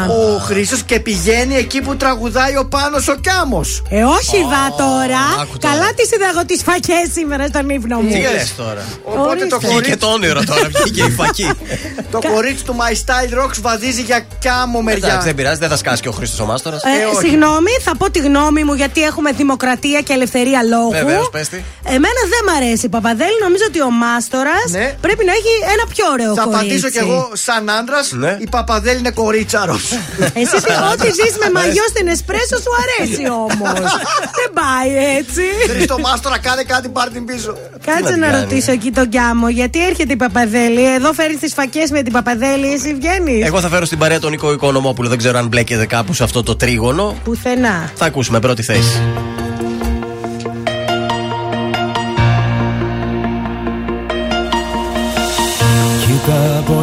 ο 0.08 0.38
Χρήστος 0.38 0.82
και 0.82 1.00
πηγαίνει 1.00 1.54
εκεί 1.54 1.80
που 1.80 1.96
τραγουδάει 1.96 2.56
ο 2.56 2.66
Πάνος 2.66 3.08
ο 3.08 3.14
Κάμο. 3.20 3.60
Ε, 3.88 4.02
όχι, 4.02 4.36
δα 4.50 4.74
τώρα. 4.84 5.20
άκου 5.42 5.58
τώρα. 5.58 5.74
Καλά 5.74 5.88
τη 5.96 6.02
είδα 6.14 6.28
εγώ 6.32 6.44
τις 6.46 6.62
φακές 6.62 7.06
σήμερα 7.12 7.46
στον 7.46 7.68
ύπνο 7.68 8.00
μου. 8.00 8.10
Τι 8.10 8.20
λες 8.20 8.54
τώρα. 8.56 8.84
Οπότε 9.04 9.46
το 9.46 9.58
Βγήκε 9.58 9.72
κορίτσι, 9.72 9.96
το 9.96 10.06
όνειρο 10.06 10.40
τώρα, 10.44 10.68
βγήκε 10.84 11.02
η 11.04 11.10
φακή. 11.10 11.50
το 12.12 12.18
κορίτσι 12.32 12.64
του 12.64 12.76
My 12.80 12.92
Style 12.92 13.42
Rocks 13.42 13.58
βαδίζει 13.60 14.02
για 14.02 14.26
κάμο 14.40 14.82
μεριά. 14.82 15.06
Εντάξει, 15.08 15.26
δεν 15.26 15.34
πειράζει, 15.34 15.58
δεν 15.58 15.68
θα 15.68 15.76
σκάσει 15.76 16.02
και 16.02 16.08
ο 16.08 16.12
Χρήστος 16.12 16.40
ο 16.40 16.44
Μάστορας. 16.46 16.82
Ε, 16.82 16.88
συγγνώμη, 17.20 17.70
θα 17.80 17.96
πω 17.96 18.10
τη 18.10 18.18
γνώμη 18.18 18.64
μου 18.64 18.74
γιατί 18.74 19.02
έχουμε 19.02 19.30
δημοκρατία 19.32 20.00
και 20.00 20.12
ελευθερία 20.12 20.62
λόγου. 20.62 20.90
Βεβαίως, 20.90 21.28
πες 21.30 21.48
τι. 21.48 21.56
Εμένα 21.84 22.20
δεν 22.32 22.42
μ' 22.46 22.56
αρέσει 22.56 22.86
η 22.86 22.88
Παπαδέλη. 22.88 23.38
Νομίζω 23.42 23.64
ότι 23.68 23.80
ο 23.90 23.90
Μάστορας 24.02 24.68
πρέπει 25.00 25.22
να 25.30 25.32
έχει 25.38 25.52
ένα 25.74 25.84
πιο 25.94 26.04
ωραίο 26.14 26.32
Ναι. 26.32 26.34
Θα 26.40 26.42
κορίτσι. 26.42 26.64
απαντήσω 26.64 26.88
κι 26.94 26.98
εγώ 27.06 27.20
σαν 27.46 27.62
άντρας. 27.78 28.06
Ναι. 28.22 28.32
Η 28.46 28.48
Παπαδέλη 28.54 28.98
είναι 28.98 29.10
κορίτσαρος. 29.22 29.82
Εσύ 30.40 30.56
τι- 30.66 30.78
ό,τι 30.92 31.08
ζει 31.18 31.28
με 31.42 31.48
μαγιό 31.58 31.84
στην 31.92 32.06
εσπρέσο 32.14 32.56
σου 32.64 32.72
αρέσει 32.82 33.24
όμως. 33.44 33.80
δεν 34.38 34.48
πάει 34.60 34.90
έτσι. 35.18 35.42
Χριστό 35.72 35.98
Μάστορα, 35.98 36.38
κάνε 36.38 36.62
κάτι, 36.62 36.88
πάρ 36.88 37.08
την 37.10 37.24
πίσω. 37.24 37.50
Κάτσε 37.86 38.12
Τι 38.12 38.18
να 38.18 38.26
να 38.26 38.32
κάνει. 38.32 38.40
ρωτήσω 38.42 38.72
εκεί 38.72 38.90
τον 38.90 39.08
Κιάμο, 39.08 39.48
γιατί 39.48 39.84
έρχεται 39.86 40.12
η 40.12 40.16
Παπαδέλη. 40.16 40.94
Εδώ 40.94 41.12
φέρει 41.12 41.36
τις 41.36 41.52
φακές 41.54 41.90
με 41.90 42.02
την 42.02 42.12
Παπαδέλη, 42.12 42.72
εσύ 42.72 42.94
βγαίνεις. 42.94 43.46
Εγώ 43.46 43.60
θα 43.60 43.68
φέρω 43.68 43.84
στην 43.84 43.98
παρέα 43.98 44.18
τον 44.20 44.30
Νίκο 44.30 44.52
Οικονομόπουλο. 44.52 45.08
Δεν 45.08 45.18
ξέρω 45.18 45.38
αν 45.38 45.46
μπλέκεται 45.48 45.86
κάπου 45.86 46.12
σε 46.14 46.22
αυτό 46.24 46.42
το 46.42 46.56
τρίγωνο. 46.56 47.16
Πουθενά. 47.24 47.90
Θα 47.94 48.04
ακούσουμε 48.04 48.40
πρώτη 48.40 48.62
θέση. 48.62 49.02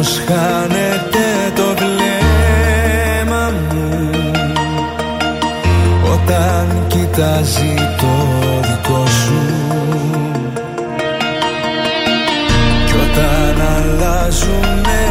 Πως 0.04 0.22
χάνεται 0.26 1.26
το 1.54 1.62
βλέμμα 1.76 3.50
μου 3.68 4.10
Όταν 6.12 6.84
κοιτάζει 6.86 7.74
το 8.00 8.12
δικό 8.62 9.06
σου; 9.06 9.40
Κι 12.86 12.94
όταν 12.94 13.56
αλλάζουνε 13.76 15.04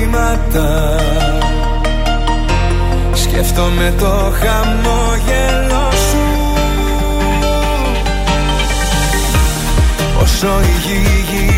μηνύματα 0.00 0.70
Σκέφτομαι 3.12 3.94
το 3.98 4.32
χαμόγελο 4.40 5.90
σου. 5.90 6.24
Όσο 10.22 10.48
η 10.60 10.74
γη 10.86 10.98
γυρίζει 11.30 11.57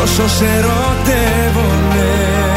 Τόσο 0.00 0.28
σε 0.28 0.44
ερωτεύομαι 0.44 2.49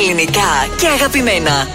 Ελληνικά 0.00 0.66
και 0.76 0.86
αγαπημένα. 0.86 1.68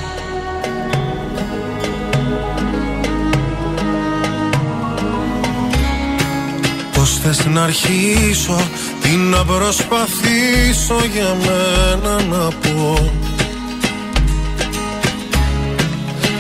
Πώς 6.93 7.19
θες 7.23 7.45
να 7.45 7.63
αρχίσω, 7.63 8.59
τι 9.01 9.09
να 9.09 9.45
προσπαθήσω 9.45 11.05
για 11.13 11.35
μένα 11.45 12.21
να 12.21 12.47
πω 12.47 13.11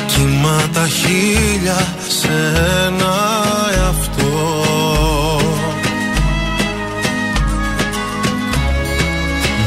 Κύμα 0.07 0.69
τα 0.73 0.87
χίλια 0.87 1.87
σε 2.07 2.53
ένα 2.87 3.02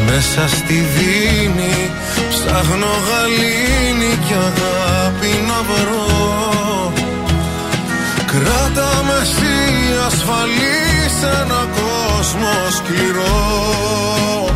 Μέσα 0.07 0.49
στη 0.49 0.75
δίνη 0.75 1.91
ψάχνω 2.29 2.93
γαλήνη 3.07 4.17
και 4.29 4.35
αγάπη 4.35 5.45
να 5.47 5.63
βρω. 5.69 6.93
Κράτα 8.27 9.03
με 9.07 9.17
ασφαλή 10.07 11.11
σε 11.21 11.27
ένα 11.27 11.69
κόσμο 11.77 12.53
σκληρό. 12.71 14.49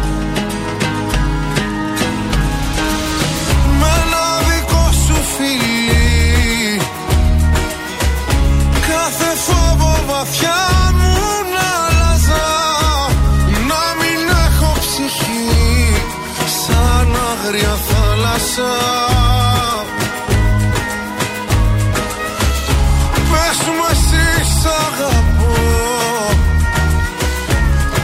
Με 3.80 3.86
ένα 3.86 4.26
δικό 4.48 4.92
σου 5.06 5.22
φίλι 5.36 6.80
κάθε 8.88 9.36
φόβο 9.36 10.04
βαθιά 10.06 10.69
θάλασσα 18.60 19.84
Πες 23.30 23.58
μου 23.66 23.84
εσύ 23.90 24.26
σ' 24.60 24.66
αγαπώ. 24.66 25.54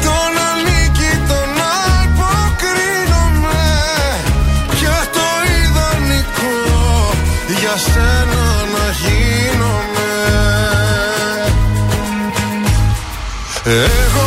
Τον 0.05 0.33
ανήκει 0.51 1.12
τον 1.28 1.52
αποκρίνομαι. 2.02 3.65
Και 4.81 4.97
το 5.17 5.28
ιδανικό 5.60 6.57
για 7.60 7.76
σένα 7.76 8.44
να 8.75 8.86
γίνομαι. 9.01 10.10
Εγώ 13.65 14.25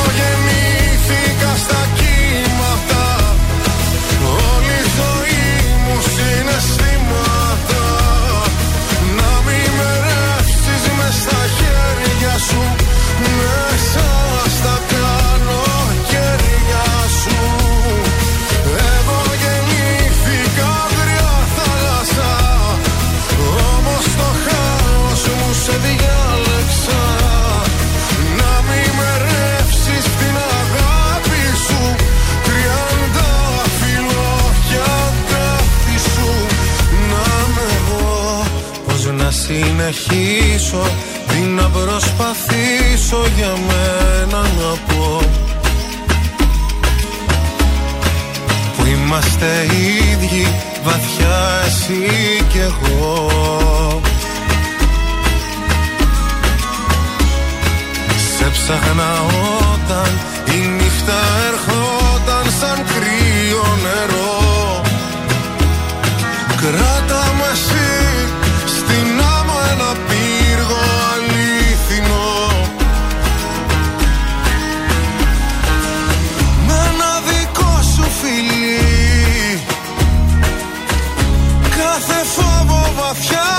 συνεχίσω 39.92 40.82
Τι 41.28 41.40
να 41.40 41.64
προσπαθήσω 41.64 43.22
για 43.36 43.54
μένα 43.68 44.42
να 44.42 44.76
πω. 44.88 45.22
Που 48.78 48.86
είμαστε 48.86 49.66
ίδιοι 50.12 50.48
βαθιά 50.84 51.62
εσύ 51.66 52.44
κι 52.50 52.58
εγώ. 52.58 53.30
Σε 58.38 58.50
ψάχνα 58.52 59.22
όταν 59.74 60.20
η 60.46 60.68
νύχτα 60.68 61.20
ερχόταν 61.48 62.54
σαν 62.60 62.86
κρύο 62.86 63.78
νερό. 63.84 64.82
Κράτα 66.62 66.99
φόβο 83.22 83.59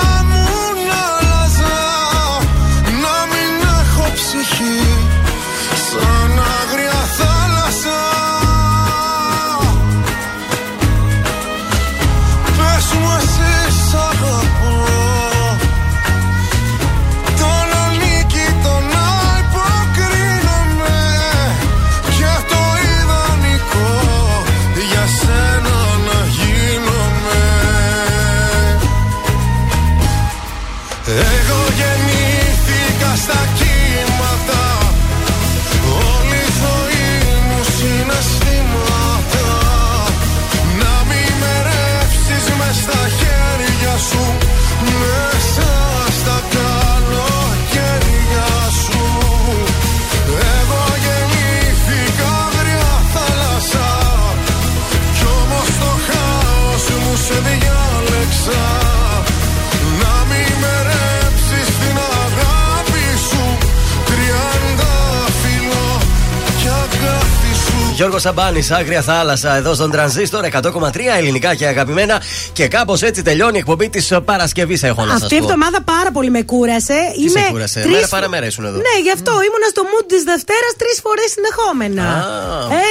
Γιώργος 68.11 68.31
Σαμπάνης, 68.35 68.71
άγρια 68.71 69.01
θάλασσα, 69.01 69.55
εδώ 69.55 69.73
στον 69.73 69.91
τρανζίστορ 69.91 70.45
100,3 70.45 71.17
ελληνικά 71.17 71.55
και 71.55 71.67
αγαπημένα. 71.67 72.21
Και 72.53 72.67
κάπως 72.67 73.01
έτσι 73.01 73.21
τελειώνει 73.21 73.55
η 73.55 73.59
εκπομπή 73.59 73.89
της 73.89 74.13
Παρασκευής, 74.25 74.83
έχω 74.83 75.05
να 75.05 75.11
σας 75.11 75.21
Αυτή 75.21 75.35
η 75.35 75.37
πω. 75.37 75.43
εβδομάδα 75.43 75.81
πάρα 75.81 76.11
πολύ 76.11 76.29
με 76.29 76.41
κούρασε. 76.41 76.93
Τι 77.23 77.29
σε 77.29 77.47
κούρασε, 77.51 77.85
μέρα 77.91 78.07
παρά 78.07 78.29
μέρα 78.29 78.45
ήσουν 78.45 78.65
εδώ. 78.65 78.75
Ναι, 78.77 78.95
γι' 79.03 79.11
αυτό 79.11 79.31
ήμουνα 79.31 79.67
στο 79.73 79.81
mood 79.91 80.05
της 80.07 80.23
Δευτέρας 80.23 80.73
τρεις 80.81 80.97
φορές 81.03 81.27
συνεχόμενα. 81.35 82.05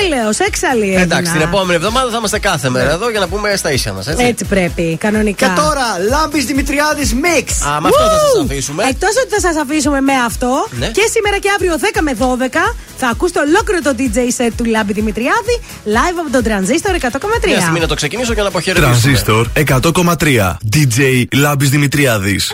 Έλεος, 0.02 0.38
έξαλλη 0.38 0.82
έμεινα. 0.84 1.00
Εντάξει, 1.00 1.32
την 1.32 1.40
επόμενη 1.40 1.74
εβδομάδα 1.74 2.10
θα 2.10 2.16
είμαστε 2.16 2.38
κάθε 2.38 2.68
μέρα 2.68 2.90
εδώ 2.90 3.10
για 3.10 3.20
να 3.20 3.28
πούμε 3.28 3.56
στα 3.56 3.72
ίσια 3.72 3.92
μας. 3.92 4.06
Έτσι. 4.06 4.24
Έτσι 4.24 4.44
πρέπει, 4.44 4.96
κανονικά. 5.00 5.46
Και 5.46 5.52
τώρα, 5.60 5.86
Λάμπης 6.12 6.44
Δημητριάδης 6.44 7.10
Mix. 7.24 7.46
Α, 7.70 7.80
με 7.80 7.88
αυτό 7.88 8.02
θα 8.14 8.18
σας 8.26 8.36
αφήσουμε. 8.44 8.84
Εκτός 8.92 9.14
ότι 9.22 9.30
θα 9.34 9.40
σας 9.40 9.56
αφήσουμε 9.64 10.00
με 10.00 10.12
αυτό, 10.28 10.66
Ναι. 10.70 10.86
και 10.86 11.04
σήμερα 11.14 11.38
και 11.38 11.50
αύριο 11.56 11.74
10 11.78 12.00
με 12.02 12.12
12 12.14 12.74
θα 12.96 13.08
ακούσετε 13.08 13.40
ολόκληρο 13.46 13.80
το 13.82 13.92
DJ 13.98 14.18
set 14.38 14.50
του 14.56 14.64
Λάμπη 14.64 14.92
Δημητριάδη 14.92 15.54
live 15.96 16.18
από 16.22 16.30
τον 16.36 16.42
Transistor 16.48 16.94
100,3. 16.94 17.48
Μια 17.50 17.60
στιγμή 17.60 17.80
να 17.80 17.86
το 17.86 17.94
ξεκινήσω 17.94 18.34
και 18.34 18.40
να 18.40 18.48
αποχαιρετήσουμε. 18.48 18.96
Τρανζίστορ 19.00 19.48
100,3. 19.54 20.56
DJ 20.76 21.24
Λάμπης 21.32 21.68
Δημητριάδης. 21.70 22.52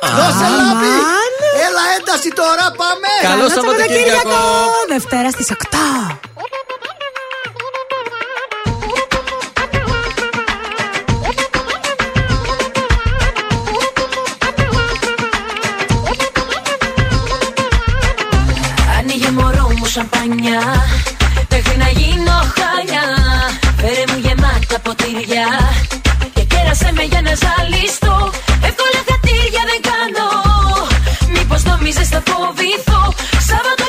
Δώσε 0.00 0.48
λάμπη! 0.56 0.92
Έλα 1.66 1.84
ένταση 1.98 2.28
τώρα, 2.34 2.66
πάμε! 2.76 3.10
Καλό 3.22 3.48
Σαββατοκύριακο. 3.48 4.38
Δευτέρα 4.88 5.30
στις 5.30 5.50
8. 5.50 6.18
Άνοιγε 18.98 19.30
μωρό 19.30 19.74
μου 19.78 19.86
σαμπάνια 19.86 20.60
Μέχρι 21.50 21.76
να 21.76 21.88
γίνω 21.88 22.36
χάλια 22.56 23.04
Φέρε 23.76 24.04
μου 24.08 24.18
γεμάτα 24.24 24.78
ποτήρια 24.82 25.46
Και 25.86 25.98
κέρασε 25.98 26.01
με 27.02 27.08
για 27.08 27.22
να 27.28 27.34
ζαλιστώ. 27.42 28.16
Εύκολα 28.68 29.00
χατήρια 29.08 29.62
δεν 29.70 29.80
κάνω. 29.90 30.28
Μήπως 31.34 31.62
νομίζεις 31.70 32.08
θα 32.14 32.20
φοβηθώ. 32.28 33.02
Σάββατο 33.48 33.81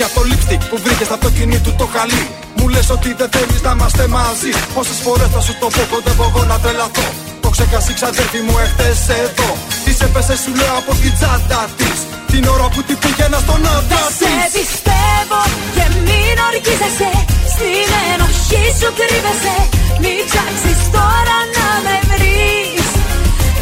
για 0.00 0.10
το 0.16 0.22
lipstick 0.30 0.62
που 0.70 0.76
βρήκες 0.84 1.06
στο 1.08 1.16
αυτοκίνητο 1.18 1.62
του 1.66 1.72
το 1.80 1.86
χαλί. 1.94 2.24
Μου 2.56 2.66
λες 2.74 2.88
ότι 2.96 3.08
δεν 3.20 3.28
θέλεις 3.34 3.60
να 3.66 3.70
είμαστε 3.76 4.04
μαζί. 4.16 4.52
Πόσες 4.76 4.98
φορές 5.04 5.28
θα 5.34 5.40
σου 5.46 5.54
το 5.62 5.66
πω, 5.74 5.82
κοντεύω 5.92 6.24
εγώ 6.30 6.42
να 6.50 6.56
τρελαθώ. 6.62 7.08
Το 7.42 7.48
ξέχασε 7.54 7.92
ξαδέρφη 7.98 8.40
μου 8.46 8.54
εχθές 8.64 9.00
εδώ. 9.22 9.50
Τη 9.84 9.92
έπεσε 10.06 10.34
σου 10.42 10.52
λέω 10.60 10.74
από 10.82 10.92
την 11.02 11.12
τσάντα 11.18 11.60
της. 11.78 11.98
Την 12.32 12.44
ώρα 12.54 12.66
που 12.72 12.80
την 12.88 12.96
πήγαινα 13.02 13.38
στον 13.44 13.62
άντρα 13.76 14.04
τη. 14.08 14.14
Σε 14.20 14.34
πιστεύω 14.56 15.40
και 15.76 15.84
μην 16.06 16.36
οργίζεσαι. 16.48 17.12
Στην 17.52 17.88
ενοχή 18.12 18.64
σου 18.78 18.88
κρύβεσαι. 18.98 19.56
Μην 20.02 20.18
ψάξεις 20.28 20.80
τώρα 20.96 21.38
να 21.56 21.68
με 21.84 21.96
βρεις. 22.10 22.88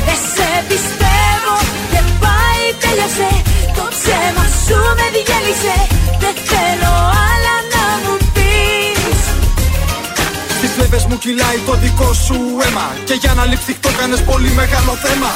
Δεν 0.07 0.20
σε 0.34 0.50
πιστεύω 0.68 1.55
και 1.92 2.00
πάει 2.23 2.65
τέλειωσε. 2.83 3.31
Το 3.76 3.84
ψέμα 3.94 4.44
σου 4.65 4.78
με 4.99 5.07
διέλυσε. 5.15 5.98
Στις 10.89 11.00
φλέβες 11.00 11.12
μου 11.12 11.18
κυλάει 11.25 11.58
το 11.68 11.75
δικό 11.84 12.10
σου 12.26 12.39
αίμα. 12.65 12.86
Και 13.08 13.17
για 13.23 13.33
να 13.39 13.44
ληφθηχτώ 13.50 13.91
κάνες 13.99 14.20
πολύ 14.31 14.50
μεγάλο 14.60 14.92
θέμα. 15.05 15.31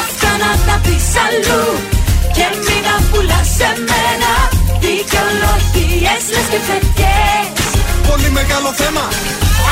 Αυτά 0.00 0.30
να 0.42 0.50
τα 0.66 0.76
πεις 0.84 1.08
αλλού 1.24 1.64
Και 2.36 2.46
μην 2.64 2.80
τα 2.86 2.96
πουλάς 3.10 3.48
σε 3.56 3.70
μένα 3.88 4.32
Δικαιολογίες 4.84 6.22
λες 6.32 6.46
και 6.52 6.60
φετιές 6.68 7.46
Πολύ 8.08 8.30
μεγάλο 8.38 8.70
θέμα. 8.80 9.04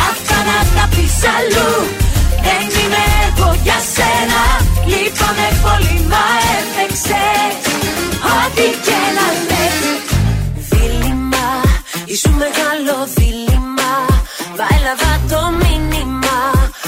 Αυτά 0.09 0.39
να 0.49 0.59
τα 0.75 0.85
πεις 0.95 1.19
αλλού. 1.37 1.71
Δεν 2.47 2.65
είμαι 2.79 3.05
εγώ 3.27 3.51
για 3.67 3.79
σένα. 3.95 4.43
Λείπαμε 4.91 5.47
πολύ 5.65 5.97
μα 6.11 6.25
έφεξες. 6.59 7.55
Ό,τι 8.37 8.67
και 8.87 9.01
να 9.17 9.27
λες. 9.49 9.79
Δίλημα, 10.71 11.49
ήσου 12.13 12.33
μεγάλο 12.45 12.95
δίλημα 13.15 13.28
Βαέλαβα 14.59 15.13
το 15.29 15.41
μήνυμα. 15.61 16.39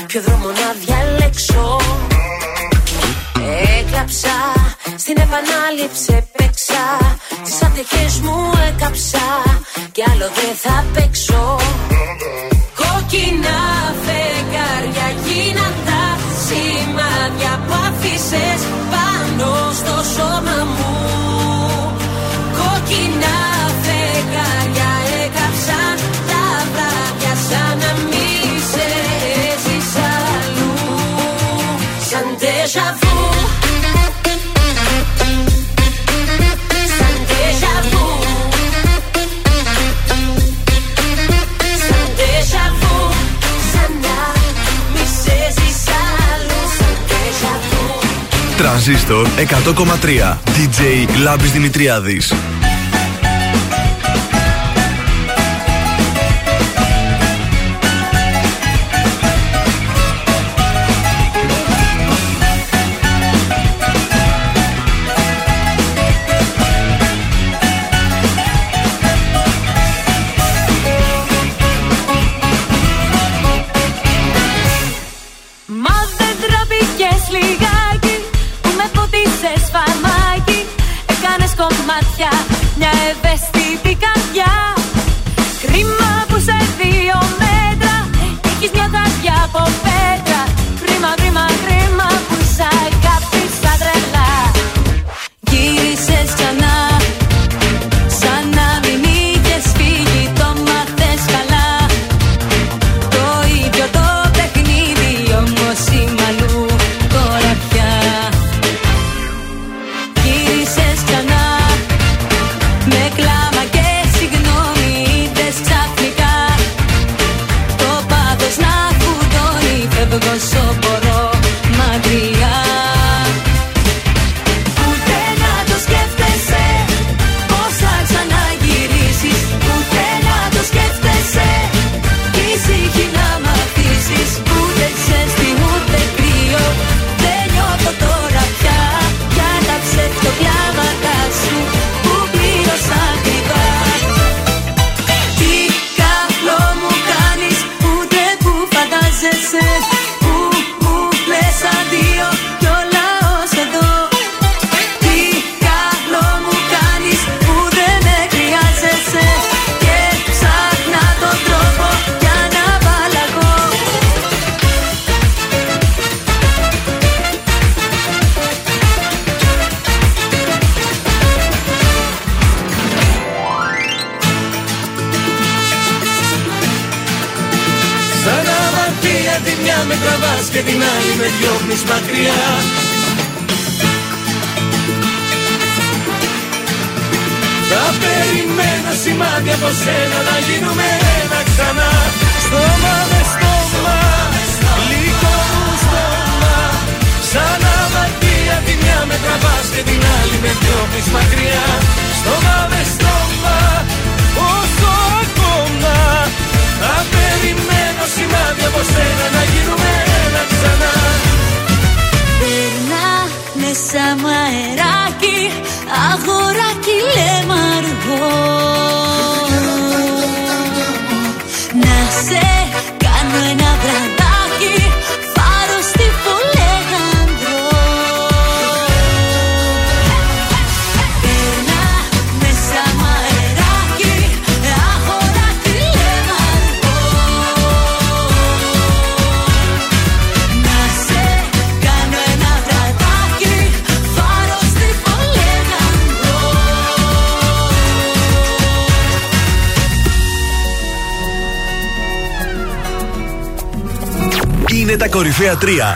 Ποιο 0.06 0.20
δρόμο 0.20 0.46
να 0.46 0.68
διαλέξω. 0.82 1.76
Έκλαψα, 3.78 4.36
στην 4.96 5.16
επανάληψη 5.24 6.28
παίξα 6.36 6.84
Τις 7.44 7.62
άτυχες 7.62 8.20
μου 8.20 8.36
έκαψα. 8.68 9.26
Κι 9.92 10.02
άλλο 10.10 10.28
δεν 10.38 10.54
θα 10.62 10.84
παίξω. 10.94 11.56
Κόκκινα 12.80 13.58
φεγγάρια 14.04 15.08
γίναν 15.24 15.74
τα 15.86 16.04
σημάδια 16.44 17.52
που 17.66 17.74
άφησες 17.86 18.60
πάνω 18.92 19.72
στο 19.72 19.94
σώμα 20.14 20.64
μου 20.76 21.29
déjà 32.70 32.92
vu. 32.92 33.10
Τρανζίστορ 48.56 49.26
100,3 49.36 50.36
DJ 50.56 51.08
Λάμπης 51.22 51.50
Δημητριάδης 51.50 52.32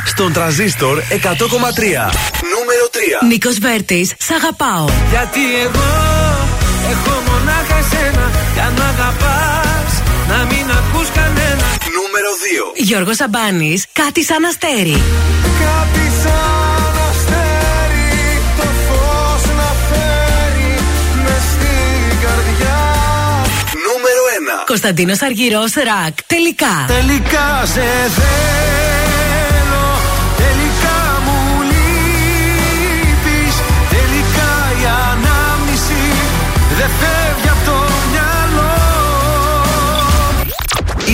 στον 0.04 0.32
τραζίστορ 0.32 0.98
100,3. 0.98 2.10
Νούμερο 2.52 2.84
3. 3.22 3.26
Νίκος 3.28 3.58
Βέρτης, 3.58 4.12
σ' 4.18 4.30
αγαπάω. 4.30 4.88
Γιατί 5.10 5.40
εγώ 5.64 5.90
έχω 6.92 7.22
μονάχα 7.28 7.76
εσένα 7.84 8.30
Για 8.54 8.72
να 8.78 8.84
αγαπάς 8.84 9.92
να 10.28 10.36
μην 10.44 10.70
ακούς 10.78 11.08
κανένα 11.14 11.66
Νούμερο 11.98 12.30
2. 12.44 12.72
Γιώργος 12.76 13.16
Σαμπάνης, 13.16 13.86
κάτι 13.92 14.24
σαν 14.24 14.44
αστέρι. 14.44 14.98
Κάτι 15.64 16.04
σαν 16.22 16.94
αστέρι 17.08 18.40
το 18.58 18.66
φως 18.86 19.42
να 19.58 19.70
φέρει 19.88 20.72
μες 21.24 21.44
στην 21.52 22.14
καρδιά 22.24 22.80
Νούμερο 23.86 24.22
1. 24.62 24.64
Κωνσταντίνος 24.66 25.22
Αργυρός, 25.22 25.72
ρακ. 25.74 26.14
Τελικά. 26.26 26.74
Τελικά 26.86 27.46
σε 27.74 27.86
θέλω 28.16 28.53